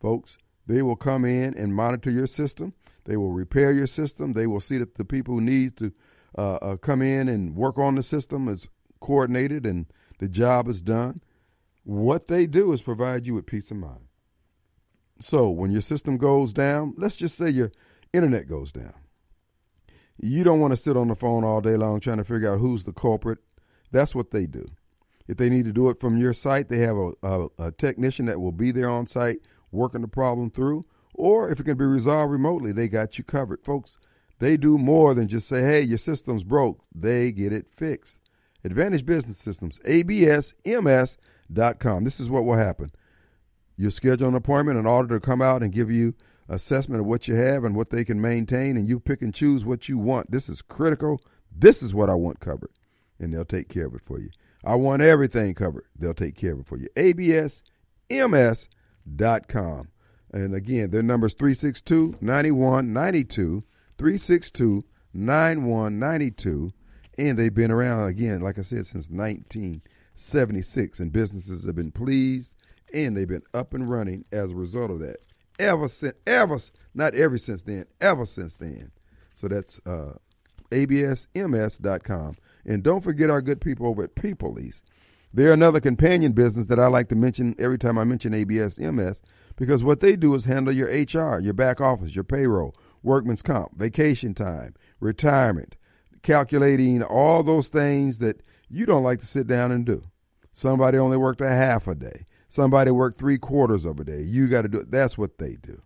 Folks, 0.00 0.38
they 0.66 0.82
will 0.82 0.96
come 0.96 1.24
in 1.24 1.54
and 1.54 1.74
monitor 1.74 2.10
your 2.10 2.26
system. 2.26 2.72
They 3.04 3.16
will 3.16 3.32
repair 3.32 3.72
your 3.72 3.86
system. 3.86 4.32
They 4.32 4.46
will 4.46 4.60
see 4.60 4.78
that 4.78 4.94
the 4.96 5.04
people 5.04 5.34
who 5.34 5.40
need 5.40 5.76
to 5.78 5.92
uh, 6.36 6.54
uh, 6.56 6.76
come 6.76 7.02
in 7.02 7.28
and 7.28 7.54
work 7.54 7.78
on 7.78 7.94
the 7.94 8.02
system 8.02 8.48
is 8.48 8.68
coordinated 9.00 9.66
and 9.66 9.86
the 10.18 10.28
job 10.28 10.68
is 10.68 10.80
done. 10.80 11.20
What 11.84 12.26
they 12.26 12.46
do 12.46 12.72
is 12.72 12.82
provide 12.82 13.26
you 13.26 13.34
with 13.34 13.46
peace 13.46 13.70
of 13.70 13.78
mind. 13.78 14.07
So 15.20 15.50
when 15.50 15.70
your 15.70 15.80
system 15.80 16.16
goes 16.16 16.52
down, 16.52 16.94
let's 16.96 17.16
just 17.16 17.36
say 17.36 17.50
your 17.50 17.72
internet 18.12 18.48
goes 18.48 18.72
down. 18.72 18.94
You 20.20 20.44
don't 20.44 20.60
want 20.60 20.72
to 20.72 20.76
sit 20.76 20.96
on 20.96 21.08
the 21.08 21.14
phone 21.14 21.44
all 21.44 21.60
day 21.60 21.76
long 21.76 22.00
trying 22.00 22.16
to 22.18 22.24
figure 22.24 22.52
out 22.52 22.60
who's 22.60 22.84
the 22.84 22.92
culprit. 22.92 23.38
That's 23.92 24.14
what 24.14 24.30
they 24.30 24.46
do. 24.46 24.70
If 25.26 25.36
they 25.36 25.50
need 25.50 25.66
to 25.66 25.72
do 25.72 25.90
it 25.90 26.00
from 26.00 26.16
your 26.16 26.32
site, 26.32 26.68
they 26.68 26.78
have 26.78 26.96
a, 26.96 27.12
a, 27.22 27.48
a 27.58 27.72
technician 27.72 28.26
that 28.26 28.40
will 28.40 28.52
be 28.52 28.70
there 28.70 28.88
on 28.88 29.06
site 29.06 29.40
working 29.70 30.00
the 30.00 30.08
problem 30.08 30.50
through. 30.50 30.86
Or 31.14 31.50
if 31.50 31.60
it 31.60 31.64
can 31.64 31.76
be 31.76 31.84
resolved 31.84 32.32
remotely, 32.32 32.72
they 32.72 32.88
got 32.88 33.18
you 33.18 33.24
covered. 33.24 33.64
Folks, 33.64 33.98
they 34.38 34.56
do 34.56 34.78
more 34.78 35.14
than 35.14 35.28
just 35.28 35.48
say, 35.48 35.62
hey, 35.62 35.82
your 35.82 35.98
system's 35.98 36.44
broke. 36.44 36.84
They 36.94 37.32
get 37.32 37.52
it 37.52 37.66
fixed. 37.70 38.20
Advantage 38.64 39.04
Business 39.06 39.38
Systems, 39.38 39.78
absms.com. 39.80 41.14
This 42.04 42.20
is 42.20 42.30
what 42.30 42.44
will 42.44 42.56
happen. 42.56 42.90
You 43.80 43.90
schedule 43.90 44.28
an 44.28 44.34
appointment 44.34 44.76
in 44.76 44.86
order 44.86 45.14
to 45.14 45.24
come 45.24 45.40
out 45.40 45.62
and 45.62 45.72
give 45.72 45.88
you 45.88 46.14
assessment 46.48 47.00
of 47.00 47.06
what 47.06 47.28
you 47.28 47.36
have 47.36 47.62
and 47.62 47.76
what 47.76 47.90
they 47.90 48.04
can 48.04 48.20
maintain, 48.20 48.76
and 48.76 48.88
you 48.88 48.98
pick 48.98 49.22
and 49.22 49.32
choose 49.32 49.64
what 49.64 49.88
you 49.88 49.96
want. 49.96 50.32
This 50.32 50.48
is 50.48 50.62
critical. 50.62 51.20
This 51.56 51.80
is 51.80 51.94
what 51.94 52.10
I 52.10 52.14
want 52.14 52.40
covered, 52.40 52.72
and 53.20 53.32
they'll 53.32 53.44
take 53.44 53.68
care 53.68 53.86
of 53.86 53.94
it 53.94 54.02
for 54.02 54.18
you. 54.18 54.30
I 54.64 54.74
want 54.74 55.02
everything 55.02 55.54
covered. 55.54 55.84
They'll 55.96 56.12
take 56.12 56.34
care 56.34 56.54
of 56.54 56.58
it 56.60 56.66
for 56.66 56.76
you. 56.76 56.88
absms.com. 58.10 59.88
And 60.32 60.54
again, 60.54 60.90
their 60.90 61.02
number 61.02 61.28
is 61.28 61.34
362 61.34 62.16
9192. 62.20 63.62
362 63.96 64.84
9192. 65.14 66.72
And 67.16 67.38
they've 67.38 67.54
been 67.54 67.70
around, 67.70 68.08
again, 68.08 68.40
like 68.40 68.58
I 68.58 68.62
said, 68.62 68.86
since 68.86 69.08
1976. 69.08 70.98
And 71.00 71.12
businesses 71.12 71.64
have 71.64 71.76
been 71.76 71.92
pleased 71.92 72.52
and 72.92 73.16
they've 73.16 73.28
been 73.28 73.42
up 73.54 73.74
and 73.74 73.88
running 73.88 74.24
as 74.32 74.52
a 74.52 74.56
result 74.56 74.90
of 74.90 75.00
that. 75.00 75.18
Ever 75.58 75.88
since, 75.88 76.14
ever, 76.26 76.58
not 76.94 77.14
ever 77.14 77.38
since 77.38 77.62
then, 77.62 77.86
ever 78.00 78.24
since 78.24 78.56
then. 78.56 78.92
So 79.34 79.48
that's 79.48 79.80
uh, 79.86 80.14
absms.com. 80.70 82.36
And 82.64 82.82
don't 82.82 83.02
forget 83.02 83.30
our 83.30 83.42
good 83.42 83.60
people 83.60 83.86
over 83.86 84.04
at 84.04 84.14
People 84.14 84.52
Lease. 84.52 84.82
They're 85.32 85.52
another 85.52 85.80
companion 85.80 86.32
business 86.32 86.66
that 86.66 86.78
I 86.78 86.86
like 86.86 87.08
to 87.08 87.14
mention 87.14 87.54
every 87.58 87.78
time 87.78 87.98
I 87.98 88.04
mention 88.04 88.32
ABSMS 88.32 89.20
because 89.56 89.84
what 89.84 90.00
they 90.00 90.16
do 90.16 90.34
is 90.34 90.46
handle 90.46 90.72
your 90.72 90.88
HR, 90.88 91.40
your 91.40 91.52
back 91.52 91.80
office, 91.80 92.14
your 92.14 92.24
payroll, 92.24 92.74
workman's 93.02 93.42
comp, 93.42 93.76
vacation 93.76 94.34
time, 94.34 94.74
retirement, 95.00 95.76
calculating 96.22 97.02
all 97.02 97.42
those 97.42 97.68
things 97.68 98.20
that 98.20 98.42
you 98.68 98.86
don't 98.86 99.02
like 99.02 99.20
to 99.20 99.26
sit 99.26 99.46
down 99.46 99.70
and 99.70 99.84
do. 99.84 100.04
Somebody 100.52 100.98
only 100.98 101.16
worked 101.16 101.40
a 101.40 101.48
half 101.48 101.86
a 101.86 101.94
day. 101.94 102.26
Somebody 102.48 102.90
worked 102.90 103.18
three 103.18 103.38
quarters 103.38 103.84
of 103.84 104.00
a 104.00 104.04
day. 104.04 104.22
You 104.22 104.48
got 104.48 104.62
to 104.62 104.68
do 104.68 104.78
it. 104.78 104.90
That's 104.90 105.18
what 105.18 105.38
they 105.38 105.56
do. 105.56 105.82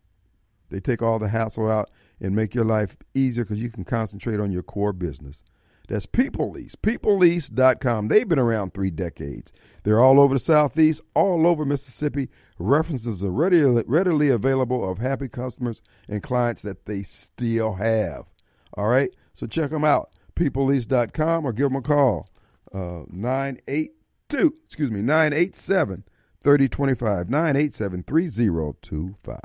They 0.70 0.80
take 0.80 1.02
all 1.02 1.18
the 1.18 1.28
hassle 1.28 1.70
out 1.70 1.90
and 2.20 2.34
make 2.34 2.54
your 2.54 2.64
life 2.64 2.96
easier 3.14 3.44
because 3.44 3.58
you 3.58 3.68
can 3.70 3.84
concentrate 3.84 4.40
on 4.40 4.52
your 4.52 4.62
core 4.62 4.92
business. 4.92 5.42
That's 5.88 6.06
People 6.06 6.52
Lease, 6.52 6.76
peoplelease.com. 6.76 8.08
They've 8.08 8.28
been 8.28 8.38
around 8.38 8.72
three 8.72 8.90
decades. 8.90 9.52
They're 9.82 10.00
all 10.00 10.20
over 10.20 10.34
the 10.34 10.40
Southeast, 10.40 11.02
all 11.14 11.46
over 11.46 11.64
Mississippi. 11.64 12.28
References 12.58 13.24
are 13.24 13.30
readily, 13.30 13.84
readily 13.86 14.28
available 14.30 14.88
of 14.88 14.98
happy 14.98 15.28
customers 15.28 15.82
and 16.08 16.22
clients 16.22 16.62
that 16.62 16.86
they 16.86 17.02
still 17.02 17.74
have. 17.74 18.26
All 18.74 18.86
right? 18.86 19.10
So 19.34 19.46
check 19.46 19.70
them 19.70 19.84
out, 19.84 20.10
peoplelease.com, 20.36 21.44
or 21.44 21.52
give 21.52 21.68
them 21.68 21.76
a 21.76 21.82
call, 21.82 22.30
uh, 22.72 23.02
982, 23.10 24.54
excuse 24.64 24.90
me, 24.90 25.02
987 25.02 26.04
3025, 26.42 27.30
987 27.30 28.02
3025. 28.02 29.38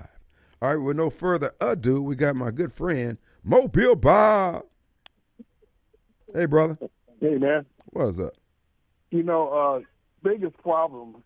All 0.60 0.70
right, 0.70 0.76
with 0.76 0.98
no 0.98 1.10
further 1.10 1.54
ado, 1.62 2.02
we 2.02 2.16
got 2.16 2.36
my 2.36 2.52
good 2.52 2.74
friend, 2.74 3.18
Mobile 3.44 3.96
Bob. 3.96 4.64
Hey, 6.34 6.46
brother. 6.46 6.78
Hey, 7.22 7.38
man. 7.38 7.66
What's 7.88 8.20
up? 8.20 8.34
You 9.12 9.24
know, 9.24 9.50
uh, 9.50 9.80
biggest 10.24 10.58
problem, 10.58 11.24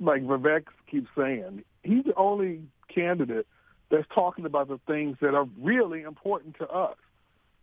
like 0.00 0.22
Vivek 0.22 0.64
keeps 0.90 1.08
saying, 1.16 1.62
he's 1.82 2.04
the 2.04 2.14
only 2.16 2.62
candidate 2.92 3.46
that's 3.90 4.06
talking 4.14 4.46
about 4.46 4.68
the 4.68 4.80
things 4.86 5.16
that 5.20 5.34
are 5.34 5.46
really 5.60 6.02
important 6.02 6.56
to 6.58 6.68
us. 6.68 6.96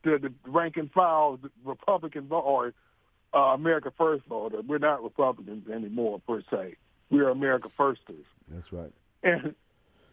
The, 0.03 0.17
the 0.17 0.33
rank 0.49 0.77
and 0.77 0.91
file, 0.91 1.37
the 1.37 1.51
Republican 1.63 2.27
or 2.29 2.73
uh, 3.33 3.39
America 3.39 3.91
First 3.97 4.25
voter. 4.25 4.61
We're 4.61 4.79
not 4.79 5.03
Republicans 5.03 5.69
anymore, 5.69 6.21
per 6.27 6.41
se. 6.49 6.75
We're 7.09 7.29
America 7.29 7.69
Firsters. 7.75 8.25
That's 8.49 8.71
right. 8.71 8.93
And 9.23 9.55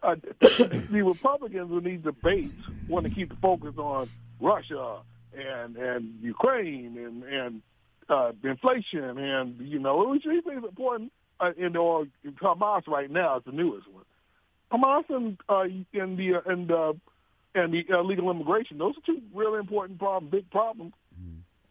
uh, 0.03 0.15
the 0.39 1.01
Republicans 1.03 1.71
in 1.71 1.83
these 1.83 2.01
debates 2.01 2.53
want 2.87 3.05
to 3.05 3.11
keep 3.11 3.29
the 3.29 3.35
focus 3.35 3.75
on 3.77 4.09
Russia 4.39 4.99
and 5.33 5.75
and 5.77 6.19
Ukraine 6.21 6.97
and 6.97 7.23
and 7.23 7.61
uh, 8.09 8.31
inflation 8.43 9.17
and 9.17 9.59
you 9.61 9.79
know 9.79 10.07
which 10.09 10.25
is 10.25 10.43
important. 10.45 11.11
Uh, 11.41 11.51
in 11.57 11.73
or 11.77 12.05
Hamas 12.41 12.85
right 12.85 13.09
now 13.09 13.37
is 13.37 13.43
the 13.45 13.53
newest 13.53 13.87
one. 13.89 14.03
Hamas 14.73 15.05
and 15.09 15.37
uh, 15.47 15.61
and 15.93 16.17
the 16.17 16.35
uh, 16.35 16.41
and 16.45 16.69
uh, 16.69 16.93
and 17.55 17.73
the 17.73 17.85
illegal 17.89 18.29
immigration. 18.29 18.77
Those 18.77 18.95
are 18.97 19.05
two 19.05 19.21
really 19.33 19.59
important 19.59 19.99
problems, 19.99 20.31
big 20.31 20.49
problems. 20.51 20.93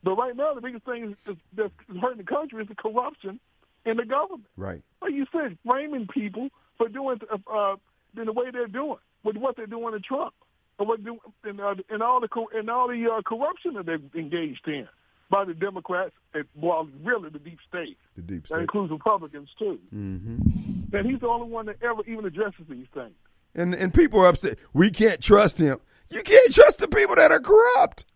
But 0.09 0.17
right 0.17 0.35
now, 0.35 0.55
the 0.55 0.63
biggest 0.63 0.87
thing 0.87 1.15
is, 1.27 1.37
that's 1.55 1.71
hurting 2.01 2.17
the 2.17 2.25
country 2.25 2.63
is 2.63 2.69
the 2.69 2.75
corruption 2.75 3.39
in 3.85 3.99
the 3.99 4.07
government. 4.07 4.47
Right. 4.57 4.81
Like 5.03 5.13
you 5.13 5.27
said, 5.31 5.59
framing 5.67 6.07
people 6.07 6.49
for 6.79 6.89
doing 6.89 7.19
uh, 7.31 7.77
in 8.17 8.25
the 8.25 8.33
way 8.33 8.47
they're 8.51 8.69
doing 8.69 8.97
with 9.23 9.37
what 9.37 9.57
they're 9.57 9.67
doing 9.67 9.93
to 9.93 10.01
Trump 10.01 10.33
and 10.79 10.89
what 10.89 11.05
do 11.05 11.19
and, 11.45 11.61
uh, 11.61 11.75
and 11.91 12.03
all 12.03 12.21
the 12.21 12.29
and 12.55 12.71
all 12.71 12.89
the 12.89 13.07
uh, 13.07 13.21
corruption 13.21 13.75
that 13.75 13.85
they've 13.85 14.15
engaged 14.15 14.67
in 14.67 14.89
by 15.29 15.45
the 15.45 15.53
Democrats 15.53 16.15
and 16.33 16.47
well, 16.57 16.89
really 17.05 17.29
the 17.29 17.39
deep 17.39 17.59
state. 17.69 17.99
The 18.17 18.23
deep 18.23 18.47
state 18.47 18.55
that 18.55 18.61
includes 18.63 18.91
Republicans 18.91 19.51
too. 19.59 19.79
Mm-hmm. 19.95 20.97
And 20.97 21.07
he's 21.07 21.21
the 21.21 21.29
only 21.29 21.51
one 21.51 21.67
that 21.67 21.83
ever 21.83 22.01
even 22.07 22.25
addresses 22.25 22.65
these 22.67 22.87
things. 22.95 23.13
And 23.55 23.75
and 23.75 23.93
people 23.93 24.21
are 24.21 24.29
upset. 24.29 24.57
We 24.73 24.91
can't 24.91 25.21
trust 25.21 25.59
him. 25.59 25.81
You 26.09 26.23
can't 26.23 26.55
trust 26.55 26.79
the 26.79 26.89
people 26.89 27.17
that 27.17 27.31
are 27.31 27.41
corrupt. 27.41 28.07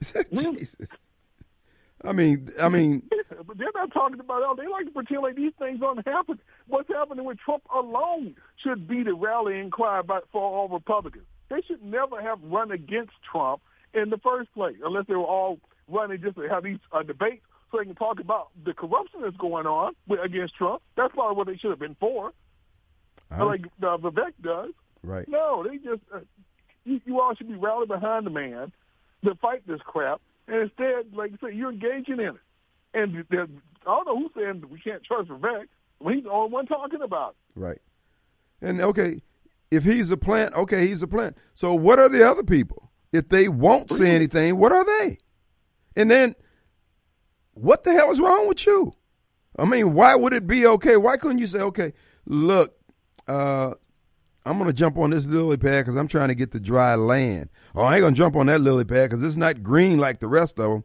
Jesus. 0.34 0.76
I 2.04 2.12
mean, 2.12 2.50
I 2.60 2.68
mean, 2.68 3.02
but 3.46 3.58
they're 3.58 3.68
not 3.74 3.92
talking 3.92 4.20
about 4.20 4.42
all. 4.42 4.56
They 4.56 4.66
like 4.66 4.86
to 4.86 4.90
pretend 4.90 5.22
like 5.22 5.36
these 5.36 5.52
things 5.58 5.80
don't 5.80 6.06
happen. 6.06 6.40
What's 6.66 6.88
happening 6.88 7.24
with 7.24 7.38
Trump 7.38 7.62
alone 7.74 8.36
should 8.62 8.88
be 8.88 9.02
the 9.02 9.14
rallying 9.14 9.70
cry 9.70 10.02
by, 10.02 10.20
for 10.32 10.42
all 10.42 10.68
Republicans. 10.68 11.24
They 11.48 11.62
should 11.62 11.82
never 11.82 12.20
have 12.20 12.38
run 12.42 12.70
against 12.70 13.12
Trump 13.30 13.60
in 13.92 14.10
the 14.10 14.18
first 14.18 14.52
place, 14.54 14.76
unless 14.84 15.06
they 15.06 15.14
were 15.14 15.24
all 15.24 15.58
running 15.88 16.20
just 16.22 16.36
to 16.36 16.48
have 16.48 16.62
these 16.62 16.78
uh, 16.92 17.02
debates 17.02 17.44
so 17.70 17.78
they 17.78 17.84
can 17.84 17.94
talk 17.94 18.20
about 18.20 18.48
the 18.64 18.72
corruption 18.72 19.22
that's 19.22 19.36
going 19.36 19.66
on 19.66 19.94
with, 20.06 20.20
against 20.20 20.54
Trump. 20.54 20.82
That's 20.96 21.12
probably 21.12 21.36
what 21.36 21.46
they 21.46 21.56
should 21.56 21.70
have 21.70 21.78
been 21.78 21.96
for, 21.98 22.32
uh-huh. 23.30 23.46
like 23.46 23.64
uh, 23.82 23.96
Vivek 23.96 24.32
does. 24.42 24.70
Right. 25.02 25.28
No, 25.28 25.66
they 25.68 25.76
just 25.78 26.02
uh, 26.14 26.20
you, 26.84 27.00
you 27.04 27.20
all 27.20 27.34
should 27.34 27.48
be 27.48 27.56
rallying 27.56 27.88
behind 27.88 28.26
the 28.26 28.30
man 28.30 28.72
to 29.24 29.34
fight 29.36 29.66
this 29.66 29.80
crap, 29.84 30.20
and 30.50 30.62
instead, 30.62 31.14
like 31.14 31.30
you 31.30 31.38
said, 31.40 31.54
you're 31.54 31.70
engaging 31.70 32.14
in 32.14 32.20
it. 32.20 32.36
And 32.92 33.24
I 33.26 33.46
don't 33.84 34.06
know 34.06 34.18
who's 34.18 34.32
saying 34.36 34.64
we 34.68 34.80
can't 34.80 35.02
trust 35.04 35.30
Vivek 35.30 35.66
when 35.98 36.16
he's 36.16 36.24
the 36.24 36.30
only 36.30 36.50
one 36.52 36.66
talking 36.66 37.02
about 37.02 37.30
it. 37.30 37.60
Right. 37.60 37.78
And 38.60 38.80
okay, 38.80 39.22
if 39.70 39.84
he's 39.84 40.10
a 40.10 40.16
plant, 40.16 40.54
okay, 40.54 40.88
he's 40.88 41.02
a 41.02 41.06
plant. 41.06 41.36
So 41.54 41.72
what 41.72 42.00
are 42.00 42.08
the 42.08 42.28
other 42.28 42.42
people? 42.42 42.90
If 43.12 43.28
they 43.28 43.48
won't 43.48 43.92
say 43.92 44.10
anything, 44.10 44.58
what 44.58 44.72
are 44.72 44.84
they? 44.84 45.18
And 45.96 46.10
then 46.10 46.34
what 47.54 47.84
the 47.84 47.92
hell 47.92 48.10
is 48.10 48.20
wrong 48.20 48.48
with 48.48 48.66
you? 48.66 48.94
I 49.56 49.64
mean, 49.64 49.94
why 49.94 50.16
would 50.16 50.32
it 50.32 50.46
be 50.46 50.66
okay? 50.66 50.96
Why 50.96 51.16
couldn't 51.16 51.38
you 51.38 51.46
say, 51.46 51.60
okay, 51.60 51.92
look, 52.26 52.74
uh, 53.28 53.74
I'm 54.50 54.58
going 54.58 54.68
to 54.68 54.74
jump 54.74 54.98
on 54.98 55.10
this 55.10 55.26
lily 55.26 55.56
pad 55.56 55.84
because 55.84 55.96
I'm 55.96 56.08
trying 56.08 56.28
to 56.28 56.34
get 56.34 56.50
the 56.50 56.60
dry 56.60 56.96
land. 56.96 57.50
Oh, 57.74 57.82
I 57.82 57.94
ain't 57.94 58.02
going 58.02 58.14
to 58.14 58.18
jump 58.18 58.36
on 58.36 58.46
that 58.46 58.60
lily 58.60 58.84
pad 58.84 59.08
because 59.08 59.24
it's 59.24 59.36
not 59.36 59.62
green 59.62 59.98
like 59.98 60.18
the 60.18 60.28
rest 60.28 60.58
of 60.58 60.70
them. 60.70 60.84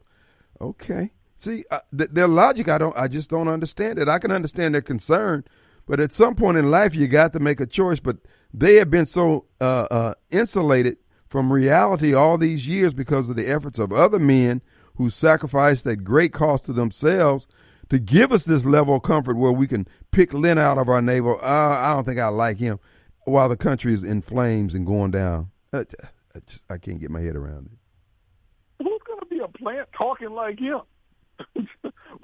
Okay. 0.60 1.10
See, 1.36 1.64
uh, 1.70 1.80
th- 1.96 2.10
their 2.10 2.28
logic, 2.28 2.68
I 2.68 2.78
don't, 2.78 2.96
I 2.96 3.08
just 3.08 3.28
don't 3.28 3.48
understand 3.48 3.98
it. 3.98 4.08
I 4.08 4.18
can 4.18 4.30
understand 4.30 4.74
their 4.74 4.82
concern, 4.82 5.44
but 5.86 6.00
at 6.00 6.12
some 6.12 6.34
point 6.34 6.58
in 6.58 6.70
life, 6.70 6.94
you 6.94 7.08
got 7.08 7.32
to 7.32 7.40
make 7.40 7.60
a 7.60 7.66
choice. 7.66 8.00
But 8.00 8.18
they 8.54 8.76
have 8.76 8.90
been 8.90 9.06
so 9.06 9.46
uh, 9.60 9.86
uh, 9.90 10.14
insulated 10.30 10.98
from 11.28 11.52
reality 11.52 12.14
all 12.14 12.38
these 12.38 12.68
years 12.68 12.94
because 12.94 13.28
of 13.28 13.36
the 13.36 13.48
efforts 13.48 13.78
of 13.78 13.92
other 13.92 14.18
men 14.18 14.62
who 14.94 15.10
sacrificed 15.10 15.86
at 15.86 16.04
great 16.04 16.32
cost 16.32 16.66
to 16.66 16.72
themselves 16.72 17.46
to 17.88 17.98
give 17.98 18.32
us 18.32 18.44
this 18.44 18.64
level 18.64 18.96
of 18.96 19.02
comfort 19.02 19.36
where 19.36 19.52
we 19.52 19.66
can 19.66 19.86
pick 20.10 20.32
lint 20.32 20.58
out 20.58 20.78
of 20.78 20.88
our 20.88 21.02
navel. 21.02 21.38
Uh, 21.42 21.46
I 21.46 21.94
don't 21.94 22.04
think 22.04 22.18
I 22.18 22.28
like 22.28 22.58
him, 22.58 22.80
while 23.26 23.48
the 23.48 23.56
country 23.56 23.92
is 23.92 24.02
in 24.02 24.22
flames 24.22 24.74
and 24.74 24.86
going 24.86 25.10
down. 25.10 25.50
I, 25.72 25.84
just, 26.46 26.64
I 26.70 26.78
can't 26.78 27.00
get 27.00 27.10
my 27.10 27.20
head 27.20 27.36
around 27.36 27.66
it. 27.66 28.84
Who's 28.84 29.02
going 29.06 29.20
to 29.20 29.26
be 29.26 29.40
a 29.40 29.48
plant 29.48 29.88
talking 29.96 30.30
like 30.30 30.58
him? 30.58 30.80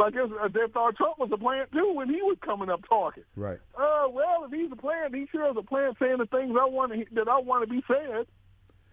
I 0.00 0.10
guess 0.10 0.28
they 0.52 0.72
thought 0.72 0.96
Trump 0.96 1.18
was 1.18 1.30
a 1.32 1.36
plant 1.36 1.70
too 1.72 1.92
when 1.94 2.08
he 2.08 2.16
was 2.22 2.36
coming 2.44 2.70
up 2.70 2.80
talking. 2.88 3.24
Right. 3.36 3.58
Uh, 3.74 4.08
well, 4.10 4.44
if 4.44 4.52
he's 4.52 4.72
a 4.72 4.76
plant, 4.76 5.14
he 5.14 5.26
sure 5.30 5.50
is 5.50 5.56
a 5.58 5.62
plant 5.62 5.96
saying 6.00 6.18
the 6.18 6.26
things 6.26 6.56
I 6.58 6.66
want 6.66 6.92
to, 6.92 7.04
that 7.14 7.28
I 7.28 7.38
want 7.38 7.68
to 7.68 7.72
be 7.72 7.82
said. 7.86 8.26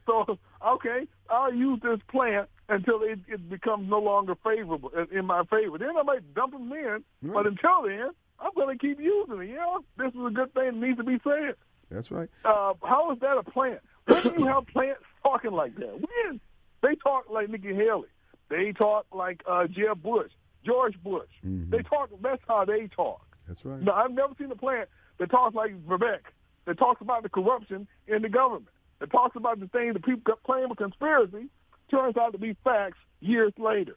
So, 0.05 0.37
okay, 0.67 1.07
I'll 1.29 1.53
use 1.53 1.79
this 1.81 1.99
plant 2.09 2.49
until 2.67 3.01
it, 3.01 3.19
it 3.27 3.49
becomes 3.49 3.89
no 3.89 3.99
longer 3.99 4.35
favorable 4.43 4.91
in 5.11 5.25
my 5.25 5.43
favor. 5.45 5.77
Then 5.77 5.97
I 5.97 6.03
might 6.03 6.33
dump 6.33 6.53
him 6.53 6.71
in, 6.71 7.03
right. 7.21 7.33
but 7.33 7.47
until 7.47 7.83
then, 7.83 8.09
I'm 8.39 8.51
going 8.55 8.77
to 8.77 8.81
keep 8.81 8.99
using 8.99 9.41
it. 9.41 9.49
Yeah, 9.49 9.77
this 9.97 10.13
is 10.13 10.25
a 10.25 10.31
good 10.31 10.53
thing 10.53 10.79
that 10.79 10.87
needs 10.87 10.97
to 10.97 11.03
be 11.03 11.19
said. 11.23 11.55
That's 11.91 12.11
right. 12.11 12.29
Uh, 12.45 12.73
how 12.83 13.11
is 13.11 13.19
that 13.19 13.37
a 13.37 13.43
plant? 13.43 13.79
When 14.05 14.21
do 14.21 14.33
you 14.37 14.47
have 14.47 14.67
plants 14.73 15.01
talking 15.23 15.51
like 15.51 15.75
that? 15.75 15.93
When 15.93 16.39
they 16.81 16.95
talk 16.95 17.25
like 17.29 17.49
Nikki 17.49 17.73
Haley, 17.73 18.07
they 18.49 18.71
talk 18.71 19.05
like 19.13 19.41
uh, 19.49 19.67
Jeb 19.67 20.01
Bush, 20.01 20.31
George 20.65 21.01
Bush. 21.03 21.29
Mm-hmm. 21.45 21.71
They 21.71 21.81
talk. 21.83 22.09
That's 22.21 22.41
how 22.47 22.65
they 22.65 22.87
talk. 22.87 23.21
That's 23.47 23.63
right. 23.65 23.81
No, 23.81 23.91
I've 23.93 24.11
never 24.11 24.33
seen 24.37 24.51
a 24.51 24.55
plant 24.55 24.89
that 25.17 25.31
talks 25.31 25.55
like 25.55 25.71
Vivek. 25.85 26.21
That 26.65 26.77
talks 26.77 27.01
about 27.01 27.23
the 27.23 27.29
corruption 27.29 27.87
in 28.07 28.21
the 28.21 28.29
government. 28.29 28.67
That 28.99 29.11
talks 29.11 29.35
about 29.35 29.59
the 29.59 29.67
things 29.67 29.93
that 29.93 30.05
people 30.05 30.35
claim 30.45 30.69
a 30.69 30.75
conspiracy 30.75 31.47
turns 31.89 32.15
out 32.17 32.33
to 32.33 32.37
be 32.37 32.55
facts 32.63 32.97
years 33.21 33.53
later. 33.57 33.95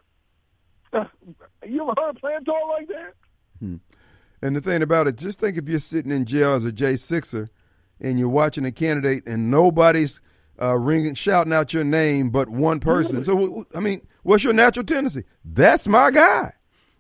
you 0.95 1.83
ever 1.83 1.93
heard 1.99 2.17
a 2.17 2.21
plant 2.21 2.47
talk 2.47 2.69
like 2.69 2.89
that? 2.89 3.15
Hmm. 3.59 3.77
And 4.41 4.57
the 4.57 4.61
thing 4.61 4.83
about 4.83 5.07
it, 5.07 5.17
just 5.17 5.39
think 5.39 5.57
if 5.57 5.69
you're 5.69 5.81
sitting 5.81 6.11
in 6.11 6.25
jail 6.25 6.55
as 6.55 6.65
a 6.65 6.73
J6er 6.73 7.49
and 8.03 8.19
you're 8.19 8.29
watching 8.29 8.67
a 8.67 8.73
candidate 8.73 9.23
and 9.27 9.51
nobody's 9.51 10.21
uh, 10.61 10.77
ringing, 10.77 11.15
shouting 11.15 11.53
out 11.53 11.73
your 11.73 11.85
name 11.85 12.29
but 12.29 12.49
one 12.49 12.81
person. 12.81 13.25
So, 13.25 13.65
I 13.75 13.81
mean, 13.81 14.07
what's 14.23 14.45
your 14.45 14.53
natural 14.53 14.85
tendency? 14.85 15.25
That's 15.45 15.89
my 15.89 16.11
guy. 16.11 16.53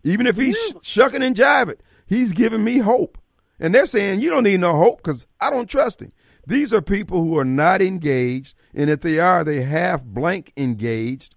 Even 0.04 0.26
if 0.26 0.36
he's 0.36 0.58
shucking 0.80 1.22
and 1.22 1.36
jiving, 1.36 1.78
he's 2.06 2.32
giving 2.32 2.64
me 2.64 2.78
hope. 2.78 3.18
And 3.60 3.74
they're 3.74 3.86
saying, 3.86 4.20
you 4.20 4.30
don't 4.30 4.44
need 4.44 4.60
no 4.60 4.76
hope 4.76 4.98
because 4.98 5.26
I 5.40 5.50
don't 5.50 5.68
trust 5.68 6.00
him. 6.00 6.12
These 6.46 6.72
are 6.72 6.82
people 6.82 7.22
who 7.22 7.38
are 7.38 7.44
not 7.44 7.82
engaged. 7.82 8.54
And 8.74 8.90
if 8.90 9.00
they 9.00 9.20
are, 9.20 9.44
they 9.44 9.62
half 9.62 10.02
blank 10.02 10.52
engaged. 10.56 11.36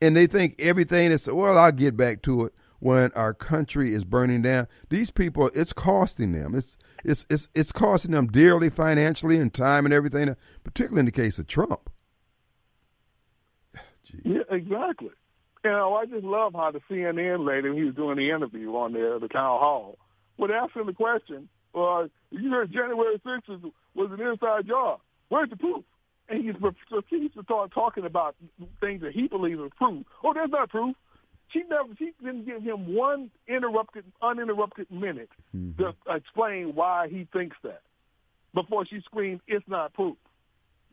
And 0.00 0.14
they 0.14 0.26
think 0.26 0.54
everything 0.58 1.10
is, 1.10 1.26
well, 1.26 1.58
I'll 1.58 1.72
get 1.72 1.96
back 1.96 2.22
to 2.22 2.44
it 2.44 2.54
when 2.78 3.10
our 3.12 3.34
country 3.34 3.94
is 3.94 4.04
burning 4.04 4.42
down. 4.42 4.68
These 4.90 5.10
people, 5.10 5.50
it's 5.54 5.72
costing 5.72 6.32
them. 6.32 6.54
It's 6.54 6.76
it's 7.04 7.26
it's 7.30 7.48
it's 7.54 7.72
costing 7.72 8.12
them 8.12 8.28
dearly 8.28 8.70
financially 8.70 9.38
and 9.38 9.52
time 9.52 9.84
and 9.84 9.92
everything. 9.92 10.34
Particularly 10.62 11.00
in 11.00 11.06
the 11.06 11.12
case 11.12 11.38
of 11.38 11.46
Trump. 11.46 11.90
Jeez. 13.76 14.20
Yeah, 14.24 14.42
exactly. 14.50 15.10
You 15.64 15.70
know, 15.70 15.94
I 15.94 16.04
just 16.06 16.24
love 16.24 16.54
how 16.54 16.70
the 16.70 16.80
CNN 16.90 17.46
lady, 17.46 17.68
when 17.68 17.78
he 17.78 17.84
was 17.84 17.94
doing 17.94 18.16
the 18.18 18.30
interview 18.30 18.70
on 18.76 18.92
there, 18.92 19.18
the 19.18 19.28
town 19.28 19.58
hall, 19.58 19.98
would 20.36 20.50
ask 20.50 20.76
him 20.76 20.86
the 20.86 20.92
question, 20.92 21.48
uh, 21.74 22.04
you 22.30 22.50
heard 22.50 22.70
January 22.70 23.18
6th 23.24 23.72
was 23.94 24.10
an 24.12 24.20
inside 24.20 24.66
job. 24.66 25.00
Where's 25.28 25.48
the 25.48 25.56
proof? 25.56 25.84
And 26.28 26.44
he's 26.44 26.54
proceeds 26.56 27.34
to 27.34 27.42
start 27.44 27.72
talking 27.72 28.04
about 28.04 28.36
things 28.80 29.02
that 29.02 29.12
he 29.12 29.26
believes 29.26 29.60
are 29.60 29.70
proof. 29.70 30.04
Oh, 30.22 30.32
there's 30.34 30.50
not 30.50 30.70
proof. 30.70 30.96
She 31.50 31.62
never. 31.68 31.88
She 31.98 32.12
didn't 32.22 32.46
give 32.46 32.62
him 32.62 32.94
one 32.94 33.30
interrupted, 33.46 34.04
uninterrupted 34.22 34.90
minute 34.90 35.30
mm-hmm. 35.54 35.80
to 35.82 35.94
explain 36.14 36.74
why 36.74 37.08
he 37.08 37.28
thinks 37.32 37.56
that. 37.62 37.82
Before 38.54 38.86
she 38.86 39.00
screamed, 39.00 39.40
"It's 39.46 39.66
not 39.68 39.92
proof." 39.94 40.16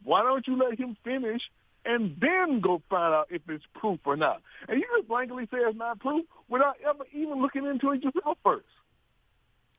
Why 0.03 0.23
don't 0.23 0.45
you 0.47 0.57
let 0.57 0.79
him 0.79 0.97
finish 1.03 1.41
and 1.85 2.15
then 2.19 2.59
go 2.59 2.81
find 2.89 3.13
out 3.13 3.27
if 3.29 3.41
it's 3.47 3.63
proof 3.75 3.99
or 4.05 4.15
not? 4.15 4.41
And 4.67 4.79
you 4.79 4.87
just 4.97 5.07
blankly 5.07 5.45
say 5.51 5.57
it's 5.59 5.77
not 5.77 5.99
proof 5.99 6.25
without 6.49 6.75
ever 6.87 7.05
even 7.13 7.41
looking 7.41 7.65
into 7.65 7.91
it 7.91 8.03
yourself 8.03 8.37
first. 8.43 8.65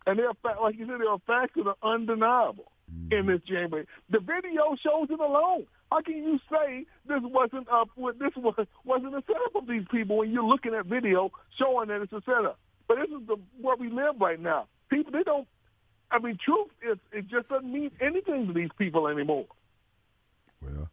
And 0.07 0.19
there 0.19 0.29
are, 0.29 0.63
like 0.63 0.79
you 0.79 0.87
said, 0.87 1.01
there 1.01 1.11
are 1.11 1.19
facts 1.27 1.53
that 1.57 1.67
are 1.67 1.77
undeniable 1.95 2.73
mm-hmm. 2.93 3.13
in 3.13 3.27
this 3.27 3.41
January. 3.47 3.87
The 4.11 4.21
video 4.21 4.77
shows 4.83 5.09
it 5.11 5.21
alone. 5.21 5.67
How 5.93 6.01
can 6.01 6.17
you 6.17 6.41
say 6.51 6.87
this 7.07 7.21
wasn't 7.23 7.69
a 7.71 7.85
this 8.19 8.35
was 8.35 8.55
wasn't 8.83 9.15
a 9.15 9.23
setup 9.27 9.55
of 9.55 9.67
these 9.67 9.85
people 9.91 10.17
when 10.17 10.31
you're 10.31 10.43
looking 10.43 10.73
at 10.73 10.87
video 10.87 11.31
showing 11.59 11.89
that 11.89 12.01
it's 12.01 12.15
a 12.15 12.23
setup? 12.25 12.59
But 12.89 12.97
this 12.97 13.11
is 13.11 13.27
the 13.27 13.37
where 13.61 13.77
we 13.77 13.91
live 13.91 14.15
right 14.19 14.41
now. 14.41 14.69
People 14.89 15.13
they 15.13 15.23
don't. 15.23 15.47
I 16.11 16.19
mean, 16.19 16.39
truth 16.43 16.69
is 16.81 16.97
it 17.13 17.29
just 17.29 17.51
doesn't 17.51 17.71
mean 17.71 17.91
anything 18.01 18.47
to 18.47 18.55
these 18.55 18.71
people 18.79 19.07
anymore. 19.07 19.45
Well, 20.63 20.89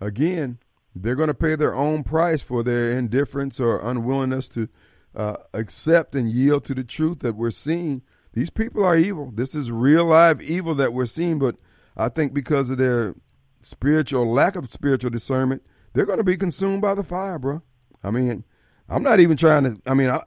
again, 0.00 0.58
they're 0.96 1.14
going 1.14 1.28
to 1.28 1.34
pay 1.34 1.54
their 1.54 1.76
own 1.76 2.02
price 2.02 2.42
for 2.42 2.64
their 2.64 2.98
indifference 2.98 3.60
or 3.60 3.78
unwillingness 3.78 4.48
to 4.48 4.68
uh, 5.14 5.36
accept 5.54 6.16
and 6.16 6.28
yield 6.28 6.64
to 6.64 6.74
the 6.74 6.82
truth 6.82 7.20
that 7.20 7.36
we're 7.36 7.52
seeing. 7.52 8.02
These 8.32 8.50
people 8.50 8.84
are 8.84 8.96
evil. 8.96 9.30
This 9.32 9.54
is 9.54 9.70
real 9.70 10.06
live 10.06 10.42
evil 10.42 10.74
that 10.74 10.92
we're 10.92 11.06
seeing, 11.06 11.38
but 11.38 11.54
I 11.96 12.08
think 12.08 12.34
because 12.34 12.68
of 12.70 12.78
their 12.78 13.14
spiritual 13.62 14.26
lack 14.30 14.56
of 14.56 14.70
spiritual 14.70 15.10
discernment, 15.10 15.62
they're 15.92 16.06
going 16.06 16.18
to 16.18 16.24
be 16.24 16.36
consumed 16.36 16.82
by 16.82 16.94
the 16.94 17.04
fire, 17.04 17.38
bro. 17.38 17.62
I 18.02 18.10
mean, 18.10 18.44
I'm 18.88 19.02
not 19.02 19.20
even 19.20 19.36
trying 19.36 19.64
to. 19.64 19.80
I 19.86 19.94
mean, 19.94 20.10
I, 20.10 20.22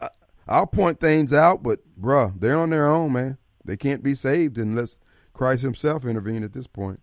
I'll 0.48 0.68
point 0.68 1.00
things 1.00 1.34
out, 1.34 1.64
but 1.64 1.86
bro, 1.98 2.34
they're 2.38 2.58
on 2.58 2.70
their 2.70 2.88
own, 2.88 3.14
man. 3.14 3.38
They 3.66 3.78
can't 3.78 4.04
be 4.04 4.14
saved 4.14 4.58
unless 4.58 5.00
Christ 5.34 5.64
Himself 5.64 6.06
intervene 6.06 6.44
at 6.44 6.54
this 6.54 6.68
point. 6.68 7.00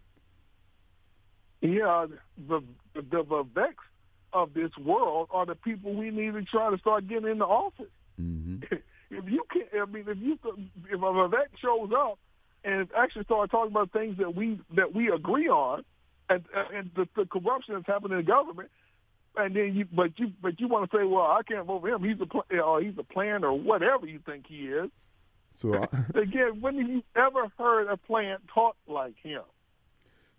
Yeah, 1.61 2.07
the 2.49 2.63
the, 2.95 3.03
the 3.03 3.47
vex 3.55 3.75
of 4.33 4.55
this 4.55 4.71
world 4.79 5.29
are 5.31 5.47
the 5.47 5.55
people 5.55 5.95
we 5.95 6.11
need 6.11 6.35
to 6.35 6.43
try 6.43 6.71
to 6.71 6.79
start 6.79 7.09
getting 7.09 7.29
into 7.29 7.45
office. 7.45 7.87
Mm-hmm. 8.21 8.65
if 9.11 9.25
you 9.29 9.45
can't—I 9.53 9.85
mean, 9.87 10.05
if 10.07 10.19
you 10.19 10.39
if 10.91 11.03
a 11.03 11.29
vex 11.29 11.51
shows 11.61 11.91
up 11.97 12.19
and 12.65 12.89
actually 12.97 13.25
start 13.25 13.51
talking 13.51 13.73
about 13.73 13.93
things 13.93 14.19
that 14.19 14.35
we 14.35 14.61
that 14.77 14.95
we 14.95 15.11
agree 15.11 15.49
on, 15.49 15.85
and 16.31 16.45
and 16.73 16.91
the, 16.97 17.07
the 17.17 17.27
corruption 17.27 17.75
that's 17.75 17.87
happening 17.87 18.19
in 18.19 18.25
the 18.25 18.31
government, 18.31 18.71
and 19.37 19.55
then 19.55 19.75
you 19.75 19.87
but 19.93 20.19
you 20.19 20.33
but 20.41 20.59
you 20.61 20.69
want 20.69 20.91
to 20.91 20.97
say, 20.97 21.05
well, 21.05 21.25
I 21.25 21.41
can't 21.47 21.67
vote 21.67 21.83
for 21.83 21.89
him. 21.89 22.03
He's 22.03 22.17
a 22.21 22.63
or 22.63 22.81
he's 22.81 22.97
a 22.99 23.03
plan 23.03 23.45
or 23.45 23.53
whatever 23.53 24.07
you 24.07 24.21
think 24.25 24.47
he 24.47 24.67
is. 24.69 24.91
So 25.57 25.75
I, 25.75 25.87
again, 26.19 26.61
when 26.61 26.79
have 26.79 26.89
you 26.89 27.03
ever 27.17 27.49
heard 27.59 27.89
a 27.89 27.97
plant 27.97 28.43
talk 28.55 28.77
like 28.87 29.15
him? 29.23 29.43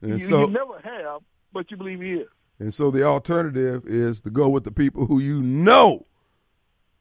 You, 0.01 0.17
so, 0.17 0.45
you 0.45 0.51
never 0.51 0.79
have, 0.83 1.21
but 1.53 1.69
you 1.69 1.77
believe 1.77 2.01
he 2.01 2.13
is. 2.13 2.27
And 2.57 2.73
so 2.73 2.89
the 2.89 3.03
alternative 3.03 3.85
is 3.85 4.21
to 4.21 4.31
go 4.31 4.49
with 4.49 4.63
the 4.63 4.71
people 4.71 5.05
who 5.05 5.19
you 5.19 5.43
know 5.43 6.07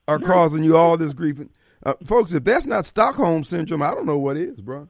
are 0.06 0.18
causing 0.18 0.64
you 0.64 0.76
all 0.76 0.98
this 0.98 1.14
grief. 1.14 1.38
Uh, 1.82 1.94
folks, 2.04 2.32
if 2.32 2.44
that's 2.44 2.66
not 2.66 2.84
Stockholm 2.84 3.44
syndrome, 3.44 3.82
I 3.82 3.94
don't 3.94 4.06
know 4.06 4.18
what 4.18 4.36
is, 4.36 4.60
bro. 4.60 4.88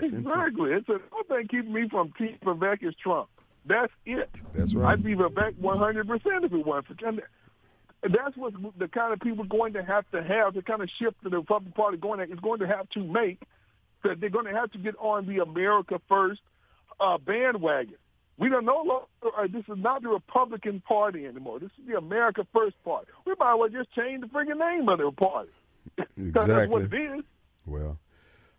Exactly. 0.00 0.72
It's 0.72 0.88
a 0.88 1.00
one 1.10 1.24
thing 1.28 1.48
keeping 1.48 1.72
me 1.72 1.88
from 1.88 2.12
keeping 2.16 2.38
Vivek 2.44 2.82
is 2.82 2.94
Trump. 3.02 3.28
That's 3.64 3.92
it. 4.04 4.30
That's 4.54 4.74
right. 4.74 4.92
I'd 4.92 5.02
be 5.02 5.14
Vivek 5.14 5.58
100 5.58 6.06
percent 6.06 6.44
if 6.44 6.52
it 6.52 6.66
wasn't 6.66 7.00
for. 7.00 7.12
That's 8.02 8.36
what 8.36 8.52
the 8.78 8.88
kind 8.88 9.12
of 9.12 9.20
people 9.20 9.44
going 9.44 9.72
to 9.72 9.82
have 9.82 10.08
to 10.12 10.22
have 10.22 10.54
the 10.54 10.62
kind 10.62 10.82
of 10.82 10.88
shift 10.98 11.16
that 11.22 11.30
the 11.30 11.38
Republican 11.38 11.72
Party 11.72 11.96
going 11.96 12.18
to, 12.18 12.32
is 12.32 12.38
going 12.40 12.60
to 12.60 12.66
have 12.66 12.88
to 12.90 13.00
make. 13.02 13.42
That 14.04 14.20
they're 14.20 14.30
going 14.30 14.44
to 14.44 14.52
have 14.52 14.70
to 14.72 14.78
get 14.78 14.94
on 14.98 15.26
the 15.26 15.38
America 15.38 16.00
First 16.08 16.40
uh, 17.00 17.18
bandwagon. 17.18 17.96
We 18.38 18.50
don't 18.50 18.66
know. 18.66 19.06
Uh, 19.22 19.46
this 19.50 19.64
is 19.68 19.78
not 19.78 20.02
the 20.02 20.08
Republican 20.10 20.80
Party 20.86 21.26
anymore. 21.26 21.58
This 21.58 21.70
is 21.80 21.88
the 21.88 21.96
America 21.96 22.46
First 22.54 22.76
Party. 22.84 23.06
We 23.24 23.34
might 23.38 23.54
as 23.54 23.58
well 23.58 23.68
just 23.68 23.92
change 23.92 24.20
the 24.20 24.26
freaking 24.26 24.58
name 24.58 24.88
of 24.88 24.98
the 24.98 25.10
party. 25.10 25.50
Exactly. 26.18 26.54
that's 26.54 26.70
what 26.70 26.82
it 26.82 26.94
is. 26.94 27.24
Well, 27.64 27.98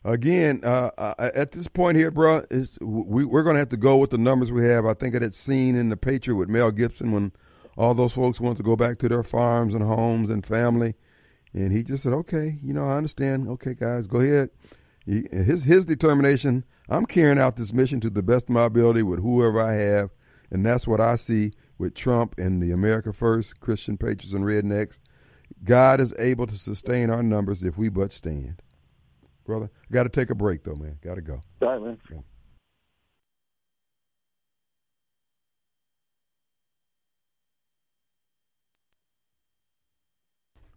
again, 0.08 0.62
uh, 0.64 0.92
uh, 0.98 1.30
at 1.36 1.52
this 1.52 1.68
point 1.68 1.98
here, 1.98 2.10
bro, 2.10 2.44
is 2.50 2.78
we, 2.82 3.26
we're 3.26 3.44
going 3.44 3.56
to 3.56 3.60
have 3.60 3.70
to 3.70 3.78
go 3.78 3.98
with 3.98 4.10
the 4.10 4.18
numbers 4.18 4.52
we 4.52 4.64
have. 4.64 4.86
I 4.86 4.94
think 4.94 5.14
of 5.16 5.22
that 5.22 5.36
scene 5.36 5.76
in 5.76 5.90
The 5.90 5.98
Patriot 5.98 6.38
with 6.38 6.50
Mel 6.50 6.72
Gibson 6.72 7.12
when 7.12 7.34
all 7.78 7.94
those 7.94 8.14
folks 8.14 8.40
wanted 8.40 8.58
to 8.58 8.64
go 8.64 8.76
back 8.76 8.98
to 9.00 9.10
their 9.10 9.24
farms 9.24 9.74
and 9.74 9.84
homes 9.84 10.30
and 10.30 10.46
family. 10.46 10.96
And 11.54 11.72
he 11.72 11.84
just 11.84 12.04
said, 12.04 12.14
okay, 12.14 12.58
you 12.64 12.74
know, 12.74 12.88
I 12.88 12.98
understand. 12.98 13.48
Okay, 13.50 13.74
guys, 13.74 14.08
go 14.08 14.20
ahead. 14.20 14.50
He, 15.06 15.28
his, 15.32 15.66
his 15.66 15.86
determination, 15.86 16.64
I'm 16.90 17.06
carrying 17.06 17.40
out 17.40 17.56
this 17.56 17.74
mission 17.74 18.00
to 18.02 18.10
the 18.10 18.24
best 18.24 18.46
of 18.46 18.54
my 18.54 18.66
ability 18.66 19.04
with 19.04 19.22
whoever 19.22 19.62
I 19.62 19.74
have. 19.74 20.10
And 20.50 20.66
that's 20.66 20.88
what 20.88 21.02
I 21.02 21.18
see 21.18 21.52
with 21.78 21.94
Trump 21.94 22.38
and 22.38 22.62
the 22.62 22.72
America 22.72 23.12
First, 23.12 23.60
Christian 23.60 23.98
Patriots 23.98 24.34
and 24.34 24.46
Rednecks. 24.46 25.00
God 25.64 26.00
is 26.00 26.14
able 26.18 26.48
to 26.48 26.56
sustain 26.56 27.10
our 27.10 27.24
numbers 27.24 27.64
if 27.64 27.78
we 27.78 27.90
but 27.90 28.12
stand 28.12 28.62
brother. 29.48 29.72
Got 29.92 30.04
to 30.04 30.10
take 30.10 30.30
a 30.30 30.36
break 30.36 30.64
though, 30.64 30.76
man. 30.76 31.00
Got 31.02 31.16
to 31.16 31.22
go. 31.22 31.42
All 31.62 31.70
right, 31.70 31.82
man. 31.82 31.98
Yeah. 32.12 32.18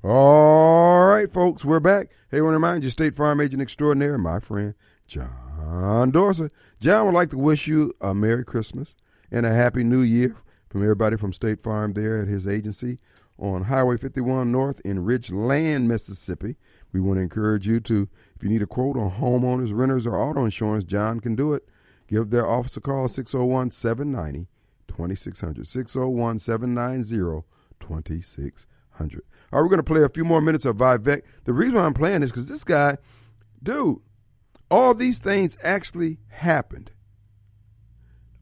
All 0.03 1.05
right, 1.05 1.31
folks, 1.31 1.63
we're 1.63 1.79
back. 1.79 2.09
Hey, 2.31 2.39
I 2.39 2.41
want 2.41 2.53
to 2.53 2.57
remind 2.57 2.85
you, 2.85 2.89
State 2.89 3.15
Farm 3.15 3.39
Agent 3.39 3.61
Extraordinaire, 3.61 4.17
my 4.17 4.41
friend 4.41 4.73
John 5.07 6.11
Dorsey. 6.11 6.49
John 6.81 7.05
would 7.05 7.15
like 7.15 7.29
to 7.31 7.39
wish 7.39 7.67
you 7.67 7.93
a 8.01 8.15
Merry 8.15 8.45
Christmas 8.45 8.97
and 9.31 9.45
a 9.45 9.53
Happy 9.53 9.85
New 9.85 10.01
Year 10.01 10.37
from 10.71 10.83
everybody 10.83 11.19
from 11.19 11.35
State 11.35 11.61
Farm 11.63 11.93
there 11.93 12.19
at 12.23 12.29
his 12.29 12.47
agency 12.47 12.99
on 13.39 13.65
Highway 13.65 13.99
51 13.99 14.51
North 14.51 14.81
in 14.87 15.05
Ridgeland, 15.05 15.85
Mississippi. 15.85 16.57
We 16.93 17.01
want 17.01 17.19
to 17.19 17.23
encourage 17.23 17.67
you 17.67 17.81
to, 17.81 18.09
if 18.41 18.45
you 18.45 18.49
need 18.49 18.63
a 18.63 18.67
quote 18.67 18.97
on 18.97 19.11
homeowners, 19.11 19.71
renters, 19.71 20.07
or 20.07 20.17
auto 20.17 20.47
insurance, 20.47 20.83
John 20.83 21.21
can 21.21 21.37
do 21.37 21.53
it. 21.53 21.69
Give 22.09 22.31
their 22.31 22.49
office 22.49 22.75
a 22.75 22.81
call, 22.81 23.07
601 23.07 23.71
790 23.71 24.49
2600. 24.89 25.67
601 25.67 26.39
790 26.39 27.45
2600. 27.79 29.23
All 29.53 29.59
right, 29.59 29.63
we're 29.63 29.69
going 29.69 29.77
to 29.77 29.83
play 29.83 30.03
a 30.03 30.09
few 30.09 30.25
more 30.25 30.41
minutes 30.41 30.65
of 30.65 30.79
Vivek. 30.79 31.21
The 31.45 31.53
reason 31.53 31.75
why 31.75 31.83
I'm 31.83 31.93
playing 31.93 32.23
is 32.23 32.31
because 32.31 32.49
this 32.49 32.65
guy, 32.65 32.97
dude, 33.63 33.99
all 34.71 34.95
these 34.95 35.19
things 35.19 35.59
actually 35.63 36.21
happened. 36.29 36.93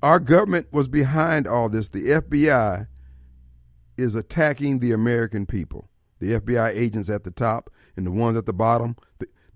Our 0.00 0.20
government 0.20 0.68
was 0.70 0.86
behind 0.86 1.48
all 1.48 1.68
this. 1.68 1.88
The 1.88 2.06
FBI 2.06 2.86
is 3.96 4.14
attacking 4.14 4.78
the 4.78 4.92
American 4.92 5.44
people. 5.44 5.90
The 6.20 6.38
FBI 6.40 6.68
agents 6.68 7.10
at 7.10 7.24
the 7.24 7.32
top 7.32 7.68
and 7.96 8.06
the 8.06 8.12
ones 8.12 8.36
at 8.36 8.46
the 8.46 8.52
bottom, 8.52 8.94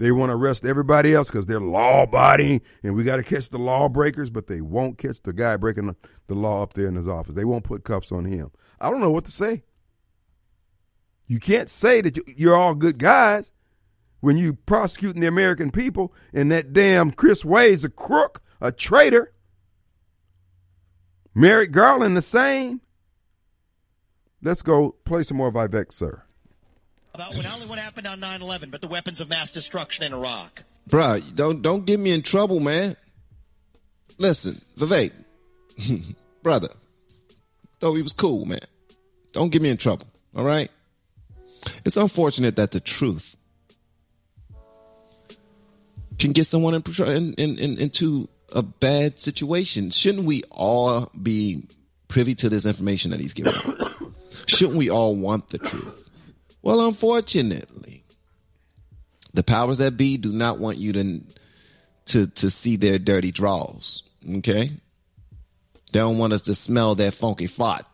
they 0.03 0.11
want 0.11 0.31
to 0.31 0.35
arrest 0.35 0.65
everybody 0.65 1.15
else 1.15 1.31
because 1.31 1.47
they're 1.47 1.61
law 1.61 2.03
abiding 2.03 2.61
and 2.83 2.97
we 2.97 3.05
got 3.05 3.19
to 3.19 3.23
catch 3.23 3.51
the 3.51 3.59
lawbreakers, 3.59 4.31
but 4.31 4.49
they 4.49 4.61
won't 4.61 4.99
catch 4.99 5.23
the 5.23 5.33
guy 5.33 5.57
breaking 5.57 5.95
the 6.27 6.35
law 6.35 6.61
up 6.65 6.75
there 6.75 6.89
in 6.89 6.97
his 6.97 7.07
office. 7.07 7.37
They 7.37 7.45
won't 7.45 7.63
put 7.63 7.85
cuffs 7.85 8.11
on 8.11 8.25
him. 8.25 8.51
I 8.81 8.91
don't 8.91 8.99
know 8.99 9.13
what 9.13 9.27
to 9.27 9.31
say. 9.31 9.63
You 11.29 11.39
can't 11.39 11.71
say 11.71 12.01
that 12.01 12.19
you're 12.37 12.57
all 12.57 12.75
good 12.75 12.99
guys 12.99 13.53
when 14.19 14.37
you're 14.37 14.55
prosecuting 14.67 15.21
the 15.21 15.29
American 15.29 15.71
people 15.71 16.13
and 16.35 16.51
that 16.51 16.73
damn 16.73 17.13
Chris 17.13 17.45
Wray's 17.45 17.85
a 17.85 17.89
crook, 17.89 18.43
a 18.61 18.73
traitor. 18.73 19.33
Merrick 21.33 21.71
Garland 21.71 22.17
the 22.17 22.23
same. 22.23 22.81
Let's 24.43 24.63
go 24.63 24.97
play 25.05 25.23
some 25.23 25.37
more 25.37 25.53
Vivek, 25.53 25.93
sir. 25.93 26.25
About 27.15 27.37
not 27.37 27.55
only 27.55 27.67
what 27.67 27.79
happened 27.79 28.07
on 28.07 28.21
9/11, 28.21 28.71
but 28.71 28.81
the 28.81 28.89
weapons 28.89 29.21
of 29.21 29.29
mass 29.29 29.51
destruction 29.51 30.05
in 30.05 30.13
Iraq. 30.13 30.65
Bruh, 30.89 31.23
don't 31.35 31.61
don't 31.63 31.85
get 31.85 32.01
me 32.01 32.11
in 32.11 32.23
trouble, 32.23 32.59
man. 32.59 32.97
Listen, 34.19 34.61
Vivek, 34.79 35.13
brother, 36.43 36.71
thought 37.81 37.95
he 37.95 38.03
was 38.03 38.13
cool, 38.13 38.45
man. 38.47 38.61
Don't 39.33 39.51
get 39.51 39.63
me 39.63 39.69
in 39.69 39.77
trouble, 39.77 40.07
all 40.35 40.45
right? 40.45 40.71
It's 41.85 41.97
unfortunate 41.97 42.57
that 42.57 42.71
the 42.71 42.81
truth 42.81 43.37
can 46.19 46.33
get 46.33 46.47
someone 46.47 46.75
in, 46.75 47.35
in, 47.35 47.59
in, 47.59 47.79
into 47.79 48.29
a 48.53 48.63
bad 48.63 49.21
situation. 49.21 49.91
Shouldn't 49.91 50.25
we 50.25 50.43
all 50.51 51.11
be 51.21 51.67
privy 52.09 52.35
to 52.37 52.49
this 52.49 52.67
information 52.67 53.11
that 53.11 53.21
he's 53.21 53.33
giving? 53.33 53.55
Shouldn't 54.47 54.77
we 54.77 54.91
all 54.91 55.17
want 55.17 55.49
the 55.49 55.59
truth? 55.59 56.02
Well, 56.63 56.87
unfortunately, 56.87 58.05
the 59.35 59.43
powers 59.43 59.79
that 59.79 59.97
be 59.97 60.17
do 60.17 60.33
not 60.33 60.59
want 60.59 60.79
you 60.79 60.93
to 60.93 61.21
to 62.07 62.27
to 62.27 62.51
see 62.51 62.77
their 62.77 62.99
dirty 62.99 63.33
draws. 63.33 64.03
Okay, 64.39 64.69
they 65.93 65.99
don't 65.99 66.19
want 66.19 66.33
us 66.33 66.43
to 66.43 66.55
smell 66.55 66.95
their 66.95 67.11
funky 67.11 67.47
fart. 67.47 67.85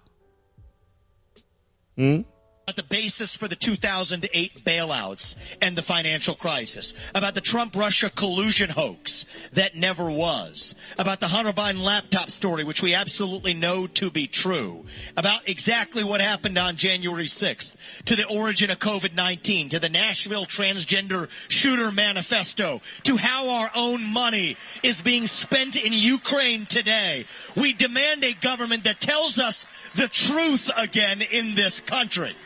Hmm 1.97 2.21
about 2.69 2.77
the 2.77 2.83
basis 2.83 3.35
for 3.35 3.49
the 3.49 3.57
2008 3.57 4.63
bailouts 4.63 5.37
and 5.63 5.75
the 5.75 5.81
financial 5.81 6.35
crisis, 6.35 6.93
about 7.15 7.35
the 7.35 7.41
Trump 7.41 7.75
Russia 7.75 8.11
collusion 8.11 8.69
hoax 8.69 9.25
that 9.55 9.75
never 9.75 10.11
was, 10.11 10.75
about 10.99 11.19
the 11.19 11.29
Hunter 11.29 11.55
Biden 11.55 11.83
laptop 11.83 12.29
story, 12.29 12.65
which 12.65 12.83
we 12.83 12.95
absolutely 12.95 13.55
know 13.55 13.87
to 13.87 14.11
be 14.11 14.27
true, 14.27 14.85
about 15.17 15.49
exactly 15.49 16.05
what 16.05 16.21
happened 16.21 16.59
on 16.59 16.77
January 16.77 17.25
6th, 17.25 17.75
to 18.05 18.15
the 18.15 18.27
origin 18.27 18.69
of 18.69 18.79
COVID 18.79 19.15
19, 19.15 19.71
to 19.71 19.79
the 19.79 19.89
Nashville 19.89 20.45
transgender 20.45 21.31
shooter 21.49 21.91
manifesto, 21.91 22.83
to 23.05 23.17
how 23.17 23.49
our 23.49 23.71
own 23.75 24.05
money 24.05 24.59
is 24.83 25.01
being 25.01 25.27
spent 25.27 25.75
in 25.75 25.95
Ukraine 25.95 26.67
today. 26.67 27.25
We 27.57 27.73
demand 27.73 28.25
a 28.25 28.35
government 28.35 28.85
that 28.85 29.01
tells 29.01 29.39
us 29.39 29.67
the 29.95 30.09
truth 30.09 30.71
again 30.77 31.23
in 31.23 31.55
this 31.55 31.81
country. 31.81 32.37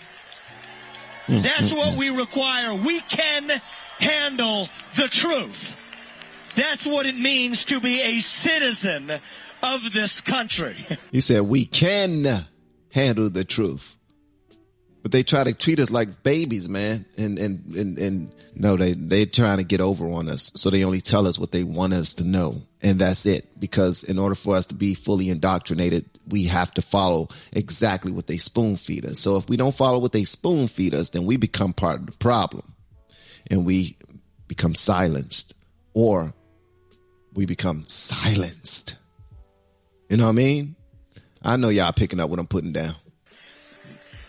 Mm, 1.27 1.43
That's 1.43 1.73
mm, 1.73 1.77
what 1.77 1.95
mm. 1.95 1.99
we 1.99 2.11
require. 2.11 2.75
We 2.75 3.01
can 3.01 3.61
handle 3.99 4.69
the 4.97 5.09
truth. 5.09 5.77
That's 6.55 6.85
what 6.85 7.07
it 7.07 7.17
means 7.17 7.65
to 7.67 7.81
be 7.81 8.01
a 8.01 8.21
citizen 8.21 9.21
of 9.63 9.93
this 9.93 10.21
country. 10.21 10.77
He 11.13 11.21
said, 11.21 11.43
We 11.43 11.65
can 11.65 12.47
handle 12.91 13.31
the 13.31 13.45
truth. 13.45 13.97
But 15.03 15.11
they 15.11 15.23
try 15.23 15.45
to 15.45 15.53
treat 15.53 15.81
us 15.81 15.91
like 15.91 16.23
babies, 16.23 16.69
man. 16.69 17.07
And 17.17 17.39
and 17.39 17.75
and, 17.75 17.99
and 17.99 18.33
no, 18.55 18.77
they 18.77 18.93
they're 18.93 19.27
trying 19.27 19.59
to 19.59 19.65
get 19.65 19.81
over 19.81 20.07
on 20.11 20.29
us. 20.29 20.53
So 20.55 20.71
they 20.71 20.85
only 20.85 21.01
tell 21.01 21.27
us 21.27 21.39
what 21.39 21.51
they 21.51 21.65
want 21.65 21.93
us 21.93 22.15
to 22.15 22.25
know. 22.25 22.63
And 22.83 22.99
that's 22.99 23.27
it. 23.27 23.49
Because 23.61 24.03
in 24.03 24.19
order 24.19 24.35
for 24.35 24.57
us 24.57 24.67
to 24.67 24.75
be 24.75 24.95
fully 24.95 25.31
indoctrinated, 25.31 26.05
we 26.29 26.45
have 26.45 26.75
to 26.75 26.83
follow 26.83 27.29
exactly 27.53 28.11
what 28.11 28.27
they 28.27 28.39
spoon 28.39 28.77
feed 28.77 29.07
us. 29.07 29.21
So 29.21 29.37
if 29.37 29.49
we 29.49 29.57
don't 29.57 29.75
follow 29.75 29.99
what 29.99 30.13
they 30.13 30.25
spoon 30.25 30.69
feed 30.69 30.95
us, 30.95 31.11
then 31.11 31.25
we 31.25 31.37
become 31.37 31.73
part 31.73 32.01
of 32.01 32.07
the 32.07 32.13
problem. 32.13 32.73
And 33.47 33.65
we 33.65 33.97
become 34.49 34.75
silenced. 34.75 35.55
Or 35.95 36.35
we 37.35 37.47
become 37.47 37.85
silenced. 37.85 38.97
You 40.09 40.17
know 40.17 40.25
what 40.25 40.31
I 40.31 40.33
mean? 40.33 40.77
I 41.43 41.57
know 41.57 41.69
y'all 41.69 41.93
picking 41.93 42.21
up 42.21 42.31
what 42.31 42.39
I'm 42.39 42.47
putting 42.47 42.73
down. 42.73 42.97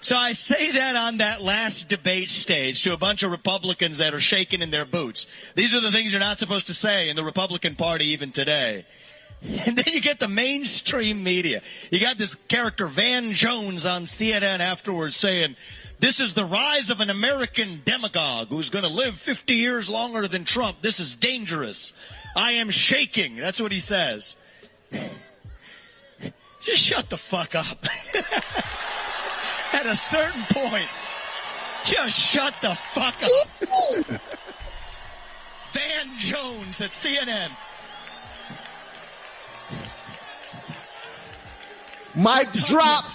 So 0.03 0.17
I 0.17 0.33
say 0.33 0.71
that 0.71 0.97
on 0.97 1.19
that 1.19 1.41
last 1.41 1.87
debate 1.87 2.29
stage 2.29 2.83
to 2.83 2.91
a 2.91 2.97
bunch 2.97 3.23
of 3.23 3.31
Republicans 3.31 3.99
that 3.99 4.13
are 4.13 4.19
shaking 4.19 4.61
in 4.61 4.69
their 4.69 4.83
boots. 4.83 5.27
These 5.55 5.73
are 5.73 5.79
the 5.79 5.93
things 5.93 6.11
you're 6.11 6.19
not 6.19 6.39
supposed 6.39 6.67
to 6.67 6.73
say 6.73 7.07
in 7.07 7.15
the 7.15 7.23
Republican 7.23 7.75
Party 7.75 8.07
even 8.07 8.31
today. 8.31 8.85
And 9.65 9.77
then 9.77 9.93
you 9.93 9.99
get 9.99 10.21
the 10.21 10.29
mainstream 10.29 11.21
media. 11.21 11.61
You 11.91 11.99
got 11.99 12.17
this 12.17 12.35
character 12.47 12.87
Van 12.87 13.33
Jones 13.33 13.85
on 13.85 14.03
CNN 14.03 14.59
afterwards 14.59 15.17
saying, 15.17 15.57
this 15.99 16.21
is 16.21 16.33
the 16.33 16.45
rise 16.45 16.89
of 16.89 17.01
an 17.01 17.09
American 17.09 17.81
demagogue 17.83 18.47
who's 18.47 18.69
going 18.69 18.85
to 18.85 18.89
live 18.89 19.17
50 19.17 19.53
years 19.53 19.89
longer 19.89 20.29
than 20.29 20.45
Trump. 20.45 20.81
This 20.81 21.01
is 21.01 21.13
dangerous. 21.13 21.91
I 22.37 22.53
am 22.53 22.69
shaking. 22.69 23.35
That's 23.35 23.59
what 23.59 23.73
he 23.73 23.81
says. 23.81 24.37
Just 26.61 26.81
shut 26.81 27.09
the 27.09 27.17
fuck 27.17 27.53
up. 27.53 27.85
At 29.73 29.85
a 29.87 29.95
certain 29.95 30.43
point, 30.49 30.87
just 31.83 32.17
shut 32.17 32.53
the 32.61 32.75
fuck 32.75 33.15
up. 33.23 34.05
Van 35.73 36.17
Jones 36.19 36.79
at 36.81 36.91
CNN. 36.91 37.49
Mic 42.15 42.51
drop. 42.65 43.05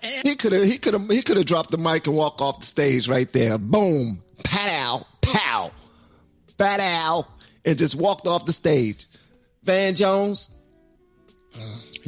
He 0.00 0.36
could 0.36 0.52
have 0.52 0.64
he 0.64 0.78
could 0.78 0.94
have 0.94 1.10
he 1.10 1.22
could 1.22 1.36
have 1.36 1.46
dropped 1.46 1.72
the 1.72 1.78
mic 1.78 2.06
and 2.06 2.14
walk 2.14 2.40
off 2.40 2.60
the 2.60 2.66
stage 2.66 3.08
right 3.08 3.30
there. 3.32 3.58
Boom. 3.58 4.22
Pow. 4.44 5.04
Pow. 5.20 5.72
Pow. 6.56 7.26
And 7.64 7.78
just 7.78 7.96
walked 7.96 8.28
off 8.28 8.46
the 8.46 8.52
stage. 8.52 9.06
Van 9.64 9.96
Jones. 9.96 10.50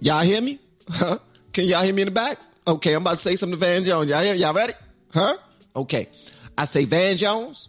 Y'all 0.01 0.23
hear 0.23 0.41
me? 0.41 0.61
Huh? 0.89 1.19
Can 1.53 1.65
y'all 1.67 1.83
hear 1.83 1.95
me 1.95 2.03
in 2.03 2.07
the 2.07 2.13
back? 2.13 2.39
Okay, 2.67 2.95
I'm 2.95 3.03
about 3.03 3.15
to 3.19 3.23
say 3.23 3.37
something 3.37 3.59
to 3.59 3.65
Van 3.67 3.85
Jones. 3.85 4.09
Y'all 4.11 4.23
hear? 4.23 4.35
Y'all 4.35 4.55
ready? 4.55 4.73
Huh? 5.13 5.37
Okay. 5.75 6.09
I 6.57 6.65
say, 6.65 6.85
Van 6.85 7.17
Jones, 7.17 7.69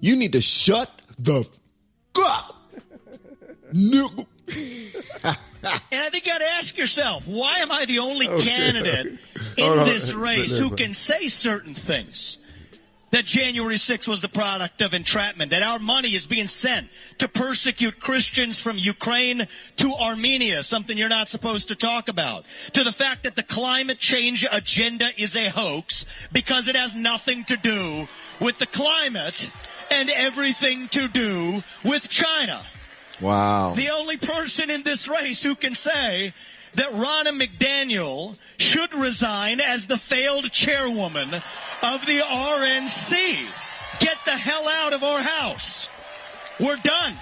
you 0.00 0.14
need 0.16 0.32
to 0.32 0.40
shut 0.40 0.90
the 1.18 1.40
f- 1.40 1.50
up. 2.16 2.56
Nigga. 3.72 4.26
And 5.64 6.00
I 6.02 6.10
think 6.10 6.26
you 6.26 6.32
got 6.32 6.38
to 6.38 6.44
ask 6.58 6.76
yourself, 6.76 7.24
why 7.24 7.58
am 7.58 7.70
I 7.70 7.84
the 7.84 8.00
only 8.00 8.28
Okay. 8.28 8.44
candidate 8.44 9.18
in 9.56 9.64
Hold 9.64 9.78
on. 9.78 9.84
this 9.86 10.12
race 10.12 10.58
who 10.58 10.70
can 10.74 10.92
say 10.92 11.28
certain 11.28 11.72
things? 11.72 12.38
That 13.12 13.26
January 13.26 13.76
6th 13.76 14.08
was 14.08 14.22
the 14.22 14.28
product 14.28 14.80
of 14.80 14.94
entrapment, 14.94 15.50
that 15.50 15.62
our 15.62 15.78
money 15.78 16.14
is 16.14 16.26
being 16.26 16.46
sent 16.46 16.88
to 17.18 17.28
persecute 17.28 18.00
Christians 18.00 18.58
from 18.58 18.78
Ukraine 18.78 19.46
to 19.76 19.92
Armenia, 19.92 20.62
something 20.62 20.96
you're 20.96 21.10
not 21.10 21.28
supposed 21.28 21.68
to 21.68 21.74
talk 21.74 22.08
about, 22.08 22.46
to 22.72 22.82
the 22.82 22.92
fact 22.92 23.24
that 23.24 23.36
the 23.36 23.42
climate 23.42 23.98
change 23.98 24.46
agenda 24.50 25.10
is 25.18 25.36
a 25.36 25.50
hoax 25.50 26.06
because 26.32 26.68
it 26.68 26.74
has 26.74 26.94
nothing 26.94 27.44
to 27.44 27.56
do 27.58 28.08
with 28.40 28.58
the 28.58 28.66
climate 28.66 29.50
and 29.90 30.08
everything 30.08 30.88
to 30.88 31.06
do 31.06 31.62
with 31.84 32.08
China. 32.08 32.64
Wow. 33.20 33.74
The 33.74 33.90
only 33.90 34.16
person 34.16 34.70
in 34.70 34.82
this 34.82 35.06
race 35.06 35.42
who 35.42 35.54
can 35.54 35.74
say 35.74 36.32
that 36.74 36.92
Ronna 36.92 37.30
McDaniel 37.30 38.36
should 38.58 38.94
resign 38.94 39.60
as 39.60 39.86
the 39.86 39.98
failed 39.98 40.50
chairwoman 40.50 41.34
of 41.82 42.06
the 42.06 42.20
RNC. 42.20 43.46
Get 43.98 44.16
the 44.24 44.36
hell 44.36 44.68
out 44.68 44.92
of 44.92 45.02
our 45.02 45.22
house. 45.22 45.88
We're 46.58 46.76
done. 46.76 47.18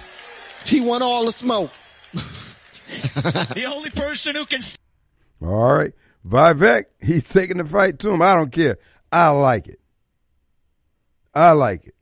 He 0.65 0.79
won 0.79 1.01
all 1.01 1.25
the 1.25 1.31
smoke. 1.31 1.71
The 3.23 3.65
only 3.65 3.89
person 3.89 4.35
who 4.35 4.45
can 4.45 4.61
All 5.41 5.73
right. 5.73 5.93
Vivek, 6.27 6.85
he's 7.01 7.27
taking 7.27 7.57
the 7.57 7.65
fight 7.65 7.99
to 7.99 8.11
him. 8.11 8.21
I 8.21 8.35
don't 8.35 8.51
care. 8.51 8.77
I 9.11 9.29
like 9.29 9.67
it. 9.67 9.79
I 11.33 11.51
like 11.51 11.87
it. 11.87 11.95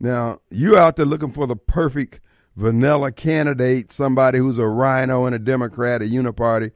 Now, 0.00 0.40
you 0.50 0.76
out 0.76 0.96
there 0.96 1.06
looking 1.06 1.32
for 1.32 1.46
the 1.46 1.56
perfect 1.56 2.20
vanilla 2.56 3.12
candidate, 3.12 3.92
somebody 3.92 4.38
who's 4.38 4.58
a 4.58 4.66
RINO 4.66 5.26
and 5.26 5.34
a 5.34 5.38
Democrat, 5.38 6.02
a 6.02 6.04
uniparty, 6.04 6.72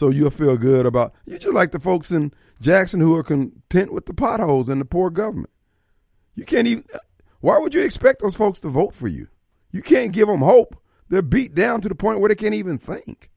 so 0.00 0.08
you'll 0.08 0.30
feel 0.30 0.56
good 0.56 0.86
about 0.86 1.12
you 1.26 1.38
just 1.38 1.52
like 1.52 1.72
the 1.72 1.78
folks 1.78 2.10
in 2.10 2.32
Jackson 2.58 3.00
who 3.00 3.14
are 3.14 3.22
content 3.22 3.92
with 3.92 4.06
the 4.06 4.14
potholes 4.14 4.70
and 4.70 4.80
the 4.80 4.86
poor 4.86 5.10
government. 5.10 5.50
You 6.34 6.46
can't 6.46 6.66
even 6.66 6.84
why 7.40 7.58
would 7.58 7.74
you 7.74 7.82
expect 7.82 8.22
those 8.22 8.34
folks 8.34 8.60
to 8.60 8.70
vote 8.70 8.94
for 8.94 9.08
you? 9.08 9.28
You 9.70 9.82
can't 9.82 10.12
give 10.12 10.26
them 10.26 10.40
hope. 10.40 10.74
They're 11.10 11.20
beat 11.20 11.54
down 11.54 11.82
to 11.82 11.88
the 11.90 11.94
point 11.94 12.18
where 12.18 12.30
they 12.30 12.34
can't 12.34 12.54
even 12.54 12.78
think. 12.78 13.30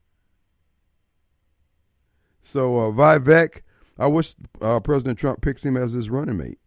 So 2.40 2.78
uh, 2.78 2.90
Vivek, 2.92 3.60
I 3.98 4.06
wish 4.06 4.34
uh, 4.62 4.80
President 4.80 5.18
Trump 5.18 5.42
picks 5.42 5.66
him 5.66 5.76
as 5.76 5.92
his 5.92 6.08
running 6.08 6.38
mate, 6.38 6.60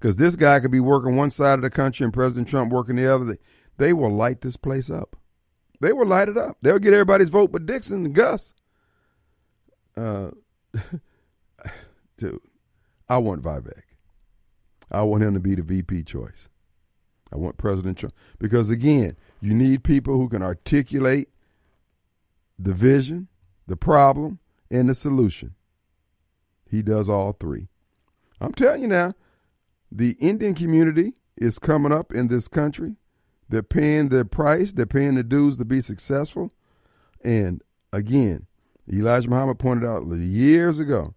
because 0.00 0.16
this 0.16 0.34
guy 0.34 0.58
could 0.58 0.72
be 0.72 0.80
working 0.80 1.14
one 1.14 1.30
side 1.30 1.60
of 1.60 1.62
the 1.62 1.70
country 1.70 2.02
and 2.02 2.12
President 2.12 2.48
Trump 2.48 2.72
working 2.72 2.96
the 2.96 3.06
other. 3.06 3.24
They, 3.24 3.38
they 3.76 3.92
will 3.92 4.10
light 4.10 4.40
this 4.40 4.56
place 4.56 4.90
up. 4.90 5.16
They 5.80 5.92
will 5.92 6.06
light 6.06 6.28
it 6.28 6.36
up. 6.36 6.56
They'll 6.60 6.80
get 6.80 6.92
everybody's 6.92 7.28
vote, 7.28 7.52
but 7.52 7.66
Dixon 7.66 8.06
and 8.06 8.14
Gus. 8.14 8.52
Uh, 9.96 10.30
dude, 12.18 12.40
I 13.08 13.18
want 13.18 13.42
Vivek. 13.42 13.82
I 14.90 15.02
want 15.02 15.22
him 15.22 15.34
to 15.34 15.40
be 15.40 15.54
the 15.54 15.62
VP 15.62 16.04
choice. 16.04 16.48
I 17.32 17.36
want 17.36 17.56
President 17.56 17.98
Trump 17.98 18.14
because 18.38 18.70
again, 18.70 19.16
you 19.40 19.54
need 19.54 19.82
people 19.82 20.16
who 20.16 20.28
can 20.28 20.42
articulate 20.42 21.28
the 22.58 22.72
vision, 22.72 23.28
the 23.66 23.76
problem, 23.76 24.38
and 24.70 24.88
the 24.88 24.94
solution. 24.94 25.54
He 26.70 26.82
does 26.82 27.08
all 27.08 27.32
three. 27.32 27.68
I'm 28.40 28.52
telling 28.52 28.82
you 28.82 28.88
now, 28.88 29.14
the 29.90 30.16
Indian 30.20 30.54
community 30.54 31.14
is 31.36 31.58
coming 31.58 31.92
up 31.92 32.12
in 32.12 32.28
this 32.28 32.48
country. 32.48 32.96
They're 33.48 33.62
paying 33.62 34.08
the 34.08 34.24
price, 34.24 34.72
they're 34.72 34.86
paying 34.86 35.14
the 35.14 35.22
dues 35.22 35.56
to 35.58 35.64
be 35.64 35.80
successful. 35.80 36.52
And 37.22 37.62
again, 37.92 38.46
Elijah 38.92 39.30
Muhammad 39.30 39.58
pointed 39.58 39.86
out 39.86 40.06
years 40.06 40.78
ago 40.78 41.14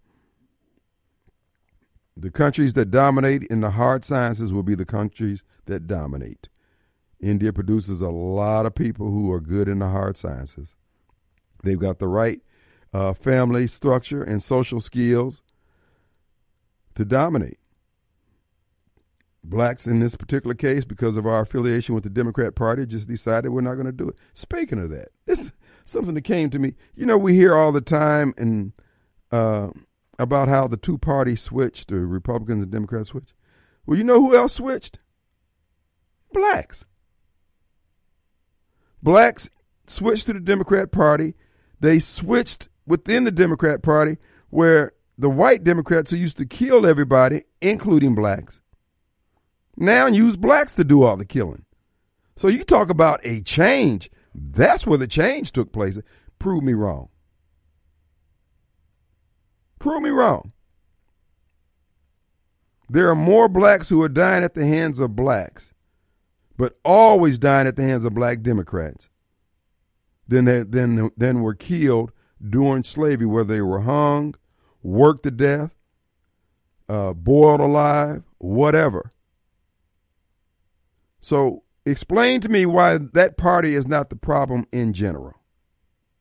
the 2.16 2.30
countries 2.30 2.74
that 2.74 2.90
dominate 2.90 3.44
in 3.44 3.60
the 3.60 3.70
hard 3.70 4.04
sciences 4.04 4.52
will 4.52 4.62
be 4.62 4.74
the 4.74 4.84
countries 4.84 5.44
that 5.66 5.86
dominate. 5.86 6.48
India 7.20 7.52
produces 7.52 8.00
a 8.00 8.08
lot 8.08 8.66
of 8.66 8.74
people 8.74 9.10
who 9.10 9.30
are 9.30 9.40
good 9.40 9.68
in 9.68 9.78
the 9.78 9.88
hard 9.88 10.16
sciences. 10.16 10.74
They've 11.62 11.78
got 11.78 11.98
the 11.98 12.08
right 12.08 12.40
uh, 12.92 13.12
family 13.12 13.66
structure 13.66 14.22
and 14.22 14.42
social 14.42 14.80
skills 14.80 15.42
to 16.94 17.04
dominate. 17.04 17.58
Blacks 19.44 19.86
in 19.86 20.00
this 20.00 20.16
particular 20.16 20.54
case, 20.54 20.84
because 20.84 21.16
of 21.16 21.26
our 21.26 21.42
affiliation 21.42 21.94
with 21.94 22.04
the 22.04 22.10
Democrat 22.10 22.54
Party, 22.54 22.84
just 22.84 23.08
decided 23.08 23.50
we're 23.50 23.60
not 23.60 23.74
going 23.74 23.86
to 23.86 23.92
do 23.92 24.08
it. 24.08 24.16
Speaking 24.34 24.80
of 24.80 24.90
that, 24.90 25.08
this 25.26 25.40
is 25.40 25.52
something 25.90 26.14
that 26.14 26.22
came 26.22 26.50
to 26.50 26.58
me. 26.58 26.74
You 26.94 27.06
know, 27.06 27.18
we 27.18 27.34
hear 27.34 27.54
all 27.54 27.72
the 27.72 27.80
time 27.80 28.34
and 28.36 28.72
uh, 29.30 29.68
about 30.18 30.48
how 30.48 30.66
the 30.66 30.76
two 30.76 30.98
parties 30.98 31.40
switched, 31.40 31.88
the 31.88 32.00
Republicans 32.00 32.62
and 32.62 32.72
Democrats 32.72 33.10
switched. 33.10 33.34
Well, 33.86 33.96
you 33.96 34.04
know 34.04 34.20
who 34.20 34.36
else 34.36 34.54
switched? 34.54 34.98
Blacks. 36.32 36.84
Blacks 39.02 39.48
switched 39.86 40.26
to 40.26 40.32
the 40.32 40.40
Democrat 40.40 40.90
Party. 40.90 41.34
They 41.80 41.98
switched 41.98 42.68
within 42.86 43.24
the 43.24 43.30
Democrat 43.30 43.82
Party 43.82 44.18
where 44.50 44.92
the 45.16 45.30
white 45.30 45.64
Democrats 45.64 46.10
who 46.10 46.16
used 46.16 46.38
to 46.38 46.46
kill 46.46 46.86
everybody, 46.86 47.44
including 47.60 48.14
blacks, 48.14 48.60
now 49.76 50.06
use 50.06 50.36
blacks 50.36 50.74
to 50.74 50.84
do 50.84 51.02
all 51.02 51.16
the 51.16 51.24
killing. 51.24 51.64
So 52.36 52.48
you 52.48 52.64
talk 52.64 52.90
about 52.90 53.20
a 53.24 53.42
change. 53.42 54.10
That's 54.40 54.86
where 54.86 54.98
the 54.98 55.06
change 55.06 55.52
took 55.52 55.72
place. 55.72 55.98
Prove 56.38 56.62
me 56.62 56.72
wrong. 56.72 57.08
Prove 59.78 60.02
me 60.02 60.10
wrong. 60.10 60.52
There 62.88 63.10
are 63.10 63.14
more 63.14 63.48
blacks 63.48 63.88
who 63.88 64.02
are 64.02 64.08
dying 64.08 64.44
at 64.44 64.54
the 64.54 64.66
hands 64.66 64.98
of 64.98 65.14
blacks, 65.14 65.74
but 66.56 66.78
always 66.84 67.38
dying 67.38 67.66
at 67.66 67.76
the 67.76 67.82
hands 67.82 68.04
of 68.04 68.14
black 68.14 68.42
Democrats 68.42 69.10
than, 70.26 70.44
than, 70.70 71.10
than 71.16 71.42
were 71.42 71.54
killed 71.54 72.12
during 72.46 72.82
slavery, 72.82 73.26
whether 73.26 73.54
they 73.54 73.60
were 73.60 73.80
hung, 73.80 74.34
worked 74.82 75.24
to 75.24 75.30
death, 75.30 75.74
uh, 76.88 77.12
boiled 77.12 77.60
alive, 77.60 78.22
whatever. 78.38 79.12
So 81.20 81.64
explain 81.90 82.40
to 82.40 82.48
me 82.48 82.66
why 82.66 82.98
that 82.98 83.36
party 83.36 83.74
is 83.74 83.86
not 83.86 84.10
the 84.10 84.16
problem 84.16 84.66
in 84.72 84.92
general. 84.92 85.34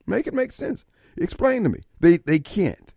Make 0.05 0.27
it 0.27 0.33
make 0.33 0.53
sense. 0.53 0.85
Explain 1.17 1.63
to 1.63 1.69
me. 1.69 1.81
They 1.99 2.17
they 2.17 2.39
can't. 2.39 2.93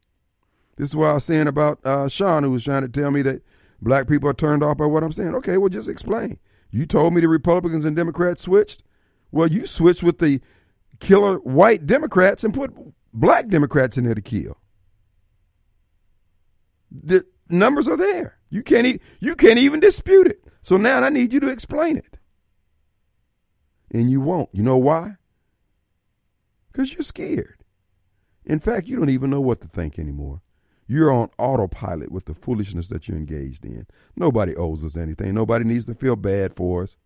This 0.76 0.90
is 0.90 0.96
what 0.96 1.10
I 1.10 1.14
was 1.14 1.24
saying 1.24 1.46
about 1.46 1.84
uh, 1.84 2.08
Sean, 2.08 2.42
who 2.42 2.50
was 2.50 2.64
trying 2.64 2.82
to 2.82 2.88
tell 2.88 3.10
me 3.10 3.22
that 3.22 3.42
black 3.82 4.08
people 4.08 4.28
are 4.28 4.34
turned 4.34 4.62
off 4.62 4.78
by 4.78 4.86
what 4.86 5.02
I'm 5.02 5.12
saying. 5.12 5.34
Okay, 5.36 5.58
well, 5.58 5.68
just 5.68 5.88
explain. 5.88 6.38
You 6.70 6.86
told 6.86 7.12
me 7.12 7.20
the 7.20 7.28
Republicans 7.28 7.84
and 7.84 7.96
Democrats 7.96 8.42
switched. 8.42 8.82
Well, 9.32 9.48
you 9.48 9.66
switched 9.66 10.02
with 10.02 10.18
the 10.18 10.40
killer 11.00 11.38
white 11.38 11.86
Democrats 11.86 12.44
and 12.44 12.54
put 12.54 12.72
black 13.12 13.48
Democrats 13.48 13.98
in 13.98 14.04
there 14.04 14.14
to 14.14 14.22
kill. 14.22 14.58
The 16.90 17.26
numbers 17.48 17.88
are 17.88 17.96
there. 17.96 18.38
You 18.50 18.62
can't 18.62 18.86
e- 18.86 19.00
you 19.20 19.34
can't 19.34 19.58
even 19.58 19.80
dispute 19.80 20.26
it. 20.26 20.44
So 20.62 20.76
now 20.76 21.02
I 21.02 21.10
need 21.10 21.32
you 21.32 21.40
to 21.40 21.48
explain 21.48 21.96
it. 21.96 22.18
And 23.90 24.10
you 24.10 24.20
won't. 24.20 24.48
You 24.52 24.62
know 24.62 24.76
why? 24.76 25.16
Because 26.70 26.92
you're 26.92 27.02
scared. 27.02 27.64
In 28.44 28.60
fact, 28.60 28.86
you 28.86 28.96
don't 28.96 29.10
even 29.10 29.30
know 29.30 29.40
what 29.40 29.60
to 29.60 29.68
think 29.68 29.98
anymore. 29.98 30.42
You're 30.86 31.12
on 31.12 31.30
autopilot 31.38 32.10
with 32.10 32.24
the 32.24 32.34
foolishness 32.34 32.88
that 32.88 33.06
you're 33.06 33.16
engaged 33.16 33.64
in. 33.64 33.86
Nobody 34.16 34.56
owes 34.56 34.84
us 34.84 34.96
anything. 34.96 35.34
Nobody 35.34 35.64
needs 35.64 35.86
to 35.86 35.94
feel 35.94 36.16
bad 36.16 36.54
for 36.54 36.82
us. 36.82 36.96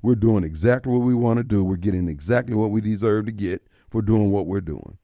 We're 0.00 0.14
doing 0.14 0.44
exactly 0.44 0.92
what 0.92 1.04
we 1.04 1.14
want 1.14 1.38
to 1.38 1.44
do. 1.44 1.64
We're 1.64 1.76
getting 1.76 2.08
exactly 2.08 2.54
what 2.54 2.70
we 2.70 2.80
deserve 2.80 3.26
to 3.26 3.32
get 3.32 3.66
for 3.90 4.02
doing 4.02 4.30
what 4.30 4.46
we're 4.46 4.60
doing. 4.60 4.98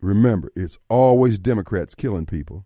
Remember, 0.00 0.50
it's 0.56 0.78
always 0.88 1.38
Democrats 1.38 1.94
killing 1.94 2.26
people. 2.26 2.64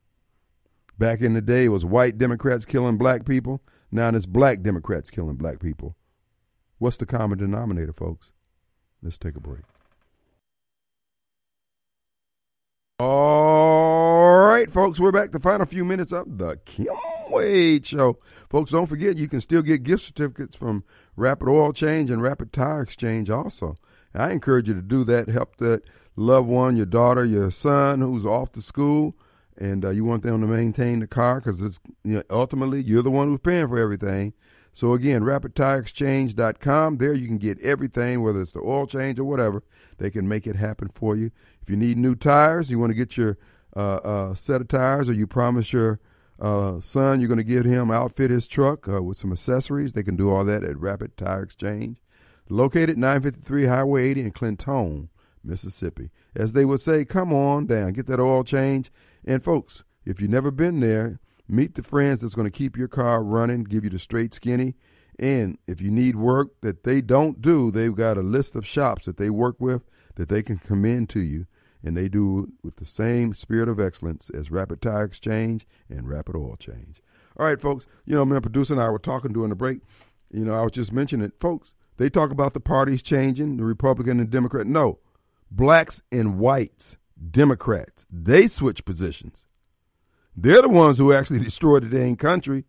Back 0.98 1.20
in 1.20 1.34
the 1.34 1.40
day, 1.40 1.64
it 1.64 1.70
was 1.70 1.84
white 1.84 2.18
Democrats 2.18 2.64
killing 2.64 2.96
black 2.96 3.24
people. 3.24 3.60
Now 3.94 4.08
it's 4.08 4.26
black 4.26 4.62
Democrats 4.62 5.08
killing 5.08 5.36
black 5.36 5.60
people. 5.60 5.94
What's 6.78 6.96
the 6.96 7.06
common 7.06 7.38
denominator, 7.38 7.92
folks? 7.92 8.32
Let's 9.00 9.18
take 9.18 9.36
a 9.36 9.40
break. 9.40 9.62
All 12.98 14.46
right, 14.46 14.68
folks, 14.68 14.98
we're 14.98 15.12
back. 15.12 15.30
The 15.30 15.38
final 15.38 15.64
few 15.64 15.84
minutes 15.84 16.10
of 16.10 16.38
the 16.38 16.56
Kim 16.64 16.88
Wade 17.30 17.86
Show. 17.86 18.18
Folks, 18.50 18.72
don't 18.72 18.86
forget 18.86 19.16
you 19.16 19.28
can 19.28 19.40
still 19.40 19.62
get 19.62 19.84
gift 19.84 20.06
certificates 20.06 20.56
from 20.56 20.82
Rapid 21.14 21.48
Oil 21.48 21.72
Change 21.72 22.10
and 22.10 22.20
Rapid 22.20 22.52
Tire 22.52 22.82
Exchange 22.82 23.30
also. 23.30 23.76
I 24.12 24.32
encourage 24.32 24.66
you 24.66 24.74
to 24.74 24.82
do 24.82 25.04
that. 25.04 25.28
Help 25.28 25.58
that 25.58 25.82
loved 26.16 26.48
one, 26.48 26.76
your 26.76 26.86
daughter, 26.86 27.24
your 27.24 27.52
son 27.52 28.00
who's 28.00 28.26
off 28.26 28.50
to 28.52 28.60
school, 28.60 29.16
and 29.56 29.84
uh, 29.84 29.90
you 29.90 30.04
want 30.04 30.22
them 30.22 30.40
to 30.40 30.46
maintain 30.46 31.00
the 31.00 31.06
car 31.06 31.40
because 31.40 31.62
it's 31.62 31.80
you 32.02 32.16
know, 32.16 32.22
ultimately 32.30 32.82
you're 32.82 33.02
the 33.02 33.10
one 33.10 33.28
who's 33.28 33.40
paying 33.40 33.68
for 33.68 33.78
everything. 33.78 34.32
So 34.72 34.92
again, 34.92 35.22
rapidtireexchange.com. 35.22 36.96
There 36.96 37.12
you 37.12 37.28
can 37.28 37.38
get 37.38 37.60
everything, 37.60 38.22
whether 38.22 38.42
it's 38.42 38.52
the 38.52 38.60
oil 38.60 38.86
change 38.86 39.20
or 39.20 39.24
whatever. 39.24 39.62
They 39.98 40.10
can 40.10 40.26
make 40.26 40.46
it 40.48 40.56
happen 40.56 40.90
for 40.94 41.14
you. 41.14 41.30
If 41.62 41.70
you 41.70 41.76
need 41.76 41.96
new 41.96 42.16
tires, 42.16 42.70
you 42.70 42.78
want 42.80 42.90
to 42.90 42.94
get 42.94 43.16
your 43.16 43.38
uh, 43.76 43.96
uh, 43.96 44.34
set 44.34 44.60
of 44.60 44.68
tires, 44.68 45.08
or 45.08 45.12
you 45.12 45.26
promise 45.28 45.72
your 45.72 46.00
uh, 46.40 46.80
son 46.80 47.20
you're 47.20 47.28
going 47.28 47.38
to 47.38 47.44
give 47.44 47.64
him 47.64 47.90
outfit 47.90 48.30
his 48.30 48.48
truck 48.48 48.88
uh, 48.88 49.02
with 49.02 49.16
some 49.16 49.32
accessories, 49.32 49.92
they 49.92 50.02
can 50.02 50.16
do 50.16 50.30
all 50.30 50.44
that 50.44 50.64
at 50.64 50.78
Rapid 50.78 51.16
Tire 51.16 51.42
Exchange, 51.42 51.98
located 52.48 52.98
953 52.98 53.66
Highway 53.66 54.10
80 54.10 54.20
in 54.20 54.30
Clinton, 54.32 55.08
Mississippi. 55.42 56.10
As 56.34 56.52
they 56.52 56.64
would 56.64 56.80
say, 56.80 57.04
come 57.04 57.32
on 57.32 57.66
down, 57.66 57.92
get 57.92 58.06
that 58.06 58.20
oil 58.20 58.42
change. 58.42 58.90
And 59.24 59.42
folks, 59.42 59.84
if 60.04 60.20
you've 60.20 60.30
never 60.30 60.50
been 60.50 60.80
there, 60.80 61.20
meet 61.48 61.74
the 61.74 61.82
friends 61.82 62.20
that's 62.20 62.34
going 62.34 62.50
to 62.50 62.56
keep 62.56 62.76
your 62.76 62.88
car 62.88 63.22
running, 63.22 63.64
give 63.64 63.84
you 63.84 63.90
the 63.90 63.98
straight 63.98 64.34
skinny. 64.34 64.74
And 65.18 65.58
if 65.66 65.80
you 65.80 65.90
need 65.90 66.16
work 66.16 66.60
that 66.62 66.84
they 66.84 67.00
don't 67.00 67.40
do, 67.40 67.70
they've 67.70 67.94
got 67.94 68.18
a 68.18 68.22
list 68.22 68.56
of 68.56 68.66
shops 68.66 69.04
that 69.04 69.16
they 69.16 69.30
work 69.30 69.56
with 69.60 69.82
that 70.16 70.28
they 70.28 70.42
can 70.42 70.58
commend 70.58 71.08
to 71.10 71.20
you. 71.20 71.46
And 71.82 71.96
they 71.96 72.08
do 72.08 72.52
with 72.62 72.76
the 72.76 72.86
same 72.86 73.34
spirit 73.34 73.68
of 73.68 73.78
excellence 73.78 74.30
as 74.30 74.50
Rapid 74.50 74.80
Tire 74.80 75.04
Exchange 75.04 75.66
and 75.88 76.08
Rapid 76.08 76.34
Oil 76.34 76.56
Change. 76.56 77.02
All 77.36 77.46
right, 77.46 77.60
folks. 77.60 77.86
You 78.06 78.14
know, 78.14 78.24
my 78.24 78.40
producer 78.40 78.72
and 78.72 78.82
I 78.82 78.88
were 78.88 78.98
talking 78.98 79.32
during 79.32 79.50
the 79.50 79.54
break. 79.54 79.80
You 80.30 80.44
know, 80.44 80.54
I 80.54 80.62
was 80.62 80.72
just 80.72 80.92
mentioning 80.92 81.26
it. 81.26 81.38
Folks, 81.38 81.72
they 81.98 82.08
talk 82.08 82.30
about 82.30 82.54
the 82.54 82.60
parties 82.60 83.02
changing, 83.02 83.58
the 83.58 83.64
Republican 83.64 84.18
and 84.18 84.30
Democrat. 84.30 84.66
No, 84.66 84.98
blacks 85.50 86.02
and 86.10 86.38
whites, 86.38 86.96
Democrats, 87.30 88.06
they 88.10 88.48
switch 88.48 88.84
positions. 88.84 89.46
They're 90.36 90.62
the 90.62 90.68
ones 90.68 90.98
who 90.98 91.12
actually 91.12 91.38
destroyed 91.44 91.84
the 91.84 91.96
dang 91.96 92.16
country, 92.16 92.64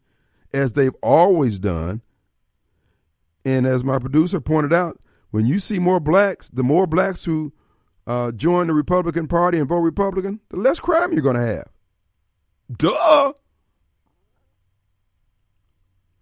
as 0.54 0.74
they've 0.74 0.96
always 1.02 1.60
done. 1.60 2.02
And 3.44 3.66
as 3.66 3.84
my 3.84 4.00
producer 4.00 4.40
pointed 4.40 4.74
out, 4.74 5.00
when 5.32 5.46
you 5.46 5.60
see 5.60 5.80
more 5.80 6.00
blacks, 6.00 6.50
the 6.50 6.64
more 6.64 6.88
blacks 6.88 7.26
who 7.26 7.54
uh, 8.08 8.32
join 8.32 8.68
the 8.68 8.74
Republican 8.74 9.28
Party 9.28 9.58
and 9.58 9.68
vote 9.68 9.78
Republican, 9.80 10.40
the 10.50 10.58
less 10.58 10.80
crime 10.80 11.14
you're 11.14 11.22
going 11.22 11.36
to 11.36 11.46
have. 11.46 11.68
Duh. 12.72 13.34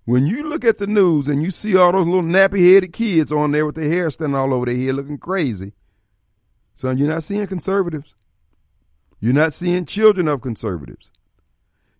When 0.06 0.28
you 0.28 0.50
look 0.50 0.66
at 0.66 0.80
the 0.80 0.88
news 0.88 1.30
and 1.30 1.41
you 1.41 1.52
see 1.52 1.78
all 1.78 1.94
those 1.94 2.06
little 2.06 2.24
nappy 2.24 2.74
headed 2.74 2.91
kids 2.91 3.32
on 3.32 3.52
there 3.52 3.66
with 3.66 3.76
their 3.76 3.90
hair 3.90 4.10
standing 4.12 4.36
all 4.36 4.54
over 4.54 4.66
their 4.66 4.76
head 4.76 4.95
looking 4.95 5.18
crazy, 5.18 5.74
son, 6.74 6.98
you're 6.98 7.10
not 7.10 7.24
seeing 7.24 7.45
conservatives. 7.48 8.16
You're 9.20 9.34
not 9.34 9.54
seeing 9.54 9.86
children 9.86 10.28
of 10.28 10.41
conservatives. 10.41 11.10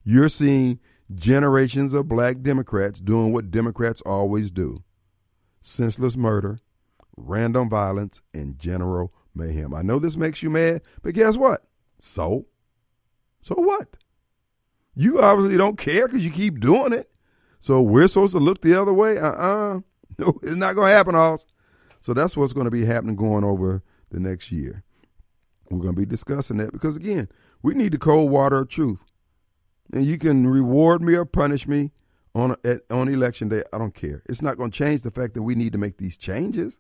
You're 0.04 0.30
seeing 0.30 0.80
generations 1.14 1.94
of 1.94 2.08
black 2.08 2.42
Democrats 2.42 3.00
doing 3.00 3.32
what 3.32 3.52
Democrats 3.52 4.02
always 4.02 4.52
do 4.52 4.84
senseless 5.62 6.18
murder, 6.18 6.60
random 7.16 7.70
violence, 7.70 8.22
and 8.34 8.60
general 8.60 9.14
mayhem. 9.34 9.74
I 9.74 9.82
know 9.82 9.98
this 9.98 10.18
makes 10.18 10.44
you 10.44 10.50
mad, 10.50 10.82
but 11.02 11.14
guess 11.14 11.38
what? 11.38 11.62
So? 12.00 12.48
So 13.42 13.56
what? 13.56 13.96
You 14.96 15.22
obviously 15.22 15.58
don't 15.58 15.78
care 15.78 16.08
because 16.08 16.26
you 16.26 16.32
keep 16.32 16.60
doing 16.60 16.92
it. 16.92 17.10
So 17.62 17.82
we're 17.82 18.10
supposed 18.10 18.34
to 18.34 18.40
look 18.40 18.62
the 18.62 18.80
other 18.80 18.94
way? 18.94 19.18
Uh 19.18 19.32
uh 19.32 19.80
No, 20.18 20.40
it's 20.44 20.56
not 20.56 20.76
going 20.76 20.90
to 20.90 20.96
happen, 20.96 21.16
Hoss. 21.16 21.46
So 22.02 22.14
that's 22.14 22.36
what's 22.38 22.54
going 22.54 22.66
to 22.66 22.72
be 22.72 22.86
happening 22.86 23.16
going 23.16 23.44
over 23.44 23.82
the 24.14 24.20
next 24.20 24.52
year. 24.52 24.84
We're 25.70 25.80
going 25.80 25.96
to 25.96 26.00
be 26.00 26.06
discussing 26.06 26.58
that 26.58 26.72
because, 26.72 26.96
again, 26.96 27.28
we 27.62 27.74
need 27.74 27.92
the 27.94 27.98
cold 27.98 28.32
water 28.32 28.60
of 28.60 28.70
truth. 28.70 29.04
And 29.92 30.06
you 30.06 30.18
can 30.18 30.48
reward 30.48 31.02
me 31.02 31.16
or 31.16 31.26
punish 31.26 31.68
me 31.68 31.92
on 32.34 32.56
at, 32.64 32.82
on 32.90 33.10
election 33.10 33.50
day. 33.50 33.64
I 33.74 33.78
don't 33.78 33.94
care. 33.94 34.24
It's 34.28 34.42
not 34.42 34.58
going 34.58 34.72
to 34.72 34.78
change 34.78 35.02
the 35.02 35.12
fact 35.12 35.34
that 35.34 35.44
we 35.44 35.56
need 35.56 35.74
to 35.74 35.78
make 35.78 35.98
these 35.98 36.18
changes. 36.18 36.80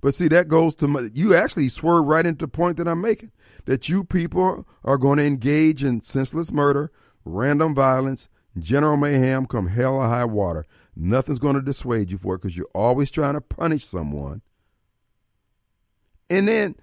But 0.00 0.14
see, 0.14 0.28
that 0.28 0.48
goes 0.48 0.74
to 0.76 0.88
my, 0.88 1.08
you 1.14 1.34
actually 1.34 1.68
swerve 1.70 2.04
right 2.04 2.26
into 2.26 2.44
the 2.44 2.48
point 2.48 2.76
that 2.76 2.86
I'm 2.86 3.00
making 3.00 3.32
that 3.64 3.88
you 3.88 4.04
people 4.04 4.66
are 4.84 4.98
going 4.98 5.16
to 5.16 5.24
engage 5.24 5.82
in 5.82 6.02
senseless 6.02 6.52
murder, 6.52 6.92
random 7.24 7.74
violence, 7.74 8.28
general 8.58 8.98
mayhem, 8.98 9.46
come 9.46 9.68
hell 9.68 9.96
or 9.96 10.06
high 10.06 10.26
water. 10.26 10.66
Nothing's 10.94 11.38
going 11.38 11.54
to 11.54 11.62
dissuade 11.62 12.10
you 12.10 12.18
for 12.18 12.34
it 12.34 12.42
because 12.42 12.56
you're 12.56 12.68
always 12.74 13.10
trying 13.10 13.32
to 13.32 13.40
punish 13.40 13.84
someone. 13.84 14.42
And 16.30 16.48
then 16.48 16.76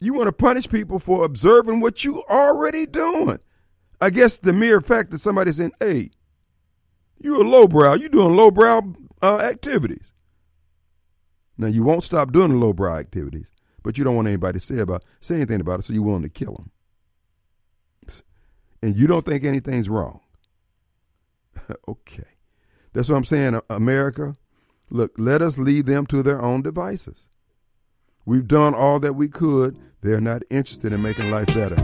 you 0.00 0.14
want 0.14 0.28
to 0.28 0.32
punish 0.32 0.68
people 0.68 0.98
for 0.98 1.24
observing 1.24 1.80
what 1.80 2.04
you 2.04 2.22
already 2.28 2.86
doing. 2.86 3.38
I 4.00 4.10
guess 4.10 4.38
the 4.38 4.52
mere 4.52 4.80
fact 4.80 5.10
that 5.10 5.18
somebody's 5.18 5.56
saying, 5.56 5.72
hey, 5.78 6.10
you're 7.18 7.42
a 7.42 7.48
lowbrow, 7.48 7.94
you're 7.94 8.08
doing 8.08 8.34
lowbrow 8.34 8.94
uh, 9.22 9.38
activities. 9.38 10.12
Now 11.58 11.66
you 11.66 11.82
won't 11.82 12.02
stop 12.02 12.32
doing 12.32 12.52
the 12.52 12.56
lowbrow 12.56 12.96
activities, 12.96 13.48
but 13.82 13.98
you 13.98 14.04
don't 14.04 14.16
want 14.16 14.28
anybody 14.28 14.58
to 14.58 14.64
say 14.64 14.78
about 14.78 15.04
say 15.20 15.34
anything 15.34 15.60
about 15.60 15.80
it, 15.80 15.82
so 15.84 15.92
you're 15.92 16.02
willing 16.02 16.22
to 16.22 16.30
kill 16.30 16.54
them. 16.54 16.70
And 18.82 18.96
you 18.96 19.06
don't 19.06 19.26
think 19.26 19.44
anything's 19.44 19.90
wrong. 19.90 20.20
okay. 21.88 22.24
That's 22.94 23.10
what 23.10 23.16
I'm 23.16 23.24
saying, 23.24 23.60
America. 23.68 24.36
Look, 24.88 25.12
let 25.18 25.42
us 25.42 25.58
lead 25.58 25.84
them 25.86 26.06
to 26.06 26.22
their 26.22 26.40
own 26.40 26.62
devices. 26.62 27.28
We've 28.30 28.46
done 28.46 28.76
all 28.76 29.00
that 29.00 29.14
we 29.14 29.26
could. 29.26 29.76
They're 30.02 30.20
not 30.20 30.44
interested 30.50 30.92
in 30.92 31.02
making 31.02 31.32
life 31.32 31.48
better. 31.48 31.74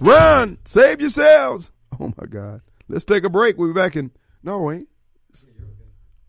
Run! 0.00 0.56
Save 0.64 1.02
yourselves! 1.02 1.70
Oh 2.00 2.14
my 2.16 2.26
God. 2.26 2.62
Let's 2.88 3.04
take 3.04 3.24
a 3.24 3.28
break. 3.28 3.58
We'll 3.58 3.68
be 3.68 3.74
back 3.74 3.94
in. 3.94 4.10
No, 4.42 4.60
wait. 4.60 4.88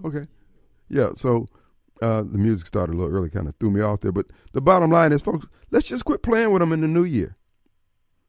Okay. 0.03 0.27
Yeah, 0.89 1.11
so 1.15 1.47
uh, 2.01 2.23
the 2.23 2.37
music 2.37 2.67
started 2.67 2.91
a 2.93 2.97
little 2.97 3.15
early, 3.15 3.29
kind 3.29 3.47
of 3.47 3.55
threw 3.55 3.71
me 3.71 3.79
off 3.79 4.01
there. 4.01 4.11
But 4.11 4.25
the 4.51 4.59
bottom 4.59 4.91
line 4.91 5.13
is, 5.13 5.21
folks, 5.21 5.47
let's 5.71 5.87
just 5.87 6.03
quit 6.03 6.21
playing 6.21 6.51
with 6.51 6.59
them 6.59 6.73
in 6.73 6.81
the 6.81 6.87
new 6.89 7.05
year. 7.05 7.37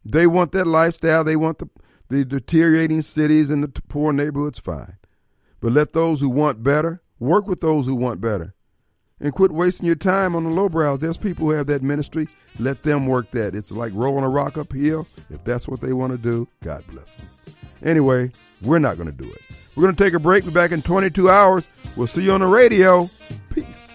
They 0.04 0.28
want 0.28 0.52
that 0.52 0.68
lifestyle. 0.68 1.24
They 1.24 1.34
want 1.34 1.58
the, 1.58 1.68
the 2.10 2.24
deteriorating 2.24 3.02
cities 3.02 3.50
and 3.50 3.64
the 3.64 3.82
poor 3.88 4.12
neighborhoods, 4.12 4.60
fine. 4.60 4.98
But 5.58 5.72
let 5.72 5.94
those 5.94 6.20
who 6.20 6.28
want 6.28 6.62
better 6.62 7.02
work 7.18 7.48
with 7.48 7.58
those 7.58 7.86
who 7.86 7.96
want 7.96 8.20
better. 8.20 8.54
And 9.20 9.34
quit 9.34 9.50
wasting 9.50 9.86
your 9.86 9.96
time 9.96 10.34
on 10.34 10.44
the 10.44 10.50
lowbrow. 10.50 10.96
There's 10.96 11.18
people 11.18 11.46
who 11.46 11.52
have 11.52 11.66
that 11.66 11.82
ministry. 11.82 12.26
Let 12.58 12.82
them 12.82 13.06
work 13.06 13.30
that. 13.32 13.54
It's 13.54 13.70
like 13.70 13.92
rolling 13.94 14.24
a 14.24 14.28
rock 14.28 14.56
uphill. 14.56 15.06
If 15.28 15.44
that's 15.44 15.68
what 15.68 15.80
they 15.82 15.92
want 15.92 16.12
to 16.12 16.18
do, 16.18 16.48
God 16.62 16.84
bless 16.88 17.16
them. 17.16 17.28
Anyway, 17.82 18.30
we're 18.62 18.78
not 18.78 18.96
going 18.96 19.14
to 19.14 19.22
do 19.24 19.30
it. 19.30 19.42
We're 19.76 19.82
going 19.82 19.94
to 19.94 20.04
take 20.04 20.14
a 20.14 20.18
break. 20.18 20.44
We're 20.44 20.52
back 20.52 20.72
in 20.72 20.82
22 20.82 21.28
hours. 21.30 21.68
We'll 21.96 22.06
see 22.06 22.22
you 22.22 22.32
on 22.32 22.40
the 22.40 22.46
radio. 22.46 23.08
Peace. 23.54 23.89